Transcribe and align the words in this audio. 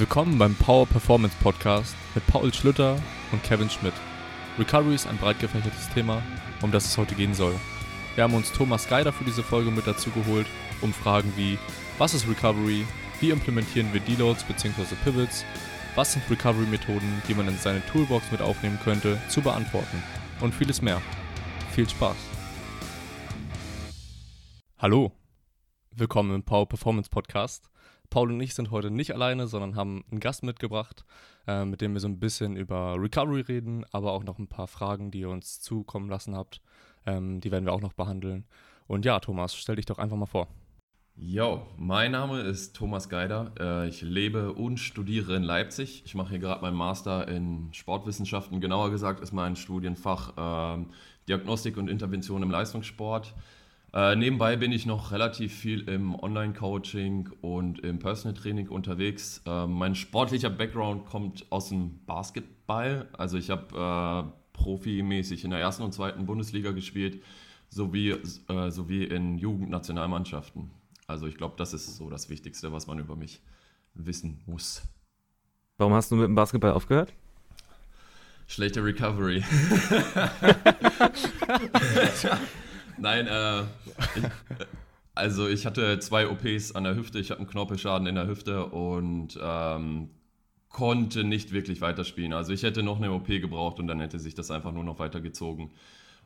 Willkommen 0.00 0.38
beim 0.38 0.54
Power 0.54 0.86
Performance 0.86 1.36
Podcast 1.42 1.94
mit 2.14 2.26
Paul 2.26 2.54
Schlüter 2.54 2.96
und 3.32 3.42
Kevin 3.42 3.68
Schmidt. 3.68 3.92
Recovery 4.58 4.94
ist 4.94 5.06
ein 5.06 5.18
breit 5.18 5.38
gefächertes 5.40 5.90
Thema, 5.90 6.22
um 6.62 6.72
das 6.72 6.86
es 6.86 6.96
heute 6.96 7.14
gehen 7.14 7.34
soll. 7.34 7.54
Wir 8.14 8.24
haben 8.24 8.32
uns 8.32 8.50
Thomas 8.50 8.88
Geider 8.88 9.12
für 9.12 9.24
diese 9.24 9.42
Folge 9.42 9.70
mit 9.70 9.86
dazu 9.86 10.08
geholt, 10.08 10.46
um 10.80 10.94
Fragen 10.94 11.30
wie: 11.36 11.58
Was 11.98 12.14
ist 12.14 12.26
Recovery? 12.26 12.86
Wie 13.20 13.28
implementieren 13.28 13.92
wir 13.92 14.00
Deloads 14.00 14.42
bzw. 14.44 14.94
Pivots? 15.04 15.44
Was 15.96 16.14
sind 16.14 16.22
Recovery-Methoden, 16.30 17.20
die 17.28 17.34
man 17.34 17.48
in 17.48 17.58
seine 17.58 17.84
Toolbox 17.84 18.32
mit 18.32 18.40
aufnehmen 18.40 18.78
könnte, 18.82 19.20
zu 19.28 19.42
beantworten? 19.42 20.02
Und 20.40 20.54
vieles 20.54 20.80
mehr. 20.80 21.02
Viel 21.72 21.86
Spaß! 21.86 22.16
Hallo, 24.78 25.12
willkommen 25.94 26.36
im 26.36 26.42
Power 26.42 26.66
Performance 26.66 27.10
Podcast. 27.10 27.69
Paul 28.10 28.32
und 28.32 28.40
ich 28.40 28.54
sind 28.54 28.70
heute 28.70 28.90
nicht 28.90 29.14
alleine, 29.14 29.46
sondern 29.46 29.76
haben 29.76 30.04
einen 30.10 30.20
Gast 30.20 30.42
mitgebracht, 30.42 31.04
äh, 31.46 31.64
mit 31.64 31.80
dem 31.80 31.94
wir 31.94 32.00
so 32.00 32.08
ein 32.08 32.18
bisschen 32.18 32.56
über 32.56 32.96
Recovery 32.98 33.42
reden, 33.42 33.86
aber 33.92 34.12
auch 34.12 34.24
noch 34.24 34.38
ein 34.38 34.48
paar 34.48 34.66
Fragen, 34.66 35.10
die 35.10 35.20
ihr 35.20 35.30
uns 35.30 35.60
zukommen 35.60 36.10
lassen 36.10 36.34
habt. 36.34 36.60
Ähm, 37.06 37.40
die 37.40 37.50
werden 37.50 37.64
wir 37.64 37.72
auch 37.72 37.80
noch 37.80 37.94
behandeln. 37.94 38.44
Und 38.86 39.04
ja, 39.04 39.20
Thomas, 39.20 39.54
stell 39.54 39.76
dich 39.76 39.86
doch 39.86 39.98
einfach 39.98 40.16
mal 40.16 40.26
vor. 40.26 40.48
Jo, 41.22 41.66
mein 41.76 42.12
Name 42.12 42.40
ist 42.40 42.74
Thomas 42.74 43.08
Geider. 43.08 43.52
Äh, 43.60 43.88
ich 43.88 44.00
lebe 44.00 44.54
und 44.54 44.78
studiere 44.78 45.36
in 45.36 45.42
Leipzig. 45.42 46.02
Ich 46.06 46.14
mache 46.14 46.30
hier 46.30 46.38
gerade 46.38 46.62
meinen 46.62 46.76
Master 46.76 47.28
in 47.28 47.68
Sportwissenschaften. 47.72 48.60
Genauer 48.60 48.90
gesagt 48.90 49.20
ist 49.20 49.32
mein 49.32 49.54
Studienfach 49.54 50.78
äh, 50.78 50.84
Diagnostik 51.28 51.76
und 51.76 51.88
Intervention 51.88 52.42
im 52.42 52.50
Leistungssport. 52.50 53.34
Äh, 53.92 54.14
nebenbei 54.14 54.56
bin 54.56 54.70
ich 54.70 54.86
noch 54.86 55.10
relativ 55.10 55.52
viel 55.52 55.88
im 55.88 56.14
Online-Coaching 56.14 57.30
und 57.40 57.80
im 57.80 57.98
Personal 57.98 58.40
Training 58.40 58.68
unterwegs. 58.68 59.42
Äh, 59.46 59.66
mein 59.66 59.96
sportlicher 59.96 60.50
Background 60.50 61.06
kommt 61.06 61.44
aus 61.50 61.70
dem 61.70 61.98
Basketball. 62.06 63.08
Also 63.18 63.36
ich 63.36 63.50
habe 63.50 63.76
äh, 63.76 64.22
profimäßig 64.52 65.42
in 65.44 65.50
der 65.50 65.58
ersten 65.58 65.82
und 65.82 65.92
zweiten 65.92 66.24
Bundesliga 66.24 66.70
gespielt, 66.70 67.20
sowie, 67.68 68.14
äh, 68.48 68.70
sowie 68.70 69.02
in 69.04 69.38
Jugendnationalmannschaften. 69.38 70.70
Also 71.08 71.26
ich 71.26 71.36
glaube, 71.36 71.56
das 71.58 71.74
ist 71.74 71.96
so 71.96 72.10
das 72.10 72.30
Wichtigste, 72.30 72.72
was 72.72 72.86
man 72.86 73.00
über 73.00 73.16
mich 73.16 73.42
wissen 73.94 74.40
muss. 74.46 74.82
Warum 75.78 75.94
hast 75.94 76.12
du 76.12 76.16
mit 76.16 76.26
dem 76.26 76.36
Basketball 76.36 76.72
aufgehört? 76.72 77.12
Schlechte 78.46 78.84
Recovery. 78.84 79.42
Nein, 83.00 83.26
äh, 83.26 83.62
ich, 83.62 84.24
also 85.14 85.48
ich 85.48 85.66
hatte 85.66 85.98
zwei 86.00 86.28
OPs 86.28 86.72
an 86.72 86.84
der 86.84 86.96
Hüfte, 86.96 87.18
ich 87.18 87.30
hatte 87.30 87.40
einen 87.40 87.48
Knorpelschaden 87.48 88.06
in 88.06 88.14
der 88.14 88.26
Hüfte 88.26 88.66
und 88.66 89.38
ähm, 89.42 90.10
konnte 90.68 91.24
nicht 91.24 91.52
wirklich 91.52 91.80
weiterspielen. 91.80 92.32
Also 92.32 92.52
ich 92.52 92.62
hätte 92.62 92.82
noch 92.82 92.98
eine 92.98 93.12
OP 93.12 93.26
gebraucht 93.26 93.78
und 93.78 93.86
dann 93.86 94.00
hätte 94.00 94.18
sich 94.18 94.34
das 94.34 94.50
einfach 94.50 94.72
nur 94.72 94.84
noch 94.84 94.98
weitergezogen 94.98 95.70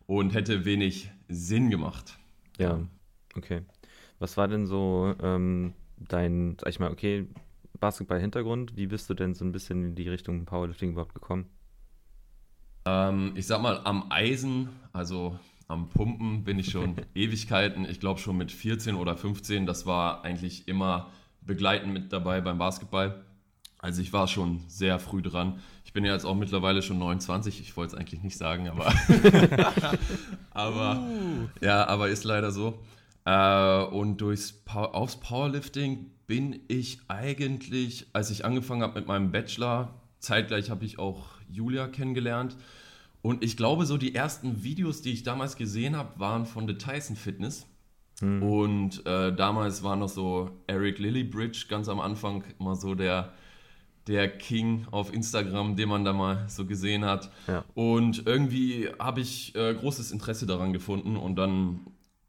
und 0.06 0.34
hätte 0.34 0.64
wenig 0.64 1.11
Sinn 1.28 1.70
gemacht. 1.70 2.19
Ja, 2.58 2.80
okay. 3.36 3.62
Was 4.19 4.36
war 4.36 4.48
denn 4.48 4.67
so 4.67 5.14
ähm, 5.22 5.75
dein, 5.97 6.56
sag 6.61 6.69
ich 6.69 6.78
mal, 6.78 6.91
okay, 6.91 7.27
Basketball-Hintergrund? 7.80 8.77
Wie 8.77 8.86
bist 8.86 9.08
du 9.11 9.14
denn 9.14 9.34
so 9.34 9.45
ein 9.45 9.52
bisschen 9.52 9.84
in 9.84 9.95
die 9.95 10.08
Richtung 10.08 10.45
Powerlifting 10.45 10.92
überhaupt 10.92 11.14
gekommen? 11.14 11.47
Ähm, 12.86 13.33
ich 13.34 13.47
sag 13.47 13.62
mal, 13.62 13.80
am 13.84 14.11
Eisen, 14.11 14.69
also 14.92 15.39
am 15.69 15.89
Pumpen 15.89 16.45
bin 16.45 16.59
ich 16.59 16.70
schon 16.70 16.97
Ewigkeiten. 17.15 17.84
Ich 17.89 18.01
glaube 18.01 18.20
schon 18.20 18.37
mit 18.37 18.53
14 18.53 18.95
oder 18.95 19.17
15. 19.17 19.67
Das 19.67 19.87
war 19.87 20.25
eigentlich 20.25 20.69
immer 20.69 21.11
begleitend 21.41 21.93
mit 21.93 22.12
dabei 22.12 22.41
beim 22.41 22.59
Basketball. 22.59 23.25
Also 23.79 24.01
ich 24.01 24.12
war 24.12 24.29
schon 24.29 24.62
sehr 24.67 24.98
früh 24.98 25.20
dran. 25.20 25.61
Ich 25.85 25.92
bin 25.92 26.05
ja 26.05 26.12
jetzt 26.12 26.25
auch 26.25 26.35
mittlerweile 26.35 26.81
schon 26.81 26.98
29. 26.98 27.61
Ich 27.61 27.77
wollte 27.77 27.95
es 27.95 28.01
eigentlich 28.01 28.23
nicht 28.23 28.39
sagen, 28.39 28.69
aber, 28.69 28.92
aber 30.51 31.01
uh. 31.01 31.48
ja, 31.61 31.86
aber 31.86 32.08
ist 32.08 32.24
leider 32.24 32.51
so. 32.51 32.79
Äh, 33.27 33.83
und 33.85 34.19
durchs 34.19 34.63
aufs 34.67 35.17
Powerlifting 35.17 36.11
bin 36.27 36.61
ich 36.69 37.01
eigentlich, 37.08 38.07
als 38.13 38.30
ich 38.30 38.45
angefangen 38.45 38.83
habe 38.83 38.98
mit 38.98 39.07
meinem 39.07 39.30
Bachelor, 39.30 39.95
zeitgleich 40.19 40.70
habe 40.70 40.85
ich 40.85 40.98
auch 40.98 41.27
Julia 41.51 41.86
kennengelernt. 41.86 42.57
Und 43.24 43.42
ich 43.42 43.57
glaube, 43.57 43.86
so 43.86 43.96
die 43.96 44.14
ersten 44.14 44.64
Videos, 44.64 45.01
die 45.01 45.11
ich 45.11 45.23
damals 45.23 45.57
gesehen 45.57 45.96
habe, 45.96 46.20
waren 46.20 46.45
von 46.45 46.68
The 46.68 46.74
Tyson 46.74 47.17
Fitness. 47.17 47.67
Hm. 48.20 48.42
Und 48.42 49.07
äh, 49.07 49.35
damals 49.35 49.83
war 49.83 49.96
noch 49.96 50.11
so 50.11 50.51
Eric 50.67 50.98
Lillybridge 50.98 51.64
ganz 51.70 51.89
am 51.89 52.01
Anfang 52.01 52.45
immer 52.61 52.77
so 52.77 52.95
der, 52.95 53.33
der 54.08 54.29
King 54.29 54.86
auf 54.90 55.11
Instagram, 55.11 55.74
den 55.74 55.89
man 55.89 56.05
da 56.05 56.12
mal 56.12 56.45
so 56.51 56.67
gesehen 56.67 57.07
hat. 57.07 57.30
Ja. 57.48 57.64
Und 57.73 58.27
irgendwie 58.27 58.90
habe 58.98 59.23
ich 59.23 59.55
äh, 59.55 59.73
großes 59.73 60.12
Interesse 60.12 60.45
daran 60.45 60.74
gefunden. 60.74 61.17
Und 61.17 61.36
dann 61.36 61.80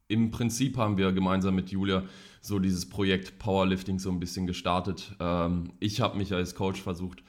im 0.08 0.32
Prinzip 0.32 0.78
haben 0.78 0.98
wir 0.98 1.12
gemeinsam 1.12 1.56
mit 1.56 1.72
Julia 1.72 2.04
so 2.40 2.58
dieses 2.58 2.88
Projekt 2.90 3.38
Powerlifting 3.38 4.00
so 4.00 4.12
ein 4.12 4.22
bisschen 4.22 4.48
gestartet. 4.48 5.14
Ähm, 5.20 5.74
ich 5.82 6.00
habe 6.00 6.18
mich 6.18 6.32
als 6.32 6.56
Coach 6.56 6.82
versucht, 6.82 7.22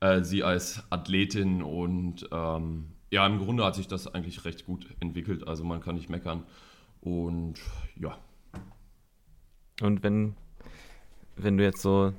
äh, 0.00 0.22
sie 0.22 0.42
als 0.42 0.82
Athletin 0.90 1.62
und 1.62 2.28
ähm, 2.30 2.90
ja, 3.10 3.26
im 3.26 3.38
Grunde 3.38 3.64
hat 3.64 3.74
sich 3.74 3.88
das 3.88 4.06
eigentlich 4.06 4.44
recht 4.44 4.66
gut 4.66 4.86
entwickelt. 5.00 5.46
Also 5.46 5.64
man 5.64 5.80
kann 5.80 5.94
nicht 5.94 6.10
meckern. 6.10 6.44
Und 7.00 7.54
ja. 7.96 8.18
Und 9.80 10.02
wenn, 10.02 10.34
wenn 11.36 11.56
du 11.56 11.64
jetzt 11.64 11.82
so 11.82 12.12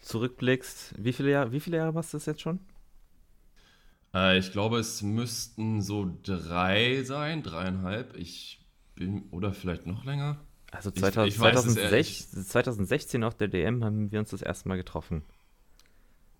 zurückblickst, 0.00 0.94
wie 0.98 1.12
viele 1.12 1.30
Jahre, 1.30 1.52
wie 1.52 1.60
viele 1.60 1.78
Jahre 1.78 1.92
machst 1.92 2.12
du 2.12 2.18
das 2.18 2.26
jetzt 2.26 2.40
schon? 2.40 2.60
Äh, 4.14 4.38
ich 4.38 4.52
glaube, 4.52 4.78
es 4.78 5.02
müssten 5.02 5.82
so 5.82 6.16
drei 6.22 7.02
sein, 7.02 7.42
dreieinhalb. 7.42 8.16
Ich 8.16 8.64
bin, 8.94 9.24
oder 9.30 9.52
vielleicht 9.52 9.86
noch 9.86 10.04
länger. 10.04 10.38
Also 10.70 10.90
2000, 10.90 11.28
ich, 11.28 11.34
ich 11.34 11.40
2016, 11.40 12.44
2016 12.44 13.24
auf 13.24 13.34
der 13.34 13.48
DM 13.48 13.84
haben 13.84 14.10
wir 14.10 14.18
uns 14.18 14.30
das 14.30 14.42
erste 14.42 14.68
Mal 14.68 14.76
getroffen. 14.76 15.22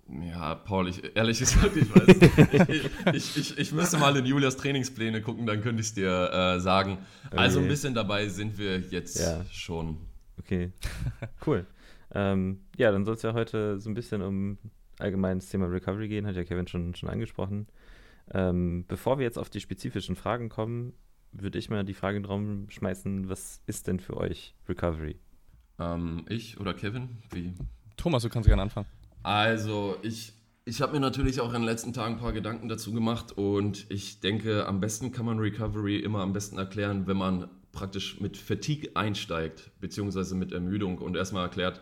Ja, 0.08 0.54
Paul, 0.54 0.88
ich, 0.88 1.16
ehrlich 1.16 1.38
gesagt, 1.38 1.76
ich 1.76 1.92
weiß 1.92 3.12
ich, 3.12 3.36
ich, 3.36 3.58
ich, 3.58 3.72
müsste 3.72 3.98
mal 3.98 4.16
in 4.16 4.24
Julias 4.24 4.56
Trainingspläne 4.56 5.20
gucken, 5.20 5.46
dann 5.46 5.62
könnte 5.62 5.80
ich 5.80 5.88
es 5.88 5.94
dir 5.94 6.30
äh, 6.32 6.60
sagen. 6.60 6.98
Okay. 7.26 7.36
Also 7.36 7.58
ein 7.58 7.66
bisschen 7.66 7.92
dabei 7.92 8.28
sind 8.28 8.56
wir 8.56 8.78
jetzt 8.78 9.18
ja. 9.18 9.44
schon. 9.50 9.98
Okay, 10.38 10.70
cool. 11.46 11.66
ähm, 12.14 12.60
ja, 12.76 12.92
dann 12.92 13.04
soll 13.04 13.14
es 13.14 13.22
ja 13.22 13.32
heute 13.32 13.80
so 13.80 13.90
ein 13.90 13.94
bisschen 13.94 14.22
um 14.22 14.58
allgemeines 14.98 15.48
Thema 15.48 15.66
Recovery 15.66 16.08
gehen, 16.08 16.26
hat 16.26 16.36
ja 16.36 16.44
Kevin 16.44 16.68
schon, 16.68 16.94
schon 16.94 17.08
angesprochen. 17.08 17.66
Ähm, 18.32 18.84
bevor 18.86 19.18
wir 19.18 19.24
jetzt 19.24 19.38
auf 19.38 19.50
die 19.50 19.60
spezifischen 19.60 20.14
Fragen 20.14 20.48
kommen, 20.48 20.92
würde 21.32 21.58
ich 21.58 21.68
mal 21.68 21.84
die 21.84 21.94
Frage 21.94 22.16
in 22.16 22.22
den 22.22 22.28
Raum 22.28 22.70
schmeißen, 22.70 23.28
was 23.28 23.60
ist 23.66 23.88
denn 23.88 24.00
für 24.00 24.16
euch 24.16 24.54
Recovery? 24.68 25.18
Ähm, 25.78 26.24
ich 26.28 26.58
oder 26.60 26.74
Kevin? 26.74 27.18
Wie? 27.30 27.54
Thomas, 27.96 28.22
du 28.22 28.28
kannst 28.28 28.48
gerne 28.48 28.62
anfangen. 28.62 28.86
Also, 29.26 29.96
ich, 30.02 30.34
ich 30.64 30.80
habe 30.80 30.92
mir 30.92 31.00
natürlich 31.00 31.40
auch 31.40 31.48
in 31.48 31.54
den 31.54 31.64
letzten 31.64 31.92
Tagen 31.92 32.14
ein 32.14 32.20
paar 32.20 32.32
Gedanken 32.32 32.68
dazu 32.68 32.92
gemacht 32.92 33.36
und 33.36 33.84
ich 33.88 34.20
denke, 34.20 34.66
am 34.66 34.78
besten 34.78 35.10
kann 35.10 35.26
man 35.26 35.40
Recovery 35.40 35.98
immer 35.98 36.20
am 36.20 36.32
besten 36.32 36.58
erklären, 36.58 37.08
wenn 37.08 37.16
man 37.16 37.48
praktisch 37.72 38.20
mit 38.20 38.36
Fatigue 38.36 38.92
einsteigt, 38.94 39.72
beziehungsweise 39.80 40.36
mit 40.36 40.52
Ermüdung 40.52 40.98
und 40.98 41.16
erstmal 41.16 41.42
erklärt, 41.42 41.80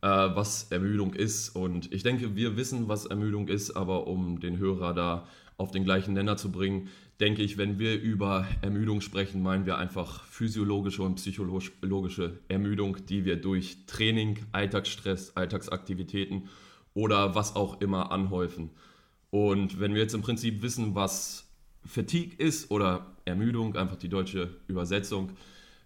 äh, 0.00 0.06
was 0.06 0.70
Ermüdung 0.70 1.12
ist. 1.12 1.56
Und 1.56 1.92
ich 1.92 2.04
denke, 2.04 2.36
wir 2.36 2.56
wissen, 2.56 2.86
was 2.86 3.04
Ermüdung 3.04 3.48
ist, 3.48 3.72
aber 3.72 4.06
um 4.06 4.38
den 4.38 4.58
Hörer 4.58 4.94
da 4.94 5.26
auf 5.56 5.72
den 5.72 5.82
gleichen 5.82 6.14
Nenner 6.14 6.36
zu 6.36 6.52
bringen, 6.52 6.86
denke 7.18 7.42
ich, 7.42 7.58
wenn 7.58 7.80
wir 7.80 8.00
über 8.00 8.46
Ermüdung 8.62 9.00
sprechen, 9.00 9.42
meinen 9.42 9.66
wir 9.66 9.76
einfach 9.76 10.22
physiologische 10.26 11.02
und 11.02 11.16
psychologische 11.16 12.38
Ermüdung, 12.46 12.98
die 13.08 13.24
wir 13.24 13.34
durch 13.34 13.86
Training, 13.88 14.38
Alltagsstress, 14.52 15.36
Alltagsaktivitäten 15.36 16.48
oder 16.96 17.34
was 17.34 17.54
auch 17.54 17.80
immer 17.82 18.10
anhäufen. 18.10 18.70
Und 19.30 19.78
wenn 19.78 19.94
wir 19.94 20.00
jetzt 20.00 20.14
im 20.14 20.22
Prinzip 20.22 20.62
wissen, 20.62 20.94
was 20.94 21.46
Fatigue 21.84 22.34
ist 22.38 22.70
oder 22.70 23.14
Ermüdung, 23.26 23.76
einfach 23.76 23.96
die 23.96 24.08
deutsche 24.08 24.56
Übersetzung, 24.66 25.32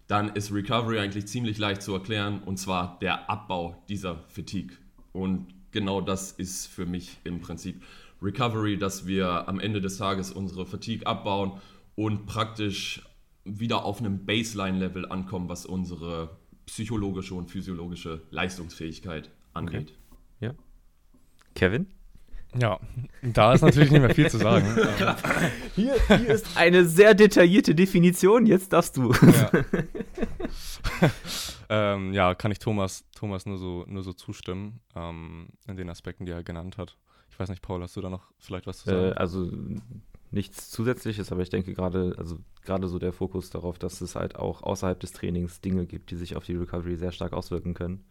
dann 0.07 0.29
ist 0.29 0.53
Recovery 0.53 0.99
eigentlich 0.99 1.27
ziemlich 1.27 1.57
leicht 1.57 1.81
zu 1.81 1.93
erklären 1.93 2.41
und 2.43 2.57
zwar 2.57 2.97
der 2.99 3.29
Abbau 3.29 3.83
dieser 3.89 4.23
Fatigue. 4.29 4.77
Und 5.11 5.47
genau 5.71 5.99
das 5.99 6.31
ist 6.31 6.67
für 6.67 6.85
mich 6.85 7.17
im 7.25 7.41
Prinzip 7.41 7.83
Recovery, 8.21 8.77
dass 8.77 9.05
wir 9.05 9.49
am 9.49 9.59
Ende 9.59 9.81
des 9.81 9.97
Tages 9.97 10.31
unsere 10.31 10.65
Fatigue 10.65 11.05
abbauen 11.05 11.59
und 11.95 12.25
praktisch 12.25 13.01
wieder 13.43 13.83
auf 13.83 13.99
einem 13.99 14.25
Baseline-Level 14.25 15.11
ankommen, 15.11 15.49
was 15.49 15.65
unsere 15.65 16.37
psychologische 16.67 17.35
und 17.35 17.51
physiologische 17.51 18.21
Leistungsfähigkeit 18.29 19.29
angeht. 19.53 19.91
Okay. 19.91 20.01
Kevin? 21.55 21.87
Ja, 22.59 22.79
da 23.21 23.53
ist 23.53 23.61
natürlich 23.61 23.91
nicht 23.91 24.01
mehr 24.01 24.13
viel 24.13 24.29
zu 24.29 24.37
sagen. 24.37 24.65
hier, 25.75 25.95
hier, 26.07 26.27
ist 26.27 26.57
eine 26.57 26.85
sehr 26.85 27.13
detaillierte 27.13 27.73
Definition, 27.73 28.45
jetzt 28.45 28.73
darfst 28.73 28.97
du. 28.97 29.13
Ja. 29.13 29.51
ähm, 31.93 32.11
ja, 32.13 32.35
kann 32.35 32.51
ich 32.51 32.59
Thomas, 32.59 33.05
Thomas 33.15 33.45
nur 33.45 33.57
so, 33.57 33.85
nur 33.87 34.03
so 34.03 34.11
zustimmen, 34.11 34.81
ähm, 34.95 35.47
in 35.65 35.77
den 35.77 35.89
Aspekten, 35.89 36.25
die 36.25 36.33
er 36.33 36.43
genannt 36.43 36.77
hat. 36.77 36.97
Ich 37.29 37.39
weiß 37.39 37.49
nicht, 37.49 37.61
Paul, 37.61 37.81
hast 37.81 37.95
du 37.95 38.01
da 38.01 38.09
noch 38.09 38.31
vielleicht 38.37 38.67
was 38.67 38.79
zu 38.79 38.89
sagen? 38.89 39.13
Äh, 39.13 39.15
also 39.15 39.49
nichts 40.31 40.69
Zusätzliches, 40.69 41.31
aber 41.31 41.41
ich 41.41 41.49
denke 41.49 41.73
gerade, 41.73 42.15
also 42.17 42.37
gerade 42.63 42.89
so 42.89 42.99
der 42.99 43.13
Fokus 43.13 43.49
darauf, 43.49 43.79
dass 43.79 44.01
es 44.01 44.15
halt 44.15 44.35
auch 44.35 44.61
außerhalb 44.63 44.99
des 44.99 45.13
Trainings 45.13 45.61
Dinge 45.61 45.85
gibt, 45.85 46.11
die 46.11 46.17
sich 46.17 46.35
auf 46.35 46.45
die 46.45 46.55
Recovery 46.55 46.97
sehr 46.97 47.13
stark 47.13 47.31
auswirken 47.31 47.73
können. 47.73 48.03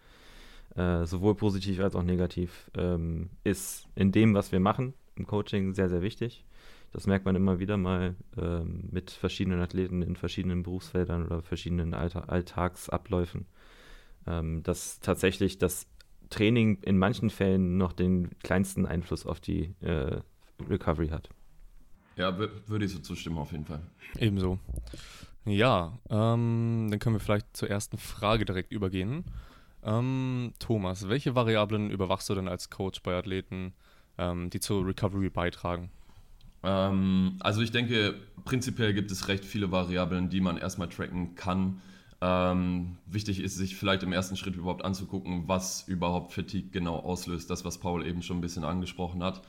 Äh, 0.76 1.04
sowohl 1.04 1.34
positiv 1.34 1.80
als 1.80 1.96
auch 1.96 2.02
negativ, 2.02 2.70
ähm, 2.76 3.30
ist 3.42 3.88
in 3.96 4.12
dem, 4.12 4.34
was 4.34 4.52
wir 4.52 4.60
machen, 4.60 4.94
im 5.16 5.26
Coaching 5.26 5.74
sehr, 5.74 5.88
sehr 5.88 6.02
wichtig. 6.02 6.44
Das 6.92 7.06
merkt 7.06 7.24
man 7.24 7.36
immer 7.36 7.58
wieder 7.58 7.76
mal 7.76 8.14
ähm, 8.36 8.88
mit 8.90 9.10
verschiedenen 9.10 9.60
Athleten 9.60 10.02
in 10.02 10.16
verschiedenen 10.16 10.62
Berufsfeldern 10.62 11.26
oder 11.26 11.42
verschiedenen 11.42 11.94
Allta 11.94 12.20
Alltagsabläufen, 12.20 13.46
ähm, 14.26 14.62
dass 14.62 15.00
tatsächlich 15.00 15.58
das 15.58 15.86
Training 16.30 16.78
in 16.82 16.98
manchen 16.98 17.30
Fällen 17.30 17.76
noch 17.76 17.92
den 17.92 18.30
kleinsten 18.42 18.86
Einfluss 18.86 19.26
auf 19.26 19.40
die 19.40 19.74
äh, 19.80 20.20
Recovery 20.68 21.08
hat. 21.08 21.28
Ja, 22.16 22.36
würde 22.38 22.84
ich 22.84 22.92
so 22.92 22.98
zustimmen 23.00 23.38
auf 23.38 23.52
jeden 23.52 23.64
Fall. 23.64 23.82
Ebenso. 24.18 24.58
Ja, 25.44 25.98
ähm, 26.10 26.88
dann 26.90 26.98
können 26.98 27.16
wir 27.16 27.20
vielleicht 27.20 27.56
zur 27.56 27.70
ersten 27.70 27.98
Frage 27.98 28.44
direkt 28.44 28.72
übergehen. 28.72 29.24
Ähm, 29.84 30.52
Thomas, 30.58 31.08
welche 31.08 31.34
Variablen 31.34 31.90
überwachst 31.90 32.28
du 32.28 32.34
denn 32.34 32.48
als 32.48 32.70
Coach 32.70 33.02
bei 33.02 33.16
Athleten, 33.16 33.72
ähm, 34.18 34.50
die 34.50 34.60
zur 34.60 34.86
Recovery 34.86 35.30
beitragen? 35.30 35.90
Ähm, 36.62 37.36
also 37.40 37.62
ich 37.62 37.72
denke, 37.72 38.14
prinzipiell 38.44 38.92
gibt 38.92 39.10
es 39.10 39.28
recht 39.28 39.44
viele 39.44 39.72
Variablen, 39.72 40.28
die 40.28 40.40
man 40.40 40.56
erstmal 40.56 40.88
tracken 40.88 41.34
kann. 41.34 41.80
Ähm, 42.20 42.98
wichtig 43.06 43.40
ist, 43.40 43.56
sich 43.56 43.76
vielleicht 43.76 44.02
im 44.02 44.12
ersten 44.12 44.36
Schritt 44.36 44.56
überhaupt 44.56 44.84
anzugucken, 44.84 45.44
was 45.48 45.88
überhaupt 45.88 46.34
Fatigue 46.34 46.70
genau 46.70 46.96
auslöst. 46.96 47.48
Das, 47.48 47.64
was 47.64 47.78
Paul 47.78 48.06
eben 48.06 48.22
schon 48.22 48.38
ein 48.38 48.42
bisschen 48.42 48.64
angesprochen 48.64 49.22
hat. 49.22 49.42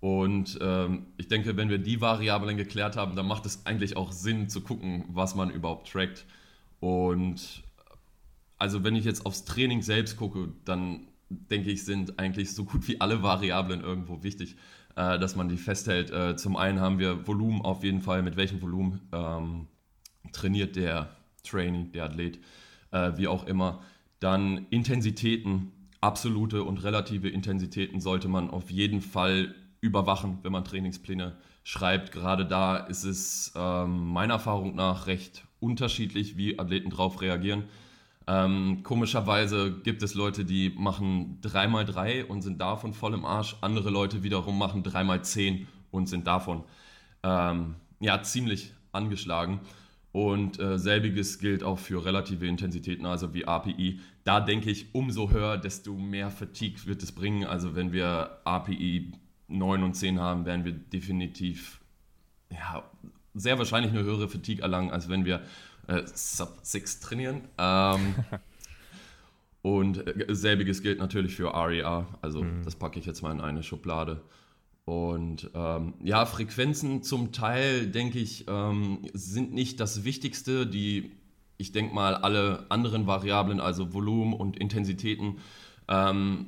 Und 0.00 0.58
ähm, 0.62 1.06
ich 1.18 1.28
denke, 1.28 1.56
wenn 1.56 1.68
wir 1.68 1.78
die 1.78 2.00
Variablen 2.00 2.56
geklärt 2.56 2.96
haben, 2.96 3.14
dann 3.14 3.28
macht 3.28 3.46
es 3.46 3.64
eigentlich 3.66 3.96
auch 3.96 4.12
Sinn 4.12 4.48
zu 4.48 4.62
gucken, 4.62 5.04
was 5.08 5.34
man 5.34 5.50
überhaupt 5.50 5.90
trackt. 5.90 6.24
Und 6.80 7.62
also 8.60 8.84
wenn 8.84 8.94
ich 8.94 9.04
jetzt 9.04 9.26
aufs 9.26 9.44
Training 9.44 9.82
selbst 9.82 10.16
gucke, 10.16 10.52
dann 10.64 11.08
denke 11.30 11.70
ich, 11.70 11.84
sind 11.84 12.18
eigentlich 12.18 12.54
so 12.54 12.64
gut 12.64 12.86
wie 12.88 13.00
alle 13.00 13.22
Variablen 13.22 13.80
irgendwo 13.80 14.22
wichtig, 14.22 14.56
äh, 14.96 15.18
dass 15.18 15.34
man 15.34 15.48
die 15.48 15.56
festhält. 15.56 16.10
Äh, 16.10 16.36
zum 16.36 16.56
einen 16.56 16.80
haben 16.80 16.98
wir 16.98 17.26
Volumen 17.26 17.62
auf 17.62 17.84
jeden 17.84 18.02
Fall, 18.02 18.22
mit 18.22 18.36
welchem 18.36 18.60
Volumen 18.60 19.00
ähm, 19.12 19.66
trainiert 20.32 20.76
der 20.76 21.16
Trainee, 21.42 21.84
der 21.94 22.04
Athlet, 22.04 22.38
äh, 22.90 23.12
wie 23.16 23.28
auch 23.28 23.46
immer. 23.46 23.82
Dann 24.18 24.66
Intensitäten, 24.70 25.72
absolute 26.00 26.62
und 26.62 26.84
relative 26.84 27.28
Intensitäten 27.28 28.00
sollte 28.00 28.28
man 28.28 28.50
auf 28.50 28.70
jeden 28.70 29.00
Fall 29.00 29.54
überwachen, 29.80 30.38
wenn 30.42 30.52
man 30.52 30.64
Trainingspläne 30.64 31.36
schreibt. 31.64 32.12
Gerade 32.12 32.44
da 32.44 32.76
ist 32.76 33.04
es 33.04 33.52
ähm, 33.56 34.08
meiner 34.08 34.34
Erfahrung 34.34 34.74
nach 34.74 35.06
recht 35.06 35.44
unterschiedlich, 35.60 36.36
wie 36.36 36.58
Athleten 36.58 36.90
darauf 36.90 37.22
reagieren. 37.22 37.64
Ähm, 38.26 38.82
komischerweise 38.82 39.72
gibt 39.82 40.02
es 40.02 40.14
Leute, 40.14 40.44
die 40.44 40.70
machen 40.70 41.40
3x3 41.42 42.24
und 42.24 42.42
sind 42.42 42.60
davon 42.60 42.92
voll 42.92 43.14
im 43.14 43.24
Arsch. 43.24 43.56
Andere 43.60 43.90
Leute 43.90 44.22
wiederum 44.22 44.58
machen 44.58 44.82
3x10 44.82 45.66
und 45.90 46.08
sind 46.08 46.26
davon 46.26 46.64
ähm, 47.22 47.76
ja, 48.00 48.22
ziemlich 48.22 48.72
angeschlagen. 48.92 49.60
Und 50.12 50.58
äh, 50.58 50.76
selbiges 50.76 51.38
gilt 51.38 51.62
auch 51.62 51.78
für 51.78 52.04
relative 52.04 52.46
Intensitäten, 52.46 53.06
also 53.06 53.32
wie 53.32 53.46
API. 53.46 54.00
Da 54.24 54.40
denke 54.40 54.70
ich, 54.70 54.92
umso 54.92 55.30
höher, 55.30 55.56
desto 55.56 55.94
mehr 55.94 56.30
Fatigue 56.30 56.86
wird 56.86 57.02
es 57.02 57.12
bringen. 57.12 57.44
Also 57.44 57.76
wenn 57.76 57.92
wir 57.92 58.40
API 58.44 59.12
9 59.46 59.82
und 59.82 59.94
10 59.94 60.18
haben, 60.18 60.46
werden 60.46 60.64
wir 60.64 60.72
definitiv 60.72 61.80
ja, 62.50 62.82
sehr 63.34 63.58
wahrscheinlich 63.58 63.92
eine 63.92 64.02
höhere 64.02 64.28
Fatigue 64.28 64.62
erlangen, 64.62 64.90
als 64.90 65.08
wenn 65.08 65.24
wir 65.24 65.42
äh, 65.90 66.02
Sub 66.14 66.60
6 66.62 67.00
trainieren. 67.00 67.42
Ähm, 67.58 68.14
und 69.62 70.06
äh, 70.06 70.34
selbiges 70.34 70.82
gilt 70.82 70.98
natürlich 70.98 71.34
für 71.34 71.52
RER, 71.52 72.06
e 72.10 72.16
also 72.22 72.42
mhm. 72.42 72.62
das 72.64 72.76
packe 72.76 72.98
ich 72.98 73.06
jetzt 73.06 73.22
mal 73.22 73.32
in 73.32 73.40
eine 73.40 73.62
Schublade. 73.62 74.22
Und 74.84 75.50
ähm, 75.54 75.94
ja, 76.02 76.26
Frequenzen 76.26 77.02
zum 77.02 77.32
Teil, 77.32 77.86
denke 77.86 78.18
ich, 78.18 78.46
ähm, 78.48 79.06
sind 79.12 79.52
nicht 79.52 79.78
das 79.78 80.04
Wichtigste. 80.04 80.66
Die, 80.66 81.12
ich 81.58 81.72
denke 81.72 81.94
mal, 81.94 82.14
alle 82.14 82.66
anderen 82.70 83.06
Variablen, 83.06 83.60
also 83.60 83.92
Volumen 83.92 84.32
und 84.32 84.56
Intensitäten, 84.56 85.38
ähm, 85.86 86.46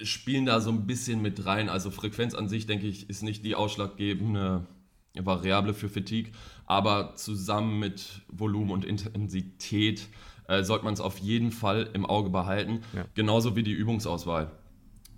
spielen 0.00 0.46
da 0.46 0.60
so 0.60 0.70
ein 0.70 0.86
bisschen 0.86 1.20
mit 1.22 1.44
rein. 1.44 1.68
Also 1.68 1.90
Frequenz 1.90 2.34
an 2.34 2.48
sich, 2.48 2.66
denke 2.66 2.86
ich, 2.86 3.08
ist 3.10 3.22
nicht 3.22 3.44
die 3.44 3.54
ausschlaggebende 3.54 4.66
Variable 5.14 5.74
für 5.74 5.88
Fatigue, 5.88 6.32
aber 6.66 7.14
zusammen 7.16 7.78
mit 7.78 8.22
Volumen 8.28 8.70
und 8.70 8.84
Intensität 8.84 10.08
äh, 10.48 10.62
sollte 10.62 10.84
man 10.84 10.94
es 10.94 11.00
auf 11.00 11.18
jeden 11.18 11.52
Fall 11.52 11.90
im 11.94 12.06
Auge 12.06 12.30
behalten, 12.30 12.80
ja. 12.92 13.04
genauso 13.14 13.56
wie 13.56 13.62
die 13.62 13.72
Übungsauswahl. 13.72 14.50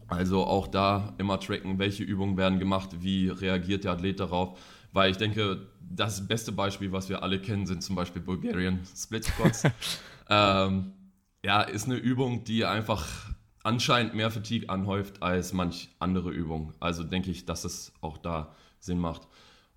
Also 0.09 0.45
auch 0.45 0.67
da 0.67 1.15
immer 1.19 1.41
tracken, 1.41 1.79
welche 1.79 2.05
Übungen 2.05 2.37
werden 2.37 2.59
gemacht, 2.59 2.91
wie 3.01 3.29
reagiert 3.29 3.85
der 3.85 3.93
Athlet 3.93 4.21
darauf, 4.21 4.59
weil 4.93 5.11
ich 5.11 5.17
denke, 5.17 5.67
das 5.81 6.27
beste 6.27 6.53
Beispiel, 6.53 6.93
was 6.93 7.09
wir 7.09 7.23
alle 7.23 7.41
kennen, 7.41 7.67
sind 7.67 7.83
zum 7.83 7.97
Beispiel 7.97 8.21
Bulgarian 8.21 8.81
Split 8.95 9.25
Squats. 9.25 9.65
ähm, 10.29 10.93
ja, 11.45 11.63
ist 11.63 11.87
eine 11.87 11.97
Übung, 11.97 12.45
die 12.45 12.65
einfach 12.65 13.07
anscheinend 13.63 14.15
mehr 14.15 14.31
Fatigue 14.31 14.69
anhäuft 14.69 15.23
als 15.23 15.53
manch 15.53 15.89
andere 15.99 16.31
Übung. 16.31 16.75
Also 16.81 17.05
denke 17.05 17.31
ich, 17.31 17.45
dass 17.45 17.65
es 17.65 17.93
auch 18.01 18.19
da 18.19 18.55
Sinn 18.81 18.99
macht. 18.99 19.29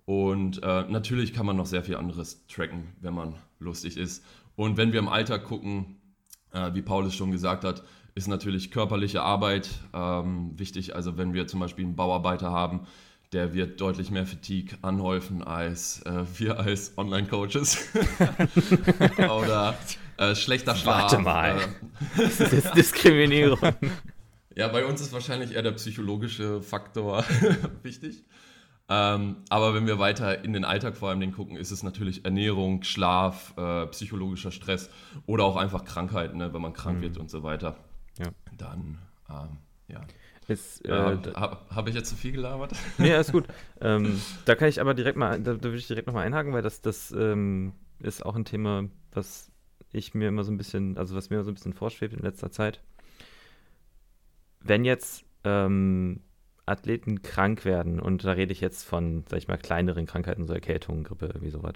Und 0.06 0.62
äh, 0.64 0.84
natürlich 0.88 1.34
kann 1.34 1.46
man 1.46 1.58
noch 1.58 1.66
sehr 1.66 1.84
viel 1.84 1.96
anderes 1.96 2.46
tracken, 2.48 2.94
wenn 3.02 3.14
man 3.14 3.36
lustig 3.60 3.98
ist. 3.98 4.24
Und 4.56 4.78
wenn 4.78 4.94
wir 4.94 5.00
im 5.00 5.10
Alltag 5.10 5.44
gucken, 5.46 5.98
äh, 6.52 6.74
wie 6.74 6.82
Paul 6.82 7.06
es 7.06 7.16
schon 7.16 7.32
gesagt 7.32 7.64
hat, 7.64 7.84
ist 8.14 8.28
natürlich 8.28 8.72
körperliche 8.72 9.22
Arbeit 9.22 9.70
ähm, 9.94 10.58
wichtig. 10.58 10.96
Also 10.96 11.18
wenn 11.18 11.34
wir 11.34 11.48
zum 11.48 11.60
Beispiel 11.60 11.86
einen 11.86 11.96
Bauarbeiter 11.96 12.52
haben, 12.52 12.88
der 13.34 13.54
wird 13.54 13.82
deutlich 13.82 14.12
mehr 14.12 14.26
Fatigue 14.26 14.78
anhäufen 14.82 15.44
als 15.44 16.02
äh, 16.04 16.24
wir 16.38 16.60
als 16.60 16.98
Online-Coaches. 16.98 17.90
Oder 19.18 19.78
äh, 20.18 20.34
schlechter 20.36 20.76
Schlaf. 20.76 21.12
Warte 21.12 21.20
mal. 21.20 21.58
Äh, 21.58 21.62
das 22.18 22.40
ist 22.40 22.54
jetzt 22.54 22.76
Diskriminierung. 22.76 23.60
ja, 24.56 24.68
bei 24.70 24.86
uns 24.86 25.02
ist 25.02 25.12
wahrscheinlich 25.12 25.52
eher 25.52 25.64
der 25.64 25.74
psychologische 25.74 26.62
Faktor 26.62 27.26
wichtig. 27.84 28.24
Ähm, 28.88 29.38
aber 29.50 29.74
wenn 29.74 29.88
wir 29.88 29.98
weiter 29.98 30.44
in 30.44 30.54
den 30.54 30.64
Alltag 30.64 30.96
vor 30.96 31.10
allem 31.10 31.32
gucken, 31.32 31.58
ist 31.58 31.72
es 31.72 31.82
natürlich 31.82 32.24
Ernährung, 32.24 32.84
Schlaf, 32.84 33.54
äh, 33.58 33.88
psychologischer 33.88 34.52
Stress 34.52 34.92
oder 35.26 35.44
auch 35.46 35.56
einfach 35.56 35.86
Krankheiten, 35.86 36.38
ne, 36.38 36.54
wenn 36.54 36.62
man 36.62 36.74
krank 36.74 37.00
mhm. 37.00 37.02
wird 37.02 37.18
und 37.18 37.32
so 37.32 37.42
weiter. 37.42 37.78
Ja. 38.20 38.28
Dann, 38.58 39.00
ähm, 39.30 39.58
ja. 39.88 40.02
Ist, 40.48 40.86
äh, 40.86 40.92
Habe 40.92 41.58
hab 41.74 41.88
ich 41.88 41.96
jetzt 41.96 42.10
zu 42.10 42.16
viel 42.16 42.32
gelabert? 42.32 42.74
Nee, 43.00 43.14
alles 43.14 43.32
gut. 43.32 43.48
ähm, 43.82 44.22
da 44.46 44.54
kann 44.54 44.70
ich 44.70 44.80
aber 44.80 44.94
direkt 44.94 45.18
mal, 45.18 45.42
da, 45.42 45.56
da 45.56 45.64
würde 45.64 45.78
ich 45.78 45.88
direkt 45.88 46.06
nochmal 46.06 46.26
einhaken, 46.26 46.54
weil 46.54 46.62
das, 46.62 46.82
das 46.82 47.12
ähm, 47.12 47.74
ist 48.00 48.24
auch 48.24 48.36
ein 48.36 48.46
Thema, 48.46 48.84
was 49.12 49.52
ich 49.92 50.14
mir 50.14 50.28
immer 50.28 50.44
so 50.44 50.52
ein 50.52 50.58
bisschen, 50.58 50.98
also 51.00 51.16
was 51.16 51.32
mir 51.32 51.44
so 51.44 51.50
ein 51.50 51.56
bisschen 51.56 51.74
vorschwebt 51.74 52.14
in 52.14 52.20
letzter 52.20 52.52
Zeit. 52.52 52.82
Wenn 54.60 54.86
jetzt 54.86 55.26
ähm, 55.44 56.22
Athleten 56.66 57.22
krank 57.22 57.66
werden, 57.66 58.00
und 58.00 58.24
da 58.24 58.32
rede 58.32 58.52
ich 58.52 58.62
jetzt 58.62 58.84
von, 58.84 59.24
sag 59.30 59.38
ich 59.38 59.48
mal, 59.48 59.58
kleineren 59.58 60.06
Krankheiten, 60.06 60.46
so 60.46 60.54
Erkältungen, 60.54 61.04
Grippe, 61.04 61.28
irgendwie 61.28 61.52
sowas, 61.52 61.76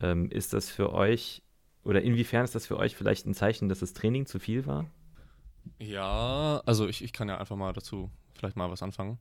ähm, 0.00 0.30
ist 0.30 0.52
das 0.52 0.70
für 0.70 0.92
euch, 0.92 1.42
oder 1.84 2.02
inwiefern 2.02 2.44
ist 2.44 2.54
das 2.54 2.66
für 2.66 2.78
euch 2.78 2.96
vielleicht 2.96 3.26
ein 3.26 3.34
Zeichen, 3.34 3.68
dass 3.68 3.80
das 3.80 3.92
Training 3.92 4.26
zu 4.26 4.38
viel 4.38 4.66
war? 4.66 4.86
Ja, 5.78 6.62
also 6.66 6.88
ich, 6.88 7.02
ich 7.02 7.12
kann 7.12 7.28
ja 7.28 7.38
einfach 7.38 7.56
mal 7.56 7.72
dazu 7.72 8.10
vielleicht 8.34 8.56
mal 8.56 8.70
was 8.70 8.82
anfangen. 8.82 9.18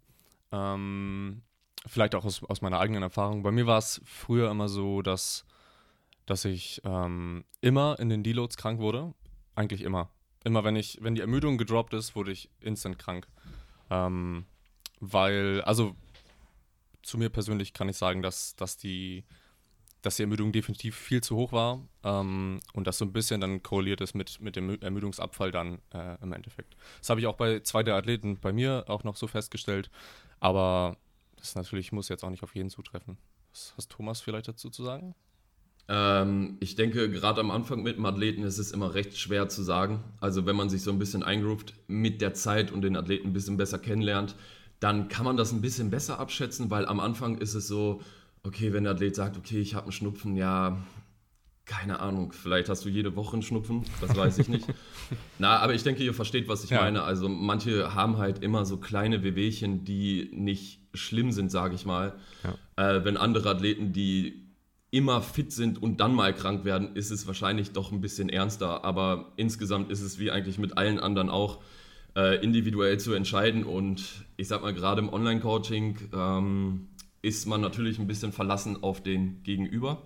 Ähm, 0.52 1.42
vielleicht 1.86 2.16
auch 2.16 2.26
aus, 2.26 2.44
aus 2.44 2.62
meiner 2.62 2.80
eigenen 2.80 3.04
Erfahrung. 3.04 3.44
Bei 3.44 3.52
mir 3.52 3.66
war 3.66 3.78
es 3.78 4.02
früher 4.06 4.50
immer 4.52 4.68
so, 4.68 5.02
dass, 5.02 5.46
dass 6.26 6.46
ich 6.46 6.82
ähm, 6.84 7.44
immer 7.62 7.98
in 8.00 8.10
den 8.10 8.24
Deloads 8.24 8.58
krank 8.58 8.80
wurde. 8.80 9.14
Eigentlich 9.56 9.82
immer. 9.82 10.10
Immer 10.44 10.64
wenn 10.64 10.76
ich, 10.76 11.00
wenn 11.02 11.16
die 11.16 11.22
Ermüdung 11.22 11.58
gedroppt 11.58 11.94
ist, 11.94 12.16
wurde 12.16 12.32
ich 12.32 12.50
instant 12.60 13.00
krank. 13.00 13.28
Ähm, 13.90 14.46
weil, 15.12 15.62
also 15.62 15.96
zu 17.02 17.18
mir 17.18 17.30
persönlich 17.30 17.74
kann 17.74 17.90
ich 17.90 17.98
sagen, 17.98 18.22
dass, 18.22 18.56
dass, 18.56 18.78
die, 18.78 19.26
dass 20.02 20.16
die 20.16 20.24
Ermüdung 20.24 20.52
definitiv 20.52 20.96
viel 20.96 21.22
zu 21.22 21.36
hoch 21.36 21.52
war 21.52 21.82
ähm, 22.04 22.60
und 22.74 22.88
das 22.88 22.98
so 22.98 23.06
ein 23.06 23.14
bisschen 23.14 23.42
dann 23.42 23.62
korreliert 23.62 24.02
ist 24.02 24.16
mit, 24.16 24.40
mit 24.40 24.56
dem 24.56 24.82
Ermüdungsabfall 24.82 25.52
dann 25.52 25.80
äh, 25.94 26.22
im 26.22 26.32
Endeffekt. 26.32 26.76
Das 27.00 27.10
habe 27.10 27.20
ich 27.20 27.28
auch 27.28 27.36
bei 27.36 27.60
zwei 27.60 27.84
der 27.84 27.96
Athleten 27.96 28.40
bei 28.40 28.54
mir 28.54 28.86
auch 28.88 29.04
noch 29.04 29.18
so 29.18 29.28
festgestellt, 29.28 29.90
aber 30.40 30.98
das 31.38 31.56
natürlich 31.56 31.92
muss 31.92 32.08
jetzt 32.08 32.24
auch 32.24 32.30
nicht 32.30 32.44
auf 32.44 32.56
jeden 32.56 32.70
zutreffen. 32.70 33.18
Was 33.52 33.74
hast 33.78 33.92
Thomas 33.92 34.22
vielleicht 34.22 34.48
dazu 34.48 34.70
zu 34.70 34.84
sagen? 34.84 35.14
Ähm, 35.90 36.58
ich 36.62 36.76
denke, 36.76 37.10
gerade 37.10 37.42
am 37.42 37.52
Anfang 37.52 37.84
mit 37.84 37.98
dem 37.98 38.06
Athleten 38.06 38.44
ist 38.44 38.58
es 38.58 38.72
immer 38.72 38.94
recht 38.94 39.18
schwer 39.18 39.50
zu 39.50 39.62
sagen. 39.64 40.04
Also 40.22 40.46
wenn 40.46 40.56
man 40.56 40.70
sich 40.70 40.82
so 40.82 40.92
ein 40.92 41.00
bisschen 41.00 41.24
eingroovt 41.24 41.74
mit 41.88 42.22
der 42.22 42.34
Zeit 42.34 42.72
und 42.72 42.82
den 42.82 42.96
Athleten 42.96 43.28
ein 43.28 43.34
bisschen 43.34 43.58
besser 43.58 43.80
kennenlernt, 43.80 44.36
dann 44.84 45.08
kann 45.08 45.24
man 45.24 45.38
das 45.38 45.54
ein 45.54 45.62
bisschen 45.62 45.90
besser 45.90 46.20
abschätzen, 46.20 46.70
weil 46.70 46.86
am 46.86 47.00
Anfang 47.00 47.38
ist 47.38 47.54
es 47.54 47.68
so, 47.68 48.02
okay, 48.44 48.74
wenn 48.74 48.84
der 48.84 48.94
Athlet 48.94 49.16
sagt, 49.16 49.38
okay, 49.38 49.62
ich 49.62 49.76
habe 49.76 49.86
einen 49.86 49.92
Schnupfen, 49.94 50.36
ja, 50.36 50.78
keine 51.66 52.02
Ahnung, 52.02 52.34
vielleicht 52.34 52.68
hast 52.68 52.84
du 52.84 52.90
jede 52.90 53.16
Woche 53.16 53.34
einen 53.34 53.44
Schnupfen, 53.44 53.86
das 54.02 54.14
weiß 54.18 54.40
ich 54.40 54.50
nicht. 54.50 54.68
Na, 55.40 55.60
aber 55.60 55.74
ich 55.74 55.84
denke, 55.84 56.04
ihr 56.04 56.14
versteht, 56.14 56.50
was 56.50 56.66
ich 56.66 56.72
ja. 56.72 56.82
meine. 56.82 57.04
Also 57.04 57.30
manche 57.30 57.96
haben 57.96 58.18
halt 58.18 58.44
immer 58.44 58.66
so 58.66 58.76
kleine 58.76 59.24
Wehwehchen, 59.24 59.86
die 59.86 60.30
nicht 60.34 60.82
schlimm 60.94 61.32
sind, 61.32 61.50
sage 61.50 61.76
ich 61.76 61.86
mal. 61.86 62.18
Ja. 62.44 62.98
Äh, 62.98 63.06
wenn 63.06 63.16
andere 63.16 63.52
Athleten, 63.52 63.94
die 63.94 64.50
immer 64.92 65.22
fit 65.22 65.54
sind 65.54 65.82
und 65.82 66.02
dann 66.02 66.14
mal 66.14 66.36
krank 66.36 66.66
werden, 66.66 66.94
ist 66.98 67.10
es 67.10 67.26
wahrscheinlich 67.26 67.72
doch 67.72 67.94
ein 67.94 68.02
bisschen 68.02 68.28
ernster. 68.28 68.84
Aber 68.84 69.32
insgesamt 69.38 69.90
ist 69.90 70.02
es 70.02 70.20
wie 70.20 70.30
eigentlich 70.30 70.58
mit 70.58 70.78
allen 70.78 71.00
anderen 71.00 71.30
auch 71.30 71.62
äh, 72.16 72.44
individuell 72.44 73.00
zu 73.00 73.14
entscheiden. 73.14 73.64
Und 73.64 74.26
ich 74.38 74.48
sag 74.48 74.62
mal, 74.62 74.74
gerade 74.74 75.02
im 75.02 75.12
Online-Coaching 75.12 75.98
ähm, 76.14 76.88
ist 77.22 77.46
man 77.48 77.62
natürlich 77.62 78.00
ein 78.00 78.08
bisschen 78.08 78.32
verlassen 78.32 78.84
auf 78.84 79.02
den 79.02 79.44
Gegenüber 79.44 80.02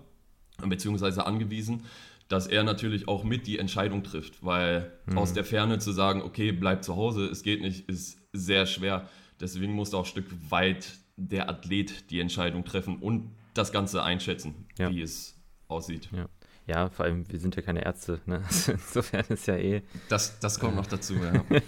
beziehungsweise 0.66 1.24
angewiesen, 1.26 1.84
dass 2.28 2.46
er 2.46 2.62
natürlich 2.62 3.08
auch 3.08 3.24
mit 3.24 3.46
die 3.46 3.58
Entscheidung 3.58 4.02
trifft, 4.02 4.44
weil 4.44 4.92
mhm. 5.06 5.18
aus 5.18 5.32
der 5.32 5.44
Ferne 5.44 5.78
zu 5.78 5.92
sagen, 5.92 6.22
okay, 6.22 6.52
bleib 6.52 6.84
zu 6.84 6.96
Hause, 6.96 7.26
es 7.26 7.42
geht 7.42 7.62
nicht, 7.62 7.88
ist 7.88 8.18
sehr 8.32 8.66
schwer. 8.66 9.08
Deswegen 9.40 9.72
muss 9.72 9.94
auch 9.94 10.00
ein 10.00 10.04
Stück 10.04 10.26
weit 10.50 10.98
der 11.16 11.48
Athlet 11.48 12.10
die 12.10 12.20
Entscheidung 12.20 12.64
treffen 12.64 12.96
und 12.98 13.30
das 13.54 13.72
Ganze 13.72 14.02
einschätzen, 14.02 14.66
ja. 14.78 14.90
wie 14.90 15.00
es 15.00 15.40
aussieht. 15.68 16.08
Ja. 16.12 16.28
Ja. 16.68 16.88
vor 16.90 17.06
allem, 17.06 17.24
wir 17.30 17.38
sind 17.38 17.56
ja 17.56 17.62
keine 17.62 17.84
Ärzte, 17.84 18.20
ne? 18.26 18.42
insofern 18.68 19.24
ist 19.28 19.46
ja 19.46 19.56
eh. 19.56 19.82
Das, 20.08 20.38
das 20.38 20.60
kommt 20.60 20.76
noch 20.76 20.86
dazu, 20.86 21.14
ja. 21.14 21.44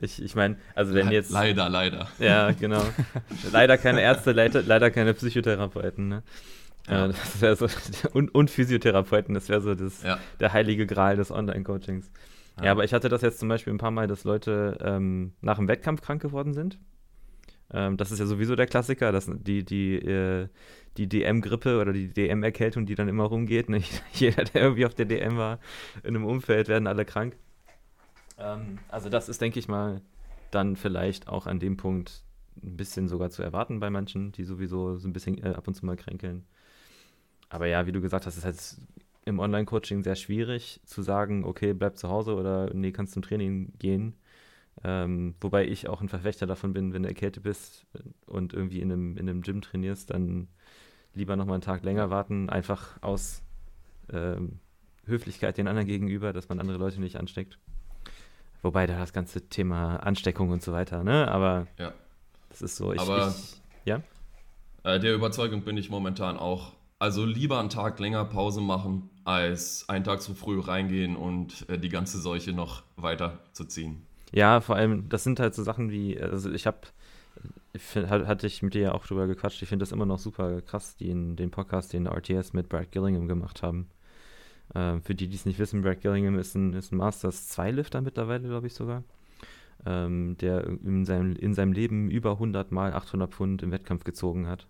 ich 0.00 0.22
ich 0.22 0.34
meine, 0.34 0.56
also 0.74 0.94
wenn 0.94 1.10
jetzt. 1.10 1.30
Leider, 1.30 1.68
leider. 1.68 2.08
Ja, 2.18 2.50
genau. 2.52 2.82
leider 3.52 3.78
keine 3.78 4.02
Ärzte, 4.02 4.32
leider, 4.32 4.62
leider 4.62 4.90
keine 4.90 5.14
Psychotherapeuten, 5.14 6.08
ne? 6.08 6.22
Ja. 6.88 7.06
Äh, 7.06 7.08
das 7.08 7.40
wäre 7.40 7.56
so, 7.56 7.66
und, 8.12 8.34
und 8.34 8.50
Physiotherapeuten, 8.50 9.34
das 9.34 9.48
wäre 9.48 9.60
so 9.60 9.74
das, 9.74 10.02
ja. 10.02 10.18
der 10.40 10.52
heilige 10.52 10.86
Gral 10.86 11.16
des 11.16 11.30
Online-Coachings. 11.30 12.10
Ja. 12.58 12.66
ja. 12.66 12.70
aber 12.72 12.84
ich 12.84 12.92
hatte 12.92 13.08
das 13.08 13.22
jetzt 13.22 13.38
zum 13.38 13.48
Beispiel 13.48 13.72
ein 13.72 13.78
paar 13.78 13.90
Mal, 13.90 14.08
dass 14.08 14.24
Leute 14.24 14.78
ähm, 14.82 15.32
nach 15.40 15.56
dem 15.56 15.68
Wettkampf 15.68 16.02
krank 16.02 16.20
geworden 16.20 16.52
sind. 16.52 16.78
Ähm, 17.72 17.96
das 17.96 18.10
ist 18.12 18.18
ja 18.18 18.26
sowieso 18.26 18.56
der 18.56 18.66
Klassiker, 18.66 19.12
dass 19.12 19.30
die, 19.32 19.64
die, 19.64 19.94
äh, 19.96 20.48
die 20.96 21.08
DM-Grippe 21.08 21.80
oder 21.80 21.92
die 21.92 22.08
DM-Erkältung, 22.08 22.86
die 22.86 22.94
dann 22.94 23.08
immer 23.08 23.24
rumgeht. 23.24 23.68
Ne? 23.68 23.82
Jeder, 24.12 24.44
der 24.44 24.62
irgendwie 24.62 24.86
auf 24.86 24.94
der 24.94 25.06
DM 25.06 25.36
war, 25.36 25.58
in 26.02 26.16
einem 26.16 26.24
Umfeld, 26.24 26.68
werden 26.68 26.86
alle 26.86 27.04
krank. 27.04 27.36
Ähm, 28.38 28.78
also 28.88 29.08
das 29.08 29.28
ist, 29.28 29.40
denke 29.40 29.58
ich 29.58 29.68
mal, 29.68 30.02
dann 30.50 30.76
vielleicht 30.76 31.28
auch 31.28 31.46
an 31.46 31.58
dem 31.58 31.76
Punkt 31.76 32.24
ein 32.62 32.76
bisschen 32.76 33.08
sogar 33.08 33.30
zu 33.30 33.42
erwarten 33.42 33.80
bei 33.80 33.90
manchen, 33.90 34.32
die 34.32 34.44
sowieso 34.44 34.96
so 34.96 35.08
ein 35.08 35.12
bisschen 35.12 35.42
äh, 35.42 35.50
ab 35.50 35.66
und 35.66 35.74
zu 35.74 35.86
mal 35.86 35.96
kränkeln. 35.96 36.44
Aber 37.48 37.66
ja, 37.66 37.86
wie 37.86 37.92
du 37.92 38.00
gesagt 38.00 38.26
hast, 38.26 38.36
ist 38.36 38.44
halt 38.44 38.76
im 39.24 39.38
Online-Coaching 39.38 40.02
sehr 40.02 40.16
schwierig 40.16 40.80
zu 40.84 41.02
sagen, 41.02 41.44
okay, 41.44 41.72
bleib 41.74 41.96
zu 41.96 42.08
Hause 42.08 42.34
oder 42.34 42.72
nee, 42.74 42.92
kannst 42.92 43.12
zum 43.14 43.22
Training 43.22 43.72
gehen. 43.78 44.14
Ähm, 44.84 45.34
wobei 45.40 45.66
ich 45.66 45.88
auch 45.88 46.00
ein 46.00 46.08
Verfechter 46.08 46.46
davon 46.46 46.72
bin, 46.72 46.92
wenn 46.92 47.02
du 47.02 47.08
erkältet 47.08 47.42
bist 47.42 47.86
und 48.26 48.52
irgendwie 48.52 48.80
in 48.80 48.90
einem, 48.90 49.16
in 49.16 49.28
einem 49.28 49.42
Gym 49.42 49.60
trainierst, 49.60 50.10
dann 50.10 50.48
lieber 51.14 51.36
nochmal 51.36 51.54
einen 51.54 51.62
Tag 51.62 51.84
länger 51.84 52.10
warten, 52.10 52.48
einfach 52.48 53.00
aus 53.02 53.42
ähm, 54.12 54.58
Höflichkeit 55.06 55.58
den 55.58 55.68
anderen 55.68 55.86
gegenüber, 55.86 56.32
dass 56.32 56.48
man 56.48 56.58
andere 56.58 56.78
Leute 56.78 57.00
nicht 57.00 57.16
ansteckt. 57.16 57.58
Wobei 58.62 58.86
da 58.86 58.98
das 58.98 59.12
ganze 59.12 59.48
Thema 59.48 59.96
Ansteckung 59.96 60.50
und 60.50 60.62
so 60.62 60.72
weiter, 60.72 61.02
ne? 61.02 61.28
Aber 61.28 61.66
ja. 61.78 61.92
das 62.48 62.62
ist 62.62 62.76
so. 62.76 62.92
Ich, 62.92 63.00
Aber 63.00 63.34
ich, 63.36 63.60
ja? 63.84 64.02
Äh, 64.84 65.00
der 65.00 65.14
Überzeugung 65.14 65.62
bin 65.62 65.76
ich 65.76 65.90
momentan 65.90 66.36
auch 66.36 66.72
also 67.02 67.24
lieber 67.24 67.58
einen 67.58 67.68
Tag 67.68 67.98
länger 67.98 68.24
Pause 68.24 68.60
machen, 68.60 69.10
als 69.24 69.88
einen 69.88 70.04
Tag 70.04 70.22
zu 70.22 70.34
früh 70.34 70.60
reingehen 70.60 71.16
und 71.16 71.68
äh, 71.68 71.76
die 71.76 71.88
ganze 71.88 72.20
Seuche 72.20 72.52
noch 72.52 72.84
weiter 72.94 73.40
zu 73.52 73.64
ziehen. 73.64 74.06
Ja, 74.32 74.60
vor 74.60 74.76
allem, 74.76 75.08
das 75.08 75.24
sind 75.24 75.40
halt 75.40 75.54
so 75.54 75.62
Sachen 75.62 75.90
wie, 75.90 76.20
also 76.20 76.50
ich 76.50 76.66
habe, 76.66 76.80
hatte 77.96 78.46
ich 78.46 78.62
mit 78.62 78.74
dir 78.74 78.82
ja 78.82 78.92
auch 78.92 79.06
drüber 79.06 79.26
gequatscht, 79.26 79.62
ich 79.62 79.68
finde 79.68 79.82
das 79.82 79.92
immer 79.92 80.06
noch 80.06 80.18
super 80.18 80.62
krass, 80.62 80.96
den, 80.96 81.36
den 81.36 81.50
Podcast, 81.50 81.92
den 81.92 82.06
RTS 82.06 82.54
mit 82.54 82.68
Brad 82.68 82.90
Gillingham 82.92 83.28
gemacht 83.28 83.62
haben. 83.62 83.88
Äh, 84.74 85.00
für 85.00 85.14
die, 85.14 85.28
die 85.28 85.36
es 85.36 85.46
nicht 85.46 85.58
wissen, 85.58 85.82
Brad 85.82 86.00
Gillingham 86.00 86.38
ist 86.38 86.54
ein, 86.54 86.72
ist 86.72 86.92
ein 86.92 86.96
Masters 86.96 87.56
2-Lifter 87.56 88.00
mittlerweile, 88.00 88.48
glaube 88.48 88.66
ich 88.66 88.74
sogar. 88.74 89.04
Ähm, 89.84 90.36
der 90.38 90.64
in 90.66 91.04
seinem, 91.04 91.34
in 91.36 91.54
seinem 91.54 91.72
Leben 91.72 92.08
über 92.10 92.32
100 92.32 92.70
mal 92.70 92.92
800 92.92 93.32
Pfund 93.32 93.62
im 93.62 93.72
Wettkampf 93.72 94.04
gezogen 94.04 94.46
hat. 94.46 94.68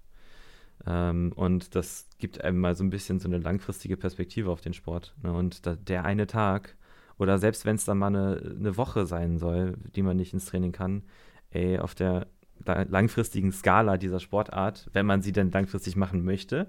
Ähm, 0.87 1.33
und 1.37 1.75
das 1.75 2.09
gibt 2.19 2.43
einem 2.43 2.59
mal 2.59 2.75
so 2.75 2.83
ein 2.83 2.91
bisschen 2.91 3.21
so 3.21 3.29
eine 3.29 3.39
langfristige 3.39 3.97
Perspektive 3.97 4.51
auf 4.51 4.61
den 4.61 4.73
Sport. 4.73 5.15
Ne? 5.23 5.33
Und 5.33 5.67
da, 5.67 5.77
der 5.77 6.05
eine 6.05 6.27
Tag, 6.27 6.77
oder 7.19 7.39
selbst 7.39 7.65
wenn 7.65 7.77
es 7.77 7.85
dann 7.85 7.99
mal 7.99 8.09
eine, 8.09 8.57
eine 8.59 8.77
Woche 8.77 9.07
sein 9.07 9.39
soll, 9.39 9.77
die 9.95 10.03
man 10.03 10.17
nicht 10.17 10.33
ins 10.33 10.47
Training 10.47 10.73
kann, 10.73 11.03
ey, 11.51 11.79
auf 11.79 11.95
der 11.95 12.27
langfristigen 12.65 13.53
Skala 13.53 13.97
dieser 13.97 14.21
Sportart, 14.21 14.89
wenn 14.93 15.07
man 15.07 15.23
sie 15.23 15.33
denn 15.33 15.51
langfristig 15.51 15.97
machen 15.97 16.25
möchte, 16.25 16.69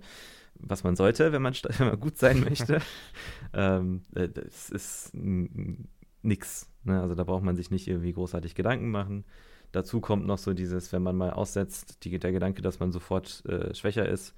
was 0.55 0.83
man 0.83 0.95
sollte, 0.95 1.31
wenn 1.31 1.41
man, 1.41 1.53
wenn 1.77 1.87
man 1.87 1.99
gut 1.99 2.17
sein 2.17 2.41
möchte, 2.41 2.79
ähm, 3.53 4.01
äh, 4.15 4.29
das 4.29 4.69
ist 4.69 5.11
nix. 5.13 6.69
Ne? 6.83 7.01
Also 7.01 7.15
da 7.15 7.23
braucht 7.23 7.43
man 7.43 7.55
sich 7.55 7.71
nicht 7.71 7.87
irgendwie 7.87 8.13
großartig 8.13 8.55
Gedanken 8.55 8.89
machen. 8.89 9.25
Dazu 9.71 10.01
kommt 10.01 10.27
noch 10.27 10.37
so 10.37 10.53
dieses, 10.53 10.93
wenn 10.93 11.01
man 11.01 11.15
mal 11.15 11.31
aussetzt, 11.31 12.03
die, 12.03 12.19
der 12.19 12.31
Gedanke, 12.31 12.61
dass 12.61 12.79
man 12.79 12.91
sofort 12.91 13.43
äh, 13.45 13.73
schwächer 13.73 14.07
ist. 14.07 14.35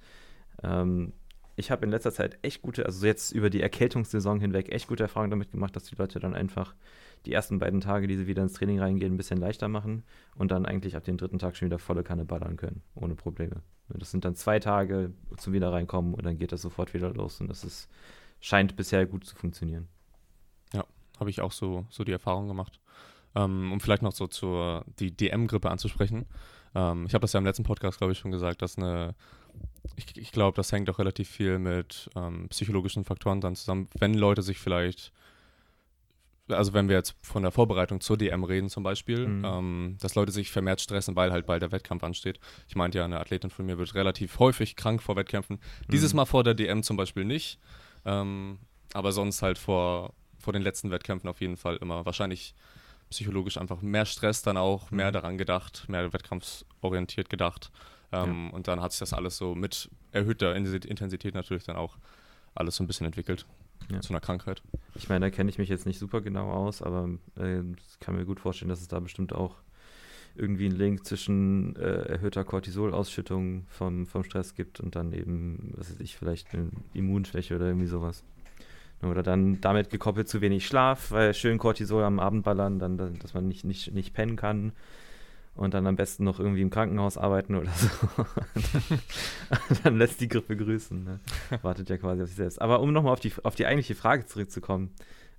Ähm, 0.62 1.12
ich 1.56 1.70
habe 1.70 1.84
in 1.86 1.90
letzter 1.90 2.12
Zeit 2.12 2.38
echt 2.42 2.62
gute, 2.62 2.84
also 2.84 3.06
jetzt 3.06 3.32
über 3.32 3.50
die 3.50 3.62
Erkältungssaison 3.62 4.40
hinweg, 4.40 4.72
echt 4.72 4.88
gute 4.88 5.04
Erfahrungen 5.04 5.30
damit 5.30 5.50
gemacht, 5.50 5.74
dass 5.74 5.84
die 5.84 5.96
Leute 5.96 6.20
dann 6.20 6.34
einfach 6.34 6.74
die 7.24 7.32
ersten 7.32 7.58
beiden 7.58 7.80
Tage, 7.80 8.06
die 8.06 8.16
sie 8.16 8.26
wieder 8.26 8.42
ins 8.42 8.52
Training 8.52 8.78
reingehen, 8.78 9.14
ein 9.14 9.16
bisschen 9.16 9.38
leichter 9.38 9.68
machen 9.68 10.04
und 10.36 10.50
dann 10.50 10.66
eigentlich 10.66 10.96
ab 10.96 11.04
dem 11.04 11.16
dritten 11.16 11.38
Tag 11.38 11.56
schon 11.56 11.66
wieder 11.66 11.78
volle 11.78 12.04
Kanne 12.04 12.24
ballern 12.24 12.56
können, 12.56 12.82
ohne 12.94 13.14
Probleme. 13.14 13.62
Das 13.88 14.10
sind 14.10 14.24
dann 14.24 14.34
zwei 14.34 14.60
Tage 14.60 15.12
zum 15.38 15.52
wieder 15.52 15.72
reinkommen 15.72 16.14
und 16.14 16.26
dann 16.26 16.38
geht 16.38 16.52
das 16.52 16.62
sofort 16.62 16.92
wieder 16.92 17.12
los 17.12 17.40
und 17.40 17.48
das 17.48 17.64
ist, 17.64 17.88
scheint 18.40 18.76
bisher 18.76 19.06
gut 19.06 19.24
zu 19.24 19.34
funktionieren. 19.34 19.88
Ja, 20.74 20.84
habe 21.18 21.30
ich 21.30 21.40
auch 21.40 21.52
so, 21.52 21.86
so 21.88 22.04
die 22.04 22.12
Erfahrung 22.12 22.48
gemacht. 22.48 22.80
Ähm, 23.34 23.72
um 23.72 23.80
vielleicht 23.80 24.02
noch 24.02 24.12
so 24.12 24.26
zur 24.26 24.84
die 24.98 25.14
DM-Grippe 25.14 25.70
anzusprechen. 25.70 26.26
Ähm, 26.74 27.06
ich 27.06 27.14
habe 27.14 27.22
das 27.22 27.32
ja 27.32 27.38
im 27.38 27.44
letzten 27.44 27.64
Podcast, 27.64 27.98
glaube 27.98 28.12
ich, 28.12 28.18
schon 28.18 28.30
gesagt, 28.30 28.62
dass 28.62 28.78
eine, 28.78 29.14
ich, 29.96 30.16
ich 30.16 30.32
glaube, 30.32 30.56
das 30.56 30.72
hängt 30.72 30.90
auch 30.90 30.98
relativ 30.98 31.28
viel 31.28 31.58
mit 31.58 32.10
ähm, 32.16 32.48
psychologischen 32.48 33.04
Faktoren 33.04 33.40
dann 33.40 33.56
zusammen, 33.56 33.88
wenn 33.98 34.14
Leute 34.14 34.42
sich 34.42 34.58
vielleicht 34.58 35.12
also 36.48 36.72
wenn 36.74 36.88
wir 36.88 36.96
jetzt 36.96 37.16
von 37.22 37.42
der 37.42 37.50
Vorbereitung 37.50 38.00
zur 38.00 38.16
DM 38.16 38.44
reden 38.44 38.68
zum 38.68 38.82
Beispiel, 38.82 39.26
mhm. 39.26 39.44
ähm, 39.44 39.96
dass 40.00 40.14
Leute 40.14 40.32
sich 40.32 40.50
vermehrt 40.50 40.80
stressen, 40.80 41.16
weil 41.16 41.32
halt 41.32 41.46
bald 41.46 41.62
der 41.62 41.72
Wettkampf 41.72 42.04
ansteht. 42.04 42.38
Ich 42.68 42.76
meinte 42.76 42.98
ja, 42.98 43.04
eine 43.04 43.18
Athletin 43.18 43.50
von 43.50 43.66
mir 43.66 43.78
wird 43.78 43.94
relativ 43.94 44.38
häufig 44.38 44.76
krank 44.76 45.02
vor 45.02 45.16
Wettkämpfen. 45.16 45.56
Mhm. 45.56 45.92
Dieses 45.92 46.14
Mal 46.14 46.26
vor 46.26 46.44
der 46.44 46.54
DM 46.54 46.82
zum 46.82 46.96
Beispiel 46.96 47.24
nicht, 47.24 47.58
ähm, 48.04 48.58
aber 48.92 49.12
sonst 49.12 49.42
halt 49.42 49.58
vor, 49.58 50.14
vor 50.38 50.52
den 50.52 50.62
letzten 50.62 50.90
Wettkämpfen 50.90 51.28
auf 51.28 51.40
jeden 51.40 51.56
Fall 51.56 51.76
immer. 51.76 52.06
Wahrscheinlich 52.06 52.54
psychologisch 53.10 53.56
einfach 53.58 53.82
mehr 53.82 54.04
Stress 54.04 54.42
dann 54.42 54.56
auch, 54.56 54.90
mehr 54.90 55.08
mhm. 55.08 55.14
daran 55.14 55.38
gedacht, 55.38 55.84
mehr 55.88 56.12
wettkampfsorientiert 56.12 57.28
gedacht. 57.28 57.70
Ähm, 58.12 58.46
ja. 58.46 58.54
Und 58.54 58.68
dann 58.68 58.80
hat 58.80 58.92
sich 58.92 59.00
das 59.00 59.12
alles 59.12 59.36
so 59.36 59.54
mit 59.54 59.90
erhöhter 60.12 60.54
Intensität 60.54 61.34
natürlich 61.34 61.64
dann 61.64 61.76
auch 61.76 61.96
alles 62.54 62.76
so 62.76 62.84
ein 62.84 62.86
bisschen 62.86 63.06
entwickelt 63.06 63.46
ja. 63.90 64.00
zu 64.00 64.10
einer 64.10 64.20
Krankheit. 64.20 64.62
Ich 64.94 65.08
meine, 65.08 65.26
da 65.26 65.30
kenne 65.30 65.50
ich 65.50 65.58
mich 65.58 65.68
jetzt 65.68 65.86
nicht 65.86 65.98
super 65.98 66.20
genau 66.20 66.50
aus, 66.50 66.82
aber 66.82 67.08
äh, 67.38 67.60
ich 67.60 68.00
kann 68.00 68.16
mir 68.16 68.24
gut 68.24 68.40
vorstellen, 68.40 68.68
dass 68.68 68.80
es 68.80 68.88
da 68.88 69.00
bestimmt 69.00 69.32
auch 69.32 69.56
irgendwie 70.34 70.66
einen 70.66 70.76
Link 70.76 71.06
zwischen 71.06 71.76
äh, 71.76 72.02
erhöhter 72.08 72.44
Cortisolausschüttung 72.44 73.66
vom, 73.68 74.06
vom 74.06 74.22
Stress 74.22 74.54
gibt 74.54 74.80
und 74.80 74.94
dann 74.94 75.12
eben, 75.12 75.72
was 75.76 75.90
weiß 75.90 76.00
ich, 76.00 76.16
vielleicht 76.16 76.52
eine 76.52 76.70
Immunschwäche 76.92 77.56
oder 77.56 77.66
irgendwie 77.66 77.86
sowas. 77.86 78.22
Oder 79.02 79.22
dann 79.22 79.60
damit 79.60 79.90
gekoppelt 79.90 80.28
zu 80.28 80.40
wenig 80.40 80.66
Schlaf, 80.66 81.10
weil 81.10 81.34
schön 81.34 81.58
Cortisol 81.58 82.02
am 82.02 82.18
Abend 82.18 82.44
ballern, 82.44 82.78
dann, 82.78 82.96
dass 83.18 83.34
man 83.34 83.46
nicht, 83.46 83.64
nicht, 83.64 83.92
nicht 83.92 84.14
pennen 84.14 84.36
kann 84.36 84.72
und 85.56 85.74
dann 85.74 85.86
am 85.86 85.96
besten 85.96 86.24
noch 86.24 86.38
irgendwie 86.38 86.62
im 86.62 86.70
Krankenhaus 86.70 87.16
arbeiten 87.16 87.54
oder 87.54 87.70
so. 87.70 87.88
dann 89.84 89.96
lässt 89.96 90.20
die 90.20 90.28
Grippe 90.28 90.56
grüßen. 90.56 91.02
Ne? 91.02 91.20
Wartet 91.62 91.88
ja 91.90 91.96
quasi 91.96 92.22
auf 92.22 92.28
sich 92.28 92.36
selbst. 92.36 92.60
Aber 92.60 92.80
um 92.80 92.92
nochmal 92.92 93.12
auf 93.12 93.20
die, 93.20 93.32
auf 93.42 93.54
die 93.54 93.66
eigentliche 93.66 93.94
Frage 93.94 94.26
zurückzukommen, 94.26 94.94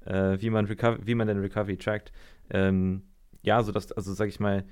äh, 0.05 0.37
wie, 0.41 0.49
man 0.49 0.67
wie 0.69 1.15
man 1.15 1.27
den 1.27 1.39
Recovery 1.39 1.77
trackt, 1.77 2.11
ähm, 2.49 3.03
ja, 3.43 3.61
so 3.63 3.71
dass, 3.71 3.91
also 3.91 4.13
sag 4.13 4.27
ich 4.27 4.39
mal, 4.39 4.65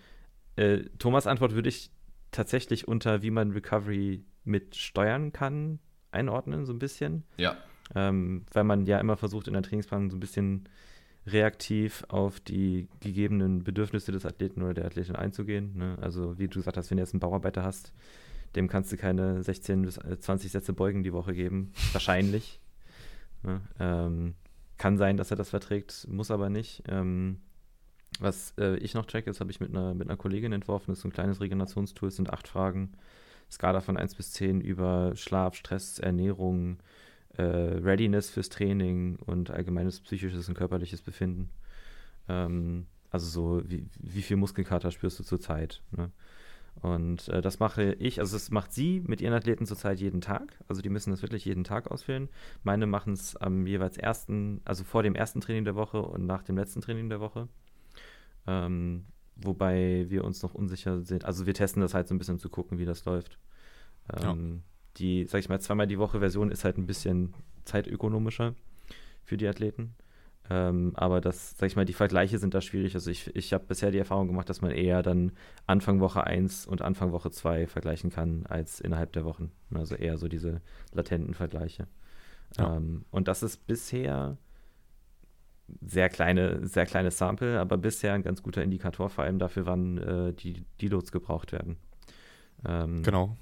äh, 0.56 0.84
Thomas 0.98 1.28
Antwort 1.28 1.54
würde 1.54 1.70
ich 1.70 1.92
tatsächlich 2.32 2.88
unter 2.88 3.22
wie 3.22 3.32
man 3.32 3.52
Recovery 3.52 4.26
mit 4.44 4.76
steuern 4.76 5.32
kann 5.32 5.80
einordnen, 6.12 6.66
so 6.66 6.74
ein 6.74 6.80
bisschen. 6.80 7.24
Ja. 7.38 7.58
Ähm, 7.94 8.46
weil 8.52 8.64
man 8.64 8.86
ja 8.86 9.00
immer 9.00 9.18
versucht, 9.18 9.48
in 9.48 9.54
der 9.54 9.62
Trainingsplanung 9.62 10.10
so 10.10 10.18
ein 10.18 10.22
bisschen 10.22 10.68
reaktiv 11.28 12.06
auf 12.08 12.40
die 12.40 12.88
gegebenen 13.00 13.64
Bedürfnisse 13.64 14.12
des 14.12 14.26
Athleten 14.26 14.62
oder 14.62 14.74
der 14.74 14.86
Athletin 14.86 15.16
einzugehen. 15.16 15.76
Ne? 15.78 15.98
Also 16.02 16.38
wie 16.38 16.48
du 16.48 16.60
gesagt 16.60 16.78
hast, 16.78 16.92
wenn 16.92 16.98
du 16.98 17.04
jetzt 17.04 17.14
einen 17.14 17.20
Bauarbeiter 17.20 17.64
hast, 17.64 17.94
dem 18.56 18.68
kannst 18.68 18.92
du 18.92 18.98
keine 18.98 19.44
16 19.44 19.82
bis 19.82 19.96
20 19.96 20.52
Sätze 20.52 20.74
Beugen 20.74 21.04
die 21.04 21.14
Woche 21.14 21.34
geben. 21.34 21.74
Wahrscheinlich. 21.94 22.60
Ne? 23.44 23.62
Ähm, 23.80 24.36
kann 24.78 24.98
sein, 24.98 25.18
dass 25.18 25.32
er 25.32 25.38
das 25.38 25.50
verträgt, 25.50 26.08
muss 26.10 26.32
aber 26.32 26.50
nicht. 26.50 26.84
Ähm, 26.88 27.40
was 28.20 28.54
äh, 28.58 28.78
ich 28.78 28.94
noch 28.94 29.06
checke, 29.08 29.30
das 29.30 29.40
habe 29.40 29.52
ich 29.52 29.60
mit 29.60 29.70
einer, 29.70 29.94
mit 29.94 30.08
einer 30.08 30.18
Kollegin 30.18 30.54
entworfen, 30.54 30.92
das 30.92 31.00
ist 31.00 31.04
so 31.04 31.10
ein 31.10 31.14
kleines 31.14 31.42
Regenerationstool, 31.42 32.10
es 32.10 32.16
sind 32.16 32.32
acht 32.32 32.48
Fragen. 32.48 32.94
Skala 33.52 33.82
von 33.82 33.98
1 33.98 34.16
bis 34.16 34.32
10 34.32 34.62
über 34.62 35.14
Schlaf, 35.16 35.56
Stress, 35.56 36.00
Ernährung, 36.00 36.78
äh, 37.38 37.44
Readiness 37.44 38.30
fürs 38.30 38.50
Training 38.50 39.18
und 39.26 39.52
allgemeines 39.52 40.00
psychisches 40.00 40.48
und 40.48 40.56
körperliches 40.56 41.02
Befinden. 41.02 41.50
Ähm, 42.28 42.88
also 43.12 43.28
so, 43.28 43.70
wie, 43.70 43.88
wie 44.00 44.22
viel 44.22 44.38
Muskelkater 44.38 44.92
spürst 44.92 45.20
du 45.20 45.24
zurzeit? 45.24 45.82
Ne? 45.92 46.12
Und 46.82 47.30
äh, 47.30 47.42
das 47.42 47.60
mache 47.60 47.94
ich, 47.94 48.20
also 48.20 48.36
das 48.36 48.52
macht 48.52 48.74
sie 48.74 49.02
mit 49.06 49.22
ihren 49.22 49.34
Athleten 49.34 49.66
zurzeit 49.66 50.00
jeden 50.00 50.22
Tag. 50.22 50.60
Also 50.68 50.82
die 50.82 50.90
müssen 50.90 51.12
das 51.12 51.22
wirklich 51.22 51.46
jeden 51.46 51.64
Tag 51.64 51.90
ausfüllen. 51.90 52.30
Meine 52.64 52.86
machen 52.86 53.14
es 53.14 53.36
am 53.38 53.66
jeweils 53.66 53.98
ersten, 53.98 54.62
also 54.66 54.84
vor 54.84 55.02
dem 55.04 55.16
ersten 55.16 55.40
Training 55.40 55.64
der 55.64 55.76
Woche 55.76 56.02
und 56.02 56.26
nach 56.26 56.44
dem 56.44 56.58
letzten 56.58 56.82
Training 56.82 57.10
der 57.10 57.22
Woche. 57.22 57.48
Ähm, 58.48 59.06
wobei 59.38 60.06
wir 60.10 60.24
uns 60.26 60.44
noch 60.44 60.54
unsicher 60.54 61.02
sind. 61.02 61.26
Also 61.26 61.46
wir 61.46 61.54
testen 61.54 61.82
das 61.82 61.94
halt 61.94 62.08
so 62.08 62.14
ein 62.14 62.18
bisschen, 62.18 62.36
um 62.36 62.40
zu 62.40 62.50
gucken, 62.50 62.78
wie 62.78 62.86
das 62.86 63.06
läuft. 63.06 63.40
Ähm, 64.14 64.62
ja. 64.62 64.75
Die, 64.98 65.26
sag 65.26 65.40
ich 65.40 65.50
mal, 65.50 65.60
zweimal 65.60 65.88
die 65.88 66.00
Woche 66.00 66.20
Version 66.20 66.52
ist 66.52 66.64
halt 66.64 66.78
ein 66.78 66.86
bisschen 66.86 67.34
zeitökonomischer 67.66 68.56
für 69.24 69.38
die 69.38 69.48
Athleten. 69.48 69.96
Ähm, 70.50 70.92
aber 70.96 71.22
das, 71.22 71.58
sag 71.58 71.68
ich 71.68 71.76
mal, 71.76 71.86
die 71.86 71.94
Vergleiche 71.94 72.38
sind 72.38 72.54
da 72.54 72.62
schwierig. 72.62 72.94
Also 72.94 73.10
ich, 73.10 73.36
ich 73.36 73.52
habe 73.52 73.66
bisher 73.68 73.92
die 73.92 73.98
Erfahrung 73.98 74.28
gemacht, 74.28 74.50
dass 74.50 74.62
man 74.62 74.72
eher 74.72 75.02
dann 75.02 75.32
Anfang 75.66 76.00
Woche 76.00 76.24
1 76.24 76.68
und 76.68 76.82
Anfang 76.82 77.12
Woche 77.12 77.32
2 77.32 77.68
vergleichen 77.68 78.12
kann, 78.12 78.46
als 78.46 78.80
innerhalb 78.80 79.12
der 79.14 79.26
Wochen. 79.26 79.52
Also 79.74 79.96
eher 79.96 80.18
so 80.18 80.28
diese 80.28 80.62
latenten 80.94 81.34
Vergleiche. 81.34 81.88
Ja. 82.58 82.78
Ähm, 82.78 83.06
und 83.10 83.28
das 83.28 83.42
ist 83.42 83.66
bisher 83.66 84.38
sehr 85.84 86.10
kleine, 86.10 86.66
sehr 86.68 86.86
kleines 86.86 87.18
Sample, 87.18 87.60
aber 87.60 87.78
bisher 87.78 88.14
ein 88.14 88.22
ganz 88.22 88.44
guter 88.44 88.62
Indikator, 88.62 89.10
vor 89.10 89.24
allem 89.24 89.40
dafür, 89.40 89.66
wann 89.66 89.98
äh, 89.98 90.34
die 90.34 90.64
Deloads 90.80 91.12
gebraucht 91.12 91.52
werden. 91.54 91.78
Ähm, 92.64 93.02
genau. 93.02 93.36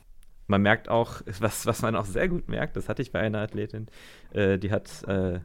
Man 0.48 0.62
merkt 0.62 0.90
auch, 0.90 1.22
was, 1.40 1.66
was 1.66 1.82
man 1.82 1.96
auch 1.96 2.06
sehr 2.06 2.28
gut 2.28 2.50
merkt, 2.50 2.76
das 2.76 2.90
hatte 2.90 3.02
ich 3.02 3.12
bei 3.12 3.20
einer 3.20 3.40
Athletin, 3.40 3.88
äh, 4.34 4.58
die 4.58 4.72
hat 4.72 5.04
äh, 5.08 5.40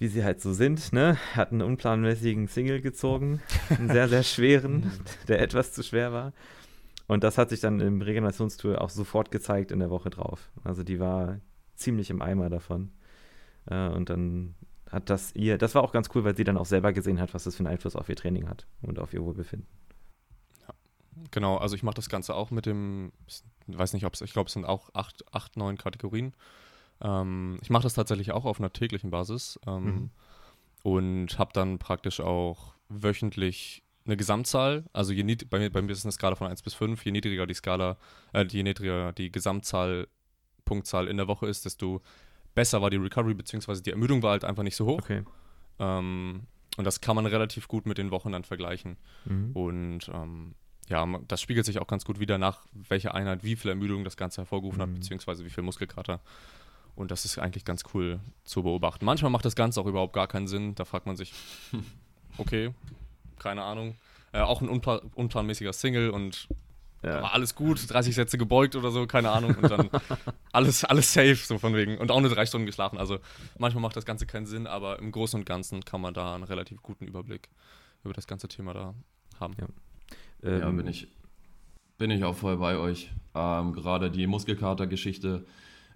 wie 0.00 0.08
sie 0.08 0.24
halt 0.24 0.40
so 0.40 0.54
sind, 0.54 0.94
ne? 0.94 1.18
Hat 1.34 1.52
einen 1.52 1.60
unplanmäßigen 1.60 2.48
Single 2.48 2.80
gezogen, 2.80 3.42
einen 3.68 3.90
sehr, 3.90 4.08
sehr 4.08 4.22
schweren, 4.22 4.90
der 5.28 5.40
etwas 5.40 5.72
zu 5.72 5.82
schwer 5.82 6.10
war. 6.12 6.32
Und 7.06 7.22
das 7.22 7.36
hat 7.36 7.50
sich 7.50 7.60
dann 7.60 7.80
im 7.80 8.00
Regenerationstool 8.00 8.76
auch 8.76 8.88
sofort 8.88 9.30
gezeigt 9.30 9.70
in 9.70 9.78
der 9.78 9.90
Woche 9.90 10.08
drauf. 10.08 10.50
Also 10.64 10.82
die 10.82 10.98
war 11.00 11.40
ziemlich 11.74 12.08
im 12.08 12.22
Eimer 12.22 12.48
davon. 12.48 12.92
Äh, 13.66 13.88
und 13.88 14.08
dann 14.08 14.54
hat 14.90 15.10
das 15.10 15.34
ihr, 15.34 15.58
das 15.58 15.74
war 15.74 15.82
auch 15.82 15.92
ganz 15.92 16.08
cool, 16.14 16.24
weil 16.24 16.34
sie 16.34 16.44
dann 16.44 16.56
auch 16.56 16.66
selber 16.66 16.94
gesehen 16.94 17.20
hat, 17.20 17.34
was 17.34 17.44
das 17.44 17.56
für 17.56 17.60
einen 17.60 17.72
Einfluss 17.74 17.94
auf 17.94 18.08
ihr 18.08 18.16
Training 18.16 18.48
hat 18.48 18.66
und 18.80 18.98
auf 18.98 19.12
ihr 19.12 19.22
Wohlbefinden. 19.22 19.68
Genau, 21.30 21.56
also 21.56 21.74
ich 21.74 21.82
mache 21.82 21.94
das 21.94 22.08
Ganze 22.08 22.34
auch 22.34 22.50
mit 22.50 22.66
dem, 22.66 23.12
ich 23.26 23.42
weiß 23.66 23.92
nicht, 23.92 24.04
ob 24.04 24.14
es, 24.14 24.20
ich 24.20 24.32
glaube, 24.32 24.48
es 24.48 24.52
sind 24.52 24.64
auch 24.64 24.90
acht, 24.94 25.24
acht, 25.34 25.56
neun 25.56 25.76
Kategorien. 25.76 26.34
Ähm, 27.00 27.58
ich 27.62 27.70
mache 27.70 27.84
das 27.84 27.94
tatsächlich 27.94 28.32
auch 28.32 28.44
auf 28.44 28.58
einer 28.58 28.72
täglichen 28.72 29.10
Basis 29.10 29.58
ähm, 29.66 29.84
mhm. 29.84 30.10
und 30.82 31.38
habe 31.38 31.52
dann 31.52 31.78
praktisch 31.78 32.20
auch 32.20 32.74
wöchentlich 32.88 33.82
eine 34.06 34.16
Gesamtzahl. 34.16 34.84
Also 34.92 35.12
je 35.12 35.22
bei, 35.48 35.58
mir, 35.58 35.70
bei 35.70 35.82
mir 35.82 35.92
ist 35.92 35.98
es 35.98 36.04
eine 36.04 36.12
Skala 36.12 36.34
von 36.34 36.48
1 36.48 36.62
bis 36.62 36.74
5. 36.74 37.04
Je 37.04 37.12
niedriger 37.12 37.46
die 37.46 37.54
Skala, 37.54 37.96
äh, 38.32 38.44
je 38.44 38.62
niedriger 38.62 39.12
die 39.12 39.30
Gesamtzahl, 39.30 40.08
Punktzahl 40.64 41.08
in 41.08 41.16
der 41.16 41.28
Woche 41.28 41.46
ist, 41.46 41.64
desto 41.64 42.02
besser 42.54 42.82
war 42.82 42.90
die 42.90 42.96
Recovery, 42.96 43.34
beziehungsweise 43.34 43.82
die 43.82 43.90
Ermüdung 43.90 44.22
war 44.22 44.32
halt 44.32 44.44
einfach 44.44 44.62
nicht 44.62 44.76
so 44.76 44.86
hoch. 44.86 44.98
Okay. 44.98 45.22
Ähm, 45.78 46.42
und 46.76 46.84
das 46.84 47.00
kann 47.00 47.16
man 47.16 47.26
relativ 47.26 47.68
gut 47.68 47.86
mit 47.86 47.98
den 47.98 48.10
Wochen 48.10 48.32
dann 48.32 48.44
vergleichen. 48.44 48.96
Mhm. 49.24 49.52
Und 49.52 50.10
ähm, 50.12 50.54
ja, 50.90 51.06
das 51.28 51.40
spiegelt 51.40 51.64
sich 51.64 51.78
auch 51.78 51.86
ganz 51.86 52.04
gut 52.04 52.18
wieder 52.18 52.36
nach, 52.36 52.58
welche 52.72 53.14
Einheit 53.14 53.44
wie 53.44 53.54
viel 53.54 53.70
Ermüdung 53.70 54.02
das 54.02 54.16
Ganze 54.16 54.42
hervorgerufen 54.42 54.78
mhm. 54.78 54.82
hat, 54.82 54.94
beziehungsweise 54.94 55.44
wie 55.44 55.50
viel 55.50 55.62
Muskelkater. 55.62 56.20
Und 56.96 57.12
das 57.12 57.24
ist 57.24 57.38
eigentlich 57.38 57.64
ganz 57.64 57.84
cool 57.94 58.18
zu 58.42 58.64
beobachten. 58.64 59.04
Manchmal 59.04 59.30
macht 59.30 59.44
das 59.44 59.54
Ganze 59.54 59.80
auch 59.80 59.86
überhaupt 59.86 60.12
gar 60.12 60.26
keinen 60.26 60.48
Sinn. 60.48 60.74
Da 60.74 60.84
fragt 60.84 61.06
man 61.06 61.16
sich, 61.16 61.32
okay, 62.38 62.74
keine 63.38 63.62
Ahnung. 63.62 63.94
Äh, 64.32 64.40
auch 64.40 64.60
ein 64.60 64.68
unpla 64.68 65.00
unplanmäßiger 65.14 65.72
Single 65.72 66.10
und 66.10 66.48
ja. 67.02 67.22
alles 67.22 67.54
gut, 67.54 67.88
30 67.88 68.14
Sätze 68.14 68.36
gebeugt 68.36 68.74
oder 68.74 68.90
so, 68.90 69.06
keine 69.06 69.30
Ahnung. 69.30 69.54
Und 69.54 69.70
dann 69.70 69.90
alles, 70.52 70.84
alles 70.84 71.12
safe, 71.12 71.36
so 71.36 71.58
von 71.58 71.72
wegen. 71.74 71.98
Und 71.98 72.10
auch 72.10 72.20
nur 72.20 72.30
drei 72.30 72.46
Stunden 72.46 72.66
geschlafen. 72.66 72.98
Also 72.98 73.20
manchmal 73.58 73.82
macht 73.82 73.96
das 73.96 74.04
Ganze 74.04 74.26
keinen 74.26 74.46
Sinn, 74.46 74.66
aber 74.66 74.98
im 74.98 75.12
Großen 75.12 75.38
und 75.38 75.46
Ganzen 75.46 75.84
kann 75.84 76.00
man 76.00 76.14
da 76.14 76.34
einen 76.34 76.44
relativ 76.44 76.82
guten 76.82 77.06
Überblick 77.06 77.48
über 78.02 78.12
das 78.12 78.26
ganze 78.26 78.48
Thema 78.48 78.74
da 78.74 78.94
haben. 79.38 79.54
Ja, 79.58 79.66
ähm, 80.42 80.60
ja 80.60 80.70
bin, 80.70 80.86
ich, 80.86 81.08
bin 81.98 82.10
ich 82.10 82.24
auch 82.24 82.36
voll 82.36 82.56
bei 82.56 82.76
euch. 82.76 83.10
Ähm, 83.34 83.72
Gerade 83.72 84.10
die 84.10 84.26
Muskelkater-Geschichte 84.26 85.44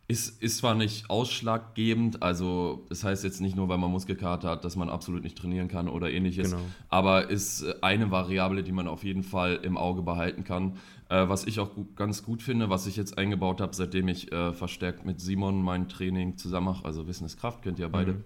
ist, 0.07 0.43
ist 0.43 0.59
zwar 0.59 0.75
nicht 0.75 1.09
ausschlaggebend, 1.09 2.23
also 2.23 2.85
das 2.91 3.05
heißt 3.05 3.25
jetzt 3.25 3.41
nicht 3.41 3.57
nur, 3.57 3.69
weil 3.69 3.79
man 3.79 3.91
Muskelkater 3.91 4.51
hat, 4.51 4.65
dass 4.65 4.77
man 4.77 4.91
absolut 4.91 5.23
nicht 5.23 5.39
trainieren 5.39 5.69
kann 5.69 5.89
oder 5.89 6.11
ähnliches, 6.11 6.51
genau. 6.51 6.63
aber 6.91 7.31
ist 7.31 7.83
eine 7.83 8.11
Variable, 8.11 8.63
die 8.63 8.73
man 8.73 8.87
auf 8.87 9.03
jeden 9.03 9.23
Fall 9.23 9.61
im 9.63 9.79
Auge 9.79 10.03
behalten 10.03 10.45
kann. 10.45 10.77
Äh, 11.09 11.29
was 11.29 11.47
ich 11.47 11.59
auch 11.59 11.75
gut, 11.75 11.97
ganz 11.97 12.23
gut 12.23 12.43
finde, 12.43 12.69
was 12.69 12.87
ich 12.87 12.97
jetzt 12.97 13.17
eingebaut 13.17 13.63
habe, 13.63 13.75
seitdem 13.75 14.09
ich 14.09 14.31
äh, 14.31 14.53
verstärkt 14.53 15.07
mit 15.07 15.21
Simon 15.21 15.63
mein 15.63 15.89
Training 15.89 16.37
zusammen 16.37 16.67
mache, 16.67 16.85
also 16.85 17.07
Wissen 17.07 17.25
ist 17.25 17.39
Kraft, 17.39 17.63
kennt 17.63 17.79
ihr 17.79 17.87
ja 17.87 17.89
beide, 17.89 18.13
mhm. 18.15 18.25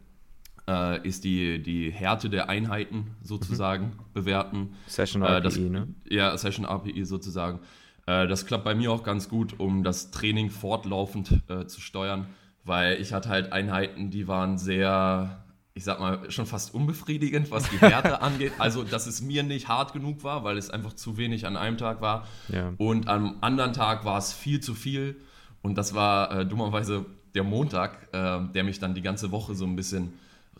Äh, 0.69 1.07
ist 1.07 1.25
die, 1.25 1.63
die 1.63 1.91
Härte 1.91 2.29
der 2.29 2.49
Einheiten 2.49 3.17
sozusagen 3.23 3.87
mhm. 3.87 4.13
bewerten. 4.13 4.75
Session 4.87 5.23
API, 5.23 5.39
äh, 5.39 5.41
das, 5.41 5.57
ne? 5.57 5.89
Ja, 6.09 6.37
Session 6.37 6.67
API 6.67 7.05
sozusagen. 7.05 7.61
Äh, 8.07 8.29
das 8.29 8.47
klappt 8.47 8.65
bei 8.65 8.75
mir 8.75 8.93
auch 8.93 9.03
ganz 9.03 9.29
gut, 9.29 9.59
um 9.59 9.83
das 9.83 10.11
Training 10.11 10.51
fortlaufend 10.51 11.43
äh, 11.49 11.67
zu 11.67 11.81
steuern, 11.81 12.27
weil 12.65 13.01
ich 13.01 13.13
hatte 13.13 13.31
halt 13.31 13.53
Einheiten, 13.53 14.11
die 14.11 14.29
waren 14.29 14.59
sehr, 14.59 15.43
ich 15.73 15.85
sag 15.85 16.01
mal, 16.01 16.31
schon 16.31 16.45
fast 16.45 16.75
unbefriedigend, 16.75 17.51
was 17.51 17.71
die 17.71 17.81
Werte 17.81 18.21
angeht. 18.23 18.53
Also, 18.59 18.85
dass 18.85 19.07
es 19.07 19.23
mir 19.23 19.43
nicht 19.43 19.69
hart 19.69 19.95
genug 19.95 20.23
war, 20.23 20.45
weil 20.45 20.59
es 20.59 20.69
einfach 20.69 20.93
zu 20.93 21.17
wenig 21.17 21.47
an 21.47 21.57
einem 21.57 21.79
Tag 21.79 22.03
war. 22.03 22.27
Ja. 22.49 22.75
Und 22.77 23.09
am 23.09 23.39
anderen 23.41 23.73
Tag 23.73 24.05
war 24.05 24.19
es 24.19 24.35
viel 24.35 24.61
zu 24.61 24.75
viel. 24.75 25.17
Und 25.63 25.79
das 25.79 25.95
war 25.95 26.31
äh, 26.31 26.47
dummerweise 26.47 27.07
der 27.35 27.43
Montag, 27.43 28.09
äh, 28.13 28.41
der 28.55 28.65
mich 28.65 28.79
dann 28.79 28.95
die 28.95 29.03
ganze 29.03 29.33
Woche 29.33 29.55
so 29.55 29.65
ein 29.65 29.75
bisschen 29.75 30.13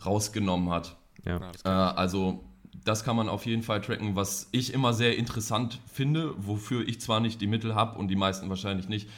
rausgenommen 0.05 0.69
hat. 0.69 0.95
Ja. 1.25 1.39
Äh, 1.63 1.69
also 1.69 2.43
das 2.83 3.03
kann 3.03 3.15
man 3.15 3.29
auf 3.29 3.45
jeden 3.45 3.63
Fall 3.63 3.81
tracken, 3.81 4.15
was 4.15 4.47
ich 4.51 4.73
immer 4.73 4.93
sehr 4.93 5.17
interessant 5.17 5.79
finde, 5.91 6.33
wofür 6.37 6.87
ich 6.87 7.01
zwar 7.01 7.19
nicht 7.19 7.41
die 7.41 7.47
Mittel 7.47 7.75
habe 7.75 7.97
und 7.99 8.07
die 8.07 8.15
meisten 8.15 8.49
wahrscheinlich 8.49 8.87
nicht, 8.87 9.09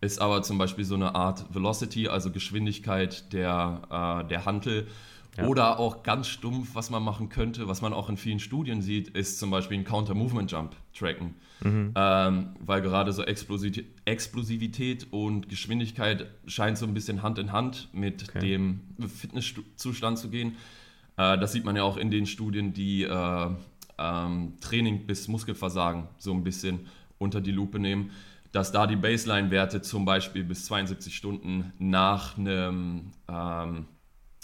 ist 0.00 0.20
aber 0.20 0.42
zum 0.42 0.58
Beispiel 0.58 0.84
so 0.84 0.94
eine 0.94 1.14
Art 1.14 1.52
Velocity, 1.54 2.08
also 2.08 2.30
Geschwindigkeit 2.30 3.32
der, 3.32 4.22
äh, 4.24 4.28
der 4.28 4.46
Hantel. 4.46 4.88
Ja. 5.36 5.46
Oder 5.46 5.78
auch 5.78 6.02
ganz 6.02 6.26
stumpf, 6.26 6.74
was 6.74 6.90
man 6.90 7.02
machen 7.02 7.28
könnte, 7.28 7.68
was 7.68 7.82
man 7.82 7.92
auch 7.92 8.08
in 8.08 8.16
vielen 8.16 8.40
Studien 8.40 8.82
sieht, 8.82 9.08
ist 9.08 9.38
zum 9.38 9.50
Beispiel 9.50 9.78
ein 9.78 9.84
Counter-Movement-Jump 9.84 10.74
tracken. 10.92 11.34
Mhm. 11.62 11.92
Ähm, 11.94 12.48
weil 12.58 12.82
gerade 12.82 13.12
so 13.12 13.22
Explosivität, 13.22 13.86
Explosivität 14.04 15.06
und 15.12 15.48
Geschwindigkeit 15.48 16.26
scheint 16.46 16.78
so 16.78 16.86
ein 16.86 16.94
bisschen 16.94 17.22
Hand 17.22 17.38
in 17.38 17.52
Hand 17.52 17.88
mit 17.92 18.28
okay. 18.28 18.40
dem 18.40 18.80
Fitnesszustand 19.06 20.18
zu 20.18 20.30
gehen. 20.30 20.56
Äh, 21.16 21.38
das 21.38 21.52
sieht 21.52 21.64
man 21.64 21.76
ja 21.76 21.84
auch 21.84 21.96
in 21.96 22.10
den 22.10 22.26
Studien, 22.26 22.72
die 22.72 23.04
äh, 23.04 23.48
ähm, 23.98 24.54
Training 24.60 25.06
bis 25.06 25.28
Muskelversagen 25.28 26.08
so 26.18 26.32
ein 26.32 26.42
bisschen 26.42 26.86
unter 27.18 27.40
die 27.40 27.52
Lupe 27.52 27.78
nehmen, 27.78 28.10
dass 28.52 28.72
da 28.72 28.86
die 28.86 28.96
Baseline-Werte 28.96 29.82
zum 29.82 30.04
Beispiel 30.04 30.42
bis 30.42 30.64
72 30.64 31.14
Stunden 31.14 31.72
nach 31.78 32.36
einem 32.36 33.12
ähm, 33.28 33.86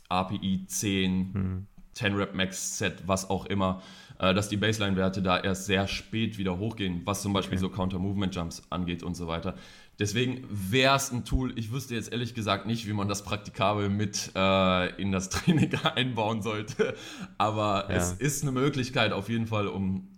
API 0.09 0.65
10, 0.67 1.33
mhm. 1.33 1.67
10 1.93 2.15
Rep 2.15 2.35
Max 2.35 2.79
Set, 2.79 3.03
was 3.07 3.31
auch 3.31 3.47
immer, 3.47 3.83
äh, 4.19 4.35
dass 4.35 4.49
die 4.49 4.57
Baseline-Werte 4.57 5.23
da 5.23 5.39
erst 5.39 5.67
sehr 5.67 5.87
spät 5.89 6.39
wieder 6.39 6.59
hochgehen, 6.59 7.03
was 7.05 7.23
zum 7.23 7.33
Beispiel 7.33 7.59
okay. 7.59 7.67
so 7.67 7.71
Counter-Movement-Jumps 7.71 8.63
angeht 8.71 9.03
und 9.03 9.15
so 9.15 9.27
weiter. 9.27 9.55
Deswegen 9.99 10.47
wäre 10.51 10.97
es 10.97 11.11
ein 11.11 11.25
Tool, 11.25 11.59
ich 11.59 11.73
wüsste 11.73 11.95
jetzt 11.95 12.13
ehrlich 12.13 12.35
gesagt 12.35 12.67
nicht, 12.67 12.87
wie 12.87 12.93
man 12.93 13.09
das 13.09 13.25
praktikabel 13.25 13.89
mit 13.89 14.31
äh, 14.35 15.01
in 15.01 15.11
das 15.11 15.29
Training 15.31 15.75
einbauen 15.95 16.43
sollte. 16.43 16.95
Aber 17.39 17.87
ja. 17.89 17.97
es 17.97 18.13
ist 18.13 18.43
eine 18.43 18.53
Möglichkeit 18.53 19.13
auf 19.13 19.29
jeden 19.29 19.47
Fall, 19.47 19.69
um 19.69 20.09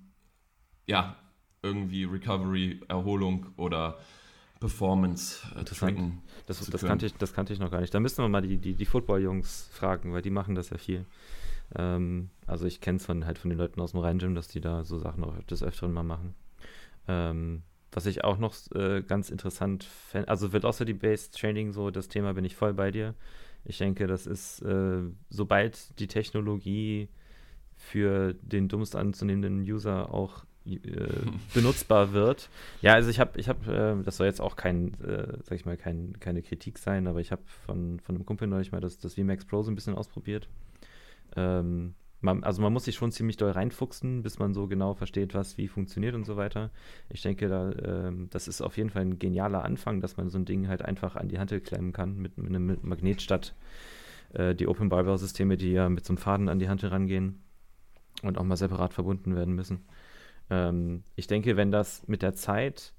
ja, 0.86 1.16
irgendwie 1.62 2.04
Recovery, 2.04 2.80
Erholung 2.88 3.46
oder 3.56 3.98
Performance 4.58 5.46
äh, 5.56 5.64
tracken. 5.64 6.22
Das, 6.48 6.64
das, 6.64 6.82
kannte 6.82 7.04
ich, 7.04 7.14
das 7.14 7.34
kannte 7.34 7.52
ich 7.52 7.58
noch 7.58 7.70
gar 7.70 7.82
nicht. 7.82 7.92
Da 7.92 8.00
müssen 8.00 8.24
wir 8.24 8.28
mal 8.28 8.40
die, 8.40 8.56
die, 8.56 8.74
die 8.74 8.86
Football-Jungs 8.86 9.68
fragen, 9.70 10.14
weil 10.14 10.22
die 10.22 10.30
machen 10.30 10.54
das 10.54 10.70
ja 10.70 10.78
viel. 10.78 11.04
Ähm, 11.76 12.30
also 12.46 12.64
ich 12.64 12.80
kenne 12.80 12.96
es 12.96 13.04
von, 13.04 13.26
halt 13.26 13.38
von 13.38 13.50
den 13.50 13.58
Leuten 13.58 13.80
aus 13.82 13.92
dem 13.92 14.00
Rhein-Gym, 14.00 14.34
dass 14.34 14.48
die 14.48 14.62
da 14.62 14.82
so 14.82 14.98
Sachen 14.98 15.22
auch 15.24 15.38
des 15.42 15.62
Öfteren 15.62 15.92
mal 15.92 16.04
machen. 16.04 16.34
Ähm, 17.06 17.62
was 17.92 18.06
ich 18.06 18.24
auch 18.24 18.38
noch 18.38 18.54
äh, 18.74 19.02
ganz 19.02 19.28
interessant 19.28 19.84
fände, 19.84 20.28
also 20.28 20.52
Velocity-Based 20.52 21.38
Training, 21.38 21.72
so 21.72 21.90
das 21.90 22.08
Thema 22.08 22.32
bin 22.32 22.46
ich 22.46 22.56
voll 22.56 22.72
bei 22.72 22.90
dir. 22.90 23.14
Ich 23.64 23.76
denke, 23.76 24.06
das 24.06 24.26
ist, 24.26 24.62
äh, 24.62 25.02
sobald 25.28 25.98
die 25.98 26.06
Technologie 26.06 27.08
für 27.76 28.32
den 28.40 28.68
dummst 28.68 28.96
anzunehmenden 28.96 29.60
User 29.60 30.14
auch 30.14 30.44
benutzbar 31.54 32.12
wird. 32.12 32.48
Ja, 32.82 32.94
also 32.94 33.10
ich 33.10 33.20
habe, 33.20 33.38
ich 33.38 33.48
habe, 33.48 33.98
äh, 34.00 34.04
das 34.04 34.16
soll 34.16 34.26
jetzt 34.26 34.40
auch 34.40 34.56
kein, 34.56 34.94
äh, 35.02 35.38
sag 35.42 35.52
ich 35.52 35.64
mal, 35.64 35.76
kein, 35.76 36.18
keine 36.20 36.42
Kritik 36.42 36.78
sein, 36.78 37.06
aber 37.06 37.20
ich 37.20 37.32
habe 37.32 37.42
von, 37.66 38.00
von 38.00 38.14
einem 38.14 38.26
Kumpel 38.26 38.48
neulich 38.48 38.72
mal 38.72 38.80
das, 38.80 38.98
das 38.98 39.14
VMAX 39.14 39.44
Pro 39.44 39.62
so 39.62 39.70
ein 39.70 39.74
bisschen 39.74 39.94
ausprobiert. 39.94 40.48
Ähm, 41.36 41.94
man, 42.20 42.42
also 42.42 42.62
man 42.62 42.72
muss 42.72 42.84
sich 42.84 42.96
schon 42.96 43.12
ziemlich 43.12 43.36
doll 43.36 43.52
reinfuchsen, 43.52 44.22
bis 44.22 44.38
man 44.38 44.52
so 44.52 44.66
genau 44.66 44.94
versteht, 44.94 45.34
was 45.34 45.56
wie 45.56 45.68
funktioniert 45.68 46.14
und 46.14 46.24
so 46.24 46.36
weiter. 46.36 46.70
Ich 47.10 47.22
denke, 47.22 47.48
da, 47.48 47.70
ähm, 47.84 48.28
das 48.30 48.48
ist 48.48 48.60
auf 48.60 48.76
jeden 48.76 48.90
Fall 48.90 49.02
ein 49.02 49.18
genialer 49.18 49.64
Anfang, 49.64 50.00
dass 50.00 50.16
man 50.16 50.28
so 50.28 50.38
ein 50.38 50.44
Ding 50.44 50.68
halt 50.68 50.82
einfach 50.82 51.16
an 51.16 51.28
die 51.28 51.38
Hand 51.38 51.52
klemmen 51.64 51.92
kann 51.92 52.16
mit, 52.18 52.36
mit 52.36 52.48
einem 52.48 52.78
Magnet 52.82 53.22
statt 53.22 53.54
äh, 54.34 54.54
die 54.54 54.66
Open 54.66 54.88
Barbell 54.88 55.18
Systeme, 55.18 55.56
die 55.56 55.72
ja 55.72 55.88
mit 55.88 56.04
so 56.04 56.12
einem 56.12 56.18
Faden 56.18 56.48
an 56.48 56.58
die 56.58 56.68
Hand 56.68 56.82
rangehen 56.84 57.42
und 58.22 58.38
auch 58.38 58.44
mal 58.44 58.56
separat 58.56 58.94
verbunden 58.94 59.36
werden 59.36 59.54
müssen. 59.54 59.84
Ähm, 60.50 61.02
ich 61.16 61.26
denke, 61.26 61.56
wenn 61.56 61.70
das 61.70 62.06
mit 62.06 62.22
der 62.22 62.34
Zeit 62.34 62.94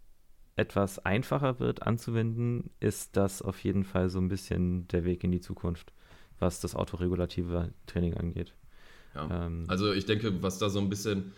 etwas 0.55 0.99
einfacher 0.99 1.59
wird 1.59 1.83
anzuwenden, 1.83 2.69
ist 2.79 3.15
das 3.15 3.41
auf 3.41 3.63
jeden 3.63 3.85
Fall 3.85 4.09
so 4.09 4.19
ein 4.19 4.27
bisschen 4.27 4.87
der 4.89 5.05
Weg 5.05 5.23
in 5.23 5.31
die 5.31 5.39
Zukunft, 5.39 5.93
was 6.39 6.59
das 6.59 6.75
autoregulative 6.75 7.73
Training 7.87 8.15
angeht. 8.15 8.53
Ja. 9.15 9.45
Ähm, 9.45 9.65
also 9.67 9.93
ich 9.93 10.05
denke, 10.05 10.43
was 10.43 10.59
da 10.59 10.69
so 10.69 10.79
ein 10.79 10.89
bisschen 10.89 11.31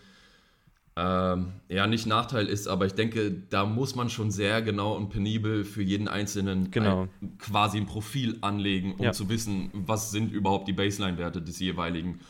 ähm, 0.94 1.52
ja 1.68 1.86
nicht 1.86 2.06
Nachteil 2.06 2.46
ist, 2.46 2.66
aber 2.66 2.84
ich 2.84 2.92
denke, 2.92 3.30
da 3.48 3.64
muss 3.64 3.94
man 3.94 4.10
schon 4.10 4.30
sehr 4.30 4.60
genau 4.60 4.94
und 4.94 5.08
penibel 5.08 5.64
für 5.64 5.82
jeden 5.82 6.08
Einzelnen 6.08 6.70
genau. 6.70 7.08
ein, 7.22 7.38
quasi 7.38 7.78
ein 7.78 7.86
Profil 7.86 8.36
anlegen, 8.42 8.94
um 8.96 9.04
ja. 9.04 9.12
zu 9.12 9.28
wissen, 9.30 9.70
was 9.72 10.10
sind 10.10 10.32
überhaupt 10.32 10.68
die 10.68 10.74
Baseline-Werte 10.74 11.40
des 11.40 11.58
jeweiligen. 11.60 12.20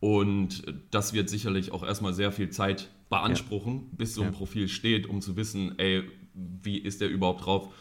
Und 0.00 0.64
das 0.90 1.12
wird 1.12 1.28
sicherlich 1.28 1.72
auch 1.72 1.84
erstmal 1.84 2.12
sehr 2.12 2.32
viel 2.32 2.50
Zeit 2.50 2.88
beanspruchen, 3.08 3.74
ja. 3.74 3.96
bis 3.96 4.14
so 4.14 4.22
ein 4.22 4.32
ja. 4.32 4.36
Profil 4.36 4.68
steht, 4.68 5.06
um 5.06 5.20
zu 5.20 5.36
wissen, 5.36 5.78
ey, 5.78 6.04
wie 6.34 6.78
ist 6.78 7.00
der 7.00 7.08
überhaupt 7.08 7.46
drauf? 7.46 7.72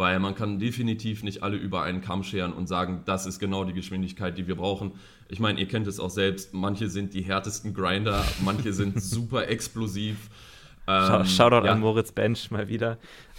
weil 0.00 0.18
man 0.18 0.34
kann 0.34 0.58
definitiv 0.58 1.22
nicht 1.22 1.42
alle 1.42 1.58
über 1.58 1.82
einen 1.82 2.00
Kamm 2.00 2.22
scheren 2.22 2.54
und 2.54 2.66
sagen, 2.66 3.02
das 3.04 3.26
ist 3.26 3.38
genau 3.38 3.64
die 3.64 3.74
Geschwindigkeit, 3.74 4.38
die 4.38 4.46
wir 4.46 4.56
brauchen. 4.56 4.92
Ich 5.28 5.40
meine, 5.40 5.60
ihr 5.60 5.68
kennt 5.68 5.86
es 5.86 6.00
auch 6.00 6.08
selbst, 6.08 6.54
manche 6.54 6.88
sind 6.88 7.12
die 7.12 7.20
härtesten 7.20 7.74
Grinder, 7.74 8.24
manche 8.42 8.72
sind 8.72 9.00
super 9.02 9.48
explosiv. 9.48 10.30
Ähm, 10.88 11.26
Shoutout 11.26 11.66
ja. 11.66 11.72
an 11.72 11.80
Moritz 11.80 12.12
Bench 12.12 12.50
mal 12.50 12.68
wieder. 12.68 12.96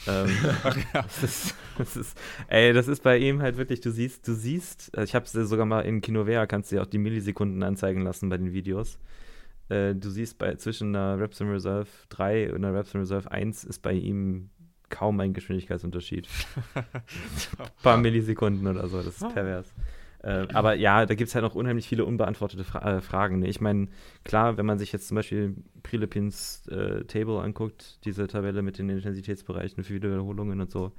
Ähm, 0.07 0.29
das, 0.93 1.23
ist, 1.23 1.55
das, 1.79 1.97
ist, 1.97 2.17
ey, 2.47 2.73
das 2.73 2.87
ist 2.87 3.01
bei 3.01 3.17
ihm 3.17 3.41
halt 3.41 3.57
wirklich, 3.57 3.81
du 3.81 3.89
siehst, 3.91 4.27
du 4.27 4.35
siehst, 4.35 4.95
also 4.95 5.09
ich 5.09 5.15
habe 5.15 5.25
es 5.25 5.31
sogar 5.31 5.65
mal 5.65 5.81
in 5.81 5.99
Kinovea, 6.01 6.45
kannst 6.45 6.71
du 6.71 6.75
dir 6.75 6.83
auch 6.83 6.87
die 6.87 6.99
Millisekunden 6.99 7.63
anzeigen 7.63 8.03
lassen 8.03 8.29
bei 8.29 8.37
den 8.37 8.53
Videos. 8.53 8.99
Äh, 9.71 9.95
du 9.95 10.09
siehst 10.09 10.37
bei 10.37 10.55
zwischen 10.55 10.95
einer 10.95 11.17
Reps 11.17 11.39
in 11.39 11.49
Reserve 11.49 11.87
3 12.09 12.51
und 12.53 12.65
einer 12.65 12.77
Reps 12.77 12.93
in 12.93 12.99
Reserve 12.99 13.31
1 13.31 13.63
ist 13.63 13.79
bei 13.79 13.93
ihm 13.93 14.49
kaum 14.89 15.19
ein 15.21 15.33
Geschwindigkeitsunterschied. 15.33 16.27
Ein 16.75 16.83
paar 17.83 17.97
Millisekunden 17.97 18.67
oder 18.67 18.87
so, 18.89 18.97
das 18.97 19.15
ist 19.15 19.23
ah. 19.23 19.29
pervers. 19.29 19.73
Äh, 20.23 20.47
aber 20.53 20.75
ja, 20.75 21.05
da 21.05 21.15
gibt 21.15 21.29
es 21.29 21.35
halt 21.35 21.45
noch 21.45 21.55
unheimlich 21.55 21.87
viele 21.87 22.03
unbeantwortete 22.03 22.65
Fra 22.65 22.97
äh, 22.97 23.01
Fragen. 23.01 23.39
Ne? 23.39 23.47
Ich 23.47 23.61
meine, 23.61 23.87
klar, 24.25 24.57
wenn 24.57 24.65
man 24.65 24.77
sich 24.77 24.91
jetzt 24.91 25.07
zum 25.07 25.15
Beispiel 25.15 25.55
Prilepins 25.83 26.67
äh, 26.67 27.05
Table 27.05 27.39
anguckt, 27.39 28.03
diese 28.03 28.27
Tabelle 28.27 28.61
mit 28.61 28.77
den 28.77 28.89
Intensitätsbereichen 28.89 29.85
für 29.85 29.93
Wiederholungen 29.93 30.59
und 30.59 30.69
so, 30.69 30.91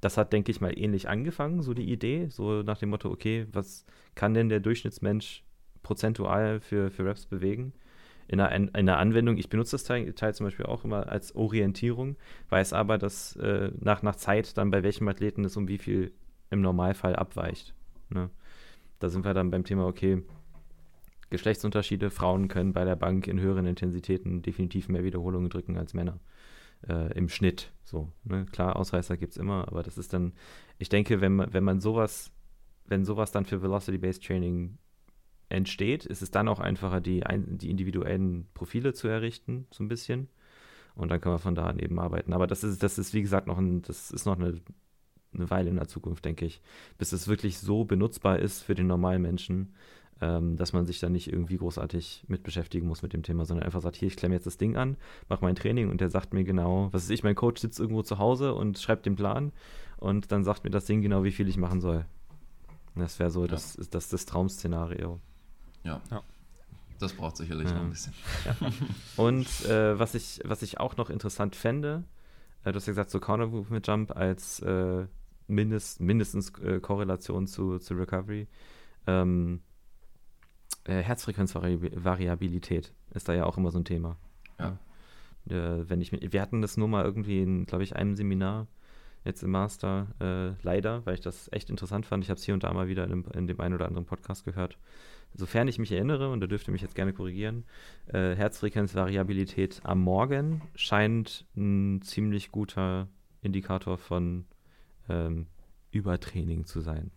das 0.00 0.16
hat, 0.16 0.32
denke 0.32 0.50
ich 0.50 0.60
mal, 0.60 0.76
ähnlich 0.76 1.08
angefangen, 1.08 1.62
so 1.62 1.72
die 1.72 1.90
Idee, 1.90 2.26
so 2.30 2.62
nach 2.62 2.78
dem 2.78 2.90
Motto, 2.90 3.10
okay, 3.10 3.46
was 3.52 3.86
kann 4.16 4.34
denn 4.34 4.48
der 4.48 4.60
Durchschnittsmensch 4.60 5.44
prozentual 5.82 6.60
für, 6.60 6.90
für 6.90 7.06
Raps 7.06 7.24
bewegen? 7.24 7.72
In 8.28 8.40
einer, 8.40 8.54
in 8.54 8.74
einer 8.74 8.98
Anwendung, 8.98 9.38
ich 9.38 9.48
benutze 9.48 9.72
das 9.72 9.84
Teil, 9.84 10.12
Teil, 10.12 10.34
zum 10.34 10.46
Beispiel 10.46 10.66
auch 10.66 10.84
immer 10.84 11.08
als 11.08 11.34
Orientierung, 11.34 12.16
weiß 12.50 12.74
aber, 12.74 12.98
dass 12.98 13.34
äh, 13.36 13.72
nach, 13.80 14.02
nach 14.02 14.16
Zeit 14.16 14.56
dann 14.58 14.70
bei 14.70 14.82
welchem 14.82 15.08
Athleten 15.08 15.44
es 15.44 15.56
um 15.56 15.66
wie 15.66 15.78
viel 15.78 16.12
im 16.50 16.60
Normalfall 16.60 17.16
abweicht. 17.16 17.74
Ne? 18.10 18.30
Da 18.98 19.08
sind 19.08 19.24
wir 19.24 19.32
dann 19.32 19.50
beim 19.50 19.64
Thema, 19.64 19.86
okay, 19.86 20.22
Geschlechtsunterschiede, 21.30 22.10
Frauen 22.10 22.48
können 22.48 22.72
bei 22.72 22.84
der 22.84 22.96
Bank 22.96 23.26
in 23.26 23.40
höheren 23.40 23.66
Intensitäten 23.66 24.42
definitiv 24.42 24.88
mehr 24.88 25.04
Wiederholungen 25.04 25.50
drücken 25.50 25.76
als 25.76 25.94
Männer. 25.94 26.20
Äh, 26.86 27.12
Im 27.16 27.28
Schnitt. 27.28 27.72
So, 27.84 28.12
ne? 28.24 28.46
Klar, 28.52 28.76
Ausreißer 28.76 29.16
gibt 29.16 29.32
es 29.32 29.36
immer, 29.38 29.68
aber 29.68 29.82
das 29.82 29.98
ist 29.98 30.12
dann, 30.12 30.32
ich 30.78 30.88
denke, 30.88 31.20
wenn 31.20 31.34
man, 31.34 31.52
wenn 31.52 31.64
man 31.64 31.80
sowas, 31.80 32.30
wenn 32.86 33.04
sowas 33.04 33.32
dann 33.32 33.44
für 33.44 33.62
Velocity-Based 33.62 34.24
Training 34.24 34.78
entsteht, 35.48 36.04
ist 36.04 36.22
es 36.22 36.30
dann 36.30 36.48
auch 36.48 36.60
einfacher, 36.60 37.00
die, 37.00 37.22
die 37.26 37.70
individuellen 37.70 38.46
Profile 38.54 38.92
zu 38.92 39.08
errichten, 39.08 39.66
so 39.70 39.82
ein 39.82 39.88
bisschen. 39.88 40.28
Und 40.94 41.10
dann 41.10 41.20
kann 41.20 41.32
man 41.32 41.38
von 41.38 41.54
da 41.54 41.66
an 41.66 41.78
eben 41.78 41.98
arbeiten. 42.00 42.32
Aber 42.32 42.46
das 42.46 42.64
ist, 42.64 42.82
das 42.82 42.98
ist, 42.98 43.14
wie 43.14 43.22
gesagt, 43.22 43.46
noch 43.46 43.58
ein, 43.58 43.82
das 43.82 44.10
ist 44.10 44.26
noch 44.26 44.36
eine, 44.36 44.60
eine 45.32 45.50
Weile 45.50 45.70
in 45.70 45.76
der 45.76 45.88
Zukunft, 45.88 46.24
denke 46.24 46.44
ich, 46.44 46.60
bis 46.98 47.12
es 47.12 47.28
wirklich 47.28 47.58
so 47.58 47.84
benutzbar 47.84 48.38
ist 48.40 48.62
für 48.62 48.74
den 48.74 48.88
normalen 48.88 49.22
Menschen, 49.22 49.74
ähm, 50.20 50.56
dass 50.56 50.72
man 50.72 50.86
sich 50.86 50.98
da 50.98 51.08
nicht 51.08 51.32
irgendwie 51.32 51.56
großartig 51.56 52.24
mit 52.26 52.42
beschäftigen 52.42 52.88
muss 52.88 53.02
mit 53.02 53.12
dem 53.12 53.22
Thema, 53.22 53.44
sondern 53.44 53.64
einfach 53.64 53.80
sagt, 53.80 53.96
hier, 53.96 54.08
ich 54.08 54.16
klemme 54.16 54.34
jetzt 54.34 54.46
das 54.46 54.58
Ding 54.58 54.76
an, 54.76 54.96
mache 55.28 55.44
mein 55.44 55.54
Training 55.54 55.88
und 55.90 56.00
der 56.00 56.10
sagt 56.10 56.34
mir 56.34 56.44
genau, 56.44 56.88
was 56.92 57.04
ist 57.04 57.10
ich, 57.10 57.22
mein 57.22 57.36
Coach 57.36 57.60
sitzt 57.60 57.78
irgendwo 57.78 58.02
zu 58.02 58.18
Hause 58.18 58.54
und 58.54 58.78
schreibt 58.78 59.06
den 59.06 59.14
Plan 59.14 59.52
und 59.98 60.32
dann 60.32 60.42
sagt 60.42 60.64
mir 60.64 60.70
das 60.70 60.86
Ding 60.86 61.02
genau, 61.02 61.22
wie 61.22 61.30
viel 61.30 61.48
ich 61.48 61.56
machen 61.56 61.80
soll. 61.80 62.04
Das 62.96 63.20
wäre 63.20 63.30
so 63.30 63.42
ja. 63.42 63.46
das, 63.46 63.76
das, 63.90 64.08
das 64.08 64.26
Traum-Szenario. 64.26 65.20
Ja. 65.88 66.00
ja. 66.10 66.22
Das 66.98 67.12
braucht 67.12 67.36
sicherlich 67.36 67.68
ja. 67.68 67.74
noch 67.74 67.82
ein 67.82 67.90
bisschen. 67.90 68.12
Ja. 68.44 68.56
Und 69.16 69.46
äh, 69.66 69.98
was, 69.98 70.14
ich, 70.14 70.40
was 70.44 70.62
ich 70.62 70.80
auch 70.80 70.96
noch 70.96 71.10
interessant 71.10 71.56
fände, 71.56 72.04
äh, 72.64 72.72
du 72.72 72.76
hast 72.76 72.86
ja 72.86 72.92
gesagt, 72.92 73.10
so 73.10 73.20
Counter 73.20 73.46
Movement 73.46 73.86
Jump 73.86 74.16
als 74.16 74.60
äh, 74.60 75.06
mindest, 75.46 76.00
mindestens 76.00 76.50
äh, 76.58 76.80
Korrelation 76.80 77.46
zu, 77.46 77.78
zu 77.78 77.94
Recovery. 77.94 78.48
Ähm, 79.06 79.60
äh, 80.84 81.02
Herzfrequenzvariabilität 81.02 82.92
ist 83.14 83.28
da 83.28 83.34
ja 83.34 83.44
auch 83.44 83.56
immer 83.56 83.70
so 83.70 83.78
ein 83.78 83.84
Thema. 83.84 84.16
Ja. 84.58 84.78
Äh, 85.48 85.88
wenn 85.88 86.00
ich, 86.00 86.12
wir 86.12 86.42
hatten 86.42 86.60
das 86.62 86.76
nur 86.76 86.88
mal 86.88 87.04
irgendwie 87.04 87.42
in, 87.42 87.64
glaube 87.66 87.84
ich, 87.84 87.94
einem 87.96 88.16
Seminar 88.16 88.66
jetzt 89.24 89.42
im 89.42 89.50
Master, 89.50 90.06
leider, 90.62 91.04
weil 91.06 91.14
ich 91.14 91.20
das 91.20 91.50
echt 91.52 91.70
interessant 91.70 92.06
fand. 92.06 92.24
Ich 92.24 92.30
habe 92.30 92.38
es 92.38 92.44
hier 92.44 92.54
und 92.54 92.62
da 92.62 92.72
mal 92.72 92.88
wieder 92.88 93.04
in, 93.04 93.24
in 93.34 93.46
dem 93.46 93.60
einen 93.60 93.74
oder 93.74 93.86
anderen 93.86 94.06
Podcast 94.06 94.44
gehört 94.44 94.78
sofern 95.34 95.68
ich 95.68 95.78
mich 95.78 95.92
erinnere, 95.92 96.30
und 96.30 96.40
da 96.40 96.46
dürft 96.46 96.68
ihr 96.68 96.72
mich 96.72 96.82
jetzt 96.82 96.94
gerne 96.94 97.12
korrigieren, 97.12 97.64
äh, 98.06 98.34
Herzfrequenzvariabilität 98.34 99.80
am 99.84 100.00
Morgen 100.00 100.62
scheint 100.74 101.46
ein 101.56 102.02
ziemlich 102.02 102.50
guter 102.50 103.08
Indikator 103.40 103.98
von 103.98 104.46
ähm, 105.08 105.46
Übertraining 105.90 106.64
zu 106.64 106.80
sein. 106.80 107.10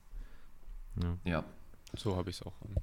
Ja. 1.01 1.17
ja. 1.25 1.43
So 1.95 2.15
habe 2.15 2.29
ich 2.29 2.37
es 2.37 2.43
auch 2.43 2.53
im, 2.61 2.75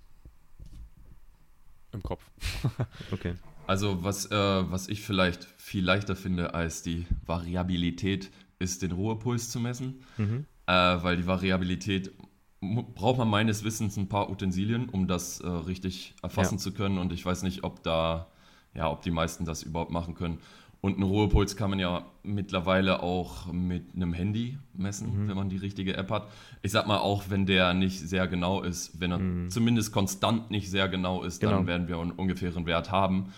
im 1.93 2.03
Kopf. 2.03 2.31
okay. 3.13 3.35
Also 3.67 4.03
was, 4.03 4.31
äh, 4.31 4.35
was 4.35 4.89
ich 4.89 5.03
vielleicht 5.03 5.45
viel 5.45 5.85
leichter 5.85 6.17
finde 6.17 6.55
als 6.55 6.83
die 6.83 7.07
Variabilität, 7.27 8.31
ist 8.59 8.83
den 8.83 8.93
Ruhepuls 8.93 9.51
zu 9.51 9.61
messen, 9.61 10.03
mhm. 10.17 10.47
äh, 10.67 10.73
weil 10.73 11.17
die 11.17 11.27
Variabilität 11.27 12.13
braucht 12.61 13.19
man 13.19 13.29
meines 13.29 13.63
Wissens 13.63 13.97
ein 13.97 14.09
paar 14.09 14.31
Utensilien, 14.31 14.89
um 14.89 15.07
das 15.07 15.41
äh, 15.41 15.47
richtig 15.49 16.15
erfassen 16.23 16.57
ja. 16.57 16.59
zu 16.59 16.73
können. 16.73 16.99
Und 16.99 17.13
ich 17.13 17.25
weiß 17.25 17.45
nicht, 17.45 17.63
ob 17.63 17.83
da, 17.83 18.29
ja, 18.75 18.91
ob 18.91 19.03
die 19.03 19.13
meisten 19.13 19.45
das 19.45 19.63
überhaupt 19.63 19.93
machen 19.93 20.15
können. 20.15 20.39
Und 20.81 20.95
einen 20.95 21.05
Ruhepuls 21.05 21.57
kann 21.57 21.71
man 21.71 21.81
ja 21.81 22.07
mittlerweile 22.23 23.03
auch 23.03 23.53
mit 23.53 23.95
einem 23.95 24.13
Handy 24.13 24.59
messen, 24.75 25.25
mhm. 25.25 25.29
wenn 25.29 25.37
man 25.37 25.49
die 25.49 25.57
richtige 25.57 25.97
App 25.97 26.11
hat. 26.11 26.29
Ich 26.63 26.71
sag 26.71 26.87
mal, 26.87 26.99
auch 26.99 27.25
wenn 27.29 27.47
der 27.47 27.75
nicht 27.75 27.99
sehr 27.99 28.29
genau 28.29 28.63
ist, 28.63 29.01
wenn 29.01 29.11
er 29.11 29.19
mhm. 29.19 29.51
zumindest 29.51 29.93
konstant 29.93 30.51
nicht 30.51 30.71
sehr 30.71 30.89
genau 30.89 31.25
ist, 31.25 31.41
genau. 31.41 31.57
dann 31.57 31.67
werden 31.67 31.89
wir 31.89 31.99
einen 31.99 32.13
ungefähren 32.13 32.67
Wert 32.67 32.93
haben. 32.93 33.33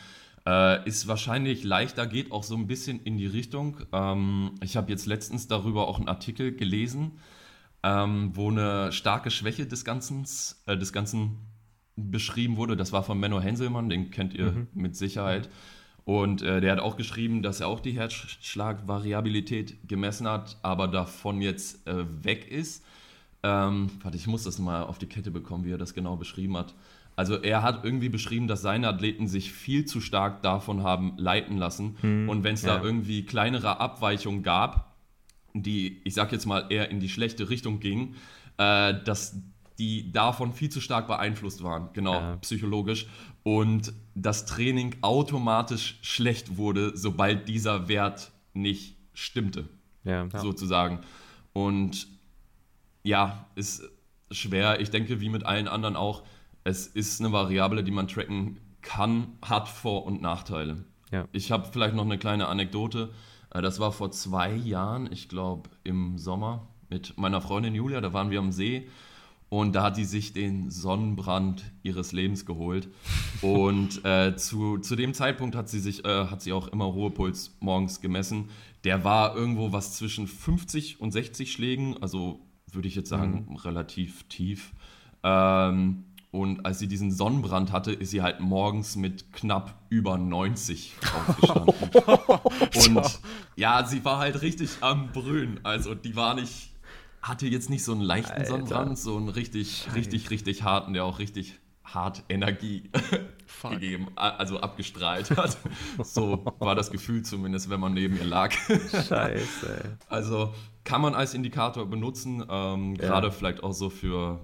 Äh, 0.47 0.89
ist 0.89 1.07
wahrscheinlich 1.07 1.65
leichter, 1.65 2.07
geht 2.07 2.33
auch 2.33 2.45
so 2.45 2.57
ein 2.57 2.67
bisschen 2.67 3.01
in 3.01 3.19
die 3.19 3.27
Richtung. 3.27 3.79
Ähm, 3.93 4.55
ich 4.63 4.77
habe 4.77 4.91
jetzt 4.91 5.07
letztens 5.07 5.49
darüber 5.49 5.89
auch 5.89 5.99
einen 5.99 6.09
Artikel 6.09 6.55
gelesen 6.55 7.13
ähm, 7.83 8.33
wo 8.35 8.51
eine 8.51 8.93
starke 8.93 9.31
Schwäche 9.31 9.67
des 9.67 9.85
Ganzen, 9.85 10.27
äh, 10.67 10.77
des 10.77 10.93
Ganzen 10.93 11.39
beschrieben 11.97 12.57
wurde. 12.57 12.77
Das 12.77 12.93
war 12.93 13.03
von 13.03 13.19
Menno 13.19 13.41
Henselmann, 13.41 13.89
den 13.89 14.11
kennt 14.11 14.35
ihr 14.35 14.53
mhm. 14.53 14.69
mit 14.75 14.97
Sicherheit. 14.97 15.49
Und 16.05 16.43
äh, 16.43 16.61
der 16.61 16.73
hat 16.73 16.81
auch 16.81 16.97
geschrieben, 16.97 17.43
dass 17.43 17.61
er 17.61 17.69
auch 17.69 17.81
die 17.81 17.93
Herzschlagvariabilität 17.93 19.89
gemessen 19.89 20.27
hat, 20.29 20.59
aber 20.63 20.89
davon 20.89 21.41
jetzt 21.41 21.87
äh, 21.87 22.05
weg 22.25 22.51
ist. 22.51 22.85
Ähm, 23.43 23.91
warte, 24.03 24.17
ich 24.17 24.27
muss 24.27 24.45
das 24.45 24.59
mal 24.59 24.83
auf 24.83 24.99
die 24.99 25.07
Kette 25.07 25.31
bekommen, 25.31 25.65
wie 25.65 25.73
er 25.73 25.79
das 25.79 25.95
genau 25.95 26.17
beschrieben 26.17 26.57
hat. 26.57 26.75
Also 27.21 27.35
er 27.35 27.63
hat 27.63 27.85
irgendwie 27.85 28.09
beschrieben, 28.09 28.49
dass 28.49 28.63
seine 28.63 28.89
Athleten 28.89 29.29
sich 29.29 29.53
viel 29.53 29.85
zu 29.85 30.01
stark 30.01 30.41
davon 30.41 30.85
haben 30.85 31.13
leiten 31.19 31.59
lassen. 31.59 31.99
Hm, 32.01 32.31
und 32.31 32.45
wenn 32.45 32.55
es 32.55 32.63
ja. 32.63 32.79
da 32.79 32.83
irgendwie 32.83 33.27
kleinere 33.27 33.79
Abweichungen 33.79 34.43
gab, 34.43 34.95
die, 35.53 36.01
ich 36.05 36.15
sag 36.15 36.33
jetzt 36.33 36.47
mal, 36.47 36.69
eher 36.71 36.91
in 36.91 36.99
die 36.99 37.11
schlechte 37.11 37.51
Richtung 37.51 37.79
gingen, 37.79 38.15
äh, 38.57 38.95
dass 39.05 39.37
die 39.79 40.11
davon 40.11 40.55
viel 40.55 40.71
zu 40.71 40.81
stark 40.81 41.09
beeinflusst 41.09 41.63
waren, 41.63 41.91
genau, 41.93 42.15
ja. 42.15 42.37
psychologisch. 42.37 43.07
Und 43.43 43.93
das 44.15 44.47
Training 44.47 44.97
automatisch 45.03 45.99
schlecht 46.01 46.57
wurde, 46.57 46.97
sobald 46.97 47.49
dieser 47.49 47.87
Wert 47.89 48.33
nicht 48.55 48.97
stimmte, 49.13 49.69
ja. 50.05 50.27
sozusagen. 50.39 51.01
Und 51.53 52.07
ja, 53.03 53.45
ist 53.57 53.83
schwer. 54.31 54.81
Ich 54.81 54.89
denke, 54.89 55.21
wie 55.21 55.29
mit 55.29 55.45
allen 55.45 55.69
anderen 55.69 55.97
auch, 55.97 56.23
es 56.65 56.87
ist 56.87 57.21
eine 57.21 57.33
Variable, 57.33 57.85
die 57.85 57.91
man 57.91 58.09
tracken 58.09 58.61
kann, 58.83 59.39
hat 59.43 59.69
Vor- 59.69 60.05
und 60.07 60.23
Nachteile. 60.23 60.85
Ja. 61.11 61.27
Ich 61.33 61.51
habe 61.51 61.69
vielleicht 61.71 61.95
noch 61.95 62.05
eine 62.05 62.19
kleine 62.19 62.49
Anekdote. 62.49 63.11
Äh, 63.53 63.63
das 63.63 63.81
war 63.81 63.93
vor 63.93 64.11
zwei 64.11 64.53
Jahren, 64.53 65.11
ich 65.13 65.29
glaube 65.29 65.71
im 65.85 66.19
Sommer, 66.19 66.69
mit 66.89 67.17
meiner 67.19 67.41
Freundin 67.41 67.75
Julia. 67.75 68.01
Da 68.01 68.13
waren 68.13 68.31
wir 68.31 68.39
am 68.39 68.53
See 68.53 68.89
und 69.51 69.75
da 69.75 69.83
hat 69.83 69.97
sie 69.97 70.05
sich 70.05 70.33
den 70.33 70.71
Sonnenbrand 70.71 71.65
ihres 71.83 72.13
Lebens 72.13 72.47
geholt. 72.47 72.89
Und 73.43 74.05
äh, 74.05 74.37
zu, 74.37 74.79
zu 74.79 74.95
dem 74.95 75.13
Zeitpunkt 75.13 75.57
hat 75.57 75.69
sie 75.69 75.81
sich, 75.81 76.05
äh, 76.05 76.27
hat 76.27 76.41
sie 76.41 76.53
auch 76.53 76.69
immer 76.69 76.85
Ruhepuls 76.85 77.57
morgens 77.59 78.01
gemessen. 78.01 78.51
Der 78.85 79.03
war 79.03 79.35
irgendwo 79.35 79.73
was 79.73 79.97
zwischen 79.97 80.29
50 80.29 81.01
und 81.01 81.11
60 81.11 81.51
Schlägen, 81.51 82.01
also 82.01 82.47
würde 82.71 82.87
ich 82.87 82.95
jetzt 82.95 83.09
sagen, 83.09 83.47
mhm. 83.49 83.57
relativ 83.57 84.23
tief. 84.29 84.73
Ähm, 85.23 86.05
und 86.31 86.65
als 86.65 86.79
sie 86.79 86.87
diesen 86.87 87.11
Sonnenbrand 87.11 87.73
hatte, 87.73 87.93
ist 87.93 88.11
sie 88.11 88.23
halt 88.23 88.41
morgens 88.41 88.95
mit 88.97 89.33
knapp 89.33 89.75
über 89.89 90.17
90 90.17 90.95
aufgestanden. 91.27 91.75
und 92.97 93.21
ja, 93.57 93.85
sie 93.85 94.05
war 94.05 94.19
halt 94.19 94.41
richtig 94.43 94.71
am 94.81 95.11
Brühen. 95.13 95.61
Also 95.65 95.95
die 95.95 96.15
war 96.15 96.35
nicht 96.35 96.71
hatte 97.23 97.47
jetzt 97.47 97.69
nicht 97.69 97.85
so 97.85 97.93
einen 97.93 98.01
leichten 98.01 98.33
Alter. 98.33 98.47
Sonnenbrand, 98.47 98.99
so 98.99 99.17
einen 99.17 99.29
richtig, 99.29 99.83
Scheiße. 99.85 99.97
richtig, 99.97 100.31
richtig 100.31 100.63
harten, 100.63 100.95
der 100.95 101.05
auch 101.05 101.19
richtig 101.19 101.59
hart 101.85 102.23
Energie 102.29 102.91
gegeben, 103.69 104.09
also 104.17 104.61
abgestrahlt 104.61 105.31
hat. 105.37 105.59
So 106.03 106.45
war 106.59 106.75
das 106.75 106.91
Gefühl 106.91 107.23
zumindest, 107.23 107.69
wenn 107.69 107.81
man 107.81 107.93
neben 107.93 108.17
ihr 108.17 108.25
lag. 108.25 108.53
Scheiße. 108.53 109.99
Also 110.09 110.55
kann 110.85 111.03
man 111.03 111.15
als 111.15 111.35
Indikator 111.35 111.87
benutzen, 111.87 112.45
ähm, 112.49 112.95
ja. 112.95 113.09
gerade 113.09 113.33
vielleicht 113.33 113.63
auch 113.63 113.73
so 113.73 113.91
für 113.91 114.41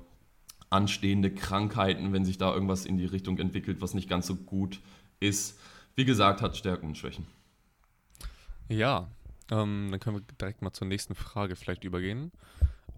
anstehende 0.70 1.32
Krankheiten, 1.32 2.12
wenn 2.12 2.24
sich 2.24 2.38
da 2.38 2.52
irgendwas 2.52 2.84
in 2.84 2.98
die 2.98 3.06
Richtung 3.06 3.38
entwickelt, 3.38 3.80
was 3.80 3.94
nicht 3.94 4.08
ganz 4.08 4.26
so 4.26 4.34
gut 4.34 4.80
ist. 5.20 5.58
Wie 5.94 6.04
gesagt, 6.04 6.42
hat 6.42 6.56
Stärken 6.56 6.88
und 6.88 6.98
Schwächen. 6.98 7.26
Ja, 8.68 9.08
ähm, 9.50 9.88
dann 9.90 10.00
können 10.00 10.16
wir 10.16 10.36
direkt 10.40 10.62
mal 10.62 10.72
zur 10.72 10.88
nächsten 10.88 11.14
Frage 11.14 11.56
vielleicht 11.56 11.84
übergehen. 11.84 12.32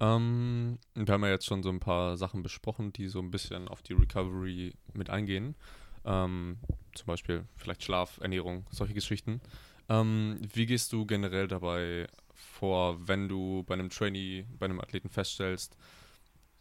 Ähm, 0.00 0.78
wir 0.94 1.12
haben 1.12 1.24
ja 1.24 1.30
jetzt 1.30 1.46
schon 1.46 1.62
so 1.62 1.68
ein 1.68 1.80
paar 1.80 2.16
Sachen 2.16 2.42
besprochen, 2.42 2.92
die 2.92 3.08
so 3.08 3.18
ein 3.18 3.30
bisschen 3.30 3.68
auf 3.68 3.82
die 3.82 3.92
Recovery 3.92 4.74
mit 4.94 5.10
eingehen. 5.10 5.54
Ähm, 6.04 6.58
zum 6.94 7.06
Beispiel 7.06 7.44
vielleicht 7.56 7.82
Schlaf, 7.82 8.18
Ernährung, 8.20 8.66
solche 8.70 8.94
Geschichten. 8.94 9.40
Ähm, 9.88 10.38
wie 10.54 10.66
gehst 10.66 10.92
du 10.92 11.06
generell 11.06 11.48
dabei 11.48 12.06
vor, 12.34 13.08
wenn 13.08 13.28
du 13.28 13.64
bei 13.64 13.74
einem 13.74 13.90
Trainee, 13.90 14.46
bei 14.58 14.66
einem 14.66 14.80
Athleten 14.80 15.08
feststellst, 15.08 15.76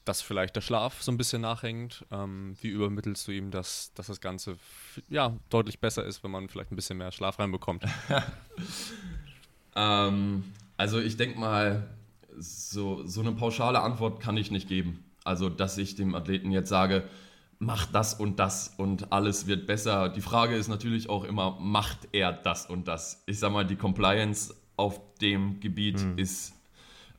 dass 0.07 0.21
vielleicht 0.21 0.55
der 0.55 0.61
Schlaf 0.61 1.01
so 1.01 1.11
ein 1.11 1.17
bisschen 1.17 1.41
nachhängt? 1.41 2.05
Ähm, 2.11 2.55
wie 2.61 2.69
übermittelst 2.69 3.27
du 3.27 3.31
ihm, 3.31 3.51
dass, 3.51 3.91
dass 3.93 4.07
das 4.07 4.21
Ganze 4.21 4.57
ja, 5.09 5.35
deutlich 5.49 5.79
besser 5.79 6.05
ist, 6.05 6.23
wenn 6.23 6.31
man 6.31 6.49
vielleicht 6.49 6.71
ein 6.71 6.75
bisschen 6.75 6.97
mehr 6.97 7.11
Schlaf 7.11 7.39
reinbekommt? 7.39 7.83
ähm, 9.75 10.43
also 10.77 10.99
ich 10.99 11.17
denke 11.17 11.39
mal, 11.39 11.89
so, 12.37 13.05
so 13.05 13.21
eine 13.21 13.31
pauschale 13.31 13.81
Antwort 13.81 14.19
kann 14.19 14.37
ich 14.37 14.51
nicht 14.51 14.67
geben. 14.67 15.03
Also, 15.23 15.49
dass 15.49 15.77
ich 15.77 15.95
dem 15.95 16.15
Athleten 16.15 16.51
jetzt 16.51 16.69
sage, 16.69 17.03
mach 17.59 17.85
das 17.87 18.13
und 18.13 18.39
das 18.39 18.73
und 18.77 19.11
alles 19.11 19.47
wird 19.47 19.67
besser. 19.67 20.09
Die 20.09 20.21
Frage 20.21 20.55
ist 20.55 20.67
natürlich 20.67 21.09
auch 21.09 21.23
immer, 21.23 21.57
macht 21.59 22.07
er 22.11 22.31
das 22.31 22.67
und 22.67 22.87
das? 22.87 23.23
Ich 23.25 23.39
sag 23.39 23.51
mal, 23.51 23.65
die 23.65 23.75
Compliance 23.75 24.55
auf 24.77 25.01
dem 25.17 25.59
Gebiet 25.59 25.99
mhm. 25.99 26.17
ist 26.17 26.53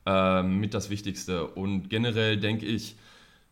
äh, 0.09 0.43
mit 0.43 0.73
das 0.73 0.89
Wichtigste. 0.89 1.45
Und 1.45 1.89
generell 1.89 2.37
denke 2.37 2.65
ich, 2.65 2.95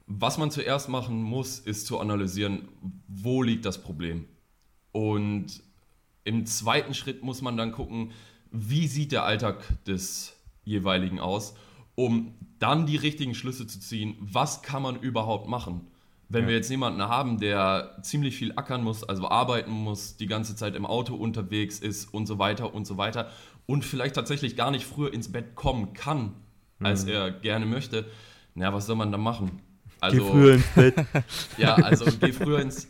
was 0.08 0.38
man 0.38 0.50
zuerst 0.50 0.90
machen 0.90 1.22
muss, 1.22 1.60
ist 1.60 1.86
zu 1.86 2.00
analysieren, 2.00 2.68
wo 3.08 3.44
liegt 3.44 3.66
das 3.66 3.82
Problem. 3.82 4.26
Und 4.92 5.62
im 6.24 6.46
zweiten 6.46 6.94
Schritt 6.94 7.24
muss 7.24 7.42
man 7.42 7.58
dann 7.58 7.72
gucken, 7.72 8.12
wie 8.52 8.88
sieht 8.88 9.12
der 9.12 9.24
Alltag 9.24 9.64
des 9.86 10.36
jeweiligen 10.64 11.20
aus, 11.20 11.56
um 11.96 12.34
dann 12.60 12.86
die 12.86 12.98
richtigen 12.98 13.36
Schlüsse 13.36 13.68
zu 13.68 13.80
ziehen, 13.80 14.16
was 14.20 14.62
kann 14.64 14.82
man 14.82 15.00
überhaupt 15.00 15.48
machen. 15.48 15.88
Wenn 16.30 16.44
ja. 16.44 16.48
wir 16.50 16.56
jetzt 16.56 16.70
jemanden 16.70 17.02
haben, 17.02 17.40
der 17.40 18.00
ziemlich 18.02 18.36
viel 18.36 18.54
ackern 18.56 18.84
muss, 18.84 19.04
also 19.04 19.30
arbeiten 19.30 19.72
muss, 19.72 20.18
die 20.18 20.28
ganze 20.28 20.56
Zeit 20.56 20.76
im 20.76 20.86
Auto 20.86 21.16
unterwegs 21.16 21.80
ist 21.80 22.14
und 22.14 22.26
so 22.26 22.40
weiter 22.40 22.74
und 22.74 22.88
so 22.88 22.98
weiter 22.98 23.30
und 23.66 23.86
vielleicht 23.86 24.16
tatsächlich 24.16 24.56
gar 24.56 24.72
nicht 24.72 24.86
früher 24.86 25.14
ins 25.14 25.32
Bett 25.32 25.56
kommen 25.56 25.94
kann, 25.94 26.34
als 26.80 27.06
mhm. 27.06 27.12
er 27.12 27.32
gerne 27.32 27.66
möchte, 27.66 28.06
na, 28.56 28.74
was 28.74 28.86
soll 28.88 28.96
man 28.96 29.12
da 29.12 29.18
machen? 29.18 29.62
Also, 30.00 30.18
geh 30.18 30.32
früher 30.32 30.54
ins 30.54 30.68
Bett. 30.68 30.96
ja, 31.58 31.76
also 31.76 32.06
geh 32.20 32.32
früher 32.32 32.60
ins, 32.60 32.88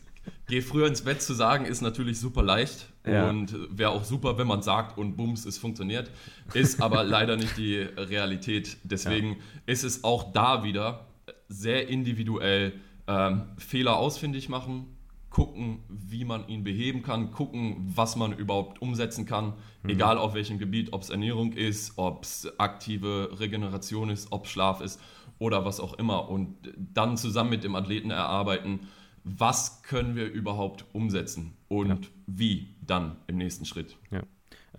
Geh 0.47 0.61
früher 0.61 0.87
ins 0.87 1.01
Bett 1.01 1.21
zu 1.21 1.33
sagen, 1.33 1.65
ist 1.65 1.81
natürlich 1.81 2.19
super 2.19 2.41
leicht 2.41 2.87
ja. 3.05 3.29
und 3.29 3.53
wäre 3.69 3.91
auch 3.91 4.05
super, 4.05 4.37
wenn 4.37 4.47
man 4.47 4.61
sagt 4.61 4.97
und 4.97 5.17
bums, 5.17 5.45
es 5.45 5.57
funktioniert. 5.57 6.09
Ist 6.53 6.81
aber 6.81 7.03
leider 7.05 7.35
nicht 7.35 7.57
die 7.57 7.79
Realität. 7.79 8.77
Deswegen 8.83 9.31
ja. 9.31 9.37
ist 9.65 9.83
es 9.83 10.03
auch 10.05 10.31
da 10.31 10.63
wieder 10.63 11.07
sehr 11.49 11.89
individuell 11.89 12.73
ähm, 13.07 13.43
Fehler 13.57 13.97
ausfindig 13.97 14.47
machen, 14.47 14.96
gucken, 15.37 15.83
wie 15.87 16.25
man 16.25 16.47
ihn 16.47 16.63
beheben 16.63 17.03
kann, 17.03 17.29
gucken, 17.29 17.75
was 17.95 18.15
man 18.15 18.33
überhaupt 18.33 18.81
umsetzen 18.81 19.27
kann, 19.27 19.53
mhm. 19.83 19.91
egal 19.91 20.17
auf 20.17 20.33
welchem 20.33 20.57
Gebiet, 20.57 20.93
ob 20.93 21.03
es 21.03 21.11
Ernährung 21.11 21.53
ist, 21.53 21.95
ob 21.99 22.23
es 22.23 22.51
aktive 22.59 23.39
Regeneration 23.39 24.09
ist, 24.09 24.31
ob 24.31 24.47
Schlaf 24.47 24.81
ist 24.81 24.99
oder 25.37 25.63
was 25.63 25.79
auch 25.79 25.93
immer. 25.93 26.27
Und 26.29 26.73
dann 26.75 27.17
zusammen 27.17 27.51
mit 27.51 27.63
dem 27.63 27.75
Athleten 27.75 28.09
erarbeiten, 28.09 28.87
was 29.23 29.83
können 29.83 30.15
wir 30.15 30.25
überhaupt 30.25 30.85
umsetzen 30.91 31.53
und 31.67 32.05
ja. 32.05 32.11
wie 32.25 32.75
dann 32.81 33.17
im 33.27 33.37
nächsten 33.37 33.65
Schritt. 33.65 33.95
Ja. 34.09 34.23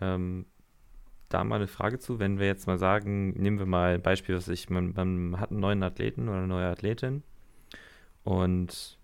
Ähm, 0.01 0.45
da 1.29 1.45
mal 1.45 1.57
eine 1.57 1.69
Frage 1.69 2.01
zu, 2.01 2.19
wenn 2.19 2.41
wir 2.41 2.49
jetzt 2.49 2.67
mal 2.67 2.79
sagen, 2.79 3.31
nehmen 3.41 3.61
wir 3.61 3.67
mal 3.67 3.95
ein 3.95 4.03
Beispiel, 4.03 4.35
was 4.35 4.49
ich, 4.49 4.71
man, 4.71 4.93
man 4.93 5.39
hat 5.39 5.53
einen 5.53 5.61
neuen 5.61 5.85
Athleten 5.85 6.29
oder 6.29 6.39
eine 6.39 6.49
neue 6.49 6.67
Athletin 6.67 7.23
und 8.25 8.98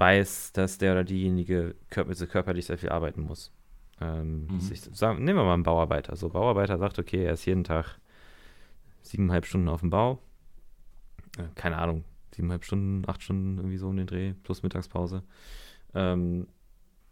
weiß, 0.00 0.52
dass 0.52 0.78
der 0.78 0.92
oder 0.92 1.04
diejenige 1.04 1.76
körper, 1.90 2.14
körperlich 2.26 2.66
sehr 2.66 2.78
viel 2.78 2.88
arbeiten 2.88 3.20
muss. 3.20 3.52
Ähm, 4.00 4.46
mhm. 4.46 4.70
ich, 4.72 4.80
sagen, 4.80 5.22
nehmen 5.22 5.38
wir 5.38 5.44
mal 5.44 5.54
einen 5.54 5.62
Bauarbeiter. 5.62 6.16
So, 6.16 6.30
Bauarbeiter 6.30 6.78
sagt, 6.78 6.98
okay, 6.98 7.24
er 7.24 7.34
ist 7.34 7.44
jeden 7.44 7.64
Tag 7.64 8.00
siebeneinhalb 9.02 9.46
Stunden 9.46 9.68
auf 9.68 9.80
dem 9.80 9.90
Bau. 9.90 10.18
Äh, 11.38 11.44
keine 11.54 11.76
Ahnung, 11.76 12.04
siebeneinhalb 12.34 12.64
Stunden, 12.64 13.08
acht 13.08 13.22
Stunden 13.22 13.58
irgendwie 13.58 13.76
so 13.76 13.88
um 13.88 13.96
den 13.96 14.06
Dreh, 14.06 14.32
plus 14.42 14.62
Mittagspause. 14.62 15.22
Ähm, 15.94 16.48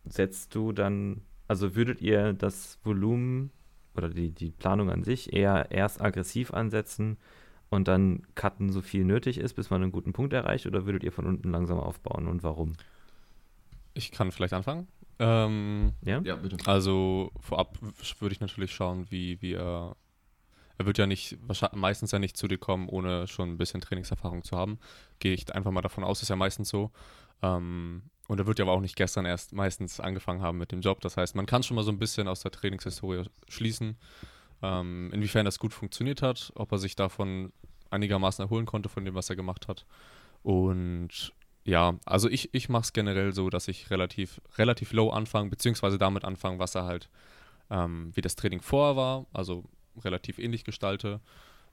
setzt 0.06 0.54
du 0.54 0.72
dann, 0.72 1.20
also 1.46 1.76
würdet 1.76 2.00
ihr 2.00 2.32
das 2.32 2.78
Volumen 2.84 3.50
oder 3.94 4.08
die, 4.08 4.30
die 4.30 4.50
Planung 4.50 4.90
an 4.90 5.04
sich 5.04 5.32
eher 5.34 5.70
erst 5.70 6.00
aggressiv 6.00 6.54
ansetzen 6.54 7.18
und 7.70 7.88
dann 7.88 8.22
cutten, 8.34 8.70
so 8.70 8.80
viel 8.80 9.04
nötig 9.04 9.38
ist, 9.38 9.54
bis 9.54 9.70
man 9.70 9.82
einen 9.82 9.92
guten 9.92 10.12
Punkt 10.12 10.32
erreicht, 10.32 10.66
oder 10.66 10.86
würdet 10.86 11.04
ihr 11.04 11.12
von 11.12 11.26
unten 11.26 11.50
langsam 11.50 11.78
aufbauen 11.78 12.26
und 12.26 12.42
warum? 12.42 12.74
Ich 13.94 14.10
kann 14.12 14.30
vielleicht 14.30 14.54
anfangen. 14.54 14.88
Ähm, 15.18 15.92
ja? 16.02 16.20
ja, 16.22 16.36
bitte. 16.36 16.56
Also 16.66 17.32
vorab 17.40 17.78
würde 18.20 18.32
ich 18.32 18.40
natürlich 18.40 18.72
schauen, 18.72 19.06
wie 19.10 19.42
wir 19.42 19.96
er 20.78 20.86
wird 20.86 20.96
ja 20.96 21.06
nicht, 21.06 21.36
meistens 21.72 22.12
ja 22.12 22.20
nicht 22.20 22.36
zu 22.36 22.46
dir 22.46 22.56
kommen, 22.58 22.88
ohne 22.88 23.26
schon 23.26 23.50
ein 23.50 23.58
bisschen 23.58 23.80
Trainingserfahrung 23.80 24.44
zu 24.44 24.56
haben. 24.56 24.78
Gehe 25.18 25.34
ich 25.34 25.52
einfach 25.52 25.72
mal 25.72 25.82
davon 25.82 26.04
aus, 26.04 26.22
ist 26.22 26.28
ja 26.28 26.36
meistens 26.36 26.68
so. 26.68 26.92
Ähm, 27.42 28.02
und 28.28 28.38
er 28.38 28.46
wird 28.46 28.60
ja 28.60 28.64
aber 28.64 28.72
auch 28.72 28.80
nicht 28.80 28.94
gestern 28.94 29.26
erst 29.26 29.52
meistens 29.52 29.98
angefangen 29.98 30.40
haben 30.40 30.56
mit 30.56 30.70
dem 30.70 30.80
Job. 30.80 31.00
Das 31.00 31.16
heißt, 31.16 31.34
man 31.34 31.46
kann 31.46 31.64
schon 31.64 31.74
mal 31.74 31.82
so 31.82 31.90
ein 31.90 31.98
bisschen 31.98 32.28
aus 32.28 32.40
der 32.40 32.52
Trainingshistorie 32.52 33.24
schließen, 33.48 33.96
ähm, 34.62 35.10
inwiefern 35.12 35.44
das 35.44 35.58
gut 35.58 35.72
funktioniert 35.74 36.22
hat, 36.22 36.52
ob 36.54 36.72
er 36.72 36.78
sich 36.78 36.96
davon 36.96 37.52
einigermaßen 37.90 38.44
erholen 38.44 38.66
konnte 38.66 38.88
von 38.88 39.04
dem, 39.04 39.14
was 39.14 39.30
er 39.30 39.36
gemacht 39.36 39.68
hat. 39.68 39.86
Und 40.42 41.32
Ja, 41.64 41.94
also 42.06 42.28
ich, 42.30 42.54
ich 42.54 42.68
mache 42.68 42.82
es 42.84 42.92
generell 42.92 43.32
so, 43.32 43.50
dass 43.50 43.68
ich 43.68 43.90
relativ, 43.90 44.40
relativ 44.56 44.92
low 44.92 45.10
anfange, 45.10 45.50
beziehungsweise 45.50 45.98
damit 45.98 46.24
anfange, 46.24 46.58
was 46.58 46.74
er 46.74 46.84
halt, 46.84 47.10
ähm, 47.70 48.10
wie 48.14 48.22
das 48.22 48.36
Training 48.36 48.62
vorher 48.62 48.96
war, 48.96 49.26
also 49.32 49.64
relativ 50.02 50.38
ähnlich 50.38 50.64
gestalte. 50.64 51.20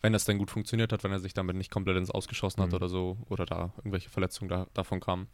Wenn 0.02 0.14
das 0.14 0.26
dann 0.26 0.38
gut 0.38 0.52
funktioniert 0.52 0.92
hat, 0.92 1.04
wenn 1.04 1.12
er 1.12 1.20
sich 1.20 1.34
damit 1.34 1.56
nicht 1.56 1.72
komplett 1.72 1.98
ins 1.98 2.12
Ausgeschossen 2.12 2.62
hat 2.62 2.70
Mhm. 2.70 2.76
oder 2.76 2.90
so, 2.90 3.18
oder 3.30 3.46
da 3.46 3.72
irgendwelche 3.78 4.10
Verletzungen 4.10 4.50
da, 4.50 4.68
davon 4.74 5.00
kamen. 5.00 5.28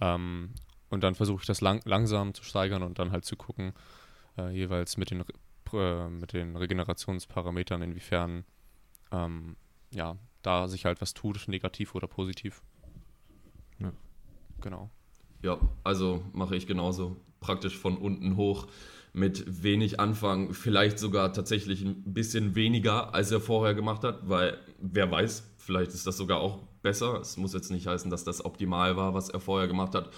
Ähm, 0.00 0.50
und 0.90 1.02
dann 1.02 1.14
versuche 1.16 1.40
ich 1.42 1.46
das 1.46 1.60
lang, 1.60 1.80
langsam 1.84 2.34
zu 2.34 2.44
steigern 2.44 2.82
und 2.82 2.98
dann 2.98 3.10
halt 3.10 3.24
zu 3.24 3.36
gucken, 3.36 3.72
äh, 4.38 4.50
jeweils 4.50 4.96
mit 4.96 5.10
den, 5.10 5.24
äh, 5.74 6.08
mit 6.08 6.32
den 6.32 6.56
Regenerationsparametern, 6.56 7.82
inwiefern 7.82 8.44
ähm, 9.12 9.56
ja, 9.90 10.16
da 10.42 10.68
sich 10.68 10.84
halt 10.84 11.00
was 11.00 11.14
tut, 11.14 11.46
negativ 11.48 11.94
oder 11.94 12.06
positiv. 12.06 12.62
Ja. 13.78 13.92
Genau. 14.60 14.90
Ja, 15.42 15.58
also 15.82 16.22
mache 16.32 16.56
ich 16.56 16.66
genauso. 16.66 17.16
Praktisch 17.40 17.76
von 17.78 17.98
unten 17.98 18.36
hoch 18.36 18.66
mit 19.12 19.62
wenig 19.62 20.00
Anfang, 20.00 20.52
vielleicht 20.54 20.98
sogar 20.98 21.32
tatsächlich 21.32 21.82
ein 21.82 22.02
bisschen 22.14 22.54
weniger, 22.56 23.14
als 23.14 23.30
er 23.30 23.40
vorher 23.40 23.74
gemacht 23.74 24.02
hat, 24.02 24.28
weil 24.28 24.58
wer 24.80 25.08
weiß, 25.10 25.52
vielleicht 25.58 25.92
ist 25.92 26.06
das 26.06 26.16
sogar 26.16 26.40
auch 26.40 26.62
besser. 26.82 27.20
Es 27.20 27.36
muss 27.36 27.52
jetzt 27.54 27.70
nicht 27.70 27.86
heißen, 27.86 28.10
dass 28.10 28.24
das 28.24 28.44
optimal 28.44 28.96
war, 28.96 29.14
was 29.14 29.28
er 29.28 29.38
vorher 29.40 29.68
gemacht 29.68 29.94
hat. 29.94 30.10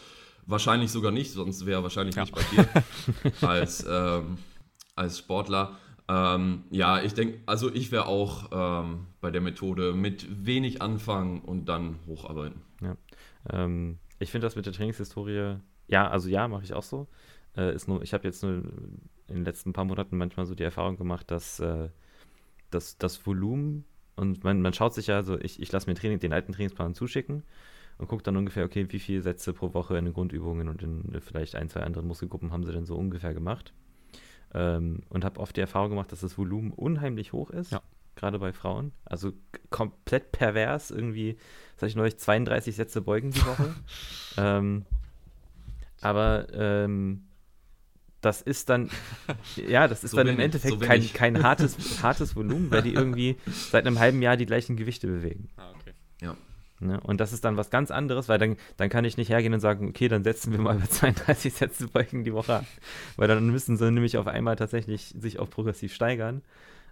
Wahrscheinlich 0.47 0.91
sogar 0.93 1.11
nicht, 1.11 1.33
sonst 1.33 1.67
wäre 1.67 1.81
er 1.81 1.83
wahrscheinlich 1.83 2.15
Ja. 2.15 2.23
nicht 2.23 2.35
bei 2.35 2.43
dir 2.45 2.69
als, 3.47 3.85
ähm, 3.89 4.39
als 4.97 5.19
Sportler. 5.19 5.77
Ähm, 6.09 6.65
ja, 6.71 7.03
ich 7.03 7.15
denke, 7.15 7.41
also 7.47 7.73
ich 7.73 7.93
wäre 7.93 8.07
auch 8.07 8.51
ähm, 8.53 9.07
bei 9.21 9.31
der 9.31 9.41
Methode 9.41 9.93
mit 9.93 10.47
wenig 10.47 10.83
anfangen 10.83 11.41
und 11.41 11.67
dann 11.67 11.99
hocharbeiten. 12.07 12.63
Ähm, 13.51 13.99
ich 14.19 14.31
finde 14.31 14.47
das 14.47 14.57
mit 14.57 14.67
der 14.67 14.73
Trainingshistorie, 14.73 15.57
ja, 15.89 16.09
also 16.09 16.29
ja, 16.29 16.49
mache 16.49 16.65
ich 16.65 16.75
auch 16.75 16.83
so. 16.83 17.09
Äh, 17.57 17.75
ist 17.75 17.89
nur, 17.89 18.03
ich 18.03 18.13
habe 18.15 18.25
jetzt 18.25 18.43
nur 18.43 18.63
in 19.29 19.35
den 19.35 19.45
letzten 19.45 19.73
paar 19.73 19.85
Monaten 19.85 20.17
manchmal 20.17 20.47
so 20.47 20.55
die 20.55 20.63
Erfahrung 20.63 20.97
gemacht, 20.97 21.31
dass, 21.31 21.59
äh, 21.61 21.89
dass 22.71 22.99
das 22.99 23.27
Volumen 23.27 23.85
und 24.15 24.45
man, 24.45 24.63
man 24.63 24.73
schaut 24.73 24.95
sich 24.95 25.09
ja, 25.09 25.17
also 25.17 25.39
ich, 25.39 25.61
ich 25.61 25.71
lasse 25.73 25.89
mir 25.89 25.95
Training, 25.95 26.19
den 26.19 26.33
alten 26.33 26.53
Trainingsplan 26.53 26.95
zuschicken 26.95 27.43
und 27.99 28.09
gucke 28.09 28.23
dann 28.23 28.37
ungefähr, 28.37 28.65
okay, 28.65 28.87
wie 28.91 28.99
viele 28.99 29.23
Sätze 29.23 29.53
pro 29.53 29.75
Woche 29.75 29.97
in 29.99 30.05
den 30.07 30.15
Grundübungen 30.15 30.69
und 30.69 30.83
in 30.83 31.21
vielleicht 31.21 31.55
ein, 31.55 31.69
zwei 31.69 31.81
anderen 31.81 32.07
Muskelgruppen 32.07 32.53
haben 32.53 32.65
sie 32.65 32.73
denn 32.73 32.87
so 32.87 32.97
ungefähr 32.97 33.35
gemacht. 33.35 33.73
Ähm, 34.55 35.01
und 35.09 35.25
habe 35.25 35.41
oft 35.41 35.57
die 35.57 35.61
Erfahrung 35.61 35.91
gemacht, 35.91 36.13
dass 36.13 36.21
das 36.21 36.39
Volumen 36.39 36.73
unheimlich 36.73 37.33
hoch 37.33 37.51
ist, 37.51 37.73
Ja. 37.73 37.83
gerade 38.15 38.39
bei 38.39 38.53
Frauen. 38.53 38.93
Also 39.05 39.33
komplett 39.71 40.33
pervers, 40.33 40.91
irgendwie, 40.91 41.37
sag 41.77 41.89
ich 41.89 41.97
neulich, 41.97 42.17
32 42.19 42.75
Sätze 42.77 43.01
beugen 43.03 43.33
die 43.33 43.45
Woche. 43.45 43.75
ähm, 44.39 44.87
aber 46.01 46.47
ähm, 46.53 47.23
das 48.21 48.41
ist 48.43 48.69
dann, 48.71 48.91
ja, 49.57 49.89
das 49.89 50.03
ist 50.05 50.13
So 50.13 50.17
dann 50.17 50.29
im 50.29 50.39
ich, 50.39 50.45
Endeffekt 50.45 50.73
so 50.73 50.79
bin 50.79 50.89
kein, 50.89 51.01
ich. 51.03 51.13
kein 51.15 51.43
hartes, 51.43 52.03
hartes 52.03 52.35
Volumen, 52.35 52.71
weil 52.71 52.83
die 52.83 52.95
irgendwie 52.95 53.37
seit 53.47 53.87
einem 53.87 53.99
halben 53.99 54.23
Jahr 54.23 54.37
die 54.37 54.47
gleichen 54.47 54.77
Gewichte 54.77 55.07
bewegen. 55.07 55.49
Ah, 55.57 55.71
okay. 55.71 55.76
Ne? 56.81 57.01
Und 57.01 57.21
das 57.21 57.33
ist 57.33 57.45
dann 57.45 57.57
was 57.57 57.71
ganz 57.71 57.91
anderes, 57.91 58.29
weil 58.29 58.39
dann, 58.39 58.57
dann 58.77 58.89
kann 58.89 59.05
ich 59.05 59.17
nicht 59.17 59.31
hergehen 59.31 59.55
und 59.55 59.61
sagen, 59.61 59.89
okay, 59.89 60.09
dann 60.09 60.25
setzen 60.25 60.53
wir 60.53 60.61
mal 60.61 60.77
bei 60.79 60.87
32 60.87 61.53
Sätze 61.53 61.89
die 62.13 62.33
Woche 62.33 62.57
an. 62.57 62.67
Weil 63.17 63.29
dann 63.29 63.49
müssen 63.49 63.77
sie 63.77 63.91
nämlich 63.91 64.17
auf 64.19 64.27
einmal 64.27 64.57
tatsächlich 64.57 65.15
sich 65.19 65.39
auch 65.39 65.49
progressiv 65.49 65.95
steigern. 65.95 66.43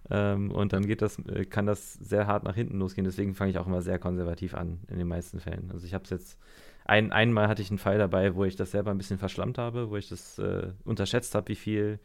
Ähm, 0.09 0.51
und 0.51 0.73
dann 0.73 0.85
geht 0.85 1.01
das, 1.01 1.19
äh, 1.27 1.45
kann 1.45 1.65
das 1.65 1.93
sehr 1.93 2.27
hart 2.27 2.43
nach 2.43 2.55
hinten 2.55 2.79
losgehen. 2.79 3.05
Deswegen 3.05 3.35
fange 3.35 3.51
ich 3.51 3.57
auch 3.57 3.67
immer 3.67 3.81
sehr 3.81 3.99
konservativ 3.99 4.53
an, 4.53 4.79
in 4.87 4.97
den 4.97 5.07
meisten 5.07 5.39
Fällen. 5.39 5.69
Also 5.71 5.85
ich 5.85 5.93
habe 5.93 6.03
es 6.03 6.09
jetzt, 6.09 6.37
ein, 6.85 7.11
einmal 7.11 7.47
hatte 7.47 7.61
ich 7.61 7.71
einen 7.71 7.79
Fall 7.79 7.97
dabei, 7.97 8.35
wo 8.35 8.45
ich 8.45 8.55
das 8.55 8.71
selber 8.71 8.91
ein 8.91 8.97
bisschen 8.97 9.17
verschlammt 9.17 9.57
habe, 9.57 9.89
wo 9.89 9.97
ich 9.97 10.09
das 10.09 10.37
äh, 10.37 10.71
unterschätzt 10.83 11.33
habe, 11.33 11.47
wie 11.49 11.55
viel 11.55 11.99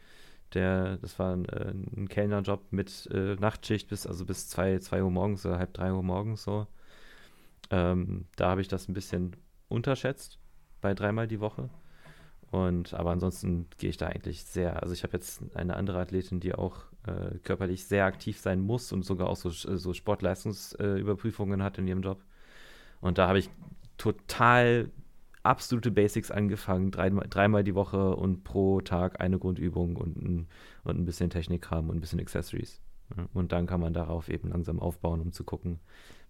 der, 0.53 0.97
das 0.97 1.17
war 1.19 1.35
ein, 1.35 1.45
äh, 1.45 1.71
ein 1.95 2.09
Kellnerjob 2.09 2.71
mit 2.71 3.07
äh, 3.13 3.35
Nachtschicht 3.35 3.87
bis, 3.87 4.07
also 4.07 4.25
bis 4.25 4.49
2 4.49 4.79
zwei 4.79 5.03
Uhr 5.03 5.11
morgens 5.11 5.45
oder 5.45 5.59
halb 5.59 5.73
3 5.73 5.93
Uhr 5.93 6.03
morgens 6.03 6.43
so. 6.43 6.67
Ähm, 7.71 8.25
da 8.35 8.49
habe 8.51 8.61
ich 8.61 8.67
das 8.67 8.87
ein 8.87 8.93
bisschen 8.93 9.35
unterschätzt 9.69 10.37
bei 10.81 10.93
dreimal 10.93 11.27
die 11.27 11.39
Woche. 11.39 11.69
Und 12.51 12.93
aber 12.93 13.11
ansonsten 13.11 13.67
gehe 13.77 13.89
ich 13.89 13.97
da 13.97 14.07
eigentlich 14.07 14.43
sehr. 14.43 14.83
Also 14.83 14.93
ich 14.93 15.03
habe 15.03 15.13
jetzt 15.13 15.41
eine 15.55 15.77
andere 15.77 15.99
Athletin, 15.99 16.41
die 16.41 16.53
auch 16.53 16.83
äh, 17.07 17.37
körperlich 17.39 17.85
sehr 17.85 18.05
aktiv 18.05 18.39
sein 18.39 18.59
muss 18.59 18.91
und 18.91 19.05
sogar 19.05 19.29
auch 19.29 19.37
so, 19.37 19.49
so 19.49 19.93
Sportleistungsüberprüfungen 19.93 21.63
hat 21.63 21.77
in 21.77 21.87
ihrem 21.87 22.01
Job. 22.01 22.21
Und 22.99 23.17
da 23.17 23.29
habe 23.29 23.39
ich 23.39 23.49
total 23.97 24.91
absolute 25.43 25.91
Basics 25.91 26.29
angefangen, 26.29 26.91
dreimal, 26.91 27.25
dreimal 27.29 27.63
die 27.63 27.73
Woche 27.73 28.15
und 28.15 28.43
pro 28.43 28.81
Tag 28.81 29.21
eine 29.21 29.39
Grundübung 29.39 29.95
und 29.95 30.17
ein, 30.17 30.47
und 30.83 30.99
ein 30.99 31.05
bisschen 31.05 31.29
Technikkram 31.29 31.89
und 31.89 31.97
ein 31.97 32.01
bisschen 32.01 32.19
Accessories. 32.19 32.81
Und 33.33 33.51
dann 33.51 33.65
kann 33.65 33.81
man 33.81 33.93
darauf 33.93 34.29
eben 34.29 34.49
langsam 34.49 34.79
aufbauen, 34.79 35.21
um 35.21 35.31
zu 35.31 35.43
gucken, 35.43 35.79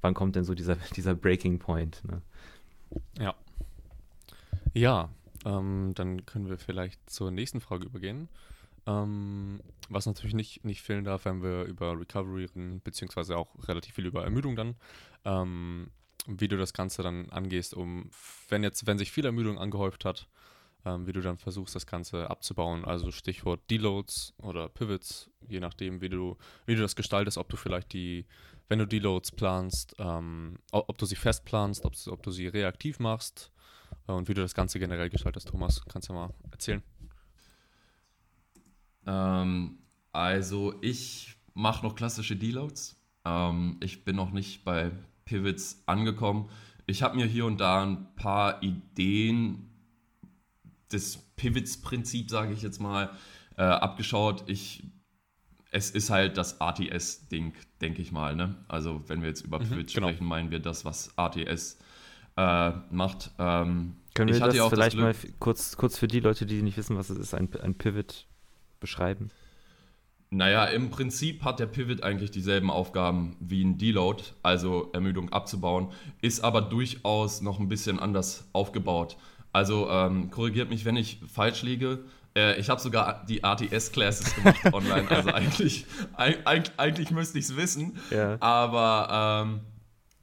wann 0.01 0.13
kommt 0.13 0.35
denn 0.35 0.43
so 0.43 0.53
dieser, 0.53 0.75
dieser 0.95 1.15
Breaking 1.15 1.59
Point. 1.59 2.03
Ne? 2.05 2.21
Ja, 4.73 5.09
ähm, 5.45 5.93
dann 5.95 6.25
können 6.25 6.49
wir 6.49 6.57
vielleicht 6.57 7.09
zur 7.09 7.31
nächsten 7.31 7.61
Frage 7.61 7.85
übergehen. 7.85 8.29
Ähm, 8.87 9.61
was 9.89 10.05
natürlich 10.05 10.33
nicht, 10.33 10.65
nicht 10.65 10.81
fehlen 10.81 11.03
darf, 11.03 11.25
wenn 11.25 11.43
wir 11.43 11.63
über 11.63 11.99
Recovery 11.99 12.45
reden, 12.45 12.81
beziehungsweise 12.83 13.37
auch 13.37 13.49
relativ 13.67 13.95
viel 13.95 14.05
über 14.05 14.23
Ermüdung 14.23 14.55
dann. 14.55 14.75
Ähm, 15.25 15.91
wie 16.27 16.47
du 16.47 16.57
das 16.57 16.73
Ganze 16.73 17.01
dann 17.01 17.29
angehst, 17.29 17.73
um, 17.73 18.09
wenn 18.49 18.63
jetzt, 18.63 18.85
wenn 18.85 18.97
sich 18.97 19.11
viel 19.11 19.25
Ermüdung 19.25 19.57
angehäuft 19.57 20.05
hat, 20.05 20.27
ähm, 20.85 21.07
wie 21.07 21.13
du 21.13 21.21
dann 21.21 21.37
versuchst, 21.37 21.75
das 21.75 21.85
Ganze 21.85 22.29
abzubauen. 22.29 22.85
Also 22.85 23.11
Stichwort 23.11 23.61
Deloads 23.69 24.33
oder 24.37 24.69
Pivots, 24.69 25.29
je 25.47 25.59
nachdem, 25.59 26.01
wie 26.01 26.09
du, 26.09 26.37
wie 26.65 26.75
du 26.75 26.81
das 26.81 26.95
gestaltest, 26.95 27.37
ob 27.37 27.49
du 27.49 27.57
vielleicht 27.57 27.93
die, 27.93 28.25
wenn 28.69 28.79
du 28.79 28.87
Deloads 28.87 29.31
planst, 29.31 29.95
ähm, 29.99 30.57
ob 30.71 30.97
du 30.97 31.05
sie 31.05 31.15
fest 31.15 31.45
planst, 31.45 31.85
ob, 31.85 31.93
ob 32.07 32.23
du 32.23 32.31
sie 32.31 32.47
reaktiv 32.47 32.99
machst 32.99 33.51
äh, 34.07 34.11
und 34.11 34.27
wie 34.27 34.33
du 34.33 34.41
das 34.41 34.55
Ganze 34.55 34.79
generell 34.79 35.09
gestaltest, 35.09 35.49
Thomas. 35.49 35.83
Kannst 35.87 36.09
du 36.09 36.13
mal 36.13 36.33
erzählen? 36.51 36.83
Ähm, 39.05 39.79
also 40.11 40.73
ich 40.81 41.37
mache 41.53 41.85
noch 41.85 41.95
klassische 41.95 42.35
Deloads. 42.35 42.99
Ähm, 43.25 43.77
ich 43.81 44.03
bin 44.03 44.15
noch 44.15 44.31
nicht 44.31 44.63
bei 44.63 44.91
Pivots 45.25 45.83
angekommen. 45.85 46.49
Ich 46.87 47.03
habe 47.03 47.15
mir 47.15 47.25
hier 47.25 47.45
und 47.45 47.59
da 47.59 47.83
ein 47.83 48.15
paar 48.15 48.61
Ideen 48.63 49.70
des 50.93 51.17
Pivots-Prinzip, 51.36 52.30
sage 52.30 52.54
ich 52.54 52.62
jetzt 52.62 52.80
mal, 52.80 53.10
äh, 53.58 53.63
abgeschaut. 53.63 54.43
Ich, 54.47 54.84
es 55.71 55.91
ist 55.91 56.10
halt 56.10 56.38
das 56.38 56.60
ATS-Ding, 56.62 57.54
denke 57.82 58.01
ich 58.01 58.12
mal. 58.12 58.36
Ne? 58.36 58.56
Also 58.67 59.04
wenn 59.08 59.21
wir 59.21 59.30
jetzt 59.30 59.41
über 59.45 59.60
Mhm, 59.60 59.63
Pivots 59.69 59.93
genau. 59.93 60.08
sprechen, 60.08 60.25
meinen 60.25 60.51
wir 60.51 60.60
das, 60.60 60.86
was 60.86 61.17
ATS 61.17 61.77
äh, 62.38 62.71
macht. 62.91 63.32
Ähm, 63.39 63.95
Können 64.13 64.34
wir 64.34 64.39
das 64.39 64.56
das 64.56 64.67
vielleicht 64.69 64.95
Glück- 64.97 65.04
mal 65.04 65.15
kurz, 65.39 65.77
kurz 65.77 65.97
für 65.97 66.08
die 66.08 66.19
Leute, 66.19 66.45
die 66.45 66.62
nicht 66.62 66.77
wissen, 66.77 66.97
was 66.97 67.10
es 67.10 67.17
ist, 67.17 67.34
ein, 67.34 67.49
ein 67.62 67.75
Pivot 67.75 68.25
beschreiben? 68.80 69.30
Naja, 70.34 70.63
im 70.65 70.89
Prinzip 70.91 71.43
hat 71.43 71.60
der 71.60 71.65
Pivot 71.65 72.04
eigentlich 72.04 72.32
dieselben 72.32 72.69
Aufgaben 72.71 73.36
wie 73.41 73.63
ein 73.65 73.77
Deload, 73.77 74.23
also 74.43 74.89
Ermüdung 74.93 75.30
abzubauen, 75.34 75.91
ist 76.21 76.41
aber 76.41 76.62
durchaus 76.62 77.41
noch 77.41 77.60
ein 77.60 77.67
bisschen 77.67 77.99
anders 77.99 78.47
aufgebaut. 78.54 79.17
Also 79.53 79.89
ähm, 79.89 80.29
korrigiert 80.31 80.69
mich, 80.69 80.85
wenn 80.85 80.95
ich 80.95 81.19
falsch 81.31 81.61
liege. 81.63 81.99
Äh, 82.35 82.59
ich 82.59 82.69
habe 82.69 82.79
sogar 82.79 83.25
die 83.27 83.43
ATS-Classes 83.43 84.35
gemacht 84.35 84.59
online, 84.73 85.09
also 85.09 85.31
eigentlich, 85.31 85.85
eig 86.13 86.47
eig- 86.47 86.71
eigentlich 86.77 87.11
müsste 87.11 87.37
ich 87.39 87.45
es 87.45 87.55
wissen. 87.57 87.97
Ja. 88.09 88.37
Aber 88.39 89.43
ähm, 89.45 89.59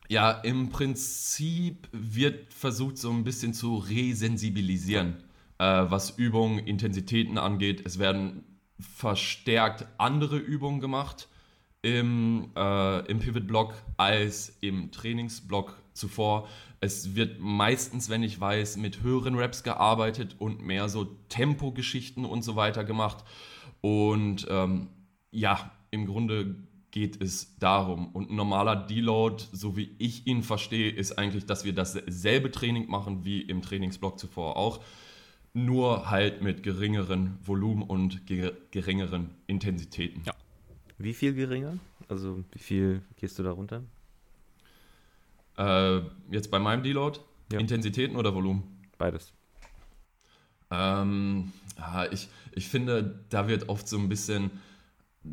ja, 0.09 0.31
im 0.31 0.71
Prinzip 0.71 1.89
wird 1.93 2.55
versucht, 2.55 2.97
so 2.97 3.11
ein 3.11 3.25
bisschen 3.25 3.53
zu 3.53 3.77
resensibilisieren, 3.77 5.17
äh, 5.59 5.65
was 5.89 6.11
Übungen, 6.17 6.59
Intensitäten 6.61 7.37
angeht. 7.37 7.83
Es 7.85 7.99
werden 7.99 8.45
verstärkt 8.81 9.87
andere 9.99 10.39
Übungen 10.39 10.81
gemacht 10.81 11.29
im, 11.83 12.51
äh, 12.57 13.01
im 13.11 13.19
Pivot-Block 13.19 13.75
als 13.97 14.57
im 14.61 14.91
Trainingsblock 14.93 15.77
zuvor. 15.93 16.49
Es 16.81 17.17
wird 17.17 17.41
meistens, 17.41 18.09
wenn 18.09 18.23
ich 18.23 18.41
weiß, 18.41 18.77
mit 18.77 19.03
höheren 19.03 19.35
Reps 19.35 19.63
gearbeitet 19.63 20.37
und 20.39 20.63
mehr 20.63 20.89
so 20.89 21.05
Tempo-Geschichten 21.29 22.25
und 22.25 22.43
so 22.43 22.55
weiter 22.57 22.85
gemacht. 22.85 23.25
Und 23.81 24.47
ähm, 24.49 24.89
ja, 25.31 25.73
im 25.91 26.07
Grunde 26.07 26.57
geht 26.91 27.21
es 27.21 27.59
darum. 27.59 28.09
Und 28.13 28.31
ein 28.31 28.37
normaler 28.37 28.77
Deload, 28.77 29.45
so 29.53 29.77
wie 29.77 29.95
ich 29.99 30.27
ihn 30.27 30.43
verstehe, 30.43 30.91
ist 30.91 31.19
eigentlich, 31.19 31.47
dass 31.47 31.65
wir 31.65 31.75
dasselbe 31.75 32.51
Training 32.51 32.89
machen 32.89 33.25
wie 33.25 33.41
im 33.41 33.63
Trainingsblock 33.63 34.19
zuvor 34.19 34.57
auch. 34.57 34.81
Nur 35.55 36.11
halt 36.11 36.43
mit 36.43 36.63
geringeren 36.63 37.39
Volumen 37.45 37.83
und 37.83 38.27
ge 38.27 38.53
geringeren 38.71 39.31
Intensitäten. 39.47 40.23
Ja. 40.25 40.35
Wie 40.99 41.15
viel 41.15 41.35
geringer? 41.35 41.79
Also 42.09 42.45
wie 42.53 42.59
viel 42.59 43.03
gehst 43.17 43.39
du 43.39 43.43
da 43.43 43.51
runter? 43.51 43.83
Äh, 45.59 46.01
jetzt 46.31 46.51
bei 46.51 46.59
meinem 46.59 46.83
Deload, 46.83 47.19
Ja. 47.53 47.59
Intensitäten 47.59 48.17
oder 48.17 48.35
Volumen? 48.35 48.63
Beides. 48.97 49.33
Ähm, 50.71 51.53
ja, 51.77 52.11
ich, 52.11 52.29
ich 52.53 52.69
finde, 52.69 53.25
da 53.31 53.49
wird 53.49 53.69
oft 53.69 53.89
so 53.89 53.99
ein 53.99 54.09
bisschen 54.09 54.51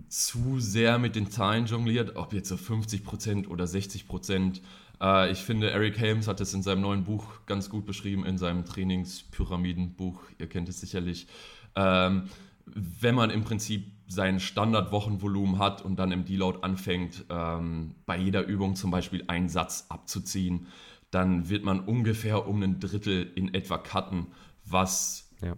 zu 0.10 0.60
sehr 0.60 0.98
mit 0.98 1.16
den 1.16 1.30
Zahlen 1.30 1.66
jongliert, 1.68 2.16
ob 2.16 2.34
jetzt 2.34 2.50
so 2.50 2.56
50% 2.56 3.48
oder 3.48 3.66
60%. 3.66 4.62
Äh, 5.02 5.32
ich 5.32 5.40
finde, 5.40 5.70
Eric 5.72 5.98
Helms 5.98 6.28
hat 6.28 6.42
es 6.42 6.54
in 6.54 6.64
seinem 6.64 6.82
neuen 6.82 7.04
Buch 7.04 7.26
ganz 7.46 7.70
gut 7.70 7.86
beschrieben, 7.86 8.26
in 8.26 8.38
seinem 8.38 8.66
Trainingspyramidenbuch, 8.66 10.22
ihr 10.40 10.48
kennt 10.48 10.70
es 10.70 10.80
sicherlich. 10.82 11.28
Ähm, 11.76 12.30
wenn 12.66 13.16
man 13.16 13.30
im 13.30 13.44
Prinzip 13.44 13.92
sein 14.08 14.40
Standardwochenvolumen 14.40 15.60
hat 15.60 15.84
und 15.84 15.98
dann 15.98 16.12
im 16.12 16.26
Deload 16.26 16.60
anfängt, 16.62 17.26
ähm, 17.30 17.96
bei 18.06 18.18
jeder 18.18 18.46
Übung 18.46 18.76
zum 18.76 18.92
Beispiel 18.92 19.24
einen 19.28 19.50
Satz 19.50 19.86
abzuziehen, 19.90 20.68
dann 21.12 21.50
wird 21.50 21.64
man 21.64 21.80
ungefähr 21.80 22.48
um 22.48 22.62
ein 22.62 22.80
Drittel 22.80 23.32
in 23.36 23.54
etwa 23.54 23.78
cutten, 23.78 24.28
was 24.66 25.32
ja. 25.42 25.56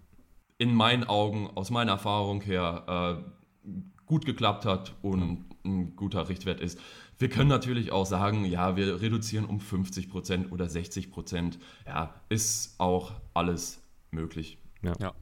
in 0.58 0.74
meinen 0.74 1.04
Augen, 1.04 1.50
aus 1.54 1.70
meiner 1.70 1.92
Erfahrung 1.92 2.40
her, 2.40 3.22
äh, 3.66 3.70
gut 4.06 4.24
geklappt 4.24 4.64
hat 4.64 4.94
und 5.02 5.44
ein 5.64 5.96
guter 5.96 6.28
Richtwert 6.28 6.60
ist. 6.60 6.80
Wir 7.18 7.28
können 7.28 7.48
natürlich 7.48 7.92
auch 7.92 8.06
sagen, 8.06 8.44
ja, 8.44 8.76
wir 8.76 9.00
reduzieren 9.00 9.44
um 9.44 9.58
50% 9.58 10.50
oder 10.50 10.66
60%. 10.66 11.58
Ja, 11.86 12.14
ist 12.28 12.78
auch 12.78 13.12
alles 13.34 13.82
möglich. 14.10 14.58
Ja. 14.82 14.92
ja. 15.00 15.14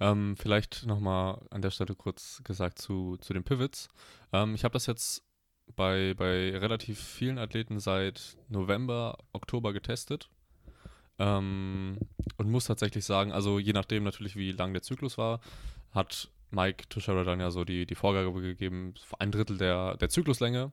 Ähm, 0.00 0.36
vielleicht 0.36 0.86
nochmal 0.86 1.40
an 1.50 1.62
der 1.62 1.70
Stelle 1.70 1.94
kurz 1.94 2.42
gesagt 2.44 2.78
zu, 2.78 3.16
zu 3.18 3.32
den 3.32 3.44
Pivots. 3.44 3.88
Ähm, 4.32 4.54
ich 4.54 4.64
habe 4.64 4.72
das 4.72 4.86
jetzt 4.86 5.22
bei, 5.76 6.14
bei 6.16 6.56
relativ 6.56 6.98
vielen 6.98 7.38
Athleten 7.38 7.78
seit 7.78 8.36
November, 8.48 9.18
Oktober 9.32 9.72
getestet. 9.72 10.30
Ähm, 11.18 11.98
und 12.36 12.50
muss 12.50 12.64
tatsächlich 12.64 13.04
sagen, 13.04 13.32
also 13.32 13.58
je 13.58 13.72
nachdem 13.72 14.04
natürlich, 14.04 14.36
wie 14.36 14.52
lang 14.52 14.72
der 14.72 14.82
Zyklus 14.82 15.18
war, 15.18 15.40
hat 15.90 16.30
Mike 16.50 16.88
Tuchera 16.88 17.24
dann 17.24 17.40
ja 17.40 17.50
so 17.50 17.64
die, 17.64 17.86
die 17.86 17.94
Vorgabe 17.94 18.32
gegeben, 18.40 18.94
ein 19.18 19.30
Drittel 19.30 19.58
der, 19.58 19.96
der 19.96 20.08
Zykluslänge. 20.08 20.72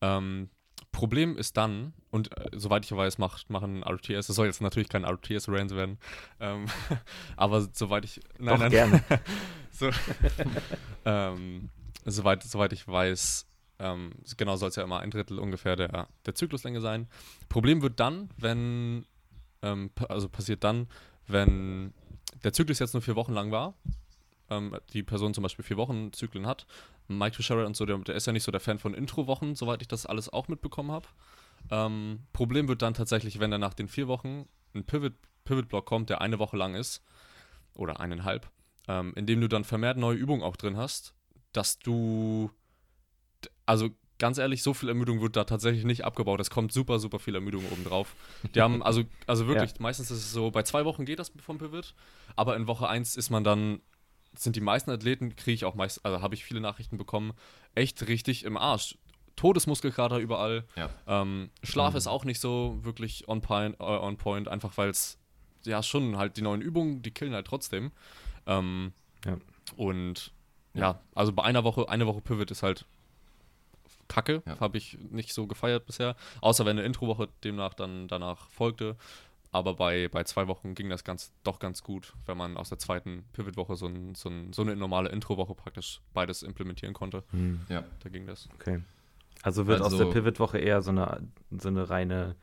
Ähm, 0.00 0.50
Problem 0.92 1.36
ist 1.36 1.56
dann, 1.56 1.94
und 2.10 2.36
äh, 2.36 2.50
soweit 2.52 2.84
ich 2.84 2.92
weiß, 2.92 3.18
macht, 3.18 3.50
machen 3.50 3.82
RTS, 3.82 4.28
es 4.28 4.36
soll 4.36 4.46
jetzt 4.46 4.60
natürlich 4.60 4.90
kein 4.90 5.04
RTS-Rant 5.04 5.74
werden, 5.74 5.98
ähm, 6.38 6.66
aber 7.36 7.68
soweit 7.72 8.04
ich. 8.04 8.20
Nein, 8.38 8.54
Doch, 8.54 8.58
nein. 8.58 8.70
gerne. 8.70 9.04
so, 9.70 9.90
ähm, 11.06 11.70
soweit, 12.04 12.42
soweit 12.42 12.72
ich 12.74 12.86
weiß, 12.86 13.46
ähm, 13.78 14.12
genau 14.36 14.56
soll 14.56 14.68
es 14.68 14.76
ja 14.76 14.84
immer 14.84 15.00
ein 15.00 15.10
Drittel 15.10 15.38
ungefähr 15.38 15.76
der, 15.76 16.08
der 16.26 16.34
Zykluslänge 16.34 16.80
sein. 16.80 17.08
Problem 17.48 17.82
wird 17.82 17.98
dann, 17.98 18.28
wenn, 18.36 19.06
ähm, 19.62 19.90
also 20.08 20.28
passiert 20.28 20.62
dann, 20.62 20.88
wenn 21.26 21.94
der 22.44 22.52
Zyklus 22.52 22.78
jetzt 22.78 22.92
nur 22.92 23.02
vier 23.02 23.16
Wochen 23.16 23.32
lang 23.32 23.50
war, 23.50 23.74
ähm, 24.50 24.76
die 24.92 25.02
Person 25.02 25.34
zum 25.34 25.42
Beispiel 25.42 25.64
vier 25.64 25.78
Wochen 25.78 26.12
Zyklen 26.12 26.46
hat 26.46 26.66
Mike 27.08 27.36
Teixeira 27.36 27.64
und 27.64 27.76
so, 27.76 27.86
der, 27.86 27.98
der, 27.98 28.14
ist 28.14 28.26
ja 28.26 28.32
nicht 28.32 28.44
so 28.44 28.52
der 28.52 28.60
Fan 28.60 28.78
von 28.78 28.94
Intro-Wochen, 28.94 29.54
soweit 29.54 29.82
ich 29.82 29.88
das 29.88 30.06
alles 30.06 30.32
auch 30.32 30.48
mitbekommen 30.48 30.90
habe. 30.92 31.08
Ähm, 31.70 32.20
Problem 32.32 32.68
wird 32.68 32.82
dann 32.82 32.94
tatsächlich, 32.94 33.38
wenn 33.38 33.52
er 33.52 33.58
nach 33.58 33.74
den 33.74 33.88
vier 33.88 34.08
Wochen 34.08 34.48
ein 34.74 34.84
Pivot, 34.84 35.14
Pivot-Block 35.44 35.84
kommt, 35.86 36.10
der 36.10 36.20
eine 36.20 36.38
Woche 36.38 36.56
lang 36.56 36.74
ist, 36.74 37.02
oder 37.74 38.00
eineinhalb, 38.00 38.50
ähm, 38.88 39.12
in 39.16 39.26
dem 39.26 39.40
du 39.40 39.48
dann 39.48 39.64
vermehrt 39.64 39.96
neue 39.96 40.16
Übungen 40.16 40.42
auch 40.42 40.56
drin 40.56 40.76
hast, 40.76 41.14
dass 41.52 41.78
du, 41.78 42.50
also 43.66 43.90
ganz 44.18 44.38
ehrlich, 44.38 44.62
so 44.62 44.72
viel 44.74 44.88
Ermüdung 44.88 45.20
wird 45.20 45.36
da 45.36 45.44
tatsächlich 45.44 45.84
nicht 45.84 46.04
abgebaut. 46.04 46.40
Es 46.40 46.50
kommt 46.50 46.72
super, 46.72 46.98
super 46.98 47.18
viel 47.18 47.34
Ermüdung 47.34 47.64
obendrauf. 47.72 48.14
Die 48.54 48.60
haben, 48.60 48.82
also, 48.82 49.02
also 49.26 49.46
wirklich, 49.48 49.72
ja. 49.72 49.76
meistens 49.80 50.10
ist 50.10 50.18
es 50.18 50.32
so, 50.32 50.50
bei 50.50 50.62
zwei 50.62 50.84
Wochen 50.84 51.04
geht 51.04 51.18
das 51.18 51.32
vom 51.40 51.58
Pivot, 51.58 51.94
aber 52.36 52.56
in 52.56 52.66
Woche 52.66 52.88
eins 52.88 53.16
ist 53.16 53.30
man 53.30 53.44
dann 53.44 53.80
sind 54.34 54.56
die 54.56 54.60
meisten 54.60 54.90
Athleten, 54.90 55.36
kriege 55.36 55.54
ich 55.54 55.64
auch 55.64 55.74
meist, 55.74 56.04
also 56.04 56.22
habe 56.22 56.34
ich 56.34 56.44
viele 56.44 56.60
Nachrichten 56.60 56.96
bekommen, 56.96 57.32
echt 57.74 58.06
richtig 58.08 58.44
im 58.44 58.56
Arsch. 58.56 58.96
Todesmuskelkater 59.36 60.18
überall. 60.18 60.64
Ja. 60.76 60.90
Ähm, 61.06 61.50
Schlaf 61.62 61.92
mhm. 61.92 61.98
ist 61.98 62.06
auch 62.06 62.24
nicht 62.24 62.40
so 62.40 62.78
wirklich 62.82 63.28
on 63.28 63.40
point, 63.40 63.76
äh, 63.80 63.84
on 63.84 64.16
point 64.16 64.48
einfach 64.48 64.76
weil 64.76 64.90
es 64.90 65.18
ja 65.64 65.82
schon 65.82 66.16
halt 66.16 66.36
die 66.36 66.42
neuen 66.42 66.60
Übungen, 66.60 67.02
die 67.02 67.10
killen 67.10 67.34
halt 67.34 67.46
trotzdem. 67.46 67.92
Ähm, 68.46 68.92
ja. 69.24 69.38
Und 69.76 70.32
ja. 70.74 71.00
also 71.14 71.32
bei 71.32 71.44
einer 71.44 71.64
Woche, 71.64 71.88
eine 71.88 72.06
Woche 72.06 72.20
Pivot 72.20 72.50
ist 72.50 72.62
halt 72.62 72.86
Kacke, 74.08 74.42
ja. 74.46 74.60
habe 74.60 74.76
ich 74.76 74.98
nicht 75.10 75.32
so 75.32 75.46
gefeiert 75.46 75.86
bisher. 75.86 76.16
Außer 76.40 76.66
wenn 76.66 76.78
eine 76.78 76.86
Introwoche 76.86 77.28
demnach 77.44 77.74
dann 77.74 78.08
danach 78.08 78.48
folgte. 78.50 78.96
Aber 79.54 79.74
bei, 79.74 80.08
bei 80.08 80.24
zwei 80.24 80.48
Wochen 80.48 80.74
ging 80.74 80.88
das 80.88 81.04
ganz, 81.04 81.30
doch 81.44 81.58
ganz 81.58 81.82
gut, 81.82 82.14
wenn 82.24 82.38
man 82.38 82.56
aus 82.56 82.70
der 82.70 82.78
zweiten 82.78 83.24
Pivot-Woche 83.34 83.76
so, 83.76 83.86
ein, 83.86 84.14
so, 84.14 84.30
ein, 84.30 84.54
so 84.54 84.62
eine 84.62 84.74
normale 84.74 85.10
Intro-Woche 85.10 85.54
praktisch 85.54 86.00
beides 86.14 86.42
implementieren 86.42 86.94
konnte. 86.94 87.22
Hm. 87.32 87.60
Ja. 87.68 87.84
Da 88.02 88.08
ging 88.08 88.26
das. 88.26 88.48
Okay. 88.54 88.80
Also 89.42 89.66
wird 89.66 89.82
also, 89.82 89.96
aus 89.96 90.02
der 90.02 90.10
Pivot-Woche 90.10 90.58
eher 90.58 90.80
so 90.80 90.90
eine, 90.90 91.28
so 91.50 91.68
eine 91.68 91.90
reine 91.90 92.34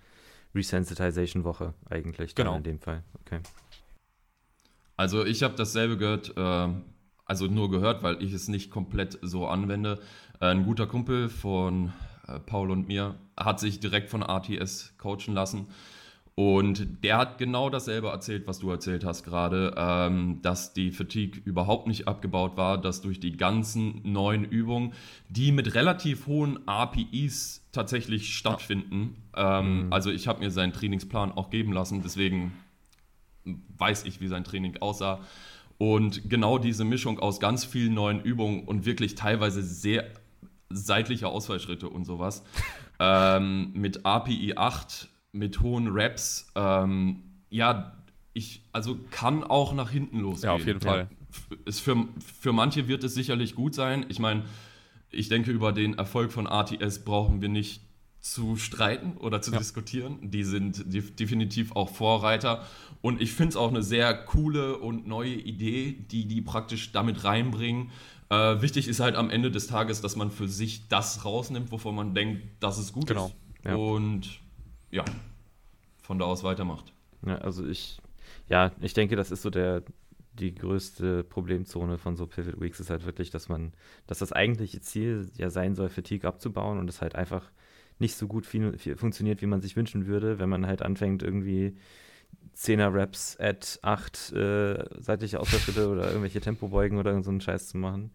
Resensitization-Woche 0.54 1.74
eigentlich. 1.90 2.36
Genau. 2.36 2.58
In 2.58 2.64
dem 2.64 2.80
Fall. 2.80 3.04
Okay. 3.22 3.40
Also 4.96 5.26
ich 5.26 5.42
habe 5.42 5.56
dasselbe 5.56 5.98
gehört, 5.98 6.38
äh, 6.38 6.68
also 7.26 7.48
nur 7.48 7.72
gehört, 7.72 8.04
weil 8.04 8.22
ich 8.22 8.34
es 8.34 8.48
nicht 8.50 8.70
komplett 8.70 9.18
so 9.24 9.48
anwende. 9.48 10.00
Äh, 10.40 10.46
ein 10.52 10.64
guter 10.64 10.86
Kumpel 10.86 11.30
von 11.30 11.92
äh, 12.28 12.40
Paul 12.40 12.70
und 12.70 12.88
mir 12.88 13.16
hat 13.36 13.60
sich 13.60 13.80
direkt 13.80 14.12
von 14.12 14.22
RTS 14.22 14.94
coachen 15.00 15.34
lassen 15.34 15.70
und 16.40 17.04
der 17.04 17.18
hat 17.18 17.38
genau 17.38 17.70
dasselbe 17.70 18.08
erzählt, 18.08 18.48
was 18.48 18.60
du 18.60 18.72
erzählt 18.72 19.04
hast 19.04 19.26
gerade, 19.26 19.74
ähm, 19.76 20.40
dass 20.42 20.72
die 20.72 20.92
Fatigue 20.92 21.42
überhaupt 21.44 21.86
nicht 21.86 22.08
abgebaut 22.08 22.56
war, 22.56 22.78
dass 22.80 23.02
durch 23.02 23.20
die 23.20 23.36
ganzen 23.36 24.00
neuen 24.06 24.46
Übungen, 24.46 24.94
die 25.28 25.52
mit 25.52 25.76
relativ 25.76 26.28
hohen 26.28 26.66
APIs 26.66 27.68
tatsächlich 27.74 28.34
stattfinden, 28.38 29.18
ähm, 29.36 29.88
mhm. 29.88 29.94
also 29.94 30.12
ich 30.12 30.30
habe 30.30 30.40
mir 30.40 30.50
seinen 30.50 30.72
Trainingsplan 30.72 31.34
auch 31.34 31.50
geben 31.50 31.74
lassen, 31.74 32.04
deswegen 32.04 32.54
weiß 33.78 34.06
ich, 34.06 34.22
wie 34.22 34.30
sein 34.30 34.46
Training 34.46 34.78
aussah. 34.80 35.20
Und 35.78 36.30
genau 36.30 36.58
diese 36.58 36.86
Mischung 36.86 37.20
aus 37.20 37.42
ganz 37.42 37.66
vielen 37.66 37.96
neuen 37.96 38.22
Übungen 38.22 38.64
und 38.64 38.86
wirklich 38.86 39.16
teilweise 39.16 39.62
sehr 39.62 40.06
seitliche 40.70 41.28
Ausfallschritte 41.28 41.90
und 41.90 42.06
sowas 42.06 42.46
ähm, 43.02 43.74
mit 43.74 44.06
API 44.06 44.54
8 44.56 45.10
mit 45.32 45.62
hohen 45.62 45.88
Raps, 45.90 46.52
ähm, 46.56 47.24
ja, 47.50 47.98
ich, 48.34 48.64
also 48.72 48.98
kann 49.12 49.44
auch 49.44 49.74
nach 49.74 49.92
hinten 49.92 50.20
losgehen. 50.20 50.50
Ja, 50.50 50.56
auf 50.56 50.66
jeden 50.66 50.82
Fall. 50.82 51.10
Ist 51.66 51.80
für, 51.80 52.08
für 52.42 52.54
manche 52.54 52.88
wird 52.88 53.04
es 53.04 53.14
sicherlich 53.14 53.56
gut 53.56 53.76
sein. 53.76 54.06
Ich 54.10 54.20
meine, 54.20 54.44
ich 55.12 55.30
denke, 55.30 55.52
über 55.52 55.72
den 55.72 55.98
Erfolg 55.98 56.32
von 56.32 56.48
RTS 56.48 57.04
brauchen 57.04 57.42
wir 57.42 57.50
nicht 57.50 57.82
zu 58.22 58.58
streiten 58.58 59.18
oder 59.18 59.42
zu 59.42 59.52
ja. 59.52 59.58
diskutieren. 59.58 60.32
Die 60.32 60.44
sind 60.44 60.86
definitiv 61.20 61.76
auch 61.76 61.90
Vorreiter. 61.90 62.66
Und 63.02 63.22
ich 63.22 63.32
finde 63.32 63.50
es 63.50 63.56
auch 63.56 63.70
eine 63.70 63.82
sehr 63.82 64.14
coole 64.14 64.78
und 64.78 65.08
neue 65.08 65.36
Idee, 65.36 65.94
die 65.94 66.26
die 66.26 66.42
praktisch 66.42 66.92
damit 66.92 67.24
reinbringen. 67.24 67.92
Äh, 68.30 68.62
wichtig 68.62 68.88
ist 68.88 69.00
halt 69.00 69.16
am 69.16 69.30
Ende 69.30 69.52
des 69.52 69.68
Tages, 69.68 70.02
dass 70.02 70.16
man 70.16 70.32
für 70.32 70.48
sich 70.48 70.88
das 70.88 71.26
rausnimmt, 71.26 71.72
wovon 71.72 71.96
man 71.96 72.14
denkt, 72.14 72.44
dass 72.60 72.78
es 72.78 72.92
gut 72.94 73.08
genau. 73.08 73.28
ist. 73.28 73.36
Ja. 73.66 73.76
Und 73.76 74.40
ja, 74.92 75.06
von 76.02 76.20
da 76.20 76.26
aus 76.26 76.44
weitermacht. 76.44 76.94
Ja, 77.26 77.38
also 77.40 77.66
ich, 77.66 78.00
ja, 78.48 78.72
ich 78.82 78.94
denke, 78.94 79.16
das 79.16 79.32
ist 79.32 79.42
so 79.42 79.50
der, 79.50 79.84
die 80.34 80.56
größte 80.56 81.24
Problemzone 81.24 81.98
von 81.98 82.16
so 82.16 82.26
Pivot 82.28 82.60
Weeks 82.60 82.80
ist 82.80 82.90
halt 82.90 83.06
wirklich, 83.06 83.30
dass 83.30 83.50
man, 83.50 83.74
dass 84.08 84.20
das 84.20 84.32
eigentliche 84.32 84.82
Ziel 84.82 85.30
ja 85.36 85.50
sein 85.50 85.76
soll, 85.76 85.90
Fatigue 85.90 86.28
abzubauen 86.28 86.80
und 86.80 86.90
es 86.90 87.02
halt 87.02 87.16
einfach 87.16 87.52
nicht 88.00 88.16
so 88.16 88.28
gut 88.28 88.46
viel, 88.46 88.78
viel 88.78 88.96
funktioniert, 88.96 89.42
wie 89.42 89.48
man 89.48 89.62
sich 89.62 89.76
wünschen 89.76 90.08
würde, 90.08 90.40
wenn 90.40 90.50
man 90.50 90.66
halt 90.66 90.82
anfängt, 90.82 91.22
irgendwie 91.22 91.76
10er 92.56 92.94
Raps 92.94 93.38
at 93.40 93.80
8 93.82 94.32
äh, 94.34 94.86
seitliche 95.02 95.40
Ausfallschritte 95.40 95.90
oder 95.90 96.08
irgendwelche 96.08 96.42
Tempobeugen 96.42 96.98
oder 96.98 97.22
so 97.24 97.30
einen 97.30 97.42
Scheiß 97.42 97.70
zu 97.70 97.78
machen. 97.78 98.12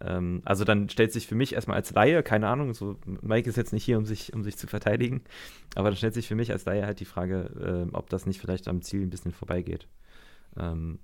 Ähm, 0.00 0.42
also 0.44 0.64
dann 0.64 0.88
stellt 0.88 1.12
sich 1.12 1.26
für 1.26 1.34
mich 1.34 1.54
erstmal 1.54 1.76
als 1.76 1.92
Laie, 1.92 2.22
keine 2.22 2.48
Ahnung, 2.48 2.74
so 2.74 2.98
Mike 3.22 3.48
ist 3.48 3.56
jetzt 3.56 3.72
nicht 3.72 3.84
hier, 3.84 3.98
um 3.98 4.04
sich, 4.04 4.32
um 4.34 4.42
sich 4.42 4.56
zu 4.56 4.66
verteidigen, 4.66 5.22
aber 5.74 5.88
dann 5.88 5.96
stellt 5.96 6.14
sich 6.14 6.28
für 6.28 6.34
mich 6.34 6.52
als 6.52 6.64
Laie 6.64 6.84
halt 6.84 7.00
die 7.00 7.04
Frage, 7.04 7.86
äh, 7.90 7.94
ob 7.94 8.10
das 8.10 8.26
nicht 8.26 8.40
vielleicht 8.40 8.68
am 8.68 8.82
Ziel 8.82 9.02
ein 9.02 9.10
bisschen 9.10 9.32
vorbeigeht. 9.32 9.88
Ähm, 10.58 10.98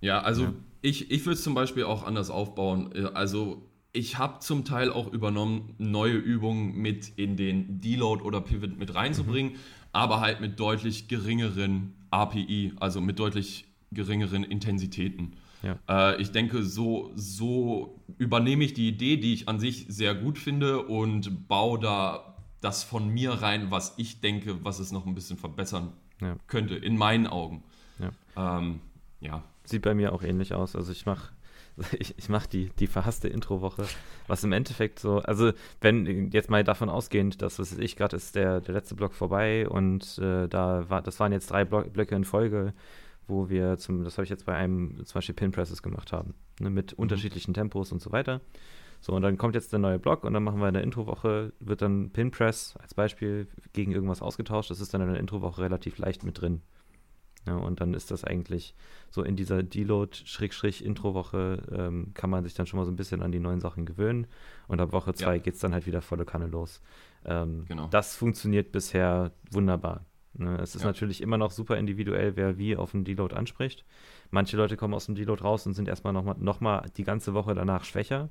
ja, 0.00 0.20
also 0.20 0.44
ja. 0.44 0.54
ich, 0.82 1.10
ich 1.10 1.24
würde 1.24 1.34
es 1.34 1.42
zum 1.42 1.54
Beispiel 1.54 1.84
auch 1.84 2.04
anders 2.04 2.30
aufbauen. 2.30 2.90
Äh, 2.94 3.04
also 3.14 3.62
ich 3.92 4.18
habe 4.18 4.40
zum 4.40 4.64
Teil 4.64 4.90
auch 4.90 5.12
übernommen, 5.12 5.74
neue 5.78 6.14
Übungen 6.14 6.76
mit 6.76 7.10
in 7.16 7.36
den 7.36 7.80
Deload 7.80 8.22
oder 8.22 8.40
Pivot 8.40 8.78
mit 8.78 8.94
reinzubringen, 8.94 9.52
mhm. 9.52 9.58
aber 9.92 10.20
halt 10.20 10.40
mit 10.40 10.58
deutlich 10.58 11.08
geringeren 11.08 11.94
API, 12.10 12.72
also 12.80 13.00
mit 13.00 13.18
deutlich 13.18 13.66
geringeren 13.92 14.44
Intensitäten. 14.44 15.36
Ja. 15.62 15.78
Äh, 15.88 16.20
ich 16.20 16.32
denke, 16.32 16.62
so, 16.64 17.12
so 17.14 17.98
übernehme 18.18 18.64
ich 18.64 18.74
die 18.74 18.88
Idee, 18.88 19.16
die 19.16 19.32
ich 19.32 19.48
an 19.48 19.60
sich 19.60 19.86
sehr 19.88 20.14
gut 20.14 20.38
finde 20.38 20.82
und 20.82 21.48
baue 21.48 21.78
da 21.78 22.36
das 22.60 22.84
von 22.84 23.08
mir 23.08 23.32
rein, 23.32 23.70
was 23.70 23.94
ich 23.96 24.20
denke, 24.20 24.64
was 24.64 24.78
es 24.78 24.92
noch 24.92 25.06
ein 25.06 25.14
bisschen 25.14 25.36
verbessern 25.36 25.92
ja. 26.20 26.36
könnte, 26.46 26.74
in 26.76 26.96
meinen 26.96 27.26
Augen. 27.26 27.62
Ja. 27.98 28.58
Ähm, 28.58 28.80
ja. 29.20 29.42
Sieht 29.64 29.82
bei 29.82 29.94
mir 29.94 30.12
auch 30.12 30.22
ähnlich 30.22 30.54
aus. 30.54 30.76
Also 30.76 30.92
ich 30.92 31.06
mache 31.06 31.30
ich, 31.98 32.16
ich 32.18 32.28
mache 32.28 32.48
die, 32.48 32.70
die 32.78 32.86
verhasste 32.86 33.28
Introwoche, 33.28 33.86
was 34.26 34.44
im 34.44 34.52
Endeffekt 34.52 34.98
so, 34.98 35.18
also 35.18 35.52
wenn 35.80 36.30
jetzt 36.30 36.50
mal 36.50 36.64
davon 36.64 36.88
ausgehend, 36.88 37.42
dass, 37.42 37.58
was 37.58 37.72
ich 37.78 37.96
gerade 37.96 38.16
ist, 38.16 38.36
der, 38.36 38.60
der 38.60 38.74
letzte 38.74 38.94
Block 38.94 39.14
vorbei 39.14 39.68
und 39.68 40.18
äh, 40.18 40.48
da 40.48 40.88
war, 40.90 41.02
das 41.02 41.18
waren 41.20 41.32
jetzt 41.32 41.50
drei 41.50 41.64
Blöcke 41.64 42.14
in 42.14 42.24
Folge, 42.24 42.74
wo 43.26 43.48
wir 43.48 43.76
zum, 43.78 44.04
das 44.04 44.18
habe 44.18 44.24
ich 44.24 44.30
jetzt 44.30 44.46
bei 44.46 44.54
einem 44.54 45.04
zum 45.04 45.14
Beispiel 45.14 45.34
Pin 45.34 45.52
Presses 45.52 45.82
gemacht 45.82 46.12
haben, 46.12 46.34
ne, 46.60 46.70
mit 46.70 46.92
mhm. 46.92 47.02
unterschiedlichen 47.02 47.54
Tempos 47.54 47.92
und 47.92 48.00
so 48.00 48.12
weiter. 48.12 48.40
So, 49.00 49.12
und 49.14 49.22
dann 49.22 49.36
kommt 49.36 49.56
jetzt 49.56 49.72
der 49.72 49.80
neue 49.80 49.98
Block 49.98 50.22
und 50.22 50.32
dann 50.32 50.44
machen 50.44 50.60
wir 50.60 50.68
in 50.68 50.74
der 50.74 50.84
Introwoche, 50.84 51.52
wird 51.58 51.82
dann 51.82 52.10
Pin 52.10 52.30
Press 52.30 52.76
als 52.80 52.94
Beispiel 52.94 53.48
gegen 53.72 53.90
irgendwas 53.90 54.22
ausgetauscht. 54.22 54.70
Das 54.70 54.80
ist 54.80 54.94
dann 54.94 55.00
in 55.00 55.08
der 55.08 55.18
Introwoche 55.18 55.60
relativ 55.60 55.98
leicht 55.98 56.22
mit 56.22 56.40
drin. 56.40 56.62
Ja, 57.46 57.56
und 57.56 57.80
dann 57.80 57.94
ist 57.94 58.12
das 58.12 58.22
eigentlich 58.22 58.76
so 59.10 59.22
in 59.24 59.34
dieser 59.34 59.64
Deload-Intro-Woche 59.64 61.62
ähm, 61.72 62.12
kann 62.14 62.30
man 62.30 62.44
sich 62.44 62.54
dann 62.54 62.66
schon 62.66 62.78
mal 62.78 62.84
so 62.84 62.92
ein 62.92 62.96
bisschen 62.96 63.20
an 63.22 63.32
die 63.32 63.40
neuen 63.40 63.60
Sachen 63.60 63.84
gewöhnen. 63.84 64.28
Und 64.68 64.80
ab 64.80 64.92
Woche 64.92 65.12
zwei 65.14 65.34
ja. 65.36 65.42
geht 65.42 65.54
es 65.54 65.60
dann 65.60 65.72
halt 65.72 65.86
wieder 65.86 66.02
volle 66.02 66.24
Kanne 66.24 66.46
los. 66.46 66.80
Ähm, 67.24 67.64
genau. 67.66 67.88
Das 67.88 68.14
funktioniert 68.14 68.70
bisher 68.70 69.32
wunderbar. 69.50 70.04
Ne? 70.34 70.58
Es 70.60 70.74
ist 70.74 70.82
ja. 70.82 70.88
natürlich 70.88 71.20
immer 71.20 71.38
noch 71.38 71.50
super 71.50 71.76
individuell, 71.76 72.36
wer 72.36 72.58
wie 72.58 72.76
auf 72.76 72.92
den 72.92 73.04
Deload 73.04 73.34
anspricht. 73.34 73.84
Manche 74.30 74.56
Leute 74.56 74.76
kommen 74.76 74.94
aus 74.94 75.06
dem 75.06 75.14
Deload 75.14 75.42
raus 75.42 75.66
und 75.66 75.74
sind 75.74 75.88
erstmal 75.88 76.12
nochmal 76.12 76.36
noch 76.38 76.60
mal 76.60 76.90
die 76.96 77.04
ganze 77.04 77.34
Woche 77.34 77.54
danach 77.54 77.84
schwächer. 77.84 78.30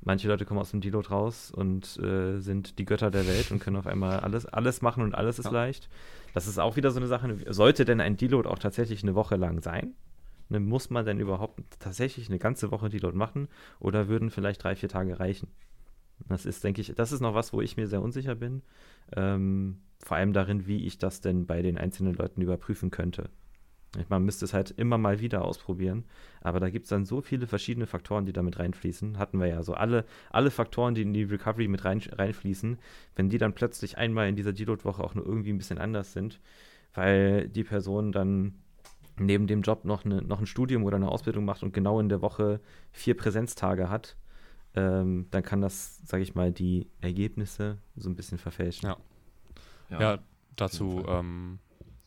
Manche 0.00 0.28
Leute 0.28 0.44
kommen 0.44 0.60
aus 0.60 0.70
dem 0.70 0.80
Deload 0.80 1.08
raus 1.08 1.50
und 1.50 1.98
äh, 1.98 2.38
sind 2.38 2.78
die 2.78 2.84
Götter 2.84 3.10
der 3.10 3.26
Welt 3.26 3.50
und 3.50 3.58
können 3.58 3.76
auf 3.76 3.86
einmal 3.86 4.20
alles, 4.20 4.46
alles 4.46 4.80
machen 4.80 5.02
und 5.02 5.14
alles 5.14 5.38
ist 5.38 5.46
ja. 5.46 5.52
leicht. 5.52 5.88
Das 6.34 6.46
ist 6.46 6.58
auch 6.58 6.76
wieder 6.76 6.92
so 6.92 6.98
eine 6.98 7.08
Sache. 7.08 7.36
Sollte 7.48 7.84
denn 7.84 8.00
ein 8.00 8.16
Deload 8.16 8.48
auch 8.48 8.58
tatsächlich 8.58 9.02
eine 9.02 9.14
Woche 9.14 9.36
lang 9.36 9.60
sein? 9.60 9.94
Ne, 10.50 10.60
muss 10.60 10.88
man 10.90 11.04
denn 11.04 11.20
überhaupt 11.20 11.60
tatsächlich 11.78 12.28
eine 12.28 12.38
ganze 12.38 12.70
Woche 12.70 12.88
Deload 12.88 13.16
machen 13.16 13.48
oder 13.80 14.08
würden 14.08 14.30
vielleicht 14.30 14.62
drei, 14.62 14.76
vier 14.76 14.88
Tage 14.88 15.18
reichen? 15.18 15.48
Das 16.26 16.46
ist, 16.46 16.64
denke 16.64 16.80
ich, 16.80 16.92
das 16.94 17.12
ist 17.12 17.20
noch 17.20 17.34
was, 17.34 17.52
wo 17.52 17.60
ich 17.60 17.76
mir 17.76 17.86
sehr 17.86 18.02
unsicher 18.02 18.34
bin. 18.34 18.62
Ähm, 19.16 19.78
vor 20.00 20.16
allem 20.16 20.32
darin, 20.32 20.66
wie 20.66 20.86
ich 20.86 20.98
das 20.98 21.20
denn 21.20 21.46
bei 21.46 21.62
den 21.62 21.78
einzelnen 21.78 22.14
Leuten 22.14 22.42
überprüfen 22.42 22.90
könnte. 22.90 23.30
Man 24.10 24.24
müsste 24.24 24.44
es 24.44 24.52
halt 24.52 24.70
immer 24.72 24.98
mal 24.98 25.20
wieder 25.20 25.44
ausprobieren, 25.44 26.04
aber 26.42 26.60
da 26.60 26.68
gibt 26.68 26.84
es 26.84 26.90
dann 26.90 27.06
so 27.06 27.22
viele 27.22 27.46
verschiedene 27.46 27.86
Faktoren, 27.86 28.26
die 28.26 28.34
damit 28.34 28.58
reinfließen. 28.58 29.18
Hatten 29.18 29.40
wir 29.40 29.46
ja 29.46 29.62
so 29.62 29.72
alle, 29.72 30.04
alle 30.30 30.50
Faktoren, 30.50 30.94
die 30.94 31.02
in 31.02 31.14
die 31.14 31.22
Recovery 31.22 31.68
mit 31.68 31.86
rein, 31.86 32.02
reinfließen, 32.12 32.78
wenn 33.16 33.30
die 33.30 33.38
dann 33.38 33.54
plötzlich 33.54 33.96
einmal 33.96 34.28
in 34.28 34.36
dieser 34.36 34.52
Deload-Woche 34.52 35.02
auch 35.02 35.14
nur 35.14 35.24
irgendwie 35.24 35.52
ein 35.52 35.58
bisschen 35.58 35.78
anders 35.78 36.12
sind, 36.12 36.38
weil 36.92 37.48
die 37.48 37.64
Person 37.64 38.12
dann 38.12 38.56
neben 39.18 39.46
dem 39.46 39.62
Job 39.62 39.84
noch, 39.84 40.04
eine, 40.04 40.22
noch 40.22 40.38
ein 40.38 40.46
Studium 40.46 40.84
oder 40.84 40.96
eine 40.96 41.08
Ausbildung 41.08 41.46
macht 41.46 41.62
und 41.62 41.72
genau 41.72 41.98
in 41.98 42.10
der 42.10 42.20
Woche 42.20 42.60
vier 42.92 43.16
Präsenztage 43.16 43.88
hat, 43.88 44.16
ähm, 44.74 45.26
dann 45.30 45.42
kann 45.42 45.60
das, 45.60 45.98
sage 46.06 46.22
ich 46.22 46.34
mal, 46.34 46.52
die 46.52 46.88
Ergebnisse 47.00 47.78
so 47.96 48.08
ein 48.08 48.16
bisschen 48.16 48.38
verfälschen. 48.38 48.88
Ja, 48.88 48.96
ja, 49.90 50.00
ja 50.00 50.18
dazu 50.56 51.04
ähm, 51.08 51.58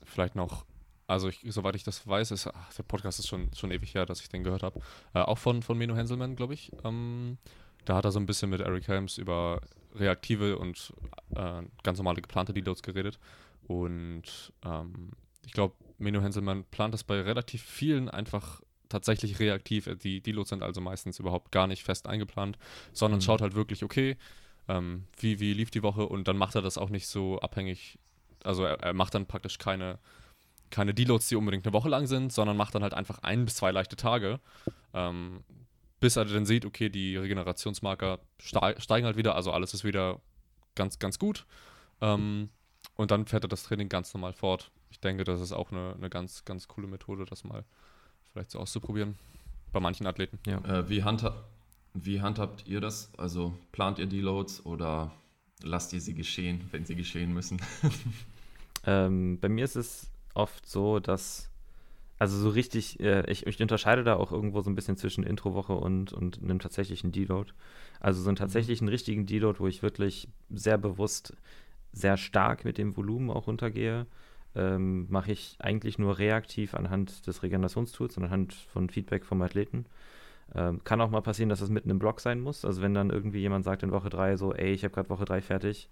vielleicht 0.04 0.36
noch 0.36 0.66
also 1.12 1.28
ich, 1.28 1.42
soweit 1.50 1.76
ich 1.76 1.84
das 1.84 2.08
weiß, 2.08 2.32
ist 2.32 2.48
ach, 2.48 2.74
der 2.74 2.84
Podcast 2.84 3.20
ist 3.20 3.28
schon, 3.28 3.50
schon 3.54 3.72
ewig 3.72 3.94
her, 3.94 4.06
dass 4.06 4.22
ich 4.22 4.30
den 4.30 4.46
gehört 4.46 4.64
habe. 4.64 4.80
Äh, 5.14 5.20
auch 5.20 5.38
von, 5.38 5.62
von 5.62 5.78
Meno 5.78 5.94
Henselmann, 5.94 6.38
glaube 6.38 6.54
ich. 6.54 6.72
Ähm, 6.86 7.38
da 7.84 7.98
hat 7.98 8.06
er 8.06 8.12
so 8.12 8.20
ein 8.20 8.26
bisschen 8.26 8.50
mit 8.50 8.62
Eric 8.62 8.88
Helms 8.88 9.18
über 9.18 9.60
reaktive 9.94 10.58
und 10.58 10.94
äh, 11.36 11.64
ganz 11.84 11.98
normale 11.98 12.22
geplante 12.22 12.54
Deloads 12.54 12.82
geredet. 12.82 13.20
Und 13.68 14.54
ähm, 14.64 15.12
ich 15.46 15.52
glaube, 15.52 15.76
Meno 15.98 16.22
Henselmann 16.22 16.64
plant 16.72 16.94
das 16.94 17.04
bei 17.04 17.20
relativ 17.20 17.62
vielen 17.62 18.10
einfach 18.10 18.62
tatsächlich 18.92 19.40
reaktiv. 19.40 19.90
Die 20.04 20.22
Deloads 20.22 20.50
sind 20.50 20.64
also 20.64 20.82
meistens 20.82 21.20
überhaupt 21.20 21.52
gar 21.52 21.68
nicht 21.68 21.84
fest 21.84 22.08
eingeplant, 22.08 22.58
sondern 22.94 23.20
mhm. 23.20 23.24
schaut 23.24 23.42
halt 23.42 23.56
wirklich, 23.56 23.84
okay, 23.84 24.18
ähm, 24.68 25.06
wie, 25.20 25.40
wie 25.40 25.54
lief 25.54 25.72
die 25.72 25.84
Woche 25.84 26.06
und 26.06 26.28
dann 26.28 26.38
macht 26.38 26.56
er 26.56 26.62
das 26.62 26.78
auch 26.78 26.90
nicht 26.90 27.08
so 27.08 27.40
abhängig. 27.40 27.98
Also 28.44 28.64
er, 28.64 28.80
er 28.82 28.94
macht 28.94 29.16
dann 29.16 29.26
praktisch 29.26 29.58
keine 29.58 30.00
keine 30.72 30.94
Deloads, 30.94 31.28
die 31.28 31.36
unbedingt 31.36 31.66
eine 31.66 31.74
Woche 31.74 31.90
lang 31.90 32.08
sind, 32.08 32.34
sondern 32.34 32.58
macht 32.58 32.74
dann 32.74 32.82
halt 32.82 32.94
einfach 32.94 33.20
ein 33.20 33.46
bis 33.46 33.56
zwei 33.56 33.72
leichte 33.72 33.96
Tage, 33.96 34.40
ähm, 34.94 35.44
bis 36.00 36.16
er 36.16 36.26
dann 36.26 36.46
sieht, 36.46 36.66
okay, 36.66 36.90
die 36.90 37.18
Regenerationsmarker 37.18 38.20
steigen 38.40 39.06
halt 39.06 39.18
wieder, 39.18 39.36
also 39.36 39.52
alles 39.52 39.74
ist 39.76 39.84
wieder 39.84 40.20
ganz, 40.74 40.98
ganz 40.98 41.20
gut. 41.20 41.46
Ähm, 42.00 42.50
und 42.96 43.12
dann 43.12 43.28
fährt 43.28 43.46
er 43.46 43.50
das 43.50 43.64
Training 43.64 43.90
ganz 43.90 44.14
normal 44.14 44.34
fort. 44.34 44.72
Ich 44.90 45.00
denke, 45.00 45.24
das 45.24 45.42
ist 45.42 45.52
auch 45.52 45.72
eine, 45.72 45.94
eine 45.96 46.10
ganz, 46.10 46.44
ganz 46.46 46.68
coole 46.68 46.88
Methode, 46.88 47.26
das 47.26 47.44
mal 47.44 47.64
vielleicht 48.32 48.52
so 48.52 48.60
auszuprobieren. 48.60 49.16
Bei 49.72 49.80
manchen 49.80 50.08
Athleten. 50.08 50.40
Ja. 50.46 50.58
Äh, 50.66 50.90
wie, 50.90 51.04
handha 51.04 51.34
wie 51.94 52.22
handhabt 52.22 52.68
ihr 52.68 52.82
das? 52.82 53.12
Also 53.18 53.54
plant 53.72 54.00
ihr 54.00 54.06
Deloads 54.06 54.66
oder 54.66 55.12
lasst 55.62 55.94
ihr 55.94 56.02
sie 56.02 56.14
geschehen, 56.14 56.62
wenn 56.72 56.86
sie 56.86 56.96
geschehen 56.96 57.34
müssen? 57.34 57.62
ähm, 58.86 59.40
bei 59.40 59.50
mir 59.50 59.66
ist 59.66 59.76
es 59.76 60.10
oft 60.34 60.68
so, 60.68 61.00
dass, 61.00 61.50
also 62.18 62.38
so 62.38 62.50
richtig, 62.50 63.00
äh, 63.02 63.30
ich, 63.30 63.46
ich, 63.46 63.62
unterscheide 63.62 64.04
da 64.04 64.16
auch 64.16 64.32
irgendwo 64.32 64.62
so 64.62 64.70
ein 64.70 64.76
bisschen 64.76 64.98
zwischen 64.98 65.24
Introwoche 65.24 65.74
und, 65.74 66.14
und 66.14 66.42
einem 66.42 66.60
tatsächlichen 66.60 67.12
Deload. 67.12 67.52
Also 68.00 68.22
so 68.22 68.30
einen 68.30 68.36
mhm. 68.36 68.40
tatsächlichen 68.40 68.88
richtigen 68.88 69.26
Deload, 69.26 69.60
wo 69.60 69.68
ich 69.68 69.84
wirklich 69.84 70.30
sehr 70.50 70.78
bewusst 70.78 71.36
sehr 71.94 72.16
stark 72.16 72.64
mit 72.64 72.78
dem 72.78 72.96
Volumen 72.96 73.30
auch 73.30 73.48
runtergehe, 73.48 74.08
ähm, 74.56 75.08
mache 75.10 75.32
ich 75.32 75.56
eigentlich 75.60 75.98
nur 75.98 76.18
reaktiv 76.18 76.74
anhand 76.74 77.28
des 77.28 77.44
Regenerationstools 77.44 78.18
und 78.18 78.24
anhand 78.26 78.54
von 78.54 78.90
Feedback 78.90 79.26
vom 79.26 79.42
Athleten. 79.42 79.86
Ähm, 80.54 80.84
kann 80.84 81.00
auch 81.00 81.10
mal 81.10 81.22
passieren, 81.22 81.50
dass 81.50 81.62
es 81.62 81.70
mitten 81.70 81.90
im 81.90 82.00
Block 82.00 82.20
sein 82.20 82.42
muss. 82.42 82.66
Also 82.66 82.82
wenn 82.82 82.94
dann 82.94 83.10
irgendwie 83.10 83.40
jemand 83.40 83.64
sagt 83.64 83.84
in 83.84 83.92
Woche 83.92 84.10
3 84.10 84.36
so, 84.38 84.54
ey, 84.54 84.74
ich 84.74 84.84
habe 84.84 84.94
gerade 84.94 85.10
Woche 85.10 85.26
3 85.26 85.42
fertig, 85.42 85.90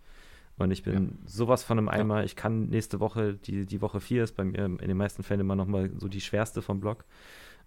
und 0.60 0.72
ich 0.72 0.84
bin 0.84 0.94
ja. 0.94 1.02
sowas 1.26 1.64
von 1.64 1.78
einem 1.78 1.88
Eimer. 1.88 2.20
Ja. 2.20 2.26
Ich 2.26 2.36
kann 2.36 2.68
nächste 2.68 3.00
Woche, 3.00 3.34
die, 3.34 3.66
die 3.66 3.82
Woche 3.82 4.02
4 4.02 4.26
ist 4.26 4.36
bei 4.36 4.44
mir 4.44 4.66
in 4.66 4.78
den 4.78 4.98
meisten 4.98 5.24
Fällen 5.24 5.40
immer 5.40 5.56
nochmal 5.56 5.90
so 5.98 6.10
die 6.10 6.20
schwerste 6.20 6.62
vom 6.62 6.82
Block. 6.82 7.06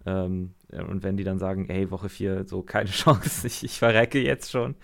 Ähm, 0.05 0.53
und 0.69 1.01
wenn 1.01 1.17
die 1.17 1.23
dann 1.23 1.39
sagen, 1.39 1.69
ey, 1.69 1.89
Woche 1.89 2.07
4, 2.07 2.45
so 2.45 2.61
keine 2.61 2.89
Chance, 2.91 3.47
ich, 3.47 3.63
ich 3.63 3.79
verrecke 3.79 4.21
jetzt 4.21 4.51
schon, 4.51 4.75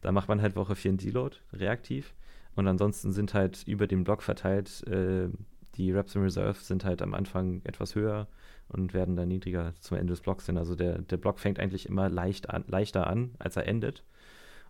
dann 0.00 0.14
macht 0.14 0.28
man 0.28 0.40
halt 0.40 0.56
Woche 0.56 0.76
4 0.76 0.92
ein 0.92 0.96
Deload, 0.96 1.36
reaktiv. 1.52 2.14
Und 2.56 2.66
ansonsten 2.66 3.12
sind 3.12 3.34
halt 3.34 3.64
über 3.66 3.86
den 3.86 4.02
Block 4.02 4.22
verteilt, 4.22 4.86
äh, 4.88 5.28
die 5.78 5.92
Reps 5.92 6.14
in 6.14 6.22
Reserve 6.22 6.58
sind 6.58 6.84
halt 6.84 7.00
am 7.00 7.14
Anfang 7.14 7.62
etwas 7.64 7.94
höher 7.94 8.28
und 8.68 8.92
werden 8.92 9.16
dann 9.16 9.28
niedriger 9.28 9.74
zum 9.80 9.96
Ende 9.96 10.12
des 10.12 10.20
Blocks 10.20 10.46
hin. 10.46 10.58
Also 10.58 10.74
der, 10.74 10.98
der 10.98 11.16
Block 11.16 11.38
fängt 11.38 11.58
eigentlich 11.58 11.86
immer 11.86 12.08
leicht 12.08 12.50
an, 12.50 12.64
leichter 12.66 13.06
an, 13.06 13.34
als 13.38 13.56
er 13.56 13.66
endet. 13.66 14.04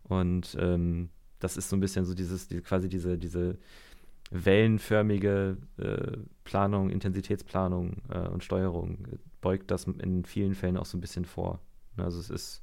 Und 0.05 0.57
ähm, 0.61 1.09
das 1.41 1.57
ist 1.57 1.71
so 1.71 1.77
ein 1.77 1.81
bisschen 1.81 2.05
so 2.05 2.15
dieses, 2.15 2.47
die, 2.49 2.61
quasi 2.61 2.89
diese, 2.89 3.19
diese 3.19 3.59
wellenförmige 4.31 5.57
äh, 5.79 6.19
Planung, 6.45 6.91
Intensitätsplanung 6.91 8.03
äh, 8.11 8.29
und 8.29 8.45
Steuerung 8.45 9.19
beugt 9.41 9.71
das 9.71 9.85
in 9.85 10.25
vielen 10.25 10.55
Fällen 10.55 10.77
auch 10.77 10.87
so 10.87 10.99
ein 10.99 11.01
bisschen 11.01 11.25
vor. 11.25 11.61
Ne, 11.97 12.05
also 12.05 12.21
es 12.21 12.29
ist 12.29 12.63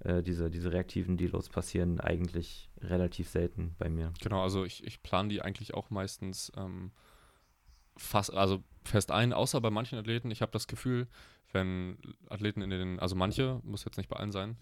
äh, 0.00 0.22
diese, 0.22 0.50
diese 0.50 0.72
reaktiven 0.72 1.16
Deloads 1.16 1.48
passieren 1.48 2.00
eigentlich 2.00 2.68
relativ 2.80 3.28
selten 3.28 3.74
bei 3.78 3.88
mir. 3.88 4.12
Genau, 4.20 4.42
also 4.42 4.64
ich, 4.64 4.84
ich 4.84 5.02
plane 5.02 5.28
die 5.28 5.42
eigentlich 5.42 5.74
auch 5.74 5.90
meistens 5.90 6.50
ähm, 6.56 6.90
fast, 7.96 8.32
also 8.32 8.62
fest 8.84 9.10
ein, 9.10 9.32
außer 9.32 9.60
bei 9.60 9.70
manchen 9.70 9.98
Athleten. 9.98 10.30
Ich 10.30 10.42
habe 10.42 10.52
das 10.52 10.66
Gefühl, 10.66 11.08
wenn 11.52 11.98
Athleten 12.28 12.62
in 12.62 12.70
den, 12.70 13.00
also 13.00 13.14
manche, 13.14 13.60
muss 13.64 13.84
jetzt 13.84 13.96
nicht 13.96 14.08
bei 14.08 14.16
allen 14.16 14.32
sein, 14.32 14.56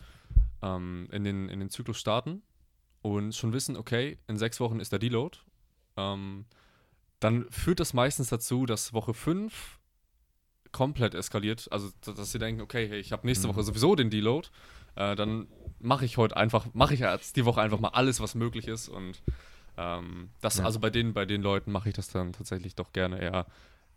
ähm, 0.62 1.08
in, 1.10 1.24
den, 1.24 1.48
in 1.48 1.60
den 1.60 1.70
Zyklus 1.70 1.98
starten 1.98 2.42
und 3.00 3.34
schon 3.34 3.52
wissen, 3.52 3.76
okay, 3.76 4.18
in 4.28 4.36
sechs 4.36 4.60
Wochen 4.60 4.80
ist 4.80 4.92
der 4.92 4.98
Deload, 4.98 5.38
ähm, 5.96 6.44
dann 7.20 7.50
führt 7.50 7.80
das 7.80 7.94
meistens 7.94 8.28
dazu, 8.28 8.66
dass 8.66 8.92
Woche 8.92 9.14
5 9.14 9.78
komplett 10.72 11.14
eskaliert. 11.14 11.68
Also, 11.70 11.90
dass 12.00 12.32
sie 12.32 12.38
denken, 12.38 12.60
okay, 12.62 12.88
hey, 12.88 12.98
ich 12.98 13.12
habe 13.12 13.26
nächste 13.26 13.46
mhm. 13.46 13.52
Woche 13.52 13.62
sowieso 13.62 13.94
den 13.94 14.10
Deload, 14.10 14.48
äh, 14.96 15.14
dann 15.14 15.46
mache 15.78 16.04
ich 16.04 16.16
heute 16.16 16.36
einfach, 16.36 16.66
mache 16.72 16.94
ich 16.94 17.00
jetzt 17.00 17.36
die 17.36 17.44
Woche 17.44 17.60
einfach 17.60 17.78
mal 17.78 17.88
alles, 17.88 18.20
was 18.20 18.34
möglich 18.34 18.68
ist. 18.68 18.88
Und 18.88 19.22
ähm, 19.76 20.30
das, 20.40 20.58
ja. 20.58 20.64
also 20.64 20.80
bei 20.80 20.90
den, 20.90 21.12
bei 21.12 21.24
den 21.24 21.42
Leuten 21.42 21.72
mache 21.72 21.88
ich 21.88 21.94
das 21.94 22.08
dann 22.08 22.32
tatsächlich 22.32 22.74
doch 22.74 22.92
gerne 22.92 23.20
eher 23.20 23.46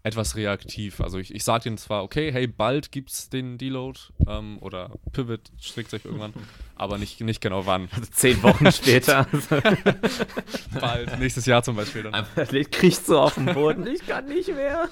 etwas 0.05 0.35
reaktiv. 0.35 1.01
Also 1.01 1.17
ich, 1.17 1.33
ich 1.33 1.43
sage 1.43 1.63
denen 1.63 1.79
zwar, 1.79 2.03
okay, 2.03 2.31
hey, 2.31 2.45
bald 2.45 2.91
gibt 2.91 3.09
es 3.09 3.29
den 3.29 3.57
Deload 3.57 3.99
ähm, 4.27 4.59
oder 4.61 4.91
Pivot 5.13 5.51
schlägt 5.59 5.89
sich 5.89 6.05
irgendwann, 6.05 6.31
aber 6.75 6.99
nicht, 6.99 7.21
nicht 7.21 7.41
genau 7.41 7.65
wann. 7.65 7.89
Also 7.91 8.11
zehn 8.11 8.41
Wochen 8.43 8.71
später. 8.71 9.27
bald, 10.79 11.17
nächstes 11.17 11.47
Jahr 11.47 11.63
zum 11.63 11.75
Beispiel 11.75 12.03
dann. 12.03 12.25
Kriegt 12.69 13.03
so 13.03 13.19
auf 13.19 13.33
den 13.33 13.45
Boden, 13.45 13.87
ich 13.87 14.05
kann 14.05 14.25
nicht 14.27 14.49
mehr. 14.49 14.89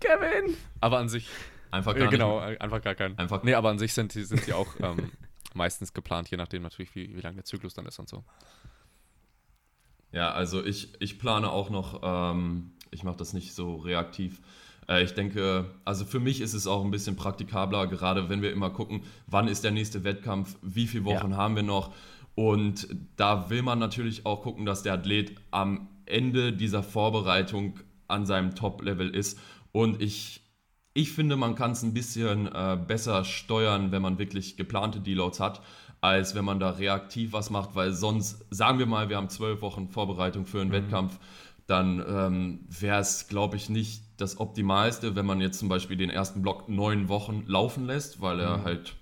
Kevin! 0.00 0.56
Aber 0.80 0.98
an 0.98 1.08
sich. 1.08 1.28
Einfach 1.70 1.94
gar 1.94 2.08
äh, 2.08 2.10
Genau, 2.10 2.44
nicht. 2.44 2.60
einfach 2.60 2.82
gar 2.82 2.96
keinen. 2.96 3.16
Einfach 3.18 3.44
nee, 3.44 3.54
aber 3.54 3.70
an 3.70 3.78
sich 3.78 3.92
sind, 3.92 4.12
sind 4.12 4.44
sie 4.44 4.52
auch 4.52 4.74
ähm, 4.80 5.12
meistens 5.54 5.92
geplant, 5.92 6.28
je 6.28 6.36
nachdem 6.36 6.62
natürlich, 6.62 6.92
wie, 6.96 7.14
wie 7.14 7.20
lang 7.20 7.36
der 7.36 7.44
Zyklus 7.44 7.74
dann 7.74 7.86
ist 7.86 8.00
und 8.00 8.08
so. 8.08 8.24
Ja, 10.16 10.32
also 10.32 10.64
ich, 10.64 10.88
ich 10.98 11.18
plane 11.18 11.50
auch 11.50 11.70
noch 11.70 12.00
ähm, 12.02 12.72
ich 12.90 13.04
mache 13.04 13.16
das 13.16 13.32
nicht 13.32 13.54
so 13.54 13.76
reaktiv. 13.76 14.40
Äh, 14.88 15.04
ich 15.04 15.14
denke, 15.14 15.66
also 15.84 16.04
für 16.04 16.20
mich 16.20 16.40
ist 16.40 16.54
es 16.54 16.66
auch 16.66 16.84
ein 16.84 16.90
bisschen 16.90 17.16
praktikabler, 17.16 17.86
gerade 17.86 18.28
wenn 18.28 18.42
wir 18.42 18.52
immer 18.52 18.70
gucken, 18.70 19.02
wann 19.26 19.48
ist 19.48 19.64
der 19.64 19.70
nächste 19.70 20.04
Wettkampf, 20.04 20.56
wie 20.62 20.86
viele 20.86 21.04
Wochen 21.04 21.32
ja. 21.32 21.36
haben 21.36 21.56
wir 21.56 21.62
noch. 21.62 21.92
Und 22.34 22.88
da 23.16 23.48
will 23.48 23.62
man 23.62 23.78
natürlich 23.78 24.26
auch 24.26 24.42
gucken, 24.42 24.66
dass 24.66 24.82
der 24.82 24.94
Athlet 24.94 25.34
am 25.50 25.88
Ende 26.04 26.52
dieser 26.52 26.82
Vorbereitung 26.82 27.80
an 28.08 28.26
seinem 28.26 28.54
Top-Level 28.54 29.14
ist. 29.14 29.38
Und 29.72 30.02
ich, 30.02 30.42
ich 30.92 31.12
finde, 31.12 31.36
man 31.36 31.54
kann 31.54 31.72
es 31.72 31.82
ein 31.82 31.94
bisschen 31.94 32.46
äh, 32.46 32.78
besser 32.86 33.24
steuern, 33.24 33.90
wenn 33.90 34.02
man 34.02 34.18
wirklich 34.18 34.56
geplante 34.56 35.00
Deloads 35.00 35.40
hat, 35.40 35.62
als 36.00 36.34
wenn 36.34 36.44
man 36.44 36.60
da 36.60 36.70
reaktiv 36.70 37.32
was 37.32 37.50
macht, 37.50 37.74
weil 37.74 37.92
sonst, 37.92 38.44
sagen 38.50 38.78
wir 38.78 38.86
mal, 38.86 39.08
wir 39.08 39.16
haben 39.16 39.28
zwölf 39.28 39.62
Wochen 39.62 39.88
Vorbereitung 39.88 40.46
für 40.46 40.60
einen 40.60 40.70
mhm. 40.70 40.74
Wettkampf, 40.74 41.18
dann 41.66 42.04
ähm, 42.06 42.60
wäre 42.68 43.00
es, 43.00 43.28
glaube 43.28 43.56
ich, 43.56 43.68
nicht 43.68 44.02
das 44.18 44.38
Optimalste, 44.38 45.16
wenn 45.16 45.26
man 45.26 45.40
jetzt 45.40 45.58
zum 45.58 45.68
Beispiel 45.68 45.96
den 45.96 46.10
ersten 46.10 46.42
Block 46.42 46.68
neun 46.68 47.08
Wochen 47.08 47.44
laufen 47.46 47.86
lässt, 47.86 48.20
weil 48.20 48.40
er 48.40 48.58
mhm. 48.58 48.64
halt 48.64 48.94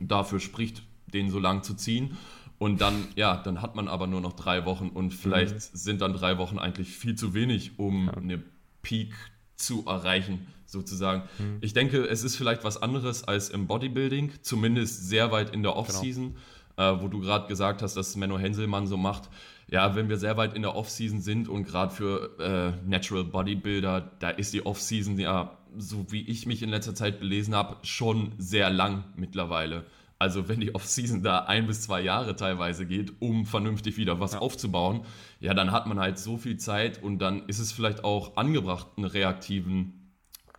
dafür 0.00 0.40
spricht, 0.40 0.82
den 1.06 1.30
so 1.30 1.38
lang 1.38 1.62
zu 1.62 1.74
ziehen. 1.74 2.16
Und 2.58 2.80
dann, 2.80 3.08
ja, 3.16 3.36
dann 3.36 3.60
hat 3.60 3.74
man 3.74 3.88
aber 3.88 4.06
nur 4.06 4.20
noch 4.20 4.34
drei 4.34 4.64
Wochen 4.66 4.88
und 4.88 5.12
vielleicht 5.14 5.54
mhm. 5.54 5.60
sind 5.72 6.00
dann 6.00 6.12
drei 6.12 6.38
Wochen 6.38 6.58
eigentlich 6.58 6.90
viel 6.90 7.14
zu 7.14 7.34
wenig, 7.34 7.78
um 7.78 8.06
ja. 8.06 8.14
eine 8.14 8.42
Peak 8.82 9.14
zu 9.56 9.84
erreichen, 9.86 10.46
sozusagen. 10.72 11.22
Mhm. 11.38 11.58
Ich 11.60 11.72
denke, 11.72 12.04
es 12.04 12.24
ist 12.24 12.36
vielleicht 12.36 12.64
was 12.64 12.82
anderes 12.82 13.24
als 13.24 13.50
im 13.50 13.66
Bodybuilding, 13.66 14.32
zumindest 14.42 15.08
sehr 15.08 15.30
weit 15.30 15.54
in 15.54 15.62
der 15.62 15.72
genau. 15.72 15.82
Offseason, 15.82 16.34
genau. 16.76 16.96
äh, 16.96 17.02
wo 17.02 17.08
du 17.08 17.20
gerade 17.20 17.46
gesagt 17.46 17.82
hast, 17.82 17.96
dass 17.96 18.16
Menno 18.16 18.38
Henselmann 18.38 18.86
so 18.86 18.96
macht. 18.96 19.28
Ja, 19.70 19.94
wenn 19.94 20.08
wir 20.08 20.18
sehr 20.18 20.36
weit 20.36 20.54
in 20.54 20.62
der 20.62 20.74
Offseason 20.74 21.20
sind 21.20 21.48
und 21.48 21.64
gerade 21.64 21.94
für 21.94 22.38
äh, 22.38 22.88
Natural 22.88 23.24
Bodybuilder, 23.24 24.10
da 24.18 24.30
ist 24.30 24.52
die 24.52 24.66
Offseason 24.66 25.18
ja, 25.18 25.56
so 25.78 26.06
wie 26.10 26.22
ich 26.22 26.46
mich 26.46 26.62
in 26.62 26.68
letzter 26.68 26.94
Zeit 26.94 27.20
belesen 27.20 27.54
habe, 27.54 27.76
schon 27.82 28.32
sehr 28.38 28.68
lang 28.68 29.04
mittlerweile. 29.16 29.84
Also 30.18 30.48
wenn 30.48 30.60
die 30.60 30.72
Offseason 30.72 31.24
da 31.24 31.46
ein 31.46 31.66
bis 31.66 31.82
zwei 31.82 32.00
Jahre 32.00 32.36
teilweise 32.36 32.86
geht, 32.86 33.12
um 33.18 33.44
vernünftig 33.44 33.96
wieder 33.96 34.20
was 34.20 34.34
ja. 34.34 34.38
aufzubauen, 34.38 35.00
ja, 35.40 35.52
dann 35.52 35.72
hat 35.72 35.86
man 35.86 35.98
halt 35.98 36.16
so 36.16 36.36
viel 36.36 36.58
Zeit 36.58 37.02
und 37.02 37.18
dann 37.18 37.46
ist 37.48 37.58
es 37.58 37.72
vielleicht 37.72 38.04
auch 38.04 38.36
angebracht, 38.36 38.86
einen 38.96 39.06
reaktiven 39.06 40.01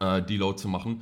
äh, 0.03 0.21
Deload 0.21 0.57
zu 0.57 0.67
machen, 0.67 1.01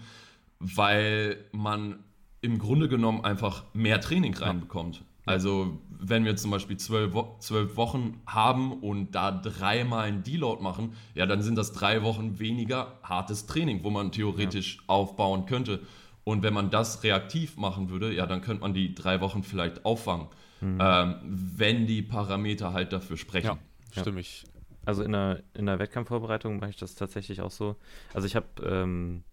weil 0.60 1.38
man 1.52 2.00
im 2.42 2.60
Grunde 2.60 2.88
genommen 2.88 3.24
einfach 3.24 3.66
mehr 3.74 4.02
Training 4.02 4.34
reinbekommt. 4.34 5.04
Also 5.26 5.80
wenn 6.00 6.26
wir 6.26 6.36
zum 6.36 6.50
Beispiel 6.50 6.78
zwölf, 6.78 7.14
Wo 7.14 7.36
zwölf 7.40 7.76
Wochen 7.78 8.22
haben 8.26 8.74
und 8.74 9.12
da 9.12 9.32
dreimal 9.32 10.06
einen 10.06 10.24
Deload 10.24 10.64
machen, 10.64 10.94
ja, 11.14 11.26
dann 11.28 11.44
sind 11.44 11.58
das 11.58 11.74
drei 11.74 12.02
Wochen 12.02 12.40
weniger 12.40 13.00
hartes 13.04 13.46
Training, 13.46 13.84
wo 13.84 13.92
man 13.92 14.12
theoretisch 14.12 14.78
ja. 14.78 14.82
aufbauen 14.88 15.46
könnte. 15.46 15.82
Und 16.24 16.44
wenn 16.44 16.54
man 16.54 16.70
das 16.70 17.04
reaktiv 17.04 17.58
machen 17.58 17.90
würde, 17.90 18.14
ja, 18.14 18.26
dann 18.26 18.42
könnte 18.42 18.62
man 18.62 18.74
die 18.74 18.96
drei 18.96 19.22
Wochen 19.22 19.44
vielleicht 19.44 19.86
auffangen, 19.86 20.28
mhm. 20.60 20.80
ähm, 20.82 21.16
wenn 21.24 21.86
die 21.86 22.02
Parameter 22.02 22.74
halt 22.74 22.92
dafür 22.92 23.18
sprechen. 23.18 23.58
Ja, 23.96 24.02
stimme 24.02 24.22
ich. 24.22 24.46
Also 24.86 25.04
in 25.04 25.12
der, 25.12 25.44
in 25.54 25.66
der 25.68 25.80
Wettkampfvorbereitung 25.80 26.60
mache 26.60 26.72
ich 26.72 26.78
das 26.78 26.96
tatsächlich 26.96 27.42
auch 27.42 27.52
so. 27.52 27.76
Also 28.14 28.26
ich 28.26 28.36
habe 28.36 28.48
ähm, 28.64 29.24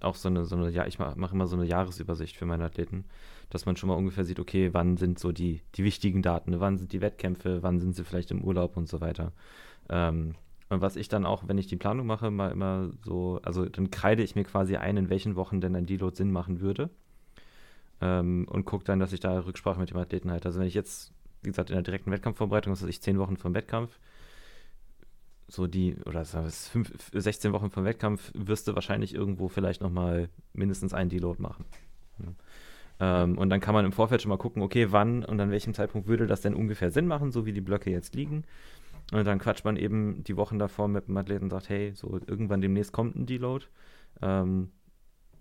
auch 0.00 0.14
so 0.14 0.28
eine, 0.28 0.44
so 0.44 0.56
eine, 0.56 0.70
ja, 0.70 0.86
ich 0.86 0.98
mache 0.98 1.14
mach 1.16 1.32
immer 1.32 1.46
so 1.46 1.56
eine 1.56 1.64
Jahresübersicht 1.64 2.36
für 2.36 2.46
meine 2.46 2.64
Athleten, 2.64 3.04
dass 3.50 3.66
man 3.66 3.76
schon 3.76 3.88
mal 3.88 3.94
ungefähr 3.96 4.24
sieht, 4.24 4.40
okay, 4.40 4.70
wann 4.72 4.96
sind 4.96 5.18
so 5.18 5.32
die, 5.32 5.62
die 5.74 5.84
wichtigen 5.84 6.22
Daten, 6.22 6.60
wann 6.60 6.78
sind 6.78 6.92
die 6.92 7.00
Wettkämpfe, 7.00 7.62
wann 7.62 7.80
sind 7.80 7.94
sie 7.94 8.04
vielleicht 8.04 8.30
im 8.30 8.42
Urlaub 8.42 8.76
und 8.76 8.88
so 8.88 9.00
weiter. 9.00 9.32
Ähm, 9.88 10.34
und 10.68 10.80
was 10.82 10.96
ich 10.96 11.08
dann 11.08 11.24
auch, 11.24 11.44
wenn 11.46 11.58
ich 11.58 11.66
die 11.66 11.76
Planung 11.76 12.06
mache, 12.06 12.30
mal 12.30 12.50
immer 12.50 12.90
so, 13.02 13.40
also 13.42 13.64
dann 13.64 13.90
kreide 13.90 14.22
ich 14.22 14.34
mir 14.34 14.44
quasi 14.44 14.76
ein, 14.76 14.96
in 14.96 15.10
welchen 15.10 15.34
Wochen 15.34 15.60
denn 15.60 15.74
ein 15.74 15.86
Deload 15.86 16.14
Sinn 16.14 16.30
machen 16.30 16.60
würde. 16.60 16.90
Ähm, 18.00 18.46
und 18.48 18.64
gucke 18.64 18.84
dann, 18.84 19.00
dass 19.00 19.12
ich 19.12 19.20
da 19.20 19.40
Rücksprache 19.40 19.80
mit 19.80 19.90
dem 19.90 19.96
Athleten 19.96 20.30
halte. 20.30 20.48
Also 20.48 20.60
wenn 20.60 20.66
ich 20.66 20.74
jetzt, 20.74 21.12
wie 21.42 21.48
gesagt, 21.48 21.70
in 21.70 21.76
der 21.76 21.82
direkten 21.82 22.10
Wettkampfvorbereitung, 22.10 22.72
das 22.72 22.82
ist 22.82 22.88
ich 22.88 23.00
zehn 23.00 23.18
Wochen 23.18 23.36
vom 23.36 23.54
Wettkampf, 23.54 23.98
so 25.48 25.66
die, 25.66 25.96
oder 26.04 26.20
es, 26.20 26.70
16 27.12 27.52
Wochen 27.52 27.70
vom 27.70 27.84
Wettkampf, 27.84 28.30
wirst 28.34 28.68
du 28.68 28.74
wahrscheinlich 28.74 29.14
irgendwo 29.14 29.48
vielleicht 29.48 29.80
nochmal 29.80 30.28
mindestens 30.52 30.94
einen 30.94 31.10
Deload 31.10 31.40
machen. 31.40 31.64
Ähm, 33.00 33.38
und 33.38 33.48
dann 33.50 33.60
kann 33.60 33.74
man 33.74 33.84
im 33.84 33.92
Vorfeld 33.92 34.22
schon 34.22 34.28
mal 34.28 34.38
gucken, 34.38 34.62
okay, 34.62 34.88
wann 34.90 35.24
und 35.24 35.40
an 35.40 35.50
welchem 35.50 35.74
Zeitpunkt 35.74 36.08
würde 36.08 36.26
das 36.26 36.40
denn 36.40 36.54
ungefähr 36.54 36.90
Sinn 36.90 37.06
machen, 37.06 37.32
so 37.32 37.46
wie 37.46 37.52
die 37.52 37.60
Blöcke 37.60 37.90
jetzt 37.90 38.14
liegen. 38.14 38.44
Und 39.12 39.26
dann 39.26 39.38
quatscht 39.38 39.64
man 39.64 39.76
eben 39.76 40.22
die 40.24 40.36
Wochen 40.36 40.58
davor 40.58 40.88
mit 40.88 41.08
dem 41.08 41.16
Athleten 41.16 41.44
und 41.44 41.50
sagt, 41.50 41.70
hey, 41.70 41.92
so 41.94 42.20
irgendwann 42.26 42.60
demnächst 42.60 42.92
kommt 42.92 43.16
ein 43.16 43.24
Deload. 43.24 43.64
Ähm, 44.20 44.70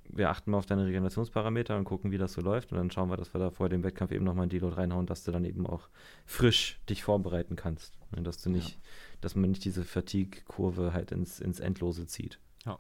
wir 0.10 0.30
achten 0.30 0.52
mal 0.52 0.58
auf 0.58 0.66
deine 0.66 0.86
Regenerationsparameter 0.86 1.78
und 1.78 1.84
gucken, 1.84 2.12
wie 2.12 2.18
das 2.18 2.34
so 2.34 2.42
läuft. 2.42 2.72
Und 2.72 2.78
dann 2.78 2.92
schauen 2.92 3.10
wir, 3.10 3.18
dass 3.18 3.34
wir 3.34 3.40
da 3.40 3.52
vor 3.52 3.70
dem 3.70 3.84
Wettkampf 3.84 4.12
eben 4.12 4.26
nochmal 4.26 4.46
ein 4.46 4.50
Deload 4.50 4.76
reinhauen, 4.76 5.06
dass 5.06 5.24
du 5.24 5.32
dann 5.32 5.46
eben 5.46 5.68
auch 5.68 5.90
frisch 6.26 6.80
dich 6.90 7.04
vorbereiten 7.04 7.56
kannst. 7.56 7.98
Und 8.16 8.24
dass 8.26 8.42
du 8.42 8.50
nicht, 8.50 8.72
ja. 8.72 8.82
dass 9.22 9.36
man 9.36 9.50
nicht 9.50 9.66
diese 9.66 9.84
Fatigue-Kurve 9.84 10.94
halt 10.94 11.12
ins, 11.12 11.40
ins 11.40 11.60
Endlose 11.60 12.08
zieht. 12.08 12.40
Ja. 12.66 12.80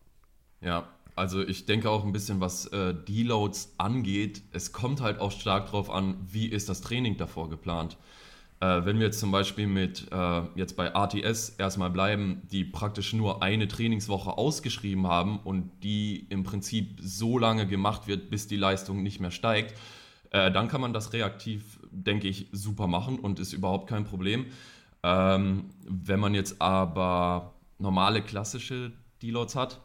Ja, 0.62 0.88
also 1.16 1.42
ich 1.42 1.66
denke 1.66 1.90
auch 1.90 2.06
ein 2.06 2.12
bisschen, 2.12 2.40
was 2.40 2.68
äh, 2.68 2.94
Deloads 2.94 3.74
angeht, 3.78 4.44
es 4.52 4.72
kommt 4.72 5.02
halt 5.02 5.20
auch 5.20 5.32
stark 5.32 5.66
darauf 5.66 5.90
an, 5.90 6.16
wie 6.32 6.46
ist 6.48 6.70
das 6.70 6.82
Training 6.82 7.18
davor 7.18 7.50
geplant. 7.50 7.98
Äh, 8.60 8.86
wenn 8.86 8.98
wir 8.98 9.06
jetzt 9.06 9.20
zum 9.20 9.32
Beispiel 9.32 9.68
mit 9.68 10.08
äh, 10.12 10.42
jetzt 10.56 10.76
bei 10.76 10.88
RTS 10.88 11.50
erstmal 11.58 11.92
bleiben, 11.92 12.42
die 12.52 12.64
praktisch 12.64 13.14
nur 13.14 13.44
eine 13.44 13.68
Trainingswoche 13.68 14.38
ausgeschrieben 14.38 15.06
haben 15.06 15.40
und 15.40 15.70
die 15.84 16.26
im 16.30 16.44
Prinzip 16.44 17.00
so 17.02 17.38
lange 17.38 17.68
gemacht 17.68 18.08
wird, 18.08 18.30
bis 18.32 18.48
die 18.48 18.56
Leistung 18.56 19.04
nicht 19.04 19.20
mehr 19.20 19.32
steigt, 19.32 19.76
äh, 20.32 20.52
dann 20.52 20.68
kann 20.68 20.82
man 20.82 20.92
das 20.92 21.14
reaktiv, 21.14 21.80
denke 21.92 22.28
ich, 22.28 22.48
super 22.52 22.88
machen 22.88 23.20
und 23.20 23.40
ist 23.40 23.54
überhaupt 23.54 23.90
kein 23.90 24.06
Problem. 24.06 24.48
Ähm, 25.04 25.70
wenn 25.88 26.20
man 26.20 26.34
jetzt 26.34 26.60
aber 26.60 27.54
normale 27.78 28.24
klassische 28.24 28.92
Deloads 29.22 29.56
hat, 29.56 29.80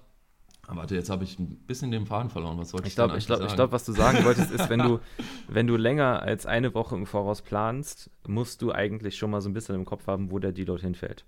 warte, 0.68 0.94
jetzt 0.94 1.10
habe 1.10 1.24
ich 1.24 1.38
ein 1.38 1.56
bisschen 1.66 1.90
den 1.90 2.06
Faden 2.06 2.30
verloren. 2.30 2.58
Was 2.58 2.72
wollte 2.72 2.86
ich, 2.86 2.92
ich 2.92 2.94
glaube, 2.96 3.18
ich 3.18 3.26
glaube, 3.26 3.46
glaub, 3.46 3.72
was 3.72 3.84
du 3.84 3.92
sagen 3.92 4.24
wolltest, 4.24 4.50
ist, 4.50 4.70
wenn 4.70 4.80
du, 4.80 5.00
wenn 5.48 5.66
du 5.66 5.76
länger 5.76 6.22
als 6.22 6.46
eine 6.46 6.74
Woche 6.74 6.94
im 6.94 7.06
Voraus 7.06 7.42
planst, 7.42 8.10
musst 8.26 8.62
du 8.62 8.72
eigentlich 8.72 9.16
schon 9.16 9.30
mal 9.30 9.40
so 9.40 9.48
ein 9.48 9.52
bisschen 9.52 9.74
im 9.74 9.84
Kopf 9.84 10.06
haben, 10.06 10.30
wo 10.30 10.38
der 10.38 10.52
Deload 10.52 10.82
hinfällt. 10.82 11.24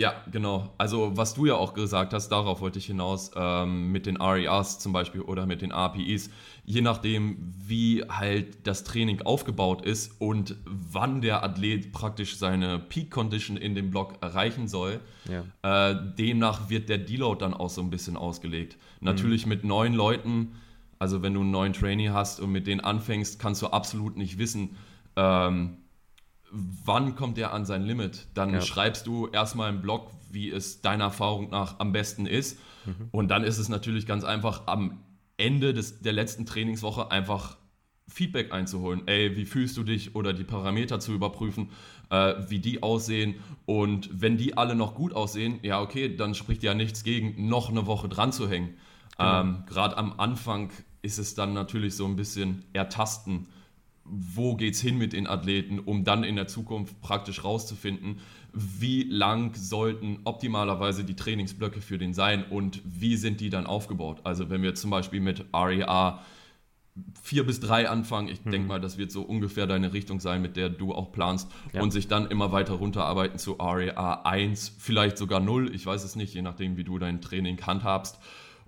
Ja, 0.00 0.14
genau. 0.32 0.72
Also 0.78 1.14
was 1.18 1.34
du 1.34 1.44
ja 1.44 1.56
auch 1.56 1.74
gesagt 1.74 2.14
hast, 2.14 2.30
darauf 2.30 2.62
wollte 2.62 2.78
ich 2.78 2.86
hinaus, 2.86 3.32
ähm, 3.36 3.92
mit 3.92 4.06
den 4.06 4.16
RERs 4.16 4.78
zum 4.78 4.94
Beispiel 4.94 5.20
oder 5.20 5.44
mit 5.44 5.60
den 5.60 5.72
APIs, 5.72 6.30
je 6.64 6.80
nachdem, 6.80 7.36
wie 7.66 8.02
halt 8.08 8.66
das 8.66 8.82
Training 8.82 9.20
aufgebaut 9.20 9.84
ist 9.84 10.18
und 10.18 10.56
wann 10.64 11.20
der 11.20 11.44
Athlet 11.44 11.92
praktisch 11.92 12.38
seine 12.38 12.78
Peak 12.78 13.10
Condition 13.10 13.58
in 13.58 13.74
dem 13.74 13.90
Block 13.90 14.14
erreichen 14.22 14.68
soll, 14.68 15.00
ja. 15.28 15.90
äh, 15.90 16.14
demnach 16.18 16.70
wird 16.70 16.88
der 16.88 16.96
Deload 16.96 17.40
dann 17.40 17.52
auch 17.52 17.68
so 17.68 17.82
ein 17.82 17.90
bisschen 17.90 18.16
ausgelegt. 18.16 18.78
Natürlich 19.02 19.44
mhm. 19.44 19.50
mit 19.50 19.64
neuen 19.64 19.92
Leuten, 19.92 20.52
also 20.98 21.20
wenn 21.20 21.34
du 21.34 21.40
einen 21.42 21.50
neuen 21.50 21.74
Trainee 21.74 22.08
hast 22.08 22.40
und 22.40 22.50
mit 22.52 22.66
denen 22.66 22.80
anfängst, 22.80 23.38
kannst 23.38 23.60
du 23.60 23.66
absolut 23.66 24.16
nicht 24.16 24.38
wissen, 24.38 24.76
ähm, 25.16 25.76
wann 26.50 27.14
kommt 27.14 27.38
er 27.38 27.52
an 27.52 27.64
sein 27.64 27.82
Limit? 27.82 28.26
Dann 28.34 28.52
ja. 28.52 28.60
schreibst 28.60 29.06
du 29.06 29.28
erstmal 29.28 29.70
im 29.70 29.80
Blog, 29.80 30.10
wie 30.30 30.50
es 30.50 30.80
deiner 30.80 31.04
Erfahrung 31.04 31.50
nach 31.50 31.78
am 31.78 31.92
besten 31.92 32.26
ist. 32.26 32.58
Mhm. 32.86 33.08
Und 33.10 33.28
dann 33.28 33.44
ist 33.44 33.58
es 33.58 33.68
natürlich 33.68 34.06
ganz 34.06 34.24
einfach 34.24 34.66
am 34.66 35.00
Ende 35.36 35.74
des, 35.74 36.00
der 36.00 36.12
letzten 36.12 36.46
Trainingswoche 36.46 37.10
einfach 37.10 37.56
Feedback 38.08 38.52
einzuholen. 38.52 39.02
Ey, 39.06 39.36
wie 39.36 39.44
fühlst 39.44 39.76
du 39.76 39.84
dich? 39.84 40.14
Oder 40.14 40.32
die 40.32 40.44
Parameter 40.44 41.00
zu 41.00 41.12
überprüfen, 41.12 41.70
äh, 42.10 42.34
wie 42.48 42.58
die 42.58 42.82
aussehen. 42.82 43.36
Und 43.66 44.10
wenn 44.12 44.36
die 44.36 44.56
alle 44.56 44.74
noch 44.74 44.94
gut 44.94 45.14
aussehen, 45.14 45.60
ja, 45.62 45.80
okay, 45.80 46.14
dann 46.14 46.34
spricht 46.34 46.62
ja 46.62 46.74
nichts 46.74 47.04
gegen, 47.04 47.48
noch 47.48 47.70
eine 47.70 47.86
Woche 47.86 48.08
dran 48.08 48.32
zu 48.32 48.48
hängen. 48.48 48.76
Genau. 49.16 49.40
Ähm, 49.40 49.62
Gerade 49.66 49.96
am 49.96 50.18
Anfang 50.18 50.70
ist 51.02 51.18
es 51.18 51.34
dann 51.34 51.52
natürlich 51.52 51.94
so 51.94 52.04
ein 52.06 52.16
bisschen 52.16 52.64
ertasten 52.72 53.46
wo 54.10 54.56
geht 54.56 54.74
es 54.74 54.80
hin 54.80 54.98
mit 54.98 55.12
den 55.12 55.26
Athleten, 55.26 55.78
um 55.78 56.04
dann 56.04 56.24
in 56.24 56.36
der 56.36 56.46
Zukunft 56.46 57.00
praktisch 57.00 57.44
rauszufinden, 57.44 58.18
wie 58.52 59.04
lang 59.04 59.54
sollten 59.54 60.20
optimalerweise 60.24 61.04
die 61.04 61.14
Trainingsblöcke 61.14 61.80
für 61.80 61.98
den 61.98 62.14
sein 62.14 62.44
und 62.44 62.82
wie 62.84 63.16
sind 63.16 63.40
die 63.40 63.50
dann 63.50 63.66
aufgebaut. 63.66 64.20
Also 64.24 64.50
wenn 64.50 64.62
wir 64.62 64.74
zum 64.74 64.90
Beispiel 64.90 65.20
mit 65.20 65.44
REA 65.54 66.20
4 67.22 67.46
bis 67.46 67.60
3 67.60 67.88
anfangen, 67.88 68.28
ich 68.28 68.44
mhm. 68.44 68.50
denke 68.50 68.68
mal, 68.68 68.80
das 68.80 68.98
wird 68.98 69.12
so 69.12 69.22
ungefähr 69.22 69.66
deine 69.66 69.92
Richtung 69.92 70.18
sein, 70.18 70.42
mit 70.42 70.56
der 70.56 70.68
du 70.68 70.92
auch 70.92 71.12
planst 71.12 71.50
ja. 71.72 71.80
und 71.80 71.92
sich 71.92 72.08
dann 72.08 72.26
immer 72.26 72.50
weiter 72.50 72.74
runterarbeiten 72.74 73.38
zu 73.38 73.52
REA 73.52 74.22
1, 74.24 74.76
vielleicht 74.78 75.16
sogar 75.16 75.40
0, 75.40 75.74
ich 75.74 75.86
weiß 75.86 76.02
es 76.02 76.16
nicht, 76.16 76.34
je 76.34 76.42
nachdem, 76.42 76.76
wie 76.76 76.84
du 76.84 76.98
dein 76.98 77.20
Training 77.20 77.60
handhabst. 77.64 78.18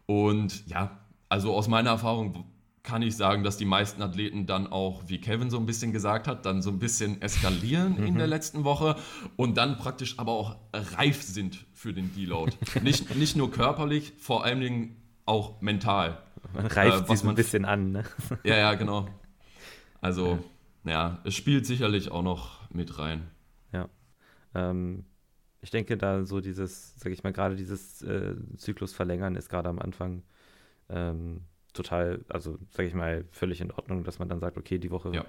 Und 0.07 0.67
ja, 0.69 0.99
also 1.29 1.55
aus 1.55 1.67
meiner 1.67 1.91
Erfahrung 1.91 2.45
kann 2.83 3.03
ich 3.03 3.17
sagen, 3.17 3.45
dass 3.45 3.57
die 3.57 3.65
meisten 3.65 4.03
Athleten 4.03 4.47
dann 4.47 4.67
auch, 4.67 5.05
wie 5.07 5.21
Kevin 5.21 5.51
so 5.51 5.59
ein 5.59 5.67
bisschen 5.67 5.93
gesagt 5.93 6.27
hat, 6.27 6.45
dann 6.47 6.63
so 6.63 6.71
ein 6.71 6.79
bisschen 6.79 7.23
eskalieren 7.23 8.01
mhm. 8.01 8.07
in 8.07 8.15
der 8.17 8.27
letzten 8.27 8.65
Woche 8.65 8.97
und 9.37 9.57
dann 9.57 9.79
praktisch 9.79 10.19
aber 10.19 10.33
auch 10.33 10.57
reif 10.73 11.23
sind 11.23 11.65
für 11.73 11.93
den 11.93 12.13
Deload. 12.15 12.53
nicht, 12.83 13.15
nicht 13.15 13.37
nur 13.37 13.51
körperlich, 13.51 14.15
vor 14.19 14.45
allen 14.45 14.61
Dingen 14.61 14.97
auch 15.27 15.61
mental. 15.61 16.21
Man 16.53 16.67
reift 16.67 17.09
äh, 17.09 17.17
sich 17.17 17.29
ein 17.29 17.35
bisschen 17.37 17.65
an, 17.65 17.93
ne? 17.93 18.05
Ja, 18.45 18.57
ja, 18.57 18.75
genau. 18.75 19.09
Also, 20.01 20.41
ja. 20.85 20.91
ja, 20.91 21.19
es 21.23 21.35
spielt 21.35 21.67
sicherlich 21.67 22.11
auch 22.11 22.23
noch 22.23 22.69
mit 22.71 22.99
rein. 22.99 23.29
Ja. 23.73 23.89
Ähm, 24.55 25.05
ich 25.61 25.71
denke, 25.71 25.97
da 25.97 26.25
so 26.25 26.41
dieses, 26.41 26.99
sag 26.99 27.13
ich 27.13 27.23
mal, 27.23 27.33
gerade 27.33 27.55
dieses 27.55 28.03
äh, 28.03 28.35
Zyklus 28.57 28.93
verlängern 28.93 29.37
ist 29.37 29.49
gerade 29.49 29.69
am 29.69 29.79
Anfang 29.79 30.25
ähm, 30.89 31.43
total, 31.73 32.25
also 32.29 32.59
sag 32.71 32.87
ich 32.87 32.95
mal, 32.95 33.25
völlig 33.31 33.61
in 33.61 33.71
Ordnung, 33.71 34.05
dass 34.05 34.19
man 34.19 34.29
dann 34.29 34.41
sagt, 34.41 34.57
okay, 34.57 34.79
die 34.79 34.91
Woche, 34.91 35.13
ja. 35.15 35.25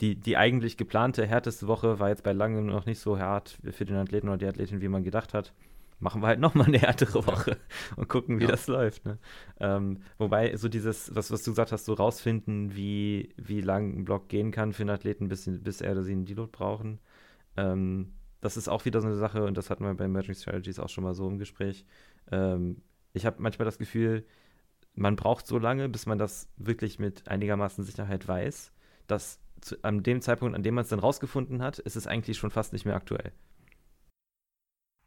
die, 0.00 0.16
die 0.16 0.36
eigentlich 0.36 0.76
geplante 0.76 1.26
härteste 1.26 1.66
Woche 1.66 1.98
war 1.98 2.08
jetzt 2.08 2.22
bei 2.22 2.32
langem 2.32 2.66
noch 2.66 2.86
nicht 2.86 2.98
so 2.98 3.18
hart 3.18 3.58
für 3.70 3.84
den 3.84 3.96
Athleten 3.96 4.28
oder 4.28 4.38
die 4.38 4.46
Athletin, 4.46 4.80
wie 4.80 4.88
man 4.88 5.04
gedacht 5.04 5.34
hat. 5.34 5.52
Machen 5.98 6.20
wir 6.20 6.26
halt 6.26 6.40
nochmal 6.40 6.66
eine 6.66 6.78
härtere 6.78 7.24
Woche 7.26 7.52
ja. 7.52 7.56
und 7.96 8.08
gucken, 8.08 8.40
wie 8.40 8.44
ja. 8.44 8.50
das 8.50 8.66
läuft. 8.66 9.04
Ne? 9.06 9.18
Ähm, 9.60 10.02
wobei, 10.18 10.56
so 10.56 10.68
dieses, 10.68 11.14
was, 11.14 11.30
was 11.30 11.44
du 11.44 11.52
gesagt 11.52 11.70
hast, 11.70 11.84
so 11.84 11.92
rausfinden, 11.94 12.74
wie, 12.74 13.32
wie 13.36 13.60
lang 13.60 13.98
ein 13.98 14.04
Block 14.04 14.28
gehen 14.28 14.50
kann 14.50 14.72
für 14.72 14.82
einen 14.82 14.90
Athleten, 14.90 15.28
bis, 15.28 15.48
bis 15.48 15.80
er 15.80 15.92
oder 15.92 16.02
sie 16.02 16.12
einen 16.12 16.24
Deload 16.24 16.50
brauchen. 16.50 16.98
Ähm, 17.56 18.14
das 18.40 18.56
ist 18.56 18.68
auch 18.68 18.84
wieder 18.84 19.00
so 19.00 19.06
eine 19.06 19.16
Sache, 19.16 19.44
und 19.44 19.56
das 19.56 19.70
hatten 19.70 19.84
wir 19.84 19.94
bei 19.94 20.06
Emerging 20.06 20.34
Strategies 20.34 20.80
auch 20.80 20.88
schon 20.88 21.04
mal 21.04 21.14
so 21.14 21.28
im 21.28 21.38
Gespräch. 21.38 21.84
Ähm, 22.32 22.82
ich 23.12 23.24
habe 23.24 23.40
manchmal 23.40 23.66
das 23.66 23.78
Gefühl, 23.78 24.24
man 24.94 25.16
braucht 25.16 25.46
so 25.46 25.58
lange, 25.58 25.88
bis 25.88 26.06
man 26.06 26.18
das 26.18 26.48
wirklich 26.56 26.98
mit 26.98 27.28
einigermaßen 27.28 27.84
Sicherheit 27.84 28.28
weiß, 28.28 28.72
dass 29.06 29.40
zu, 29.60 29.82
an 29.82 30.02
dem 30.02 30.20
Zeitpunkt, 30.20 30.54
an 30.54 30.62
dem 30.62 30.74
man 30.74 30.82
es 30.82 30.90
dann 30.90 30.98
rausgefunden 30.98 31.62
hat, 31.62 31.78
ist 31.78 31.96
es 31.96 32.06
eigentlich 32.06 32.38
schon 32.38 32.50
fast 32.50 32.72
nicht 32.72 32.84
mehr 32.84 32.96
aktuell. 32.96 33.32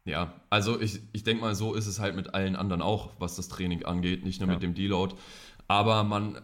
Ja, 0.04 0.40
also 0.50 0.80
ich, 0.80 1.00
ich 1.12 1.24
denke 1.24 1.42
mal, 1.42 1.54
so 1.54 1.74
ist 1.74 1.86
es 1.86 1.98
halt 1.98 2.14
mit 2.14 2.32
allen 2.32 2.56
anderen 2.56 2.80
auch, 2.80 3.14
was 3.18 3.36
das 3.36 3.48
Training 3.48 3.84
angeht, 3.84 4.24
nicht 4.24 4.40
nur 4.40 4.48
ja. 4.48 4.54
mit 4.54 4.62
dem 4.62 4.74
Deload. 4.74 5.16
Aber 5.68 6.04
man 6.04 6.40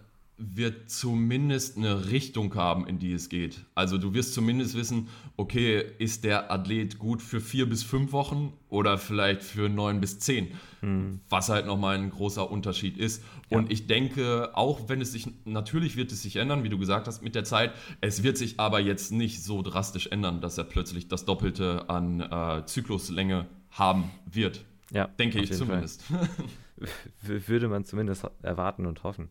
wird 0.55 0.91
zumindest 0.91 1.77
eine 1.77 2.11
Richtung 2.11 2.55
haben, 2.55 2.87
in 2.87 2.99
die 2.99 3.13
es 3.13 3.29
geht. 3.29 3.65
Also 3.75 3.99
du 3.99 4.15
wirst 4.15 4.35
zumindest 4.35 4.77
wissen, 4.77 5.09
okay, 5.37 5.85
ist 5.99 6.25
der 6.25 6.51
Athlet 6.51 6.99
gut 6.99 7.23
für 7.23 7.41
vier 7.41 7.69
bis 7.69 7.83
fünf 7.83 8.13
Wochen 8.13 8.53
oder 8.69 8.99
vielleicht 8.99 9.43
für 9.43 9.69
neun 9.69 10.01
bis 10.01 10.19
zehn, 10.19 10.49
mhm. 10.81 11.21
was 11.29 11.49
halt 11.49 11.67
nochmal 11.67 11.97
ein 11.97 12.11
großer 12.11 12.51
Unterschied 12.51 12.99
ist. 12.99 13.23
Ja. 13.51 13.59
Und 13.59 13.73
ich 13.73 13.87
denke, 13.87 14.51
auch 14.55 14.89
wenn 14.89 15.01
es 15.01 15.13
sich, 15.13 15.29
natürlich 15.45 15.97
wird 15.97 16.13
es 16.13 16.23
sich 16.23 16.37
ändern, 16.37 16.65
wie 16.65 16.69
du 16.69 16.79
gesagt 16.79 17.07
hast, 17.07 17.23
mit 17.23 17.35
der 17.35 17.45
Zeit, 17.45 17.73
es 18.01 18.23
wird 18.23 18.37
sich 18.37 18.59
aber 18.59 18.81
jetzt 18.81 19.13
nicht 19.13 19.43
so 19.43 19.63
drastisch 19.63 20.09
ändern, 20.09 20.41
dass 20.41 20.59
er 20.59 20.65
plötzlich 20.65 21.09
das 21.09 21.25
Doppelte 21.25 21.89
an 21.89 22.21
äh, 22.21 22.67
Zykluslänge 22.67 23.47
haben 23.71 24.11
wird. 24.27 24.65
Ja, 24.93 25.07
denke 25.07 25.41
ich 25.41 25.53
zumindest. 25.53 26.05
Würde 27.23 27.69
man 27.69 27.85
zumindest 27.85 28.27
erwarten 28.43 28.87
und 28.87 29.05
hoffen. 29.05 29.29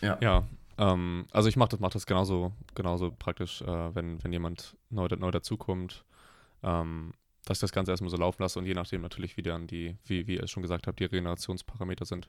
Ja. 0.00 0.18
Ja. 0.20 0.44
Ähm, 0.76 1.26
also 1.30 1.48
ich 1.48 1.56
mache 1.56 1.70
das, 1.70 1.80
mach 1.80 1.90
das 1.90 2.06
genauso, 2.06 2.52
genauso 2.74 3.12
praktisch, 3.12 3.62
äh, 3.62 3.94
wenn, 3.94 4.22
wenn 4.22 4.32
jemand 4.32 4.76
neu, 4.90 5.08
neu 5.16 5.30
dazukommt, 5.30 6.04
ähm, 6.62 7.12
dass 7.44 7.58
ich 7.58 7.60
das 7.60 7.72
Ganze 7.72 7.92
erstmal 7.92 8.10
so 8.10 8.16
laufen 8.16 8.42
lasse 8.42 8.58
und 8.58 8.64
je 8.64 8.74
nachdem 8.74 9.02
natürlich, 9.02 9.36
wie 9.36 9.42
dann 9.42 9.66
die, 9.66 9.96
wie, 10.06 10.26
wie 10.26 10.36
ihr 10.36 10.48
schon 10.48 10.62
gesagt 10.62 10.86
habt, 10.86 10.98
die 10.98 11.04
Regenerationsparameter 11.04 12.06
sind, 12.06 12.28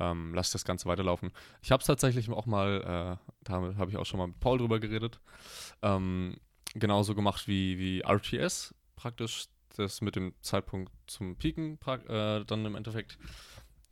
ähm, 0.00 0.34
lasse 0.34 0.48
ich 0.48 0.52
das 0.52 0.64
Ganze 0.64 0.86
weiterlaufen. 0.86 1.30
Ich 1.62 1.70
habe 1.70 1.80
es 1.80 1.86
tatsächlich 1.86 2.28
auch 2.30 2.46
mal, 2.46 2.80
äh, 2.80 3.30
da 3.44 3.52
habe 3.52 3.90
ich 3.90 3.96
auch 3.96 4.06
schon 4.06 4.18
mal 4.18 4.26
mit 4.26 4.40
Paul 4.40 4.58
drüber 4.58 4.80
geredet, 4.80 5.20
ähm, 5.82 6.36
genauso 6.74 7.14
gemacht 7.14 7.46
wie, 7.46 7.78
wie 7.78 8.00
RTS, 8.00 8.74
praktisch 8.96 9.46
das 9.76 10.00
mit 10.00 10.16
dem 10.16 10.34
Zeitpunkt 10.42 10.92
zum 11.06 11.36
Pieken 11.36 11.78
äh, 12.08 12.44
dann 12.44 12.64
im 12.64 12.74
Endeffekt 12.74 13.18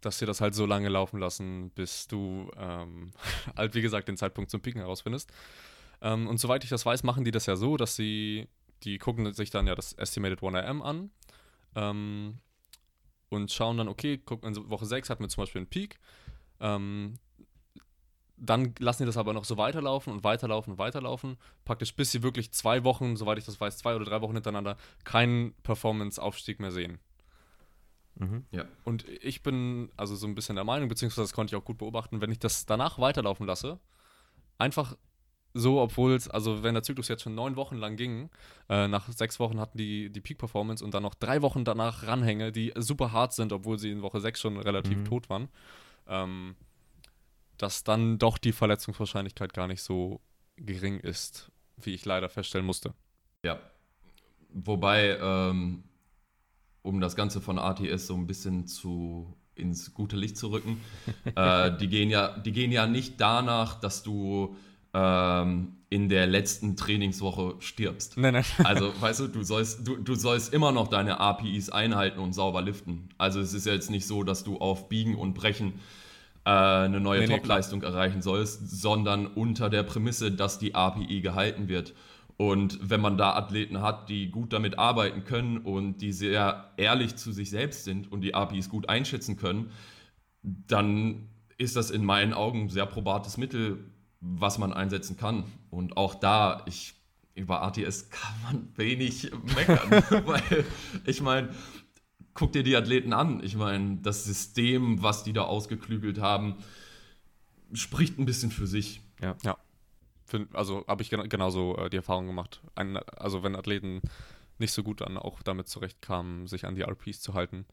dass 0.04 0.18
sie 0.18 0.26
das 0.26 0.40
halt 0.40 0.54
so 0.54 0.66
lange 0.66 0.88
laufen 0.88 1.18
lassen, 1.18 1.70
bis 1.70 2.06
du 2.06 2.50
ähm, 2.56 3.12
halt, 3.56 3.74
wie 3.74 3.82
gesagt, 3.82 4.08
den 4.08 4.16
Zeitpunkt 4.16 4.50
zum 4.50 4.60
Piken 4.60 4.80
herausfindest. 4.80 5.32
Ähm, 6.02 6.26
und 6.26 6.38
soweit 6.38 6.64
ich 6.64 6.70
das 6.70 6.84
weiß, 6.84 7.02
machen 7.02 7.24
die 7.24 7.30
das 7.30 7.46
ja 7.46 7.56
so, 7.56 7.76
dass 7.76 7.96
sie, 7.96 8.48
die 8.82 8.98
gucken 8.98 9.32
sich 9.32 9.50
dann 9.50 9.66
ja 9.66 9.74
das 9.74 9.92
Estimated 9.94 10.40
1RM 10.40 10.82
an 10.82 11.10
ähm, 11.76 12.38
und 13.28 13.50
schauen 13.50 13.78
dann, 13.78 13.88
okay, 13.88 14.18
gucken 14.18 14.54
in 14.54 14.70
Woche 14.70 14.86
6 14.86 15.10
hatten 15.10 15.22
wir 15.22 15.28
zum 15.28 15.42
Beispiel 15.42 15.60
einen 15.60 15.70
Peak. 15.70 15.98
Ähm, 16.60 17.18
dann 18.36 18.74
lassen 18.78 19.02
die 19.02 19.06
das 19.06 19.16
aber 19.16 19.32
noch 19.32 19.44
so 19.44 19.56
weiterlaufen 19.56 20.12
und 20.12 20.24
weiterlaufen 20.24 20.72
und 20.72 20.78
weiterlaufen, 20.78 21.36
praktisch 21.64 21.94
bis 21.94 22.10
sie 22.10 22.22
wirklich 22.22 22.52
zwei 22.52 22.84
Wochen, 22.84 23.16
soweit 23.16 23.38
ich 23.38 23.44
das 23.44 23.60
weiß, 23.60 23.78
zwei 23.78 23.94
oder 23.94 24.04
drei 24.04 24.20
Wochen 24.20 24.34
hintereinander 24.34 24.76
keinen 25.04 25.54
Performance-Aufstieg 25.62 26.60
mehr 26.60 26.72
sehen. 26.72 26.98
Mhm. 28.16 28.44
Ja. 28.50 28.64
Und 28.84 29.08
ich 29.08 29.42
bin 29.42 29.90
also 29.96 30.14
so 30.14 30.26
ein 30.26 30.34
bisschen 30.34 30.56
der 30.56 30.64
Meinung, 30.64 30.88
beziehungsweise 30.88 31.22
das 31.22 31.32
konnte 31.32 31.54
ich 31.54 31.60
auch 31.60 31.64
gut 31.64 31.78
beobachten, 31.78 32.20
wenn 32.20 32.30
ich 32.30 32.38
das 32.38 32.66
danach 32.66 32.98
weiterlaufen 32.98 33.46
lasse, 33.46 33.78
einfach 34.58 34.96
so, 35.56 35.80
obwohl 35.80 36.14
es, 36.14 36.28
also 36.28 36.64
wenn 36.64 36.74
der 36.74 36.82
Zyklus 36.82 37.08
jetzt 37.08 37.22
schon 37.22 37.36
neun 37.36 37.54
Wochen 37.54 37.76
lang 37.76 37.96
ging, 37.96 38.28
äh, 38.68 38.88
nach 38.88 39.10
sechs 39.12 39.38
Wochen 39.38 39.60
hatten 39.60 39.78
die 39.78 40.10
die 40.10 40.20
Peak-Performance 40.20 40.84
und 40.84 40.94
dann 40.94 41.04
noch 41.04 41.14
drei 41.14 41.42
Wochen 41.42 41.64
danach 41.64 42.06
ranhänge, 42.06 42.50
die 42.50 42.72
super 42.76 43.12
hart 43.12 43.32
sind, 43.32 43.52
obwohl 43.52 43.78
sie 43.78 43.92
in 43.92 44.02
Woche 44.02 44.20
sechs 44.20 44.40
schon 44.40 44.58
relativ 44.58 44.98
mhm. 44.98 45.04
tot 45.04 45.30
waren, 45.30 45.48
ähm, 46.08 46.56
dass 47.56 47.84
dann 47.84 48.18
doch 48.18 48.36
die 48.36 48.52
Verletzungswahrscheinlichkeit 48.52 49.54
gar 49.54 49.68
nicht 49.68 49.82
so 49.82 50.20
gering 50.56 50.98
ist, 50.98 51.52
wie 51.76 51.94
ich 51.94 52.04
leider 52.04 52.28
feststellen 52.28 52.66
musste. 52.66 52.92
Ja. 53.44 53.60
Wobei, 54.50 55.18
ähm, 55.20 55.84
um 56.84 57.00
das 57.00 57.16
Ganze 57.16 57.40
von 57.40 57.58
ATS 57.58 58.06
so 58.06 58.14
ein 58.14 58.26
bisschen 58.26 58.66
zu 58.66 59.34
ins 59.54 59.94
gute 59.94 60.16
Licht 60.16 60.36
zu 60.36 60.48
rücken. 60.48 60.80
äh, 61.34 61.76
die, 61.78 61.88
gehen 61.88 62.10
ja, 62.10 62.38
die 62.38 62.52
gehen 62.52 62.70
ja 62.70 62.86
nicht 62.86 63.20
danach, 63.20 63.80
dass 63.80 64.02
du 64.02 64.54
ähm, 64.92 65.76
in 65.88 66.08
der 66.08 66.26
letzten 66.26 66.76
Trainingswoche 66.76 67.54
stirbst. 67.60 68.18
Nein, 68.18 68.34
nein. 68.34 68.44
Also, 68.64 68.92
weißt 69.00 69.20
du, 69.20 69.28
du 69.28 69.42
sollst, 69.42 69.88
du, 69.88 69.96
du 69.96 70.14
sollst 70.14 70.52
immer 70.52 70.72
noch 70.72 70.88
deine 70.88 71.20
APIs 71.20 71.70
einhalten 71.70 72.20
und 72.20 72.34
sauber 72.34 72.60
liften. 72.60 73.08
Also 73.16 73.40
es 73.40 73.54
ist 73.54 73.64
jetzt 73.64 73.90
nicht 73.90 74.06
so, 74.06 74.22
dass 74.22 74.44
du 74.44 74.58
auf 74.58 74.90
Biegen 74.90 75.14
und 75.14 75.32
Brechen 75.34 75.80
äh, 76.44 76.50
eine 76.50 77.00
neue 77.00 77.20
nee, 77.20 77.28
Topleistung 77.28 77.80
nee, 77.80 77.86
erreichen 77.86 78.20
sollst, 78.20 78.68
sondern 78.68 79.26
unter 79.26 79.70
der 79.70 79.84
Prämisse, 79.84 80.32
dass 80.32 80.58
die 80.58 80.74
API 80.74 81.22
gehalten 81.22 81.68
wird. 81.68 81.94
Und 82.36 82.78
wenn 82.82 83.00
man 83.00 83.16
da 83.16 83.34
Athleten 83.34 83.80
hat, 83.80 84.08
die 84.08 84.30
gut 84.30 84.52
damit 84.52 84.78
arbeiten 84.78 85.24
können 85.24 85.58
und 85.58 85.98
die 85.98 86.12
sehr 86.12 86.72
ehrlich 86.76 87.14
zu 87.16 87.32
sich 87.32 87.50
selbst 87.50 87.84
sind 87.84 88.10
und 88.10 88.22
die 88.22 88.34
APIs 88.34 88.68
gut 88.68 88.88
einschätzen 88.88 89.36
können, 89.36 89.70
dann 90.42 91.28
ist 91.58 91.76
das 91.76 91.90
in 91.90 92.04
meinen 92.04 92.32
Augen 92.32 92.62
ein 92.62 92.68
sehr 92.68 92.86
probates 92.86 93.36
Mittel, 93.36 93.84
was 94.20 94.58
man 94.58 94.72
einsetzen 94.72 95.16
kann. 95.16 95.44
Und 95.70 95.96
auch 95.96 96.14
da, 96.16 96.62
ich, 96.66 96.94
über 97.34 97.62
ATS 97.62 98.10
kann 98.10 98.34
man 98.42 98.68
wenig 98.76 99.30
meckern, 99.54 100.26
weil 100.26 100.64
ich 101.04 101.22
meine, 101.22 101.50
guck 102.34 102.52
dir 102.52 102.64
die 102.64 102.76
Athleten 102.76 103.12
an. 103.12 103.42
Ich 103.44 103.54
meine, 103.56 103.98
das 104.02 104.24
System, 104.24 105.02
was 105.02 105.22
die 105.22 105.32
da 105.32 105.42
ausgeklügelt 105.42 106.20
haben, 106.20 106.56
spricht 107.72 108.18
ein 108.18 108.24
bisschen 108.24 108.50
für 108.50 108.66
sich. 108.66 109.00
Ja. 109.20 109.36
ja. 109.42 109.56
Find, 110.34 110.52
also 110.54 110.84
habe 110.88 111.02
ich 111.02 111.10
gen 111.10 111.28
genauso 111.28 111.76
äh, 111.76 111.88
die 111.88 111.96
Erfahrung 111.96 112.26
gemacht. 112.26 112.60
Ein, 112.74 112.96
also 112.96 113.44
wenn 113.44 113.54
Athleten 113.54 114.02
nicht 114.58 114.72
so 114.72 114.82
gut 114.82 115.00
dann 115.00 115.16
auch 115.16 115.42
damit 115.44 115.68
zurechtkamen, 115.68 116.48
sich 116.48 116.66
an 116.66 116.74
die 116.74 116.82
RPs 116.82 117.20
zu 117.20 117.34
halten 117.34 117.66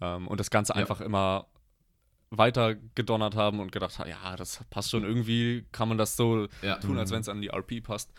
ähm, 0.00 0.28
und 0.28 0.38
das 0.38 0.50
Ganze 0.50 0.74
ja. 0.74 0.78
einfach 0.78 1.00
immer 1.00 1.46
weiter 2.30 2.76
gedonnert 2.94 3.34
haben 3.34 3.58
und 3.58 3.72
gedacht 3.72 3.98
haben, 3.98 4.08
ja, 4.08 4.36
das 4.36 4.62
passt 4.70 4.90
schon 4.90 5.02
irgendwie, 5.02 5.64
kann 5.72 5.88
man 5.88 5.98
das 5.98 6.16
so 6.16 6.46
ja. 6.62 6.76
tun, 6.76 6.98
als 6.98 7.10
mhm. 7.10 7.14
wenn 7.14 7.20
es 7.22 7.28
an 7.28 7.40
die 7.40 7.48
RP 7.48 7.82
passt. 7.82 8.12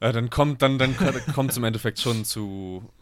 Äh, 0.00 0.12
dann 0.12 0.28
kommt 0.28 0.60
dann, 0.60 0.78
dann 0.78 0.94
kommt 1.34 1.50
es 1.50 1.56
im 1.56 1.64
Endeffekt 1.64 1.98
schon 1.98 2.26
zu 2.26 2.92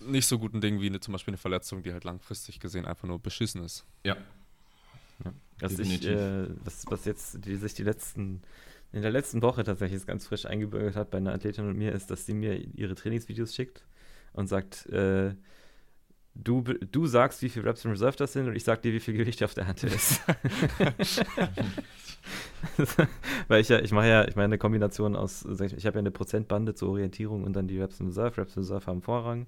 nicht 0.00 0.26
so 0.26 0.38
guten 0.38 0.60
Dingen 0.60 0.80
wie 0.82 0.86
eine, 0.86 1.00
zum 1.00 1.12
Beispiel 1.12 1.32
eine 1.32 1.38
Verletzung, 1.38 1.82
die 1.82 1.92
halt 1.92 2.04
langfristig 2.04 2.60
gesehen 2.60 2.84
einfach 2.84 3.08
nur 3.08 3.18
beschissen 3.18 3.64
ist. 3.64 3.86
Ja. 4.04 4.16
ja. 5.24 5.32
Was, 5.60 5.78
ich, 5.78 6.06
äh, 6.06 6.46
was, 6.64 6.84
was 6.88 7.06
jetzt 7.06 7.44
die, 7.46 7.56
sich 7.56 7.72
die 7.72 7.82
letzten 7.82 8.42
in 8.92 9.02
der 9.02 9.10
letzten 9.10 9.42
Woche 9.42 9.64
tatsächlich 9.64 10.06
ganz 10.06 10.26
frisch 10.26 10.46
eingebürgert 10.46 10.96
hat 10.96 11.10
bei 11.10 11.18
einer 11.18 11.34
Athletin 11.34 11.68
und 11.68 11.76
mir, 11.76 11.92
ist, 11.92 12.10
dass 12.10 12.24
sie 12.26 12.34
mir 12.34 12.56
ihre 12.74 12.94
Trainingsvideos 12.94 13.54
schickt 13.54 13.84
und 14.32 14.48
sagt, 14.48 14.86
äh, 14.86 15.34
du, 16.34 16.62
du 16.62 17.06
sagst, 17.06 17.42
wie 17.42 17.50
viele 17.50 17.66
Reps 17.66 17.84
in 17.84 17.90
Reserve 17.90 18.16
das 18.16 18.32
sind 18.32 18.46
und 18.46 18.56
ich 18.56 18.64
sag 18.64 18.80
dir, 18.82 18.92
wie 18.92 19.00
viel 19.00 19.14
Gewicht 19.14 19.42
auf 19.42 19.52
der 19.54 19.66
Hand 19.66 19.84
ist. 19.84 20.22
Weil 23.48 23.60
ich 23.60 23.68
ja, 23.68 23.80
ich 23.80 23.92
mache 23.92 24.08
ja, 24.08 24.26
ich 24.26 24.36
meine 24.36 24.46
eine 24.46 24.58
Kombination 24.58 25.16
aus, 25.16 25.44
ich 25.44 25.86
habe 25.86 25.96
ja 25.96 26.00
eine 26.00 26.10
Prozentbande 26.10 26.74
zur 26.74 26.88
Orientierung 26.90 27.44
und 27.44 27.52
dann 27.54 27.68
die 27.68 27.78
Reps 27.78 28.00
in 28.00 28.06
Reserve. 28.06 28.38
Reps 28.38 28.56
in 28.56 28.62
Reserve 28.62 28.86
haben 28.86 29.02
Vorrang. 29.02 29.46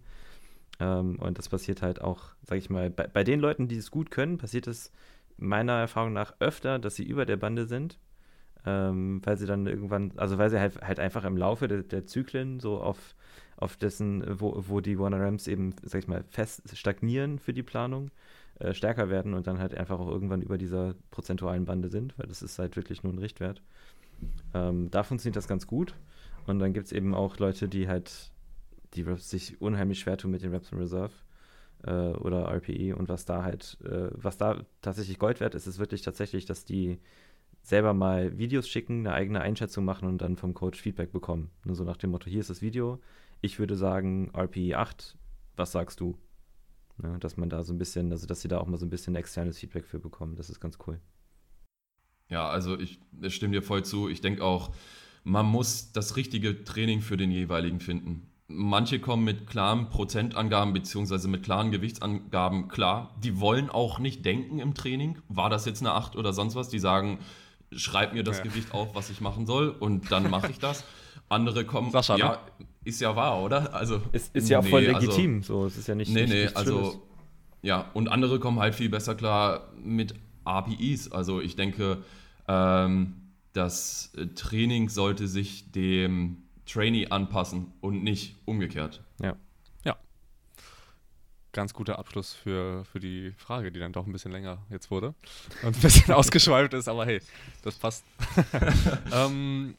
Ähm, 0.80 1.18
und 1.18 1.38
das 1.38 1.48
passiert 1.48 1.80
halt 1.80 2.02
auch, 2.02 2.24
sag 2.42 2.58
ich 2.58 2.68
mal, 2.68 2.90
bei, 2.90 3.06
bei 3.06 3.24
den 3.24 3.40
Leuten, 3.40 3.68
die 3.68 3.76
es 3.76 3.90
gut 3.90 4.10
können, 4.10 4.36
passiert 4.36 4.66
es 4.66 4.92
meiner 5.38 5.78
Erfahrung 5.78 6.12
nach 6.12 6.34
öfter, 6.40 6.78
dass 6.78 6.96
sie 6.96 7.04
über 7.04 7.24
der 7.24 7.38
Bande 7.38 7.66
sind 7.66 7.98
ähm, 8.66 9.20
weil 9.24 9.36
sie 9.36 9.46
dann 9.46 9.66
irgendwann, 9.66 10.12
also 10.16 10.38
weil 10.38 10.50
sie 10.50 10.60
halt, 10.60 10.80
halt 10.80 11.00
einfach 11.00 11.24
im 11.24 11.36
Laufe 11.36 11.68
der, 11.68 11.82
der 11.82 12.06
Zyklen 12.06 12.60
so 12.60 12.80
auf, 12.80 13.14
auf 13.56 13.76
dessen, 13.76 14.24
wo, 14.40 14.64
wo 14.68 14.80
die 14.80 14.98
Warner 14.98 15.20
Rams 15.20 15.46
eben, 15.46 15.74
sag 15.82 16.00
ich 16.00 16.08
mal, 16.08 16.24
fest 16.28 16.76
stagnieren 16.76 17.38
für 17.38 17.52
die 17.52 17.62
Planung, 17.62 18.10
äh, 18.58 18.74
stärker 18.74 19.08
werden 19.08 19.34
und 19.34 19.46
dann 19.46 19.58
halt 19.58 19.74
einfach 19.74 19.98
auch 19.98 20.08
irgendwann 20.08 20.42
über 20.42 20.58
dieser 20.58 20.94
prozentualen 21.10 21.64
Bande 21.64 21.88
sind, 21.88 22.18
weil 22.18 22.26
das 22.26 22.42
ist 22.42 22.58
halt 22.58 22.76
wirklich 22.76 23.02
nur 23.02 23.12
ein 23.12 23.18
Richtwert. 23.18 23.62
Ähm, 24.54 24.90
da 24.90 25.02
funktioniert 25.02 25.36
das 25.36 25.48
ganz 25.48 25.66
gut. 25.66 25.94
Und 26.46 26.58
dann 26.58 26.72
gibt 26.72 26.86
es 26.86 26.92
eben 26.92 27.14
auch 27.14 27.38
Leute, 27.38 27.68
die 27.68 27.88
halt, 27.88 28.32
die 28.94 29.04
sich 29.18 29.60
unheimlich 29.60 30.00
schwer 30.00 30.16
tun 30.16 30.30
mit 30.30 30.42
den 30.42 30.52
Raps 30.52 30.72
in 30.72 30.78
Reserve 30.78 31.12
äh, 31.84 31.90
oder 31.90 32.48
RPE 32.48 32.96
und 32.96 33.08
was 33.08 33.24
da 33.24 33.42
halt, 33.44 33.78
äh, 33.84 34.10
was 34.12 34.36
da 34.36 34.64
tatsächlich 34.82 35.18
Gold 35.18 35.40
wert 35.40 35.54
ist, 35.54 35.66
ist 35.66 35.78
wirklich 35.78 36.02
tatsächlich, 36.02 36.44
dass 36.46 36.64
die 36.64 36.98
selber 37.62 37.94
mal 37.94 38.38
Videos 38.38 38.68
schicken, 38.68 39.06
eine 39.06 39.14
eigene 39.14 39.40
Einschätzung 39.40 39.84
machen 39.84 40.08
und 40.08 40.18
dann 40.18 40.36
vom 40.36 40.54
Coach 40.54 40.80
Feedback 40.80 41.12
bekommen. 41.12 41.50
Nur 41.64 41.76
so 41.76 41.84
nach 41.84 41.96
dem 41.96 42.10
Motto, 42.10 42.28
hier 42.28 42.40
ist 42.40 42.50
das 42.50 42.62
Video, 42.62 43.00
ich 43.40 43.58
würde 43.58 43.76
sagen 43.76 44.30
RPE 44.34 44.76
8, 44.76 45.16
was 45.56 45.72
sagst 45.72 46.00
du? 46.00 46.18
Ja, 47.02 47.16
dass 47.18 47.36
man 47.36 47.48
da 47.48 47.62
so 47.62 47.72
ein 47.72 47.78
bisschen, 47.78 48.12
also 48.12 48.26
dass 48.26 48.42
sie 48.42 48.48
da 48.48 48.58
auch 48.58 48.66
mal 48.66 48.76
so 48.76 48.86
ein 48.86 48.90
bisschen 48.90 49.14
externes 49.14 49.58
Feedback 49.58 49.86
für 49.86 49.98
bekommen, 49.98 50.36
das 50.36 50.50
ist 50.50 50.60
ganz 50.60 50.78
cool. 50.86 51.00
Ja, 52.28 52.48
also 52.48 52.78
ich, 52.78 53.00
ich 53.20 53.34
stimme 53.34 53.54
dir 53.54 53.62
voll 53.62 53.84
zu. 53.84 54.08
Ich 54.08 54.20
denke 54.20 54.44
auch, 54.44 54.70
man 55.24 55.46
muss 55.46 55.92
das 55.92 56.16
richtige 56.16 56.64
Training 56.64 57.00
für 57.00 57.16
den 57.16 57.30
jeweiligen 57.30 57.80
finden. 57.80 58.30
Manche 58.46 59.00
kommen 59.00 59.24
mit 59.24 59.46
klaren 59.46 59.90
Prozentangaben 59.90 60.72
bzw. 60.72 61.28
mit 61.28 61.42
klaren 61.42 61.70
Gewichtsangaben 61.70 62.68
klar. 62.68 63.16
Die 63.22 63.40
wollen 63.40 63.70
auch 63.70 63.98
nicht 63.98 64.24
denken 64.24 64.58
im 64.58 64.74
Training. 64.74 65.18
War 65.28 65.50
das 65.50 65.66
jetzt 65.66 65.82
eine 65.82 65.92
8 65.92 66.16
oder 66.16 66.32
sonst 66.32 66.54
was? 66.54 66.68
Die 66.68 66.78
sagen, 66.78 67.18
schreib 67.72 68.12
mir 68.12 68.24
das 68.24 68.38
ja. 68.38 68.44
Gewicht 68.44 68.72
auf, 68.72 68.94
was 68.94 69.10
ich 69.10 69.20
machen 69.20 69.46
soll 69.46 69.68
und 69.68 70.10
dann 70.10 70.30
mache 70.30 70.50
ich 70.50 70.58
das. 70.58 70.84
Andere 71.28 71.64
kommen, 71.64 71.90
Sascha, 71.92 72.16
ja, 72.16 72.30
ne? 72.32 72.66
ist 72.84 73.00
ja 73.00 73.14
wahr, 73.14 73.40
oder? 73.40 73.72
Also 73.72 74.02
ist, 74.12 74.34
ist 74.34 74.48
ja 74.48 74.58
auch 74.58 74.64
voll 74.64 74.86
also 74.86 75.06
legitim, 75.06 75.36
also, 75.36 75.60
so, 75.60 75.66
es 75.66 75.78
ist 75.78 75.86
ja 75.86 75.94
nicht. 75.94 76.12
Nee, 76.12 76.22
nicht, 76.22 76.32
nee, 76.32 76.48
also 76.54 77.02
ja, 77.62 77.90
und 77.94 78.08
andere 78.08 78.40
kommen 78.40 78.58
halt 78.58 78.74
viel 78.74 78.88
besser 78.88 79.14
klar 79.14 79.68
mit 79.82 80.14
APIs. 80.44 81.12
Also 81.12 81.40
ich 81.40 81.56
denke, 81.56 81.98
ähm, 82.48 83.14
das 83.52 84.12
Training 84.34 84.88
sollte 84.88 85.28
sich 85.28 85.70
dem 85.72 86.38
Trainee 86.66 87.08
anpassen 87.08 87.72
und 87.80 88.02
nicht 88.02 88.36
umgekehrt. 88.44 89.02
Ja. 89.22 89.36
Ganz 91.52 91.74
guter 91.74 91.98
Abschluss 91.98 92.32
für, 92.32 92.84
für 92.84 93.00
die 93.00 93.32
Frage, 93.32 93.72
die 93.72 93.80
dann 93.80 93.92
doch 93.92 94.06
ein 94.06 94.12
bisschen 94.12 94.30
länger 94.30 94.64
jetzt 94.70 94.90
wurde 94.90 95.14
und 95.62 95.76
ein 95.76 95.80
bisschen 95.80 96.14
ausgeschweift 96.14 96.74
ist, 96.74 96.88
aber 96.88 97.06
hey, 97.06 97.20
das 97.62 97.76
passt. 97.76 98.04
ähm, 99.12 99.74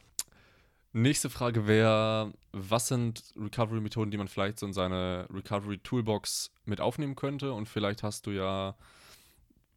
nächste 0.92 1.30
Frage 1.30 1.66
wäre, 1.66 2.32
was 2.52 2.88
sind 2.88 3.22
Recovery-Methoden, 3.36 4.10
die 4.10 4.18
man 4.18 4.28
vielleicht 4.28 4.58
so 4.58 4.66
in 4.66 4.72
seine 4.72 5.26
Recovery-Toolbox 5.32 6.50
mit 6.64 6.80
aufnehmen 6.80 7.16
könnte? 7.16 7.52
Und 7.52 7.68
vielleicht 7.68 8.02
hast 8.02 8.26
du 8.26 8.30
ja, 8.32 8.76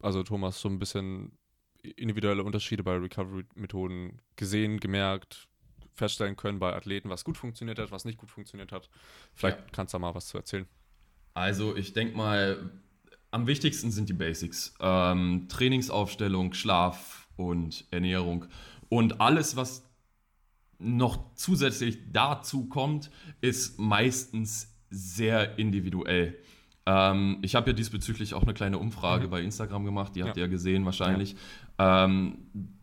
also 0.02 0.22
Thomas, 0.22 0.60
so 0.60 0.68
ein 0.68 0.78
bisschen 0.78 1.32
individuelle 1.96 2.42
Unterschiede 2.42 2.82
bei 2.82 2.96
Recovery-Methoden 2.96 4.20
gesehen, 4.36 4.80
gemerkt, 4.80 5.48
feststellen 5.94 6.36
können 6.36 6.58
bei 6.58 6.74
Athleten, 6.74 7.08
was 7.08 7.24
gut 7.24 7.36
funktioniert 7.38 7.78
hat, 7.78 7.90
was 7.90 8.04
nicht 8.04 8.18
gut 8.18 8.30
funktioniert 8.30 8.72
hat. 8.72 8.90
Vielleicht 9.34 9.58
ja. 9.58 9.64
kannst 9.72 9.94
du 9.94 9.96
da 9.96 10.00
mal 10.00 10.14
was 10.14 10.26
zu 10.26 10.36
erzählen. 10.36 10.66
Also 11.36 11.76
ich 11.76 11.92
denke 11.92 12.16
mal, 12.16 12.70
am 13.30 13.46
wichtigsten 13.46 13.90
sind 13.90 14.08
die 14.08 14.14
Basics. 14.14 14.74
Ähm, 14.80 15.48
Trainingsaufstellung, 15.50 16.54
Schlaf 16.54 17.28
und 17.36 17.84
Ernährung. 17.90 18.46
Und 18.88 19.20
alles, 19.20 19.54
was 19.54 19.84
noch 20.78 21.34
zusätzlich 21.34 21.98
dazu 22.10 22.70
kommt, 22.70 23.10
ist 23.42 23.78
meistens 23.78 24.74
sehr 24.88 25.58
individuell. 25.58 26.38
Ähm, 26.86 27.38
ich 27.42 27.54
habe 27.54 27.68
ja 27.68 27.72
diesbezüglich 27.74 28.32
auch 28.32 28.44
eine 28.44 28.54
kleine 28.54 28.78
Umfrage 28.78 29.26
mhm. 29.26 29.30
bei 29.30 29.42
Instagram 29.42 29.84
gemacht, 29.84 30.16
die 30.16 30.22
habt 30.22 30.38
ja. 30.38 30.44
ihr 30.44 30.46
ja 30.46 30.50
gesehen 30.50 30.86
wahrscheinlich. 30.86 31.36
Ja. 31.78 32.06
Ähm, 32.06 32.38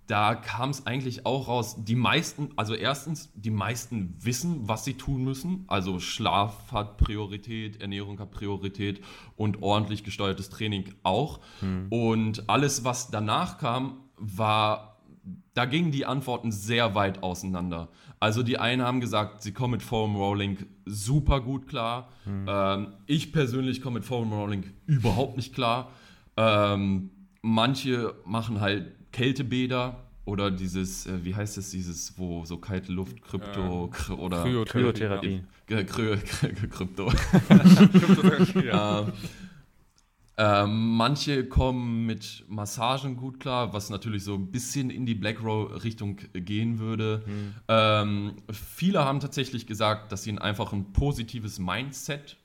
da 0.07 0.35
kam 0.35 0.69
es 0.69 0.85
eigentlich 0.85 1.25
auch 1.25 1.47
raus, 1.47 1.77
die 1.79 1.95
meisten, 1.95 2.49
also 2.57 2.73
erstens, 2.73 3.31
die 3.35 3.51
meisten 3.51 4.15
wissen, 4.19 4.67
was 4.67 4.83
sie 4.83 4.95
tun 4.95 5.23
müssen. 5.23 5.63
Also 5.67 5.99
Schlaf 5.99 6.71
hat 6.71 6.97
Priorität, 6.97 7.81
Ernährung 7.81 8.19
hat 8.19 8.31
Priorität 8.31 9.01
und 9.37 9.61
ordentlich 9.61 10.03
gesteuertes 10.03 10.49
Training 10.49 10.93
auch. 11.03 11.39
Hm. 11.61 11.87
Und 11.89 12.49
alles, 12.49 12.83
was 12.83 13.11
danach 13.11 13.57
kam, 13.59 14.01
war, 14.17 14.97
da 15.53 15.65
gingen 15.65 15.91
die 15.91 16.05
Antworten 16.05 16.51
sehr 16.51 16.95
weit 16.95 17.23
auseinander. 17.23 17.87
Also 18.19 18.43
die 18.43 18.57
einen 18.57 18.81
haben 18.81 18.99
gesagt, 18.99 19.41
sie 19.41 19.53
kommen 19.53 19.71
mit 19.71 19.83
Foam 19.83 20.17
Rolling 20.17 20.57
super 20.85 21.39
gut 21.39 21.67
klar. 21.67 22.09
Hm. 22.25 22.45
Ähm, 22.49 22.87
ich 23.05 23.31
persönlich 23.31 23.81
komme 23.81 23.95
mit 23.95 24.05
Foam 24.05 24.33
Rolling 24.33 24.65
überhaupt 24.85 25.37
nicht 25.37 25.55
klar. 25.55 25.91
Ähm, 26.35 27.09
manche 27.41 28.15
machen 28.25 28.59
halt 28.59 28.91
Kältebäder 29.13 30.03
oder 30.25 30.51
dieses, 30.51 31.05
äh, 31.05 31.23
wie 31.23 31.35
heißt 31.35 31.57
es, 31.57 31.71
dieses, 31.71 32.17
wo 32.17 32.43
so 32.45 32.57
kalte 32.57 32.91
Luft, 32.91 33.21
Krypto 33.21 33.91
ähm, 34.09 34.19
oder 34.19 34.43
Kryotherapie. 34.65 35.43
Äh, 35.69 35.83
Kry 35.85 36.17
Krypto. 36.69 37.11
ja. 38.65 39.07
äh, 40.37 40.65
manche 40.65 41.45
kommen 41.45 42.05
mit 42.05 42.45
Massagen 42.47 43.17
gut 43.17 43.39
klar, 43.39 43.73
was 43.73 43.89
natürlich 43.89 44.23
so 44.23 44.35
ein 44.35 44.51
bisschen 44.51 44.89
in 44.89 45.05
die 45.05 45.15
Black 45.15 45.43
Row 45.43 45.83
Richtung 45.83 46.17
gehen 46.33 46.79
würde. 46.79 47.23
Mhm. 47.25 47.53
Ähm, 47.67 48.33
viele 48.51 49.05
haben 49.05 49.19
tatsächlich 49.19 49.67
gesagt, 49.67 50.11
dass 50.11 50.25
ihnen 50.25 50.39
einfach 50.39 50.73
ein 50.73 50.93
positives 50.93 51.59
Mindset 51.59 52.37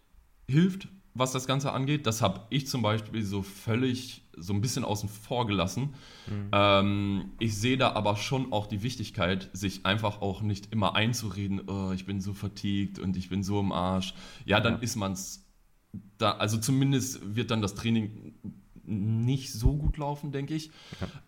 hilft, 0.49 0.89
was 1.15 1.33
das 1.33 1.47
Ganze 1.47 1.73
angeht. 1.73 2.07
Das 2.07 2.23
habe 2.23 2.43
ich 2.51 2.67
zum 2.67 2.83
Beispiel 2.83 3.23
so 3.23 3.43
völlig 3.43 4.23
so 4.37 4.53
ein 4.53 4.61
bisschen 4.61 4.85
außen 4.85 5.09
vor 5.09 5.47
gelassen. 5.47 5.95
Mhm. 6.27 6.49
Ähm, 6.53 7.25
ich 7.39 7.57
sehe 7.57 7.77
da 7.77 7.93
aber 7.93 8.17
schon 8.17 8.53
auch 8.53 8.67
die 8.67 8.83
Wichtigkeit, 8.83 9.51
sich 9.53 9.85
einfach 9.85 10.21
auch 10.21 10.43
nicht 10.43 10.73
immer 10.73 10.95
einzureden, 10.95 11.69
oh, 11.69 11.93
ich 11.93 12.07
bin 12.07 12.21
so 12.21 12.35
fatigued 12.35 12.99
und 12.99 13.17
ich 13.17 13.29
bin 13.29 13.43
so 13.43 13.61
im 13.61 13.73
Arsch. 13.73 14.15
Ja, 14.45 14.61
dann 14.61 14.75
ja. 14.75 14.81
ist 14.81 14.97
man 14.97 15.13
es 15.13 15.45
da, 16.19 16.33
also 16.33 16.59
zumindest 16.59 17.35
wird 17.35 17.51
dann 17.51 17.63
das 17.63 17.75
Training 17.75 18.35
nicht 18.85 19.53
so 19.53 19.77
gut 19.77 19.99
laufen, 19.99 20.33
denke 20.33 20.55
ich. 20.55 20.71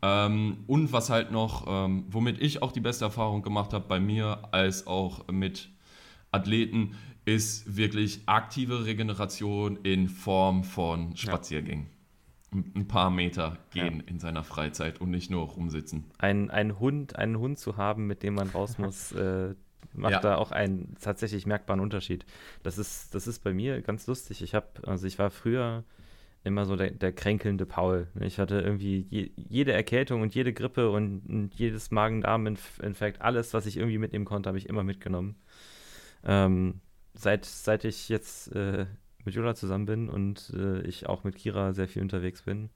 Ja. 0.03 0.27
Ähm, 0.27 0.65
und 0.67 0.93
was 0.93 1.11
halt 1.11 1.31
noch, 1.31 1.67
ähm, 1.69 2.05
womit 2.09 2.41
ich 2.41 2.63
auch 2.63 2.73
die 2.73 2.81
beste 2.81 3.05
Erfahrung 3.05 3.43
gemacht 3.43 3.73
habe 3.73 3.87
bei 3.87 4.01
mir 4.01 4.49
als 4.53 4.87
auch 4.87 5.29
mit 5.29 5.69
Athleten, 6.33 6.95
ist 7.25 7.77
wirklich 7.77 8.23
aktive 8.27 8.85
Regeneration 8.85 9.77
in 9.83 10.09
Form 10.09 10.65
von 10.65 11.17
Spaziergängen. 11.17 11.85
Ja 11.85 12.01
ein 12.53 12.89
paar 12.89 13.11
Meter 13.11 13.59
gehen 13.71 14.01
ja. 14.01 14.07
in 14.07 14.19
seiner 14.19 14.43
Freizeit 14.43 15.01
und 15.01 15.11
nicht 15.11 15.31
nur 15.31 15.47
rumsitzen. 15.47 16.05
Ein, 16.19 16.51
ein 16.51 16.81
Hund, 16.81 17.17
einen 17.17 17.39
Hund 17.39 17.59
zu 17.59 17.77
haben, 17.77 18.07
mit 18.07 18.23
dem 18.23 18.35
man 18.35 18.49
raus 18.49 18.77
muss, 18.79 19.13
äh, 19.13 19.55
macht 19.93 20.13
ja. 20.13 20.21
da 20.21 20.37
auch 20.37 20.51
einen 20.51 20.97
tatsächlich 21.01 21.47
merkbaren 21.47 21.81
Unterschied. 21.81 22.27
Das 22.63 22.79
ist, 22.79 23.15
das 23.15 23.27
ist 23.27 23.45
bei 23.45 23.53
mir 23.53 23.81
ganz 23.83 24.07
lustig. 24.07 24.43
Ich 24.43 24.55
habe, 24.55 24.67
also 24.87 25.07
ich 25.07 25.19
war 25.19 25.31
früher 25.31 25.85
immer 26.43 26.65
so 26.65 26.75
der, 26.75 26.91
der 26.91 27.13
kränkelnde 27.13 27.67
Paul. 27.67 28.09
Ich 28.19 28.39
hatte 28.39 28.61
irgendwie 28.61 29.07
je, 29.11 29.31
jede 29.37 29.73
Erkältung 29.73 30.23
und 30.23 30.35
jede 30.35 30.53
Grippe 30.53 30.91
und, 30.91 31.21
und 31.29 31.55
jedes 31.55 31.91
Magen-Darm-Infekt, 31.91 33.21
alles, 33.21 33.55
was 33.55 33.67
ich 33.67 33.77
irgendwie 33.77 33.99
mitnehmen 33.99 34.25
konnte, 34.25 34.49
habe 34.49 34.59
ich 34.59 34.69
immer 34.69 34.83
mitgenommen. 34.83 35.37
Ähm, 36.25 36.81
seit, 37.15 37.45
seit 37.45 37.85
ich 37.85 38.09
jetzt 38.09 38.55
äh, 38.55 38.87
mit 39.25 39.35
Jola 39.35 39.55
zusammen 39.55 39.87
bin 39.87 40.09
und 40.09 40.53
äh, 40.57 40.81
ich 40.83 41.09
auch 41.09 41.25
mit 41.25 41.37
Kira 41.37 41.73
sehr 41.73 41.89
viel 41.89 42.03
unterwegs 42.03 42.43
bin, 42.43 42.71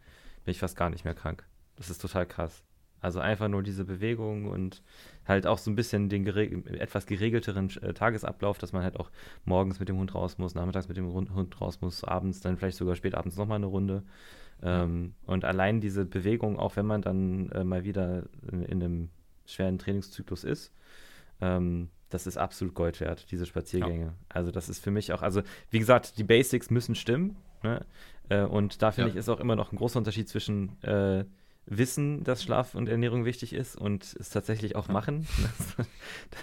bin 0.45 0.53
ich 0.53 0.59
fast 0.59 0.77
gar 0.77 0.91
nicht 0.91 1.05
mehr 1.05 1.15
krank. 1.15 1.47
Das 1.77 1.91
ist 1.91 2.01
total 2.01 2.27
krass. 2.27 2.65
Also 3.01 3.21
einfach 3.21 3.49
nur 3.49 3.63
diese 3.63 3.85
Bewegung 3.85 4.47
und 4.47 4.83
halt 5.27 5.47
auch 5.47 5.59
so 5.59 5.71
ein 5.71 5.75
bisschen 5.75 6.09
den 6.09 6.25
gereg 6.25 6.67
etwas 6.81 7.05
geregelteren 7.05 7.69
äh, 7.83 7.93
Tagesablauf, 7.93 8.57
dass 8.57 8.73
man 8.73 8.83
halt 8.83 8.99
auch 8.99 9.11
morgens 9.45 9.79
mit 9.79 9.91
dem 9.91 9.99
Hund 9.99 10.15
raus 10.15 10.39
muss, 10.39 10.55
nachmittags 10.55 10.89
mit 10.89 10.97
dem 10.97 11.13
Hund 11.13 11.61
raus 11.61 11.83
muss, 11.83 12.03
abends 12.03 12.41
dann 12.41 12.57
vielleicht 12.57 12.79
sogar 12.79 12.97
spät 12.97 13.15
abends 13.15 13.37
nochmal 13.37 13.57
eine 13.57 13.67
Runde. 13.67 14.05
Ähm, 14.63 15.15
und 15.27 15.45
allein 15.45 15.83
diese 15.83 16.07
Bewegung, 16.07 16.59
auch 16.59 16.77
wenn 16.77 16.87
man 16.87 17.03
dann 17.03 17.51
äh, 17.51 17.63
mal 17.63 17.85
wieder 17.85 18.23
in, 18.51 18.63
in, 18.63 18.83
einem 18.83 19.11
schweren 19.45 19.79
Trainingszyklus 19.79 20.45
ist, 20.45 20.73
ähm, 21.43 21.91
das 22.11 22.27
ist 22.27 22.37
absolut 22.37 22.75
Gold 22.75 23.01
wert, 23.01 23.31
diese 23.31 23.47
Spaziergänge. 23.47 24.07
Ja. 24.07 24.15
Also 24.29 24.51
das 24.51 24.69
ist 24.69 24.83
für 24.83 24.91
mich 24.91 25.13
auch, 25.13 25.23
also 25.23 25.43
wie 25.71 25.79
gesagt, 25.79 26.19
die 26.19 26.25
Basics 26.25 26.71
müssen 26.71 26.95
stimmen. 26.95 27.37
Ne? 27.63 27.85
Äh, 28.29 28.43
und 28.43 28.83
da 28.83 28.93
finde 28.93 29.11
ja. 29.11 29.15
ich, 29.15 29.19
ist 29.19 29.29
auch 29.29 29.41
immer 29.41 29.57
noch 29.57 29.73
ein 29.73 29.77
großer 29.77 29.99
Unterschied 29.99 30.29
zwischen 30.29 30.83
äh, 30.83 31.25
Wissen, 31.67 32.25
dass 32.25 32.43
Schlaf 32.43 32.75
und 32.75 32.89
Ernährung 32.89 33.25
wichtig 33.25 33.55
ist 33.55 33.77
und 33.77 34.17
es 34.19 34.29
tatsächlich 34.31 34.77
auch 34.77 34.89
ja. 34.89 34.93
machen. 34.93 35.27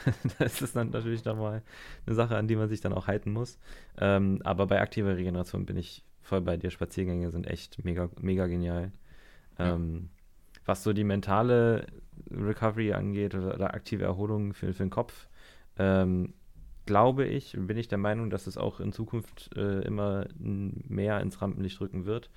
Das, 0.03 0.35
das, 0.39 0.61
ist 0.61 0.75
dann 0.75 0.89
natürlich 0.89 1.25
nochmal 1.25 1.61
eine 2.05 2.15
Sache, 2.15 2.35
an 2.35 2.47
die 2.47 2.55
man 2.55 2.69
sich 2.69 2.81
dann 2.81 2.93
auch 2.93 3.07
halten 3.07 3.31
muss. 3.31 3.59
Ähm, 3.97 4.41
aber 4.43 4.67
bei 4.67 4.81
aktiver 4.81 5.15
Regeneration 5.15 5.65
bin 5.65 5.77
ich 5.77 6.03
voll 6.21 6.41
bei 6.41 6.57
dir. 6.57 6.71
Spaziergänge 6.71 7.29
sind 7.29 7.45
echt 7.47 7.83
mega, 7.83 8.09
mega 8.19 8.47
genial. 8.47 8.91
Ähm, 9.59 10.09
was 10.65 10.83
so 10.83 10.93
die 10.93 11.03
mentale 11.03 11.87
Recovery 12.31 12.93
angeht 12.93 13.35
oder, 13.35 13.53
oder 13.55 13.73
aktive 13.73 14.03
Erholung 14.03 14.53
für, 14.53 14.73
für 14.73 14.83
den 14.83 14.89
Kopf, 14.89 15.27
ähm, 15.81 16.33
glaube 16.85 17.25
ich, 17.25 17.55
bin 17.57 17.77
ich 17.77 17.87
der 17.87 17.97
Meinung, 17.97 18.29
dass 18.29 18.45
es 18.45 18.57
auch 18.57 18.79
in 18.79 18.91
Zukunft 18.91 19.49
äh, 19.55 19.81
immer 19.81 20.27
mehr 20.37 21.19
ins 21.21 21.41
Rampenlicht 21.41 21.81
rücken 21.81 22.05
wird, 22.05 22.29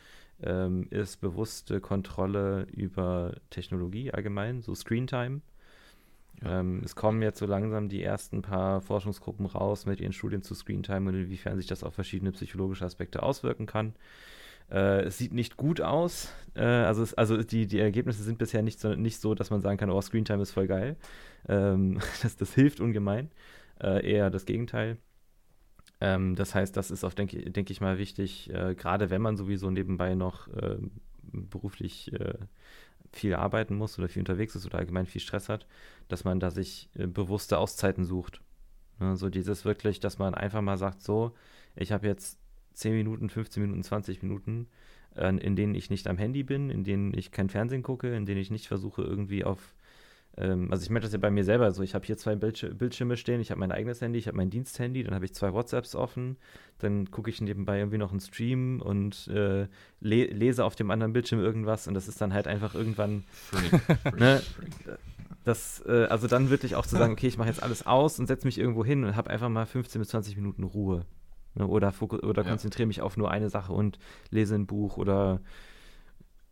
ähm, 0.42 0.86
ist 0.90 1.20
bewusste 1.20 1.80
Kontrolle 1.80 2.66
über 2.72 3.34
Technologie 3.50 4.12
allgemein, 4.12 4.62
so 4.62 4.74
Screentime. 4.74 5.42
Ja. 6.42 6.60
Ähm, 6.60 6.82
es 6.84 6.96
kommen 6.96 7.22
jetzt 7.22 7.38
so 7.38 7.46
langsam 7.46 7.88
die 7.88 8.02
ersten 8.02 8.42
paar 8.42 8.80
Forschungsgruppen 8.80 9.46
raus 9.46 9.86
mit 9.86 10.00
ihren 10.00 10.12
Studien 10.12 10.42
zu 10.42 10.54
Screentime 10.54 11.10
und 11.10 11.14
inwiefern 11.14 11.56
sich 11.56 11.66
das 11.66 11.84
auf 11.84 11.94
verschiedene 11.94 12.32
psychologische 12.32 12.84
Aspekte 12.84 13.22
auswirken 13.22 13.66
kann. 13.66 13.94
Äh, 14.70 15.02
es 15.02 15.18
sieht 15.18 15.32
nicht 15.32 15.56
gut 15.56 15.80
aus. 15.80 16.32
Äh, 16.54 16.62
also 16.62 17.02
es, 17.02 17.14
also 17.14 17.42
die, 17.42 17.66
die 17.66 17.78
Ergebnisse 17.78 18.22
sind 18.22 18.38
bisher 18.38 18.62
nicht 18.62 18.80
so, 18.80 18.94
nicht 18.94 19.20
so, 19.20 19.34
dass 19.34 19.50
man 19.50 19.60
sagen 19.60 19.76
kann, 19.78 19.90
oh, 19.90 20.00
Screentime 20.00 20.42
ist 20.42 20.52
voll 20.52 20.66
geil. 20.66 20.96
Ähm, 21.48 22.00
das, 22.22 22.36
das 22.36 22.54
hilft 22.54 22.80
ungemein. 22.80 23.30
Äh, 23.80 24.08
eher 24.08 24.30
das 24.30 24.46
Gegenteil. 24.46 24.98
Ähm, 26.00 26.34
das 26.34 26.54
heißt, 26.54 26.76
das 26.76 26.90
ist 26.90 27.04
auch, 27.04 27.14
denke 27.14 27.50
denk 27.50 27.70
ich 27.70 27.80
mal, 27.80 27.98
wichtig, 27.98 28.50
äh, 28.50 28.74
gerade 28.74 29.10
wenn 29.10 29.22
man 29.22 29.36
sowieso 29.36 29.70
nebenbei 29.70 30.14
noch 30.14 30.48
ähm, 30.60 30.90
beruflich 31.22 32.12
äh, 32.12 32.34
viel 33.12 33.34
arbeiten 33.34 33.76
muss 33.76 33.98
oder 33.98 34.08
viel 34.08 34.20
unterwegs 34.20 34.54
ist 34.54 34.66
oder 34.66 34.78
allgemein 34.78 35.06
viel 35.06 35.20
Stress 35.20 35.48
hat, 35.48 35.66
dass 36.08 36.24
man 36.24 36.40
da 36.40 36.50
sich 36.50 36.90
äh, 36.94 37.06
bewusste 37.06 37.58
Auszeiten 37.58 38.04
sucht. 38.04 38.40
Ne, 39.00 39.16
so 39.16 39.28
dieses 39.28 39.64
wirklich, 39.64 40.00
dass 40.00 40.18
man 40.18 40.34
einfach 40.34 40.62
mal 40.62 40.78
sagt, 40.78 41.02
so, 41.02 41.32
ich 41.76 41.92
habe 41.92 42.06
jetzt 42.06 42.38
10 42.74 42.94
Minuten, 42.94 43.30
15 43.30 43.62
Minuten, 43.62 43.82
20 43.82 44.22
Minuten, 44.22 44.68
äh, 45.16 45.34
in 45.36 45.56
denen 45.56 45.74
ich 45.74 45.90
nicht 45.90 46.06
am 46.08 46.18
Handy 46.18 46.42
bin, 46.42 46.70
in 46.70 46.84
denen 46.84 47.16
ich 47.16 47.30
kein 47.30 47.48
Fernsehen 47.48 47.82
gucke, 47.82 48.14
in 48.14 48.26
denen 48.26 48.40
ich 48.40 48.50
nicht 48.50 48.68
versuche, 48.68 49.02
irgendwie 49.02 49.44
auf 49.44 49.74
ähm, 50.36 50.70
also 50.70 50.82
ich 50.82 50.90
merke 50.90 51.04
das 51.04 51.12
ja 51.12 51.18
bei 51.18 51.30
mir 51.30 51.44
selber. 51.44 51.70
So, 51.72 51.82
ich 51.82 51.94
habe 51.94 52.04
hier 52.04 52.16
zwei 52.16 52.34
Bildsch 52.34 52.66
Bildschirme 52.74 53.16
stehen, 53.16 53.40
ich 53.40 53.50
habe 53.50 53.60
mein 53.60 53.72
eigenes 53.72 54.00
Handy, 54.00 54.18
ich 54.18 54.26
habe 54.26 54.36
mein 54.36 54.50
Diensthandy, 54.50 55.04
dann 55.04 55.14
habe 55.14 55.24
ich 55.24 55.34
zwei 55.34 55.52
WhatsApps 55.52 55.94
offen, 55.94 56.36
dann 56.78 57.10
gucke 57.10 57.30
ich 57.30 57.40
nebenbei 57.40 57.78
irgendwie 57.78 57.98
noch 57.98 58.10
einen 58.10 58.20
Stream 58.20 58.80
und 58.80 59.28
äh, 59.28 59.68
le 60.00 60.24
lese 60.26 60.64
auf 60.64 60.74
dem 60.74 60.90
anderen 60.90 61.12
Bildschirm 61.12 61.40
irgendwas 61.40 61.86
und 61.86 61.94
das 61.94 62.08
ist 62.08 62.20
dann 62.20 62.32
halt 62.32 62.46
einfach 62.48 62.74
irgendwann, 62.74 63.24
ne, 64.18 64.42
das, 65.44 65.84
äh, 65.86 66.06
also 66.06 66.26
dann 66.26 66.50
wirklich 66.50 66.74
auch 66.74 66.86
zu 66.86 66.96
sagen, 66.96 67.12
okay, 67.12 67.28
ich 67.28 67.38
mache 67.38 67.48
jetzt 67.48 67.62
alles 67.62 67.86
aus 67.86 68.18
und 68.18 68.26
setze 68.26 68.46
mich 68.46 68.58
irgendwo 68.58 68.84
hin 68.84 69.04
und 69.04 69.14
habe 69.14 69.30
einfach 69.30 69.48
mal 69.48 69.66
15 69.66 70.00
bis 70.00 70.08
20 70.08 70.36
Minuten 70.36 70.64
Ruhe. 70.64 71.04
Ne, 71.54 71.66
oder, 71.68 71.92
oder 72.00 72.42
ja. 72.42 72.48
konzentriere 72.48 72.88
mich 72.88 73.02
auf 73.02 73.16
nur 73.16 73.30
eine 73.30 73.50
Sache 73.50 73.72
und 73.72 73.98
lese 74.30 74.56
ein 74.56 74.66
Buch 74.66 74.96
oder 74.96 75.40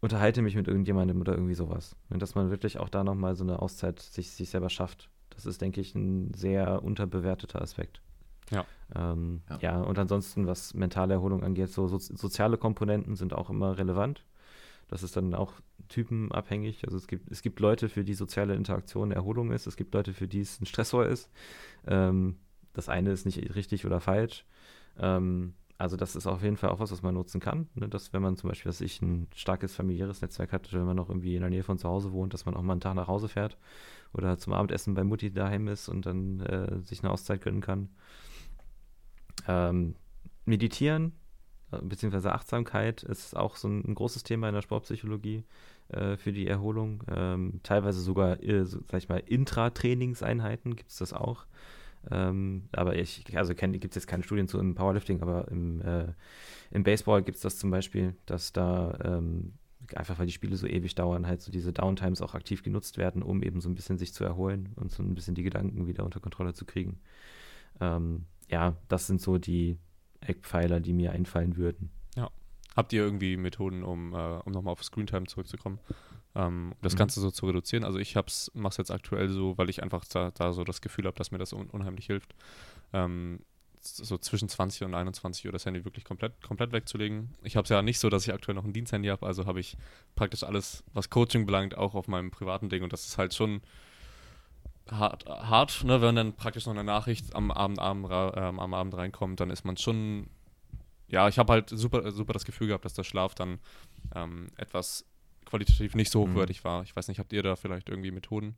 unterhalte 0.03 0.43
mich 0.43 0.57
mit 0.57 0.69
irgendjemandem 0.69 1.21
oder 1.21 1.33
irgendwie 1.33 1.55
sowas. 1.55 1.97
Und 2.11 2.21
dass 2.21 2.35
man 2.35 2.51
wirklich 2.51 2.79
auch 2.79 2.89
da 2.89 3.05
nochmal 3.05 3.37
so 3.37 3.45
eine 3.45 3.63
Auszeit 3.63 4.01
sich, 4.01 4.33
sich 4.33 4.51
selber 4.51 4.69
schafft. 4.69 5.09
Das 5.31 5.47
ist, 5.47 5.63
denke 5.63 5.81
ich, 5.81 5.95
ein 5.95 6.35
sehr 6.35 6.83
unterbewerteter 6.83 7.63
Aspekt. 7.63 8.03
Ja. 8.51 8.67
Ähm, 8.95 9.43
ja. 9.49 9.59
ja. 9.61 9.81
und 9.81 9.99
ansonsten, 9.99 10.47
was 10.47 10.75
mentale 10.75 11.15
Erholung 11.15 11.45
angeht, 11.45 11.71
so, 11.71 11.87
so, 11.87 11.99
soziale 11.99 12.59
Komponenten 12.59 13.15
sind 13.15 13.33
auch 13.33 13.49
immer 13.49 13.79
relevant. 13.79 14.25
Das 14.89 15.05
ist 15.05 15.17
dann 15.17 15.35
auch 15.35 15.55
typenabhängig. 15.89 16.85
Also 16.85 16.97
es 16.97 17.07
gibt, 17.07 17.31
es 17.31 17.41
gibt 17.41 17.61
Leute, 17.61 17.89
für 17.89 18.05
die 18.05 18.15
soziale 18.15 18.57
Interaktion 18.57 19.13
Erholung 19.13 19.53
ist, 19.53 19.67
es 19.67 19.77
gibt 19.77 19.95
Leute, 19.95 20.13
für 20.13 20.27
die 20.27 20.41
es 20.41 20.61
ein 20.61 20.67
Stressor 20.67 21.07
ist. 21.07 21.31
Ähm, 21.87 22.37
das 22.73 22.89
eine 22.89 23.13
ist 23.13 23.25
nicht 23.25 23.55
richtig 23.55 23.87
oder 23.87 24.01
falsch. 24.01 24.45
Ähm, 24.99 25.55
also 25.79 25.97
das 25.97 26.15
ist 26.15 26.27
auf 26.27 26.43
jeden 26.43 26.57
Fall 26.57 26.71
auch 26.71 26.79
was, 26.79 26.93
was 26.93 27.03
man 27.03 27.15
nutzen 27.15 27.41
kann. 27.41 27.69
Ne? 27.75 27.89
Dass 27.89 28.13
wenn 28.13 28.23
man 28.23 28.37
zum 28.37 28.49
Beispiel, 28.49 28.71
dass 28.71 28.81
ich 28.81 29.03
ein 29.03 29.27
starkes 29.35 29.75
familiäres 29.75 30.23
Netzwerk 30.23 30.53
hat, 30.53 30.73
wenn 30.73 30.85
man 30.85 30.97
noch 30.97 31.09
irgendwie 31.09 31.35
in 31.35 31.41
der 31.41 31.51
Nähe 31.51 31.63
von 31.63 31.79
zu 31.79 31.89
Hause 31.89 32.13
wohnt, 32.13 32.35
dass 32.35 32.47
man 32.47 32.55
auch 32.55 32.63
mal 32.63 32.73
einen 32.73 32.81
Tag 32.81 32.95
nach 32.95 33.09
Hause 33.09 33.29
fährt 33.29 33.59
oder 34.13 34.39
zum 34.39 34.53
Abendessen 34.53 34.95
bei 34.95 35.05
Mutti 35.05 35.33
daheim 35.33 35.69
ist 35.69 35.89
und 35.89 36.07
dann 36.07 36.41
äh, 36.41 36.81
sich 36.83 37.03
eine 37.03 37.11
Auszeit 37.11 37.41
gönnen 37.41 37.61
kann. 37.61 37.89
Ähm, 39.49 39.97
meditieren 40.45 41.13
äh, 41.73 41.79
beziehungsweise 41.83 42.33
Achtsamkeit 42.33 43.03
ist 43.03 43.37
auch 43.37 43.57
so 43.57 43.69
ein, 43.69 43.85
ein 43.85 43.95
großes 43.95 44.23
Thema 44.23 44.49
in 44.49 44.55
der 44.55 44.63
Sportpsychologie 44.63 45.45
äh, 45.89 46.17
für 46.17 46.33
die 46.33 46.47
Erholung. 46.47 47.03
Ähm, 47.09 47.61
teilweise 47.63 48.01
sogar, 48.01 48.43
äh, 48.43 48.65
so, 48.65 48.81
sag 48.91 48.99
ich 48.99 49.09
mal, 49.09 49.23
Intratrainingseinheiten 49.27 50.77
gibt 50.77 50.91
es 50.91 50.99
das 50.99 51.13
auch. 51.13 51.47
Ähm, 52.11 52.69
aber 52.73 52.97
ich, 52.97 53.37
also 53.37 53.55
gibt 53.55 53.85
es 53.85 53.95
jetzt 53.95 54.07
keine 54.07 54.23
Studien 54.23 54.49
zu 54.49 54.59
im 54.59 54.75
Powerlifting, 54.75 55.23
aber 55.23 55.49
im, 55.49 55.81
äh, 55.83 56.13
im 56.71 56.83
Baseball 56.83 57.23
gibt 57.23 57.37
es 57.37 57.43
das 57.43 57.59
zum 57.59 57.71
Beispiel, 57.71 58.15
dass 58.27 58.53
da 58.53 58.99
ähm, 59.05 59.53
einfach 59.95 60.19
weil 60.19 60.27
die 60.27 60.33
Spiele 60.33 60.57
so 60.57 60.67
ewig 60.67 60.95
dauern, 60.95 61.27
halt 61.27 61.43
so 61.43 61.51
diese 61.53 61.73
Downtimes 61.73 62.23
auch 62.23 62.35
aktiv 62.35 62.63
genutzt 62.63 62.99
werden, 62.99 63.23
um 63.23 63.43
eben 63.43 63.61
so 63.61 63.69
ein 63.69 63.75
bisschen 63.75 63.99
sich 63.99 64.13
zu 64.13 64.25
erholen 64.25 64.71
und 64.77 64.91
so 64.91 65.03
ein 65.03 65.15
bisschen 65.15 65.35
die 65.35 65.43
Gedanken 65.43 65.87
wieder 65.87 66.05
unter 66.05 66.21
Kontrolle 66.21 66.55
zu 66.55 66.65
kriegen. 66.65 67.01
Ähm, 67.81 68.25
ja, 68.49 68.77
das 68.89 69.07
sind 69.07 69.21
so 69.21 69.39
die 69.39 69.79
Eckpfeiler, 70.21 70.81
die 70.81 70.93
mir 70.93 71.13
einfallen 71.13 71.57
würden. 71.57 71.91
Ja. 72.17 72.31
Habt 72.77 72.93
ihr 72.93 73.03
irgendwie 73.03 73.37
Methoden, 73.37 73.83
um, 73.83 74.15
äh, 74.15 74.39
um 74.45 74.53
nochmal 74.53 74.73
auf 74.73 74.85
Screentime 74.85 75.27
zurückzukommen? 75.27 75.79
Ähm, 76.35 76.75
das 76.83 76.95
mhm. 76.95 76.99
Ganze 76.99 77.21
so 77.21 77.31
zu 77.31 77.47
reduzieren. 77.47 77.85
Also 77.85 77.99
ich 77.99 78.15
mache 78.15 78.71
es 78.71 78.77
jetzt 78.77 78.91
aktuell 78.91 79.29
so, 79.29 79.57
weil 79.59 79.71
ich 79.71 79.83
einfach 79.83 80.05
da, 80.05 80.31
da 80.31 80.53
so 80.53 80.65
das 80.65 80.81
Gefühl 80.81 81.07
habe, 81.07 81.17
dass 81.17 81.31
mir 81.31 81.39
das 81.39 81.53
un 81.53 81.69
unheimlich 81.71 82.07
hilft. 82.07 82.35
Ähm, 82.93 83.41
so 83.85 84.17
zwischen 84.17 84.49
20 84.49 84.85
und 84.85 84.95
21 84.95 85.45
Uhr 85.47 85.53
das 85.53 85.67
Handy 85.67 85.85
wirklich 85.85 86.05
komplett, 86.05 86.41
komplett 86.41 86.73
wegzulegen. 86.73 87.35
Ich 87.43 87.57
habe 87.57 87.65
es 87.65 87.69
ja 87.69 87.83
nicht 87.83 87.99
so, 87.99 88.11
dass 88.11 88.27
ich 88.27 88.33
aktuell 88.33 88.55
noch 88.55 88.65
ein 88.65 88.73
Diensthandy 88.73 89.09
habe, 89.09 89.27
also 89.27 89.47
habe 89.47 89.61
ich 89.61 89.77
praktisch 90.15 90.45
alles, 90.45 90.85
was 90.93 91.11
Coaching 91.11 91.47
belangt, 91.47 91.77
auch 91.77 91.95
auf 91.95 92.07
meinem 92.07 92.31
privaten 92.31 92.69
Ding 92.69 92.85
und 92.85 92.93
das 92.93 93.07
ist 93.07 93.19
halt 93.19 93.35
schon 93.35 93.61
hart, 94.91 95.27
hart 95.27 95.83
ne? 95.85 96.01
wenn 96.01 96.15
dann 96.15 96.35
praktisch 96.35 96.67
noch 96.67 96.75
eine 96.75 96.85
Nachricht 96.85 97.35
am 97.35 97.51
Abend, 97.51 97.81
Abend, 97.81 98.09
äh, 98.11 98.41
am 98.41 98.75
Abend 98.75 98.95
reinkommt, 98.95 99.41
dann 99.41 99.51
ist 99.51 99.65
man 99.65 99.77
schon, 99.77 100.29
ja, 101.09 101.27
ich 101.27 101.39
habe 101.39 101.53
halt 101.53 101.71
super, 101.71 102.13
super 102.13 102.33
das 102.33 102.45
Gefühl 102.45 102.69
gehabt, 102.69 102.85
dass 102.85 102.95
der 102.95 103.05
Schlaf 103.05 103.35
dann 103.35 103.59
ähm, 104.15 104.49
etwas 104.57 105.05
qualitativ 105.53 105.95
nicht 105.95 106.11
so 106.11 106.27
mhm. 106.27 106.33
hochwertig 106.33 106.65
mhm. 106.65 106.69
war. 106.69 106.83
Ich 106.83 106.97
weiß 106.97 107.09
nicht, 107.09 107.19
habt 107.19 107.33
ihr 107.33 107.43
da 107.43 107.57
vielleicht 107.57 107.91
irgendwie 107.91 108.11
Methoden, 108.11 108.57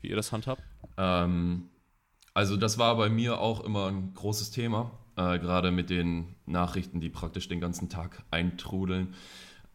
wie 0.00 0.08
ihr 0.08 0.16
das 0.16 0.30
handhabt? 0.30 0.62
Ähm, 0.96 1.68
also 2.32 2.56
das 2.56 2.78
war 2.78 2.96
bei 2.96 3.08
mir 3.08 3.40
auch 3.40 3.64
immer 3.64 3.88
ein 3.88 4.14
großes 4.14 4.52
Thema, 4.52 4.92
äh, 5.16 5.40
gerade 5.40 5.72
mit 5.72 5.90
den 5.90 6.36
Nachrichten, 6.46 7.00
die 7.00 7.08
praktisch 7.10 7.48
den 7.48 7.60
ganzen 7.60 7.88
Tag 7.88 8.22
eintrudeln. 8.30 9.14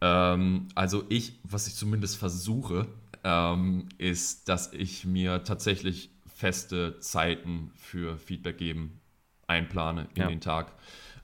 Ähm, 0.00 0.68
also 0.74 1.04
ich, 1.10 1.38
was 1.42 1.66
ich 1.66 1.74
zumindest 1.74 2.16
versuche, 2.16 2.86
ähm, 3.24 3.90
ist, 3.98 4.48
dass 4.48 4.72
ich 4.72 5.04
mir 5.04 5.44
tatsächlich 5.44 6.10
feste 6.26 6.98
Zeiten 7.00 7.72
für 7.74 8.16
Feedback 8.16 8.56
geben 8.56 9.00
einplane 9.46 10.08
in 10.14 10.22
ja. 10.22 10.28
den 10.28 10.40
Tag. 10.40 10.72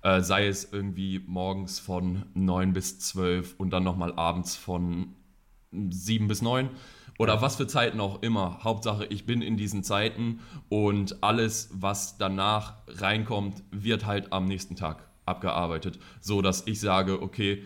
Äh, 0.02 0.20
sei 0.20 0.46
es 0.46 0.70
irgendwie 0.70 1.22
morgens 1.26 1.78
von 1.78 2.26
9 2.34 2.74
bis 2.74 2.98
12 2.98 3.54
und 3.56 3.70
dann 3.70 3.84
nochmal 3.84 4.12
abends 4.12 4.56
von 4.56 5.14
sieben 5.72 6.28
bis 6.28 6.42
neun 6.42 6.70
oder 7.18 7.42
was 7.42 7.56
für 7.56 7.66
Zeiten 7.66 8.00
auch 8.00 8.22
immer. 8.22 8.64
Hauptsache, 8.64 9.04
ich 9.06 9.26
bin 9.26 9.42
in 9.42 9.56
diesen 9.56 9.84
Zeiten 9.84 10.40
und 10.68 11.22
alles, 11.22 11.68
was 11.72 12.16
danach 12.16 12.74
reinkommt, 12.88 13.62
wird 13.70 14.06
halt 14.06 14.32
am 14.32 14.46
nächsten 14.46 14.74
Tag 14.74 15.06
abgearbeitet, 15.26 15.98
so 16.20 16.40
dass 16.40 16.66
ich 16.66 16.80
sage, 16.80 17.20
okay, 17.22 17.62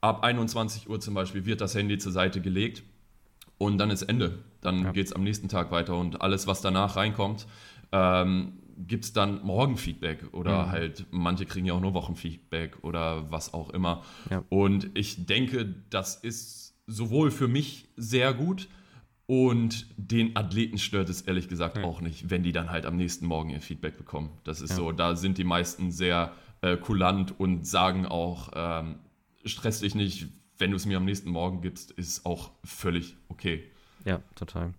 ab 0.00 0.22
21 0.22 0.90
Uhr 0.90 1.00
zum 1.00 1.14
Beispiel 1.14 1.46
wird 1.46 1.60
das 1.62 1.74
Handy 1.74 1.96
zur 1.96 2.12
Seite 2.12 2.40
gelegt 2.42 2.82
und 3.56 3.78
dann 3.78 3.90
ist 3.90 4.02
Ende. 4.02 4.38
Dann 4.60 4.84
ja. 4.84 4.92
geht 4.92 5.06
es 5.06 5.12
am 5.12 5.24
nächsten 5.24 5.48
Tag 5.48 5.70
weiter 5.70 5.96
und 5.96 6.20
alles, 6.20 6.46
was 6.46 6.60
danach 6.60 6.96
reinkommt, 6.96 7.46
ähm, 7.90 8.58
gibt 8.76 9.04
es 9.04 9.12
dann 9.12 9.42
Morgenfeedback 9.44 10.32
oder 10.32 10.66
mhm. 10.66 10.70
halt, 10.70 11.06
manche 11.10 11.46
kriegen 11.46 11.66
ja 11.66 11.74
auch 11.74 11.80
nur 11.80 11.94
Wochenfeedback 11.94 12.82
oder 12.82 13.30
was 13.30 13.54
auch 13.54 13.70
immer. 13.70 14.02
Ja. 14.30 14.42
Und 14.48 14.90
ich 14.94 15.26
denke, 15.26 15.74
das 15.90 16.16
ist 16.16 16.63
sowohl 16.86 17.30
für 17.30 17.48
mich 17.48 17.88
sehr 17.96 18.34
gut 18.34 18.68
und 19.26 19.86
den 19.96 20.36
Athleten 20.36 20.78
stört 20.78 21.08
es 21.08 21.22
ehrlich 21.22 21.48
gesagt 21.48 21.78
ja. 21.78 21.84
auch 21.84 22.00
nicht, 22.00 22.30
wenn 22.30 22.42
die 22.42 22.52
dann 22.52 22.70
halt 22.70 22.84
am 22.84 22.96
nächsten 22.96 23.26
Morgen 23.26 23.50
ihr 23.50 23.60
Feedback 23.60 23.96
bekommen. 23.96 24.30
Das 24.44 24.60
ist 24.60 24.70
ja. 24.70 24.76
so, 24.76 24.92
da 24.92 25.16
sind 25.16 25.38
die 25.38 25.44
meisten 25.44 25.90
sehr 25.90 26.32
äh, 26.60 26.76
kulant 26.76 27.38
und 27.38 27.66
sagen 27.66 28.06
auch, 28.06 28.50
ähm, 28.54 28.98
stress 29.44 29.80
dich 29.80 29.94
nicht, 29.94 30.28
wenn 30.58 30.70
du 30.70 30.76
es 30.76 30.86
mir 30.86 30.98
am 30.98 31.04
nächsten 31.04 31.30
Morgen 31.30 31.62
gibst, 31.62 31.90
ist 31.90 32.26
auch 32.26 32.50
völlig 32.64 33.16
okay. 33.28 33.64
Ja, 34.04 34.20
total. 34.34 34.74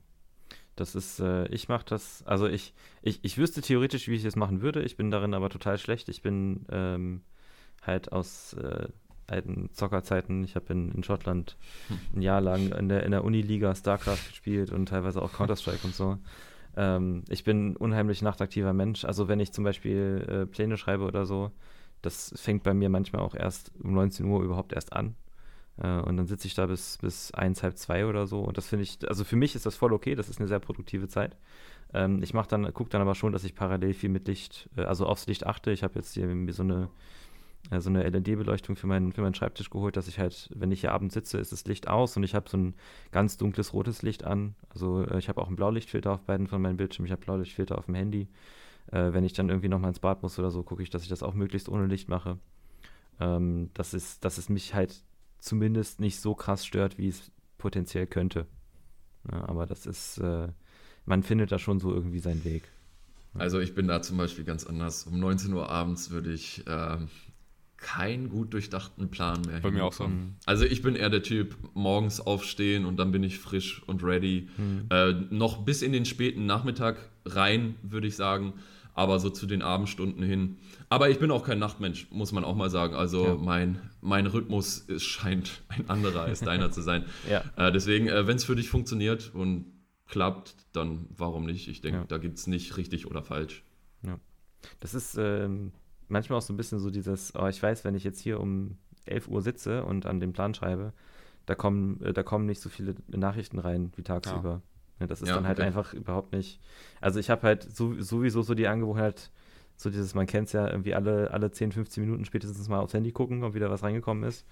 Das 0.76 0.94
ist, 0.94 1.20
äh, 1.20 1.48
ich 1.48 1.68
mache 1.68 1.86
das, 1.86 2.24
also 2.26 2.48
ich, 2.48 2.74
ich, 3.02 3.20
ich 3.24 3.38
wüsste 3.38 3.62
theoretisch, 3.62 4.08
wie 4.08 4.16
ich 4.16 4.26
es 4.26 4.36
machen 4.36 4.62
würde. 4.62 4.84
Ich 4.84 4.98
bin 4.98 5.10
darin 5.10 5.34
aber 5.34 5.50
total 5.50 5.78
schlecht. 5.78 6.10
Ich 6.10 6.22
bin 6.22 6.66
ähm, 6.70 7.22
halt 7.82 8.12
aus 8.12 8.54
äh, 8.54 8.90
alten 9.28 9.70
Zockerzeiten. 9.74 10.44
Ich 10.44 10.56
habe 10.56 10.74
in, 10.74 10.92
in 10.92 11.04
Schottland 11.04 11.58
ein 12.16 12.22
Jahr 12.22 12.42
lang 12.42 12.72
in 12.72 12.90
der, 12.90 13.04
in 13.04 13.12
der 13.12 13.24
Uniliga 13.24 13.74
StarCraft 13.76 14.30
gespielt 14.30 14.72
und 14.72 14.88
teilweise 14.88 15.22
auch 15.22 15.34
Counter-Strike 15.34 15.86
und 15.86 15.96
so. 15.96 16.18
Ähm, 16.78 17.24
ich 17.30 17.44
bin 17.44 17.72
ein 17.72 17.76
unheimlich 17.78 18.22
nachtaktiver 18.22 18.74
Mensch. 18.74 19.06
Also 19.06 19.28
wenn 19.28 19.40
ich 19.40 19.52
zum 19.52 19.64
Beispiel 19.64 20.26
äh, 20.28 20.46
Pläne 20.46 20.78
schreibe 20.78 21.06
oder 21.06 21.26
so, 21.26 21.52
das 22.02 22.34
fängt 22.36 22.64
bei 22.64 22.74
mir 22.74 22.90
manchmal 22.90 23.22
auch 23.22 23.36
erst 23.36 23.72
um 23.82 23.94
19 23.94 24.26
Uhr 24.26 24.44
überhaupt 24.44 24.74
erst 24.74 24.94
an. 24.94 25.16
Äh, 25.78 26.00
und 26.00 26.18
dann 26.18 26.28
sitze 26.28 26.48
ich 26.48 26.54
da 26.54 26.66
bis, 26.66 26.98
bis 27.00 27.34
eins, 27.34 27.64
halb 27.64 27.78
zwei 27.78 28.06
oder 28.06 28.28
so. 28.28 28.42
Und 28.42 28.58
das 28.58 28.68
finde 28.68 28.84
ich, 28.84 29.08
also 29.08 29.24
für 29.24 29.36
mich 29.36 29.56
ist 29.56 29.66
das 29.66 29.76
voll 29.76 29.94
okay, 29.94 30.16
das 30.16 30.30
ist 30.30 30.40
eine 30.40 30.48
sehr 30.48 30.60
produktive 30.60 31.08
Zeit. 31.08 31.36
Ähm, 31.94 32.22
ich 32.24 32.34
mache 32.34 32.50
dann, 32.50 32.74
gucke 32.74 32.90
dann 32.90 33.02
aber 33.02 33.16
schon, 33.16 33.34
dass 33.34 33.44
ich 33.44 33.56
parallel 33.56 33.94
viel 33.94 34.10
mit 34.10 34.28
Licht, 34.28 34.70
äh, 34.76 34.84
also 34.84 35.06
aufs 35.06 35.28
Licht 35.28 35.46
achte. 35.46 35.72
Ich 35.72 35.84
habe 35.84 35.96
jetzt 35.96 36.14
hier 36.14 36.30
so 36.54 36.64
eine, 36.64 36.90
so 37.80 37.90
eine 37.90 38.08
LED-Beleuchtung 38.08 38.76
für 38.76 38.88
meinen, 38.88 39.12
für 39.12 39.22
meinen 39.22 39.34
Schreibtisch 39.34 39.70
geholt, 39.70 39.98
dass 39.98 40.08
ich 40.08 40.20
halt, 40.20 40.50
wenn 40.54 40.72
ich 40.72 40.82
hier 40.82 40.92
abends 40.92 41.14
sitze, 41.14 41.40
ist 41.40 41.52
das 41.52 41.66
Licht 41.66 41.88
aus 41.88 42.16
und 42.16 42.24
ich 42.24 42.36
habe 42.36 42.50
so 42.50 42.58
ein 42.58 42.76
ganz 43.12 43.38
dunkles 43.38 43.74
rotes 43.74 44.02
Licht 44.02 44.24
an. 44.24 44.56
Also 44.70 45.04
äh, 45.06 45.18
ich 45.18 45.30
habe 45.30 45.42
auch 45.42 45.48
einen 45.48 45.56
Blaulichtfilter 45.56 46.12
auf 46.12 46.22
beiden 46.22 46.48
von 46.48 46.62
meinen 46.62 46.78
Bildschirmen, 46.78 47.08
ich 47.08 47.12
habe 47.12 47.24
Blaulichtfilter 47.24 47.78
auf 47.78 47.86
dem 47.86 47.96
Handy. 47.96 48.28
Äh, 48.92 49.14
wenn 49.14 49.24
ich 49.24 49.34
dann 49.34 49.50
irgendwie 49.50 49.70
nochmal 49.70 49.90
ins 49.90 50.00
Bad 50.00 50.22
muss 50.22 50.38
oder 50.38 50.52
so, 50.52 50.64
gucke 50.64 50.84
ich, 50.84 50.90
dass 50.90 51.04
ich 51.04 51.10
das 51.10 51.24
auch 51.24 51.34
möglichst 51.34 51.70
ohne 51.70 51.88
Licht 51.88 52.08
mache. 52.08 52.38
Ähm, 53.20 53.72
das 53.74 53.94
ist, 53.94 54.24
dass 54.24 54.38
es 54.38 54.50
mich 54.50 54.74
halt 54.76 55.04
zumindest 55.40 56.00
nicht 56.00 56.20
so 56.20 56.36
krass 56.36 56.66
stört, 56.66 56.98
wie 56.98 57.08
es 57.08 57.32
potenziell 57.58 58.06
könnte. 58.06 58.46
Ja, 59.32 59.48
aber 59.50 59.66
das 59.66 59.86
ist, 59.86 60.20
äh, 60.20 60.50
man 61.06 61.24
findet 61.24 61.52
da 61.52 61.58
schon 61.58 61.80
so 61.80 61.94
irgendwie 61.94 62.20
seinen 62.20 62.44
Weg. 62.46 62.70
Also 63.34 63.60
ich 63.60 63.76
bin 63.76 63.88
da 63.88 64.02
zum 64.02 64.18
Beispiel 64.18 64.46
ganz 64.46 64.66
anders. 64.66 65.04
Um 65.04 65.20
19 65.20 65.54
Uhr 65.54 65.70
abends 65.70 66.10
würde 66.10 66.32
ich 66.32 66.66
äh, 66.68 66.98
keinen 67.86 68.30
gut 68.30 68.52
durchdachten 68.54 69.12
Plan 69.12 69.42
mehr. 69.46 69.60
Bei 69.60 69.70
mir 69.70 69.86
auch 69.86 69.94
so. 69.94 70.10
Also 70.48 70.66
ich 70.66 70.82
bin 70.82 70.96
eher 70.96 71.12
der 71.12 71.22
Typ, 71.22 71.56
morgens 71.76 72.20
aufstehen 72.20 72.84
und 72.84 72.98
dann 72.98 73.12
bin 73.12 73.24
ich 73.24 73.38
frisch 73.38 73.84
und 73.86 74.04
ready. 74.04 74.50
Mhm. 74.58 74.88
Äh, 74.90 75.14
noch 75.30 75.64
bis 75.64 75.84
in 75.84 75.94
den 75.94 76.06
späten 76.06 76.48
Nachmittag 76.48 76.98
rein, 77.26 77.76
würde 77.84 78.08
ich 78.08 78.16
sagen 78.16 78.54
aber 78.96 79.20
so 79.20 79.30
zu 79.30 79.46
den 79.46 79.62
Abendstunden 79.62 80.24
hin. 80.24 80.58
Aber 80.88 81.10
ich 81.10 81.20
bin 81.20 81.30
auch 81.30 81.44
kein 81.44 81.60
Nachtmensch, 81.60 82.08
muss 82.12 82.32
man 82.32 82.46
auch 82.46 82.56
mal 82.56 82.70
sagen. 82.70 82.96
Also 82.96 83.26
ja. 83.26 83.36
mein, 83.36 83.82
mein 84.02 84.26
Rhythmus 84.26 84.78
ist, 84.80 85.04
scheint 85.04 85.62
ein 85.68 85.90
anderer 85.90 86.22
als 86.22 86.40
deiner 86.40 86.72
zu 86.72 86.82
sein. 86.82 87.06
Ja. 87.30 87.44
Äh, 87.58 87.72
deswegen, 87.72 88.08
äh, 88.08 88.28
wenn 88.28 88.38
es 88.38 88.46
für 88.46 88.56
dich 88.56 88.70
funktioniert 88.70 89.32
und 89.34 89.66
klappt, 90.08 90.56
dann 90.72 91.08
warum 91.10 91.46
nicht? 91.46 91.68
Ich 91.68 91.82
denke, 91.82 92.00
ja. 92.00 92.06
da 92.06 92.18
gibt 92.18 92.38
es 92.38 92.48
nicht 92.48 92.78
richtig 92.78 93.08
oder 93.08 93.22
falsch. 93.22 93.64
Ja. 94.04 94.20
Das 94.80 94.94
ist 94.94 95.18
ähm, 95.20 95.74
manchmal 96.08 96.38
auch 96.38 96.44
so 96.44 96.54
ein 96.54 96.58
bisschen 96.58 96.80
so 96.80 96.90
dieses, 96.90 97.34
oh, 97.36 97.48
ich 97.48 97.62
weiß, 97.62 97.84
wenn 97.84 97.96
ich 97.96 98.04
jetzt 98.04 98.20
hier 98.20 98.40
um 98.40 98.78
11 99.06 99.28
Uhr 99.28 99.42
sitze 99.42 99.84
und 99.84 100.06
an 100.06 100.20
den 100.20 100.34
Plan 100.34 100.54
schreibe, 100.54 100.94
da 101.46 101.56
kommen, 101.56 102.02
äh, 102.02 102.14
da 102.14 102.24
kommen 102.24 102.46
nicht 102.46 102.62
so 102.62 102.70
viele 102.70 102.96
Nachrichten 103.08 103.60
rein 103.60 103.92
wie 103.96 104.04
tagsüber. 104.04 104.62
Ja, 105.00 105.08
das 105.08 105.22
ist 105.22 105.30
ja, 105.30 105.36
dann 105.36 105.48
halt 105.48 105.60
okay. 105.60 105.68
einfach 105.68 105.94
überhaupt 105.94 106.32
nicht. 106.32 106.60
Also 107.02 107.20
ich 107.20 107.30
habe 107.30 107.44
halt 107.44 107.64
so, 107.64 108.00
sowieso 108.02 108.42
so 108.42 108.54
die 108.54 108.68
Angewohnheit, 108.68 109.30
so 109.76 109.90
dieses, 109.90 110.16
man 110.16 110.26
kennt 110.26 110.48
es 110.48 110.54
ja 110.54 110.68
irgendwie 110.68 110.96
alle, 110.96 111.32
alle 111.32 111.52
10, 111.52 111.74
15 111.74 112.04
Minuten 112.04 112.26
spätestens 112.26 112.70
mal 112.70 112.80
aufs 112.80 112.94
Handy 112.94 113.12
gucken, 113.12 113.44
ob 113.44 113.54
wieder 113.54 113.70
was 113.70 113.84
reingekommen 113.84 114.24
ist. 114.24 114.46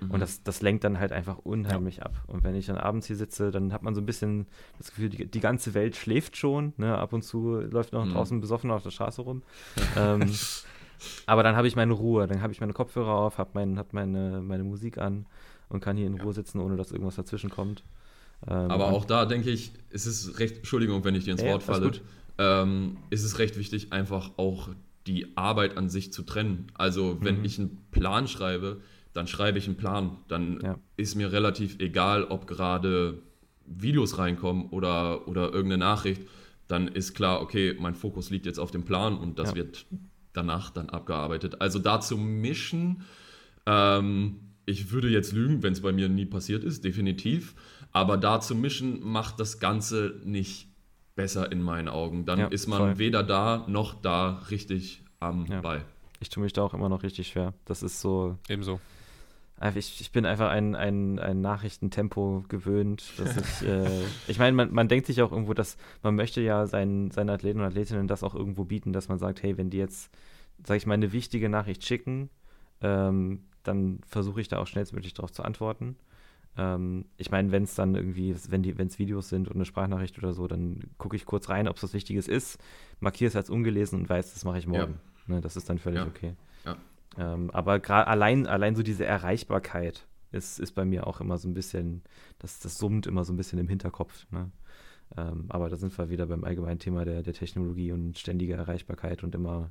Mhm. 0.00 0.10
Und 0.12 0.20
das, 0.20 0.42
das 0.44 0.62
lenkt 0.62 0.84
dann 0.84 1.00
halt 1.00 1.10
einfach 1.10 1.38
unheimlich 1.38 1.96
ja. 1.96 2.04
ab. 2.04 2.22
Und 2.28 2.44
wenn 2.44 2.54
ich 2.54 2.66
dann 2.66 2.76
abends 2.76 3.06
hier 3.06 3.16
sitze, 3.16 3.50
dann 3.50 3.72
hat 3.72 3.82
man 3.82 3.94
so 3.94 4.00
ein 4.00 4.06
bisschen 4.06 4.46
das 4.78 4.90
Gefühl, 4.90 5.08
die, 5.08 5.26
die 5.26 5.40
ganze 5.40 5.74
Welt 5.74 5.96
schläft 5.96 6.36
schon. 6.36 6.72
Ne? 6.76 6.96
Ab 6.96 7.12
und 7.12 7.22
zu 7.22 7.60
läuft 7.60 7.92
noch 7.92 8.04
mhm. 8.04 8.12
draußen 8.12 8.40
besoffen 8.40 8.70
auf 8.70 8.84
der 8.84 8.90
Straße 8.90 9.22
rum. 9.22 9.42
ähm, 9.96 10.30
aber 11.26 11.42
dann 11.42 11.56
habe 11.56 11.66
ich 11.68 11.76
meine 11.76 11.92
Ruhe, 11.92 12.26
dann 12.26 12.42
habe 12.42 12.52
ich 12.52 12.60
meine 12.60 12.72
Kopfhörer 12.72 13.12
auf, 13.12 13.38
habe 13.38 13.50
mein, 13.54 13.78
hab 13.78 13.92
meine, 13.92 14.40
meine 14.40 14.64
Musik 14.64 14.98
an 14.98 15.26
und 15.68 15.80
kann 15.80 15.96
hier 15.96 16.06
in 16.06 16.20
Ruhe 16.20 16.32
sitzen, 16.32 16.60
ohne 16.60 16.76
dass 16.76 16.92
irgendwas 16.92 17.16
dazwischen 17.16 17.50
kommt. 17.50 17.82
Ähm, 18.46 18.70
Aber 18.70 18.88
auch 18.88 19.04
da 19.04 19.24
denke 19.24 19.50
ich, 19.50 19.72
ist 19.90 20.06
es 20.06 20.38
recht, 20.38 20.58
Entschuldigung, 20.58 21.04
wenn 21.04 21.14
ich 21.14 21.24
dir 21.24 21.32
ins 21.32 21.44
Wort 21.44 21.62
falle, 21.62 21.92
ähm, 22.38 22.98
ist 23.10 23.24
es 23.24 23.38
recht 23.38 23.58
wichtig, 23.58 23.92
einfach 23.92 24.32
auch 24.36 24.70
die 25.06 25.36
Arbeit 25.36 25.76
an 25.76 25.88
sich 25.88 26.12
zu 26.12 26.22
trennen. 26.22 26.68
Also 26.74 27.18
wenn 27.20 27.38
mhm. 27.38 27.44
ich 27.44 27.58
einen 27.58 27.86
Plan 27.90 28.28
schreibe, 28.28 28.80
dann 29.12 29.26
schreibe 29.26 29.58
ich 29.58 29.66
einen 29.66 29.76
Plan. 29.76 30.18
Dann 30.28 30.60
ja. 30.62 30.78
ist 30.96 31.14
mir 31.14 31.32
relativ 31.32 31.78
egal, 31.80 32.24
ob 32.24 32.46
gerade 32.46 33.18
Videos 33.66 34.18
reinkommen 34.18 34.68
oder, 34.70 35.28
oder 35.28 35.52
irgendeine 35.52 35.78
Nachricht. 35.78 36.22
Dann 36.68 36.88
ist 36.88 37.14
klar, 37.14 37.42
okay, 37.42 37.76
mein 37.78 37.94
Fokus 37.94 38.30
liegt 38.30 38.46
jetzt 38.46 38.58
auf 38.58 38.70
dem 38.70 38.84
Plan 38.84 39.18
und 39.18 39.38
das 39.38 39.50
ja. 39.50 39.56
wird 39.56 39.86
danach 40.32 40.70
dann 40.70 40.88
abgearbeitet. 40.88 41.60
Also 41.60 41.78
da 41.78 42.00
zu 42.00 42.16
mischen, 42.16 43.02
ähm, 43.66 44.40
ich 44.66 44.90
würde 44.90 45.08
jetzt 45.08 45.32
lügen, 45.32 45.62
wenn 45.62 45.72
es 45.72 45.82
bei 45.82 45.92
mir 45.92 46.08
nie 46.08 46.26
passiert 46.26 46.64
ist, 46.64 46.84
definitiv. 46.84 47.54
Aber 47.92 48.16
da 48.16 48.40
zu 48.40 48.54
mischen 48.54 49.04
macht 49.04 49.40
das 49.40 49.58
Ganze 49.58 50.20
nicht 50.24 50.68
besser 51.14 51.52
in 51.52 51.62
meinen 51.62 51.88
Augen. 51.88 52.24
Dann 52.24 52.38
ja, 52.38 52.46
ist 52.46 52.66
man 52.66 52.78
voll. 52.78 52.98
weder 52.98 53.22
da 53.22 53.64
noch 53.68 53.94
da 53.94 54.42
richtig 54.50 55.02
am 55.20 55.46
ja. 55.46 55.60
Ball. 55.60 55.84
Ich 56.20 56.30
tue 56.30 56.42
mich 56.42 56.52
da 56.52 56.62
auch 56.62 56.74
immer 56.74 56.88
noch 56.88 57.02
richtig 57.02 57.28
schwer. 57.28 57.52
Das 57.64 57.82
ist 57.82 58.00
so. 58.00 58.38
Ebenso. 58.48 58.80
Ich, 59.76 60.00
ich 60.00 60.10
bin 60.10 60.26
einfach 60.26 60.50
ein, 60.50 60.74
ein, 60.74 61.18
ein 61.18 61.40
Nachrichtentempo 61.40 62.44
gewöhnt. 62.48 63.12
Dass 63.18 63.36
ich 63.36 63.68
äh, 63.68 64.02
ich 64.26 64.38
meine, 64.38 64.56
man, 64.56 64.72
man 64.72 64.88
denkt 64.88 65.06
sich 65.06 65.22
auch 65.22 65.30
irgendwo, 65.30 65.54
dass 65.54 65.76
man 66.02 66.16
möchte 66.16 66.40
ja 66.40 66.66
seinen, 66.66 67.10
seinen 67.10 67.30
Athleten 67.30 67.60
und 67.60 67.66
Athletinnen 67.66 68.08
das 68.08 68.22
auch 68.22 68.34
irgendwo 68.34 68.64
bieten, 68.64 68.92
dass 68.92 69.08
man 69.08 69.18
sagt, 69.18 69.42
hey, 69.42 69.56
wenn 69.58 69.70
die 69.70 69.78
jetzt, 69.78 70.10
sag 70.64 70.76
ich 70.76 70.86
mal, 70.86 70.94
eine 70.94 71.12
wichtige 71.12 71.48
Nachricht 71.48 71.84
schicken, 71.84 72.28
ähm, 72.80 73.44
dann 73.62 74.00
versuche 74.06 74.40
ich 74.40 74.48
da 74.48 74.58
auch 74.58 74.66
schnellstmöglich 74.66 75.14
darauf 75.14 75.30
zu 75.30 75.44
antworten. 75.44 75.96
Ähm, 76.56 77.06
ich 77.16 77.30
meine, 77.30 77.52
wenn 77.52 77.62
es 77.62 77.74
dann 77.74 77.94
irgendwie, 77.94 78.34
wenn 78.48 78.86
es 78.86 78.98
Videos 78.98 79.28
sind 79.28 79.48
und 79.48 79.54
eine 79.54 79.64
Sprachnachricht 79.64 80.18
oder 80.18 80.32
so, 80.32 80.46
dann 80.48 80.80
gucke 80.98 81.16
ich 81.16 81.24
kurz 81.24 81.48
rein, 81.48 81.68
ob 81.68 81.76
es 81.76 81.82
was 81.82 81.94
Wichtiges 81.94 82.28
ist, 82.28 82.58
markiere 83.00 83.28
es 83.28 83.36
als 83.36 83.48
ungelesen 83.48 84.00
und 84.00 84.08
weiß, 84.08 84.34
das 84.34 84.44
mache 84.44 84.58
ich 84.58 84.66
morgen. 84.66 84.94
Ja. 85.28 85.34
Ne, 85.34 85.40
das 85.40 85.56
ist 85.56 85.70
dann 85.70 85.78
völlig 85.78 86.00
ja. 86.00 86.06
okay. 86.06 86.34
Ähm, 87.18 87.50
aber 87.50 87.80
gerade 87.80 88.06
allein, 88.06 88.46
allein 88.46 88.74
so 88.74 88.82
diese 88.82 89.04
Erreichbarkeit 89.04 90.06
ist, 90.30 90.58
ist 90.58 90.72
bei 90.72 90.84
mir 90.84 91.06
auch 91.06 91.20
immer 91.20 91.38
so 91.38 91.48
ein 91.48 91.54
bisschen, 91.54 92.02
das, 92.38 92.58
das 92.60 92.78
summt 92.78 93.06
immer 93.06 93.24
so 93.24 93.32
ein 93.32 93.36
bisschen 93.36 93.58
im 93.58 93.68
Hinterkopf. 93.68 94.26
Ne? 94.30 94.50
Ähm, 95.16 95.46
aber 95.48 95.68
da 95.68 95.76
sind 95.76 95.96
wir 95.98 96.08
wieder 96.08 96.26
beim 96.26 96.44
allgemeinen 96.44 96.78
Thema 96.78 97.04
der, 97.04 97.22
der 97.22 97.34
Technologie 97.34 97.92
und 97.92 98.18
ständiger 98.18 98.56
Erreichbarkeit 98.56 99.24
und 99.24 99.34
immer 99.34 99.70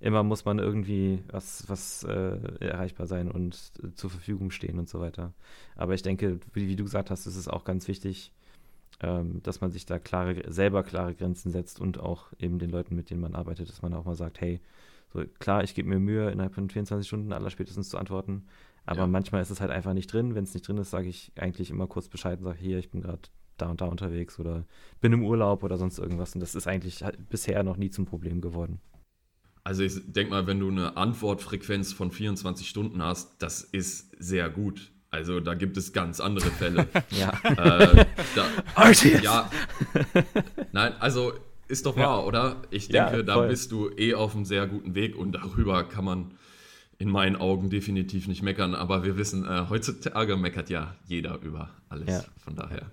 immer 0.00 0.22
muss 0.22 0.44
man 0.44 0.58
irgendwie 0.58 1.22
was, 1.28 1.68
was 1.68 2.04
äh, 2.04 2.38
erreichbar 2.60 3.06
sein 3.06 3.30
und 3.30 3.72
äh, 3.82 3.94
zur 3.94 4.10
Verfügung 4.10 4.50
stehen 4.50 4.78
und 4.78 4.88
so 4.88 4.98
weiter. 5.00 5.32
Aber 5.76 5.94
ich 5.94 6.02
denke, 6.02 6.40
wie, 6.54 6.68
wie 6.68 6.76
du 6.76 6.84
gesagt 6.84 7.10
hast, 7.10 7.26
ist 7.26 7.36
es 7.36 7.48
auch 7.48 7.64
ganz 7.64 7.86
wichtig, 7.86 8.32
ähm, 9.02 9.42
dass 9.42 9.60
man 9.60 9.70
sich 9.70 9.86
da 9.86 9.98
klare, 9.98 10.50
selber 10.50 10.82
klare 10.82 11.14
Grenzen 11.14 11.50
setzt 11.52 11.80
und 11.80 12.00
auch 12.00 12.32
eben 12.38 12.58
den 12.58 12.70
Leuten, 12.70 12.96
mit 12.96 13.10
denen 13.10 13.20
man 13.20 13.34
arbeitet, 13.34 13.68
dass 13.68 13.82
man 13.82 13.94
auch 13.94 14.06
mal 14.06 14.16
sagt, 14.16 14.40
hey, 14.40 14.60
so 15.12 15.24
klar, 15.38 15.64
ich 15.64 15.74
gebe 15.74 15.88
mir 15.88 15.98
Mühe, 15.98 16.30
innerhalb 16.30 16.54
von 16.54 16.70
24 16.70 17.06
Stunden 17.06 17.32
aller 17.32 17.50
spätestens 17.50 17.88
zu 17.88 17.98
antworten, 17.98 18.46
aber 18.86 19.00
ja. 19.00 19.06
manchmal 19.06 19.42
ist 19.42 19.50
es 19.50 19.60
halt 19.60 19.70
einfach 19.70 19.92
nicht 19.92 20.12
drin. 20.12 20.34
Wenn 20.34 20.44
es 20.44 20.54
nicht 20.54 20.66
drin 20.66 20.78
ist, 20.78 20.90
sage 20.90 21.08
ich 21.08 21.32
eigentlich 21.36 21.70
immer 21.70 21.86
kurz 21.86 22.08
Bescheid 22.08 22.38
und 22.38 22.44
sage, 22.44 22.58
hier, 22.58 22.78
ich 22.78 22.90
bin 22.90 23.00
gerade 23.00 23.20
da 23.56 23.68
und 23.68 23.80
da 23.80 23.86
unterwegs 23.86 24.38
oder 24.38 24.64
bin 25.00 25.12
im 25.12 25.24
Urlaub 25.24 25.62
oder 25.62 25.76
sonst 25.76 25.98
irgendwas. 25.98 26.34
Und 26.34 26.40
das 26.40 26.54
ist 26.54 26.66
eigentlich 26.66 27.02
halt 27.04 27.28
bisher 27.28 27.62
noch 27.62 27.76
nie 27.76 27.90
zum 27.90 28.06
Problem 28.06 28.40
geworden. 28.40 28.80
Also 29.62 29.82
ich 29.82 29.94
denke 30.06 30.30
mal, 30.30 30.46
wenn 30.46 30.58
du 30.58 30.68
eine 30.68 30.96
Antwortfrequenz 30.96 31.92
von 31.92 32.10
24 32.10 32.68
Stunden 32.68 33.02
hast, 33.02 33.42
das 33.42 33.62
ist 33.62 34.16
sehr 34.18 34.48
gut. 34.48 34.90
Also 35.10 35.40
da 35.40 35.54
gibt 35.54 35.76
es 35.76 35.92
ganz 35.92 36.20
andere 36.20 36.50
Fälle. 36.50 36.88
ja. 37.10 37.32
Äh, 37.42 38.06
da, 38.34 38.90
ja. 39.22 39.50
Nein, 40.72 40.94
also 41.00 41.34
ist 41.70 41.86
doch 41.86 41.96
wahr, 41.96 42.20
ja. 42.20 42.24
oder? 42.24 42.56
Ich 42.70 42.88
denke, 42.88 43.18
ja, 43.18 43.22
da 43.22 43.40
bist 43.40 43.72
du 43.72 43.90
eh 43.96 44.14
auf 44.14 44.34
einem 44.34 44.44
sehr 44.44 44.66
guten 44.66 44.94
Weg 44.94 45.16
und 45.16 45.32
darüber 45.32 45.84
kann 45.84 46.04
man 46.04 46.34
in 46.98 47.08
meinen 47.10 47.36
Augen 47.36 47.70
definitiv 47.70 48.28
nicht 48.28 48.42
meckern. 48.42 48.74
Aber 48.74 49.04
wir 49.04 49.16
wissen, 49.16 49.46
äh, 49.46 49.64
heutzutage 49.70 50.36
meckert 50.36 50.68
ja 50.68 50.94
jeder 51.06 51.40
über 51.40 51.70
alles. 51.88 52.08
Ja. 52.08 52.24
Von 52.44 52.56
daher. 52.56 52.90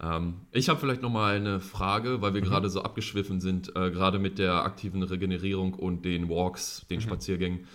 Ähm, 0.00 0.34
ich 0.52 0.68
habe 0.68 0.78
vielleicht 0.78 1.02
nochmal 1.02 1.36
eine 1.36 1.60
Frage, 1.60 2.22
weil 2.22 2.34
wir 2.34 2.40
mhm. 2.40 2.46
gerade 2.46 2.70
so 2.70 2.82
abgeschwiffen 2.82 3.40
sind, 3.40 3.74
äh, 3.74 3.90
gerade 3.90 4.18
mit 4.18 4.38
der 4.38 4.64
aktiven 4.64 5.02
Regenerierung 5.02 5.74
und 5.74 6.04
den 6.04 6.28
Walks, 6.28 6.86
den 6.88 6.98
mhm. 6.98 7.02
Spaziergängen, 7.02 7.66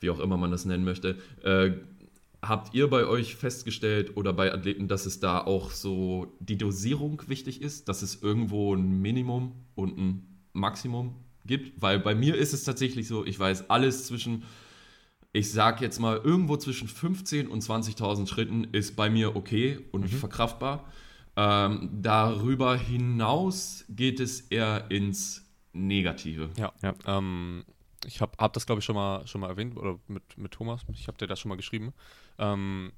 wie 0.00 0.10
auch 0.10 0.20
immer 0.20 0.36
man 0.36 0.50
das 0.50 0.64
nennen 0.64 0.84
möchte. 0.84 1.16
Äh, 1.42 1.72
habt 2.42 2.74
ihr 2.74 2.88
bei 2.88 3.06
euch 3.06 3.36
festgestellt 3.36 4.16
oder 4.16 4.32
bei 4.32 4.52
Athleten, 4.52 4.88
dass 4.88 5.06
es 5.06 5.20
da 5.20 5.40
auch 5.40 5.70
so 5.70 6.36
die 6.40 6.56
Dosierung 6.56 7.22
wichtig 7.26 7.60
ist, 7.60 7.88
dass 7.88 8.02
es 8.02 8.22
irgendwo 8.22 8.74
ein 8.74 9.00
Minimum 9.00 9.52
und 9.74 9.98
ein 9.98 10.42
Maximum 10.52 11.14
gibt? 11.44 11.80
Weil 11.80 11.98
bei 11.98 12.14
mir 12.14 12.36
ist 12.36 12.52
es 12.52 12.64
tatsächlich 12.64 13.08
so, 13.08 13.26
ich 13.26 13.38
weiß, 13.38 13.68
alles 13.68 14.06
zwischen, 14.06 14.44
ich 15.32 15.52
sag 15.52 15.80
jetzt 15.80 15.98
mal, 16.00 16.16
irgendwo 16.16 16.56
zwischen 16.56 16.88
15.000 16.88 17.48
und 17.48 17.62
20.000 17.62 18.26
Schritten 18.26 18.64
ist 18.72 18.96
bei 18.96 19.10
mir 19.10 19.36
okay 19.36 19.80
und 19.92 20.02
mhm. 20.02 20.08
verkraftbar. 20.08 20.90
Ähm, 21.36 21.90
darüber 22.00 22.76
hinaus 22.76 23.84
geht 23.88 24.18
es 24.20 24.40
eher 24.42 24.90
ins 24.90 25.46
Negative. 25.72 26.50
Ja, 26.56 26.72
ja. 26.82 26.94
Ähm, 27.06 27.64
ich 28.04 28.20
habe 28.20 28.32
hab 28.38 28.52
das, 28.52 28.66
glaube 28.66 28.80
ich, 28.80 28.84
schon 28.84 28.96
mal, 28.96 29.26
schon 29.26 29.40
mal 29.40 29.48
erwähnt, 29.48 29.76
oder 29.76 29.98
mit, 30.06 30.36
mit 30.38 30.52
Thomas, 30.52 30.82
ich 30.92 31.08
habe 31.08 31.18
dir 31.18 31.26
das 31.26 31.40
schon 31.40 31.48
mal 31.48 31.56
geschrieben. 31.56 31.92
Ähm, 32.38 32.92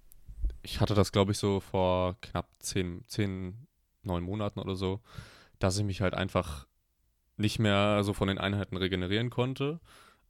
ich 0.62 0.80
hatte 0.80 0.94
das, 0.94 1.12
glaube 1.12 1.32
ich, 1.32 1.38
so 1.38 1.60
vor 1.60 2.16
knapp 2.20 2.48
zehn, 2.58 3.04
zehn, 3.06 3.66
neun 4.02 4.24
Monaten 4.24 4.60
oder 4.60 4.74
so, 4.74 5.00
dass 5.58 5.78
ich 5.78 5.84
mich 5.84 6.00
halt 6.00 6.14
einfach 6.14 6.66
nicht 7.36 7.58
mehr 7.58 8.02
so 8.04 8.12
von 8.12 8.28
den 8.28 8.38
Einheiten 8.38 8.76
regenerieren 8.76 9.30
konnte. 9.30 9.80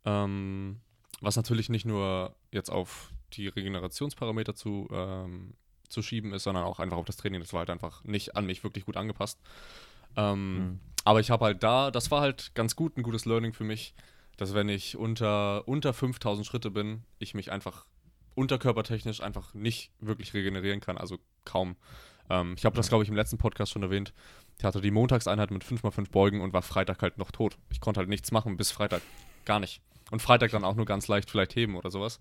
Ähm, 0.04 0.80
was 1.20 1.36
natürlich 1.36 1.68
nicht 1.68 1.84
nur 1.84 2.34
jetzt 2.50 2.70
auf 2.70 3.10
die 3.34 3.48
Regenerationsparameter 3.48 4.54
zu, 4.54 4.88
ähm, 4.92 5.54
zu 5.88 6.02
schieben 6.02 6.32
ist, 6.32 6.44
sondern 6.44 6.64
auch 6.64 6.80
einfach 6.80 6.96
auf 6.96 7.06
das 7.06 7.16
Training. 7.16 7.40
Das 7.40 7.52
war 7.52 7.60
halt 7.60 7.70
einfach 7.70 8.02
nicht 8.04 8.36
an 8.36 8.46
mich 8.46 8.64
wirklich 8.64 8.84
gut 8.84 8.96
angepasst. 8.96 9.40
Ähm, 10.16 10.58
mhm. 10.58 10.80
Aber 11.04 11.20
ich 11.20 11.30
habe 11.30 11.44
halt 11.44 11.62
da, 11.62 11.90
das 11.90 12.10
war 12.10 12.20
halt 12.20 12.54
ganz 12.54 12.76
gut, 12.76 12.96
ein 12.96 13.02
gutes 13.02 13.24
Learning 13.24 13.52
für 13.52 13.64
mich, 13.64 13.94
dass 14.36 14.54
wenn 14.54 14.68
ich 14.68 14.96
unter, 14.96 15.66
unter 15.68 15.92
5000 15.92 16.46
Schritte 16.46 16.70
bin, 16.70 17.04
ich 17.18 17.34
mich 17.34 17.52
einfach 17.52 17.86
unterkörpertechnisch 18.34 19.20
einfach 19.20 19.54
nicht 19.54 19.90
wirklich 20.00 20.34
regenerieren 20.34 20.80
kann, 20.80 20.96
also 20.96 21.18
kaum. 21.44 21.76
Ähm, 22.30 22.54
ich 22.56 22.64
habe 22.64 22.76
das, 22.76 22.88
glaube 22.88 23.04
ich, 23.04 23.10
im 23.10 23.16
letzten 23.16 23.38
Podcast 23.38 23.72
schon 23.72 23.82
erwähnt. 23.82 24.12
Ich 24.58 24.64
hatte 24.64 24.80
die 24.80 24.90
Montagseinheit 24.90 25.50
mit 25.50 25.64
5x5 25.64 26.10
Beugen 26.10 26.40
und 26.40 26.52
war 26.52 26.62
Freitag 26.62 27.02
halt 27.02 27.18
noch 27.18 27.30
tot. 27.30 27.58
Ich 27.70 27.80
konnte 27.80 27.98
halt 27.98 28.08
nichts 28.08 28.32
machen 28.32 28.56
bis 28.56 28.70
Freitag. 28.70 29.02
Gar 29.44 29.60
nicht. 29.60 29.80
Und 30.10 30.22
Freitag 30.22 30.50
dann 30.50 30.64
auch 30.64 30.74
nur 30.74 30.86
ganz 30.86 31.08
leicht 31.08 31.30
vielleicht 31.30 31.56
heben 31.56 31.76
oder 31.76 31.90
sowas. 31.90 32.20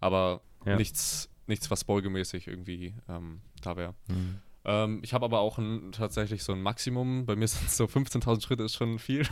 Aber 0.00 0.42
ja. 0.64 0.76
nichts, 0.76 1.30
nichts, 1.46 1.70
was 1.70 1.84
beugemäßig 1.84 2.46
irgendwie 2.46 2.94
ähm, 3.08 3.40
da 3.62 3.76
wäre. 3.76 3.94
Mhm. 4.08 4.38
Ähm, 4.64 5.00
ich 5.02 5.14
habe 5.14 5.24
aber 5.24 5.40
auch 5.40 5.58
ein, 5.58 5.92
tatsächlich 5.92 6.42
so 6.42 6.52
ein 6.52 6.62
Maximum. 6.62 7.26
Bei 7.26 7.36
mir 7.36 7.48
sind 7.48 7.66
es 7.66 7.76
so 7.76 7.84
15.000 7.84 8.42
Schritte, 8.42 8.64
ist 8.64 8.74
schon 8.74 8.98
viel. 8.98 9.26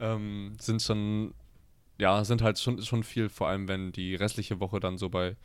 Ähm, 0.00 0.56
sind 0.60 0.82
schon, 0.82 1.34
ja, 1.98 2.24
sind 2.24 2.42
halt 2.42 2.58
schon, 2.58 2.82
schon 2.82 3.02
viel, 3.02 3.28
vor 3.28 3.48
allem 3.48 3.68
wenn 3.68 3.92
die 3.92 4.14
restliche 4.14 4.60
Woche 4.60 4.80
dann 4.80 4.98
so 4.98 5.08
bei 5.08 5.36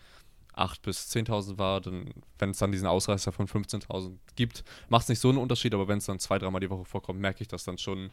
8.000 0.55 0.81
bis 0.81 1.09
10.000 1.11 1.57
war, 1.57 1.79
dann, 1.81 2.13
wenn 2.37 2.49
es 2.51 2.57
dann 2.57 2.71
diesen 2.71 2.87
Ausreißer 2.87 3.31
von 3.31 3.47
15.000 3.47 4.17
gibt, 4.35 4.63
macht 4.89 5.03
es 5.03 5.09
nicht 5.09 5.19
so 5.19 5.29
einen 5.29 5.37
Unterschied, 5.37 5.73
aber 5.73 5.87
wenn 5.87 5.99
es 5.99 6.05
dann 6.05 6.19
zwei, 6.19 6.37
dreimal 6.37 6.59
die 6.59 6.69
Woche 6.69 6.85
vorkommt, 6.85 7.19
merke 7.19 7.41
ich 7.41 7.47
das 7.47 7.63
dann 7.63 7.77
schon, 7.77 8.11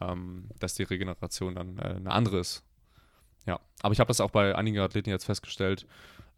ähm, 0.00 0.48
dass 0.58 0.74
die 0.74 0.84
Regeneration 0.84 1.56
dann 1.56 1.78
äh, 1.78 1.94
eine 1.96 2.12
andere 2.12 2.38
ist. 2.38 2.62
Ja, 3.46 3.60
aber 3.80 3.92
ich 3.92 4.00
habe 4.00 4.08
das 4.08 4.20
auch 4.20 4.30
bei 4.30 4.54
einigen 4.54 4.78
Athleten 4.78 5.10
jetzt 5.10 5.24
festgestellt. 5.24 5.86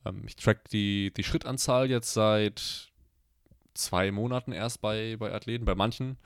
Ähm, 0.04 0.22
ich 0.26 0.36
track 0.36 0.68
die, 0.70 1.12
die 1.12 1.24
Schrittanzahl 1.24 1.90
jetzt 1.90 2.12
seit 2.14 2.90
zwei 3.74 4.10
Monaten 4.10 4.52
erst 4.52 4.80
bei, 4.80 5.16
bei 5.18 5.32
Athleten, 5.32 5.64
bei 5.64 5.74
manchen. 5.74 6.16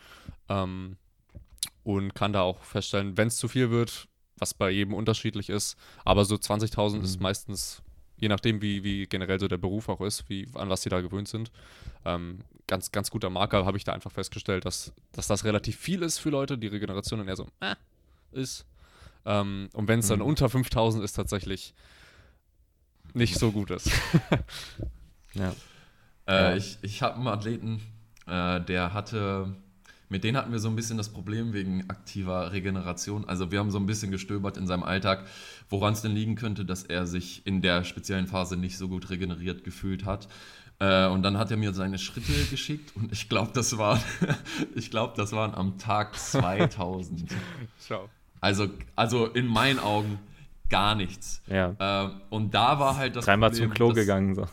Ähm, 0.49 0.97
und 1.83 2.15
kann 2.15 2.33
da 2.33 2.43
auch 2.43 2.63
feststellen, 2.63 3.17
wenn 3.17 3.29
es 3.29 3.37
zu 3.37 3.49
viel 3.49 3.71
wird, 3.71 4.09
was 4.39 4.55
bei 4.55 4.71
jedem 4.71 4.95
unterschiedlich 4.95 5.51
ist. 5.51 5.77
Aber 6.05 6.25
so 6.25 6.35
20.000 6.35 6.99
mhm. 6.99 7.05
ist 7.05 7.21
meistens, 7.21 7.83
je 8.17 8.29
nachdem, 8.29 8.63
wie, 8.63 8.85
wie 8.85 9.07
generell 9.07 9.41
so 9.41 9.49
der 9.49 9.59
Beruf 9.59 9.89
auch 9.89 10.01
ist, 10.01 10.29
wie, 10.29 10.47
an 10.55 10.71
was 10.71 10.83
sie 10.83 10.91
da 10.91 11.01
gewöhnt 11.01 11.29
sind, 11.29 11.51
ähm, 12.05 12.41
ganz, 12.67 12.93
ganz 12.93 13.11
guter 13.11 13.31
Marker, 13.31 13.67
habe 13.67 13.77
ich 13.77 13.85
da 13.85 13.93
einfach 13.93 14.13
festgestellt, 14.13 14.65
dass, 14.65 14.93
dass 15.13 15.27
das 15.27 15.45
relativ 15.45 15.77
viel 15.77 16.03
ist 16.03 16.19
für 16.19 16.31
Leute, 16.31 16.59
die 16.59 16.67
Regeneration 16.67 17.19
dann 17.19 17.29
eher 17.29 17.37
so 17.37 17.49
äh, 17.61 17.75
ist. 18.33 18.67
Ähm, 19.27 19.69
und 19.73 19.89
wenn 19.89 20.01
es 20.01 20.09
dann 20.09 20.21
mhm. 20.21 20.27
unter 20.27 20.47
5.000 20.47 21.03
ist, 21.03 21.15
tatsächlich 21.15 21.75
nicht 23.15 23.39
so 23.39 23.53
gut 23.53 23.71
ist. 23.71 23.91
ja. 25.35 25.55
Äh, 26.27 26.59
ich 26.59 26.79
ich 26.83 27.03
habe 27.03 27.17
einen 27.17 27.29
Athleten, 27.29 27.81
äh, 28.27 28.61
der 28.61 28.93
hatte, 28.93 29.55
mit 30.09 30.25
denen 30.25 30.37
hatten 30.37 30.53
wir 30.53 30.59
so 30.59 30.69
ein 30.69 30.77
bisschen 30.77 30.97
das 30.97 31.09
Problem 31.09 31.53
wegen 31.53 31.89
aktiver 31.89 32.53
Regeneration. 32.53 33.25
Also 33.25 33.51
wir 33.51 33.59
haben 33.59 33.71
so 33.71 33.79
ein 33.79 33.87
bisschen 33.87 34.11
gestöbert 34.11 34.57
in 34.57 34.67
seinem 34.67 34.83
Alltag, 34.83 35.27
woran 35.69 35.95
es 35.95 36.03
denn 36.03 36.13
liegen 36.13 36.35
könnte, 36.35 36.65
dass 36.65 36.83
er 36.85 37.07
sich 37.07 37.47
in 37.47 37.63
der 37.63 37.85
speziellen 37.85 38.27
Phase 38.27 38.57
nicht 38.57 38.77
so 38.77 38.89
gut 38.89 39.11
regeneriert 39.11 39.65
gefühlt 39.65 40.05
hat. 40.05 40.29
Äh, 40.81 41.07
und 41.07 41.23
dann 41.23 41.39
hat 41.39 41.51
er 41.51 41.57
mir 41.57 41.73
seine 41.73 41.99
Schritte 41.99 42.33
geschickt 42.51 42.93
und 42.97 43.13
ich 43.13 43.29
glaube, 43.29 43.53
das 43.55 43.79
war, 43.79 44.01
ich 44.75 44.91
glaube, 44.91 45.15
das 45.17 45.33
waren 45.33 45.55
am 45.55 45.79
Tag 45.79 46.15
2000. 46.19 47.31
Schau. 47.87 48.09
Also, 48.41 48.69
also 48.95 49.27
in 49.27 49.47
meinen 49.47 49.79
Augen 49.79 50.19
gar 50.69 50.95
nichts. 50.95 51.43
Ja. 51.47 51.75
Äh, 51.79 52.11
und 52.31 52.53
da 52.55 52.79
war 52.79 52.97
halt 52.97 53.17
das 53.17 53.25
Dreimal 53.25 53.51
Problem, 53.51 53.69
zum 53.69 53.75
Klo 53.75 53.93
gegangen 53.93 54.35
so. 54.35 54.47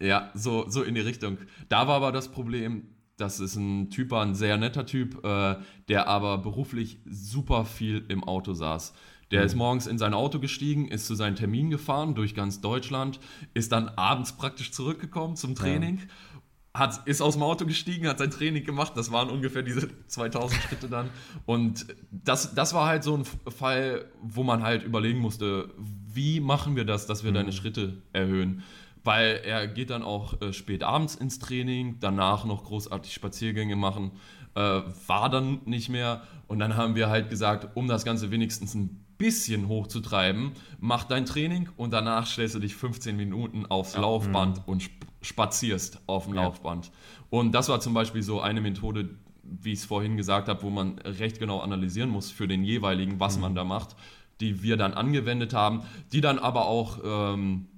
Ja, 0.00 0.30
so, 0.34 0.68
so 0.68 0.82
in 0.82 0.94
die 0.94 1.00
Richtung. 1.00 1.38
Da 1.68 1.88
war 1.88 1.96
aber 1.96 2.12
das 2.12 2.28
Problem, 2.28 2.88
das 3.18 3.40
ist 3.40 3.56
ein 3.56 3.90
Typ, 3.90 4.12
ein 4.12 4.34
sehr 4.34 4.56
netter 4.56 4.86
Typ, 4.86 5.24
äh, 5.24 5.56
der 5.88 6.08
aber 6.08 6.38
beruflich 6.38 6.98
super 7.04 7.64
viel 7.64 8.04
im 8.08 8.24
Auto 8.24 8.54
saß. 8.54 8.94
Der 9.30 9.40
mhm. 9.40 9.46
ist 9.46 9.54
morgens 9.56 9.86
in 9.86 9.98
sein 9.98 10.14
Auto 10.14 10.38
gestiegen, 10.38 10.88
ist 10.88 11.06
zu 11.06 11.14
seinen 11.14 11.36
Terminen 11.36 11.70
gefahren 11.70 12.14
durch 12.14 12.34
ganz 12.34 12.60
Deutschland, 12.60 13.20
ist 13.54 13.72
dann 13.72 13.88
abends 13.90 14.32
praktisch 14.32 14.72
zurückgekommen 14.72 15.36
zum 15.36 15.54
Training, 15.54 15.98
ja. 15.98 16.80
hat, 16.80 17.06
ist 17.06 17.20
aus 17.20 17.34
dem 17.34 17.42
Auto 17.42 17.66
gestiegen, 17.66 18.08
hat 18.08 18.18
sein 18.18 18.30
Training 18.30 18.64
gemacht. 18.64 18.92
Das 18.94 19.12
waren 19.12 19.28
ungefähr 19.28 19.62
diese 19.62 19.88
2000 20.06 20.62
Schritte 20.62 20.88
dann. 20.88 21.10
Und 21.44 21.86
das, 22.10 22.54
das 22.54 22.72
war 22.72 22.86
halt 22.86 23.02
so 23.02 23.16
ein 23.16 23.24
Fall, 23.24 24.06
wo 24.22 24.44
man 24.44 24.62
halt 24.62 24.84
überlegen 24.84 25.18
musste, 25.18 25.74
wie 25.76 26.40
machen 26.40 26.76
wir 26.76 26.84
das, 26.84 27.06
dass 27.06 27.24
wir 27.24 27.32
mhm. 27.32 27.36
deine 27.36 27.52
Schritte 27.52 28.00
erhöhen 28.12 28.62
weil 29.08 29.40
er 29.42 29.66
geht 29.66 29.88
dann 29.88 30.02
auch 30.02 30.38
äh, 30.42 30.52
spät 30.52 30.82
abends 30.82 31.14
ins 31.14 31.38
Training, 31.38 31.96
danach 31.98 32.44
noch 32.44 32.64
großartig 32.64 33.14
Spaziergänge 33.14 33.74
machen, 33.74 34.10
äh, 34.54 34.82
war 35.06 35.30
dann 35.30 35.60
nicht 35.64 35.88
mehr 35.88 36.24
und 36.46 36.58
dann 36.58 36.76
haben 36.76 36.94
wir 36.94 37.08
halt 37.08 37.30
gesagt, 37.30 37.74
um 37.74 37.88
das 37.88 38.04
Ganze 38.04 38.30
wenigstens 38.30 38.74
ein 38.74 39.02
bisschen 39.16 39.66
hochzutreiben, 39.66 40.52
mach 40.78 41.04
dein 41.04 41.24
Training 41.24 41.70
und 41.78 41.90
danach 41.94 42.26
stellst 42.26 42.56
du 42.56 42.58
dich 42.58 42.76
15 42.76 43.16
Minuten 43.16 43.64
aufs 43.64 43.94
ja. 43.94 44.02
Laufband 44.02 44.58
mhm. 44.58 44.64
und 44.66 44.82
sp 44.84 44.92
spazierst 45.22 46.00
auf 46.06 46.26
dem 46.26 46.34
ja. 46.34 46.42
Laufband. 46.42 46.90
Und 47.30 47.52
das 47.52 47.70
war 47.70 47.80
zum 47.80 47.94
Beispiel 47.94 48.22
so 48.22 48.42
eine 48.42 48.60
Methode, 48.60 49.08
wie 49.42 49.72
ich 49.72 49.78
es 49.78 49.84
vorhin 49.86 50.18
gesagt 50.18 50.48
habe, 50.48 50.62
wo 50.62 50.68
man 50.68 50.98
recht 50.98 51.38
genau 51.38 51.60
analysieren 51.60 52.10
muss 52.10 52.30
für 52.30 52.46
den 52.46 52.62
jeweiligen, 52.62 53.18
was 53.20 53.36
mhm. 53.36 53.42
man 53.42 53.54
da 53.54 53.64
macht, 53.64 53.96
die 54.40 54.62
wir 54.62 54.76
dann 54.76 54.92
angewendet 54.92 55.54
haben, 55.54 55.84
die 56.12 56.20
dann 56.20 56.38
aber 56.38 56.66
auch 56.66 56.98
ähm, 57.02 57.68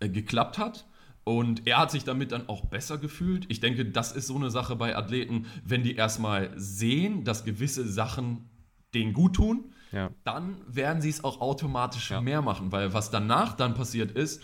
äh, 0.00 0.08
geklappt 0.08 0.58
hat. 0.58 0.86
Und 1.24 1.66
er 1.66 1.78
hat 1.78 1.90
sich 1.90 2.04
damit 2.04 2.32
dann 2.32 2.48
auch 2.48 2.64
besser 2.64 2.98
gefühlt. 2.98 3.46
Ich 3.48 3.60
denke, 3.60 3.84
das 3.84 4.12
ist 4.12 4.26
so 4.26 4.36
eine 4.36 4.50
Sache 4.50 4.74
bei 4.74 4.96
Athleten, 4.96 5.46
wenn 5.64 5.82
die 5.82 5.94
erstmal 5.94 6.50
sehen, 6.56 7.24
dass 7.24 7.44
gewisse 7.44 7.86
Sachen 7.86 8.48
denen 8.94 9.12
gut 9.12 9.36
tun, 9.36 9.72
ja. 9.92 10.10
dann 10.24 10.56
werden 10.66 11.02
sie 11.02 11.10
es 11.10 11.22
auch 11.22 11.40
automatisch 11.40 12.10
ja. 12.10 12.20
mehr 12.20 12.42
machen. 12.42 12.72
Weil 12.72 12.94
was 12.94 13.10
danach 13.10 13.54
dann 13.54 13.74
passiert 13.74 14.10
ist, 14.12 14.42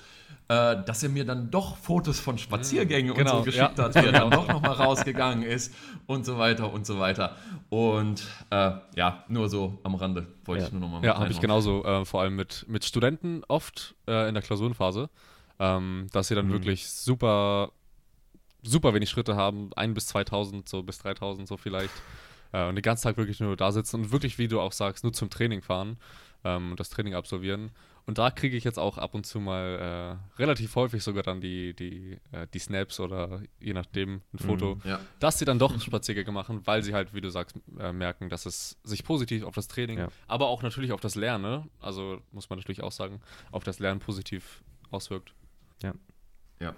äh, 0.49 0.77
dass 0.85 1.03
er 1.03 1.09
mir 1.09 1.25
dann 1.25 1.51
doch 1.51 1.77
Fotos 1.77 2.21
von 2.21 2.39
Spaziergängen 2.39 3.15
genau. 3.15 3.39
und 3.39 3.45
so 3.45 3.51
genau. 3.51 3.67
geschickt 3.67 3.79
ja. 3.79 3.85
hat, 3.85 3.95
wie 3.97 4.07
er 4.07 4.13
dann 4.13 4.31
doch 4.31 4.47
nochmal 4.47 4.73
rausgegangen 4.73 5.43
ist 5.43 5.75
und 6.07 6.25
so 6.25 6.39
weiter 6.39 6.73
und 6.73 6.87
so 6.87 7.01
weiter. 7.01 7.35
Und 7.69 8.25
äh, 8.51 8.73
ja, 8.95 9.25
nur 9.29 9.49
so 9.49 9.81
am 9.83 9.97
Rande 9.97 10.29
wollte 10.45 10.67
ich 10.67 10.73
nur 10.73 10.83
nochmal 10.83 11.05
Ja, 11.05 11.19
habe 11.19 11.33
ich 11.33 11.41
genauso, 11.41 11.85
äh, 11.85 12.05
vor 12.05 12.21
allem 12.21 12.37
mit, 12.37 12.65
mit 12.69 12.85
Studenten 12.85 13.43
oft 13.49 13.97
äh, 14.07 14.29
in 14.29 14.35
der 14.35 14.43
Klausurenphase 14.43 15.11
ähm, 15.59 16.07
dass 16.13 16.29
sie 16.29 16.35
dann 16.35 16.49
mhm. 16.49 16.53
wirklich 16.53 16.89
super, 16.89 17.73
super 18.63 18.95
wenig 18.95 19.11
Schritte 19.11 19.37
haben, 19.37 19.71
ein 19.75 19.95
bis 19.95 20.07
2000, 20.09 20.69
so 20.69 20.83
bis 20.83 20.99
3000 20.99 21.49
so 21.49 21.57
vielleicht. 21.57 21.95
Äh, 22.53 22.69
und 22.69 22.75
den 22.77 22.83
ganzen 22.83 23.05
Tag 23.05 23.17
wirklich 23.17 23.41
nur 23.41 23.57
da 23.57 23.73
sitzen 23.73 23.97
und 23.97 24.13
wirklich, 24.13 24.39
wie 24.39 24.49
du 24.49 24.61
auch 24.61 24.73
sagst, 24.73 25.05
nur 25.05 25.13
zum 25.13 25.31
Training 25.31 25.63
fahren 25.63 25.99
ähm, 26.45 26.73
und 26.73 26.81
das 26.81 26.91
Training 26.91 27.15
absolvieren. 27.15 27.71
Und 28.07 28.19
da 28.19 28.31
kriege 28.31 28.57
ich 28.57 28.63
jetzt 28.63 28.79
auch 28.79 28.99
ab 28.99 29.15
und 29.15 29.27
zu 29.27 29.41
mal 29.41 30.21
äh, 30.39 30.41
relativ 30.41 30.77
häufig 30.77 31.03
sogar 31.03 31.25
dann 31.25 31.41
die, 31.41 31.75
die, 31.75 32.19
äh, 32.31 32.47
die 32.55 32.61
Snaps 32.61 33.01
oder 33.01 33.43
je 33.59 33.73
nachdem 33.73 34.23
ein 34.33 34.39
Foto, 34.39 34.77
mhm, 34.77 34.83
ja. 34.85 35.01
dass 35.19 35.41
sie 35.41 35.45
dann 35.45 35.59
doch 35.59 35.79
Spaziergänge 35.81 36.31
machen, 36.31 36.65
weil 36.67 36.85
sie 36.85 36.95
halt, 36.95 37.15
wie 37.15 37.21
du 37.21 37.31
sagst, 37.31 37.57
äh, 37.81 37.93
merken, 37.93 38.29
dass 38.29 38.47
es 38.47 38.79
sich 38.85 39.03
positiv 39.03 39.43
auf 39.43 39.57
das 39.57 39.67
Training, 39.67 39.99
ja. 39.99 40.09
aber 40.29 40.47
auch 40.47 40.63
natürlich 40.63 40.93
auf 40.93 41.01
das 41.01 41.17
Lernen, 41.17 41.69
also 41.81 42.21
muss 42.31 42.49
man 42.49 42.61
natürlich 42.61 42.83
auch 42.83 42.93
sagen, 42.93 43.21
auf 43.51 43.65
das 43.65 43.81
Lernen 43.81 43.99
positiv 43.99 44.63
auswirkt. 44.93 45.35
Ja. 45.83 45.95
Ja. 46.61 46.75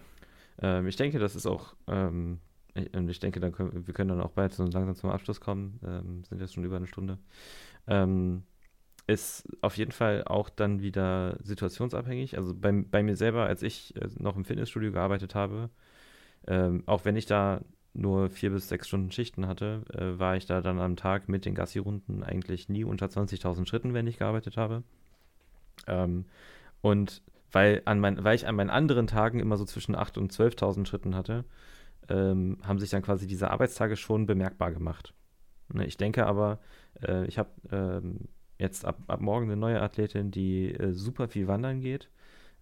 Ähm, 0.60 0.86
ich 0.86 0.96
denke, 0.96 1.18
das 1.18 1.36
ist 1.36 1.46
auch, 1.46 1.74
ähm, 1.86 2.40
ich, 2.74 2.92
ich, 2.94 3.20
denke, 3.20 3.40
dann 3.40 3.52
können, 3.52 3.86
wir 3.86 3.94
können 3.94 4.10
dann 4.10 4.20
auch 4.20 4.32
bald 4.32 4.52
so 4.52 4.64
langsam 4.64 4.94
zum 4.94 5.10
Abschluss 5.10 5.40
kommen. 5.40 5.80
Ähm, 5.84 6.24
sind 6.24 6.40
jetzt 6.40 6.54
schon 6.54 6.64
über 6.64 6.76
eine 6.76 6.86
Stunde. 6.86 7.18
Ähm, 7.86 8.42
ist 9.06 9.48
auf 9.62 9.76
jeden 9.78 9.92
Fall 9.92 10.22
auch 10.24 10.50
dann 10.50 10.82
wieder 10.82 11.38
situationsabhängig. 11.42 12.36
Also 12.36 12.54
bei, 12.54 12.72
bei 12.72 13.02
mir 13.02 13.16
selber, 13.16 13.46
als 13.46 13.62
ich 13.62 13.96
äh, 13.96 14.08
noch 14.18 14.36
im 14.36 14.44
Fitnessstudio 14.44 14.92
gearbeitet 14.92 15.34
habe, 15.34 15.70
ähm, 16.46 16.82
auch 16.86 17.04
wenn 17.04 17.16
ich 17.16 17.26
da 17.26 17.62
nur 17.94 18.30
vier 18.30 18.50
bis 18.50 18.68
sechs 18.68 18.86
Stunden 18.86 19.10
Schichten 19.10 19.46
hatte, 19.46 19.82
äh, 19.92 20.18
war 20.18 20.36
ich 20.36 20.46
da 20.46 20.60
dann 20.60 20.78
am 20.78 20.96
Tag 20.96 21.28
mit 21.28 21.46
den 21.46 21.54
Gassi-Runden 21.54 22.22
eigentlich 22.22 22.68
nie 22.68 22.84
unter 22.84 23.06
20.000 23.06 23.66
Schritten, 23.66 23.94
wenn 23.94 24.06
ich 24.06 24.18
gearbeitet 24.18 24.56
habe. 24.56 24.82
Ähm, 25.86 26.26
und 26.80 27.22
weil, 27.52 27.82
an 27.84 28.00
mein, 28.00 28.22
weil 28.24 28.34
ich 28.34 28.46
an 28.46 28.56
meinen 28.56 28.70
anderen 28.70 29.06
Tagen 29.06 29.40
immer 29.40 29.56
so 29.56 29.64
zwischen 29.64 29.96
8.000 29.96 30.18
und 30.18 30.32
12.000 30.32 30.86
Schritten 30.86 31.14
hatte, 31.14 31.44
ähm, 32.08 32.58
haben 32.62 32.78
sich 32.78 32.90
dann 32.90 33.02
quasi 33.02 33.26
diese 33.26 33.50
Arbeitstage 33.50 33.96
schon 33.96 34.26
bemerkbar 34.26 34.72
gemacht. 34.72 35.14
Ne, 35.72 35.86
ich 35.86 35.96
denke 35.96 36.26
aber, 36.26 36.60
äh, 37.02 37.26
ich 37.26 37.38
habe 37.38 37.50
ähm, 37.70 38.28
jetzt 38.58 38.84
ab, 38.84 38.98
ab 39.06 39.20
morgen 39.20 39.46
eine 39.46 39.56
neue 39.56 39.80
Athletin, 39.80 40.30
die 40.30 40.72
äh, 40.74 40.92
super 40.92 41.28
viel 41.28 41.46
wandern 41.46 41.80
geht. 41.80 42.10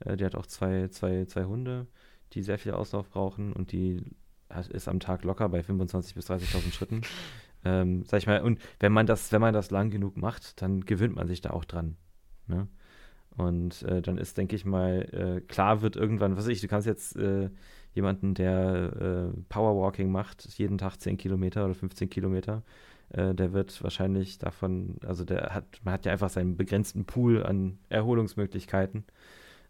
Äh, 0.01 0.17
die 0.17 0.25
hat 0.25 0.35
auch 0.35 0.47
zwei, 0.47 0.89
zwei, 0.89 1.25
zwei 1.27 1.45
Hunde, 1.45 1.87
die 2.33 2.43
sehr 2.43 2.59
viel 2.59 2.73
Auslauf 2.73 3.09
brauchen 3.09 3.53
und 3.53 3.73
die 3.73 4.05
hat, 4.51 4.69
ist 4.69 4.89
am 4.89 5.01
Tag 5.01 5.25
locker 5.25 5.49
bei 5.49 5.61
25.000 5.61 6.15
bis 6.15 6.31
30.000 6.31 6.73
Schritten. 6.73 7.01
Ähm, 7.65 8.05
sag 8.05 8.19
ich 8.19 8.29
mal, 8.29 8.43
und 8.43 8.61
wenn 8.79 8.93
man 8.93 9.07
das, 9.07 9.33
wenn 9.33 9.41
man 9.41 9.53
das 9.53 9.73
lang 9.73 9.91
genug 9.91 10.17
macht, 10.17 10.63
dann 10.63 10.83
gewöhnt 10.83 11.17
man 11.17 11.27
sich 11.27 11.41
da 11.41 11.51
auch 11.51 11.65
dran. 11.65 11.97
Ne? 12.47 12.69
Und 13.37 13.83
äh, 13.83 14.01
dann 14.01 14.19
ist, 14.19 14.39
denke 14.39 14.57
ich 14.57 14.65
mal, 14.65 15.03
äh, 15.13 15.41
klar 15.43 15.83
wird 15.83 15.97
irgendwann, 15.97 16.37
was 16.37 16.45
weiß 16.45 16.53
ich, 16.53 16.61
du 16.61 16.69
kannst 16.69 16.87
jetzt 16.87 17.17
äh, 17.17 17.51
jemanden, 17.93 18.35
der 18.35 19.33
äh, 19.35 19.41
Powerwalking 19.49 20.11
macht, 20.11 20.45
jeden 20.59 20.79
Tag 20.79 20.97
10 20.97 21.17
Kilometer 21.19 21.65
oder 21.65 21.75
15 21.75 22.11
Kilometer, 22.11 22.63
der 23.09 23.53
wird 23.53 23.85
wahrscheinlich 23.85 24.39
davon, 24.39 24.97
also 25.07 25.25
der 25.25 25.55
hat, 25.55 25.81
man 25.85 25.95
hat 25.95 26.05
ja 26.05 26.13
einfach 26.13 26.29
seinen 26.29 26.57
begrenzten 26.57 27.05
Pool 27.05 27.45
an 27.45 27.79
Erholungsmöglichkeiten. 27.89 29.05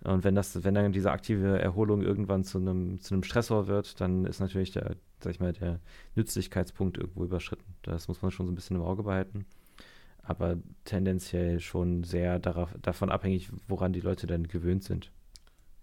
Und 0.05 0.24
wenn 0.24 0.34
das, 0.34 0.64
wenn 0.64 0.74
dann 0.74 0.93
diese 0.93 1.10
aktive 1.10 1.59
Erholung 1.59 2.02
irgendwann 2.02 2.44
zu 2.44 2.59
einem, 2.59 3.01
zu 3.01 3.14
einem 3.14 3.22
Stressor 3.22 3.66
wird, 3.66 4.01
dann 4.01 4.24
ist 4.24 4.40
natürlich 4.40 4.72
der, 4.72 4.97
sag 5.20 5.32
ich 5.32 5.40
mal, 5.40 5.52
der 5.52 5.80
Nützlichkeitspunkt 6.14 6.97
irgendwo 6.98 7.24
überschritten. 7.24 7.74
Das 7.82 8.09
muss 8.09 8.22
man 8.22 8.30
schon 8.30 8.47
so 8.47 8.52
ein 8.52 8.55
bisschen 8.55 8.76
im 8.76 8.82
Auge 8.82 9.02
behalten. 9.02 9.47
Aber 10.27 10.57
tendenziell 10.85 11.61
schon 11.61 12.03
sehr 12.03 12.40
darauf, 12.40 12.74
davon 12.82 13.11
abhängig, 13.11 13.48
woran 13.69 13.93
die 13.93 14.01
Leute 14.01 14.27
dann 14.27 14.48
gewöhnt 14.48 14.82
sind. 14.82 15.12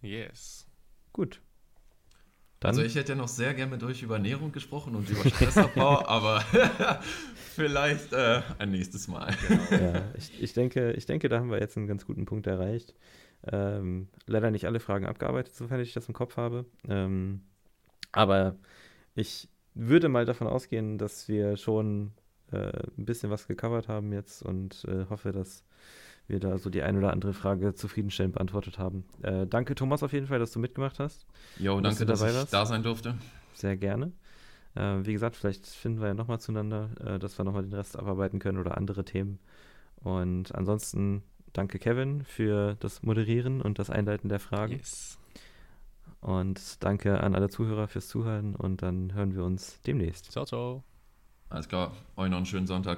Yes. 0.02 0.68
Gut. 1.14 1.42
Dann 2.60 2.70
also 2.70 2.82
ich 2.82 2.96
hätte 2.96 3.14
ja 3.14 3.18
noch 3.18 3.30
sehr 3.30 3.54
gerne 3.54 3.72
mit 3.72 3.84
euch 3.84 4.04
über 4.04 4.16
Ernährung 4.16 4.52
gesprochen 4.52 4.96
und 4.96 5.10
über 5.10 5.30
Stressabbau, 5.30 6.06
aber 6.08 6.42
vielleicht 7.56 8.12
äh, 8.12 8.42
ein 8.58 8.72
nächstes 8.72 9.08
Mal. 9.08 9.34
ja, 9.72 10.02
ich, 10.18 10.42
ich, 10.42 10.54
denke, 10.54 10.92
ich 10.92 11.06
denke, 11.06 11.30
da 11.30 11.40
haben 11.40 11.52
wir 11.52 11.60
jetzt 11.60 11.78
einen 11.78 11.88
ganz 11.88 12.06
guten 12.06 12.26
Punkt 12.26 12.48
erreicht. 12.48 12.96
Ähm, 13.46 14.08
leider 14.28 14.52
nicht 14.52 14.66
alle 14.66 14.80
Fragen 14.80 15.06
abgearbeitet, 15.06 15.56
sofern 15.56 15.80
ich 15.80 15.94
das 15.94 16.08
im 16.08 16.14
Kopf 16.14 16.38
habe. 16.38 16.66
Ähm, 16.88 17.42
aber 18.12 18.56
ich 19.16 19.50
würde 19.74 20.10
mal 20.10 20.26
davon 20.26 20.48
ausgehen, 20.48 20.98
dass 20.98 21.28
wir 21.28 21.58
schon 21.58 22.12
äh, 22.54 22.84
ein 22.98 23.06
bisschen 23.06 23.30
was 23.30 23.48
gecovert 23.48 23.88
haben 23.88 24.12
jetzt 24.14 24.44
und 24.44 24.86
äh, 24.88 25.06
hoffe, 25.10 25.32
dass 25.32 25.64
wir 26.28 26.40
da 26.40 26.58
so 26.58 26.70
die 26.70 26.82
ein 26.82 26.98
oder 26.98 27.12
andere 27.12 27.34
Frage 27.34 27.74
zufriedenstellend 27.74 28.36
beantwortet 28.36 28.80
haben. 28.80 29.06
Äh, 29.22 29.46
danke, 29.48 29.76
Thomas, 29.76 30.04
auf 30.04 30.14
jeden 30.14 30.28
Fall, 30.28 30.40
dass 30.40 30.52
du 30.52 30.60
mitgemacht 30.60 31.00
hast. 31.00 31.26
Jo, 31.58 31.82
danke, 31.82 32.06
dass 32.06 32.22
ich 32.22 32.34
warst. 32.34 32.54
da 32.54 32.66
sein 32.66 32.84
durfte. 32.84 33.16
Sehr 33.54 33.78
gerne. 33.78 34.14
Äh, 34.76 35.00
wie 35.04 35.14
gesagt, 35.14 35.36
vielleicht 35.36 35.68
finden 35.68 36.00
wir 36.00 36.08
ja 36.08 36.14
nochmal 36.14 36.40
zueinander, 36.40 36.90
äh, 37.04 37.20
dass 37.20 37.38
wir 37.38 37.46
nochmal 37.46 37.64
den 37.64 37.74
Rest 37.74 37.98
abarbeiten 37.98 38.40
können 38.40 38.58
oder 38.58 38.78
andere 38.78 39.04
Themen. 39.06 39.40
Und 39.98 40.54
ansonsten 40.56 41.24
danke, 41.54 41.80
Kevin, 41.80 42.24
für 42.24 42.76
das 42.80 43.04
Moderieren 43.04 43.62
und 43.62 43.80
das 43.80 43.90
Einleiten 43.90 44.30
der 44.30 44.40
Fragen. 44.40 44.74
Yes. 44.74 45.20
Und 46.22 46.84
danke 46.84 47.20
an 47.20 47.36
alle 47.36 47.50
Zuhörer 47.50 47.88
fürs 47.88 48.08
Zuhören 48.08 48.56
und 48.56 48.82
dann 48.82 49.14
hören 49.14 49.36
wir 49.36 49.44
uns 49.44 49.82
demnächst. 49.82 50.32
Ciao, 50.32 50.46
ciao. 50.46 50.84
Alles 51.54 51.70
klar, 51.70 51.92
euch 52.18 52.32
noch 52.32 52.38
einen 52.38 52.48
schönen 52.48 52.66
Sonntag. 52.66 52.98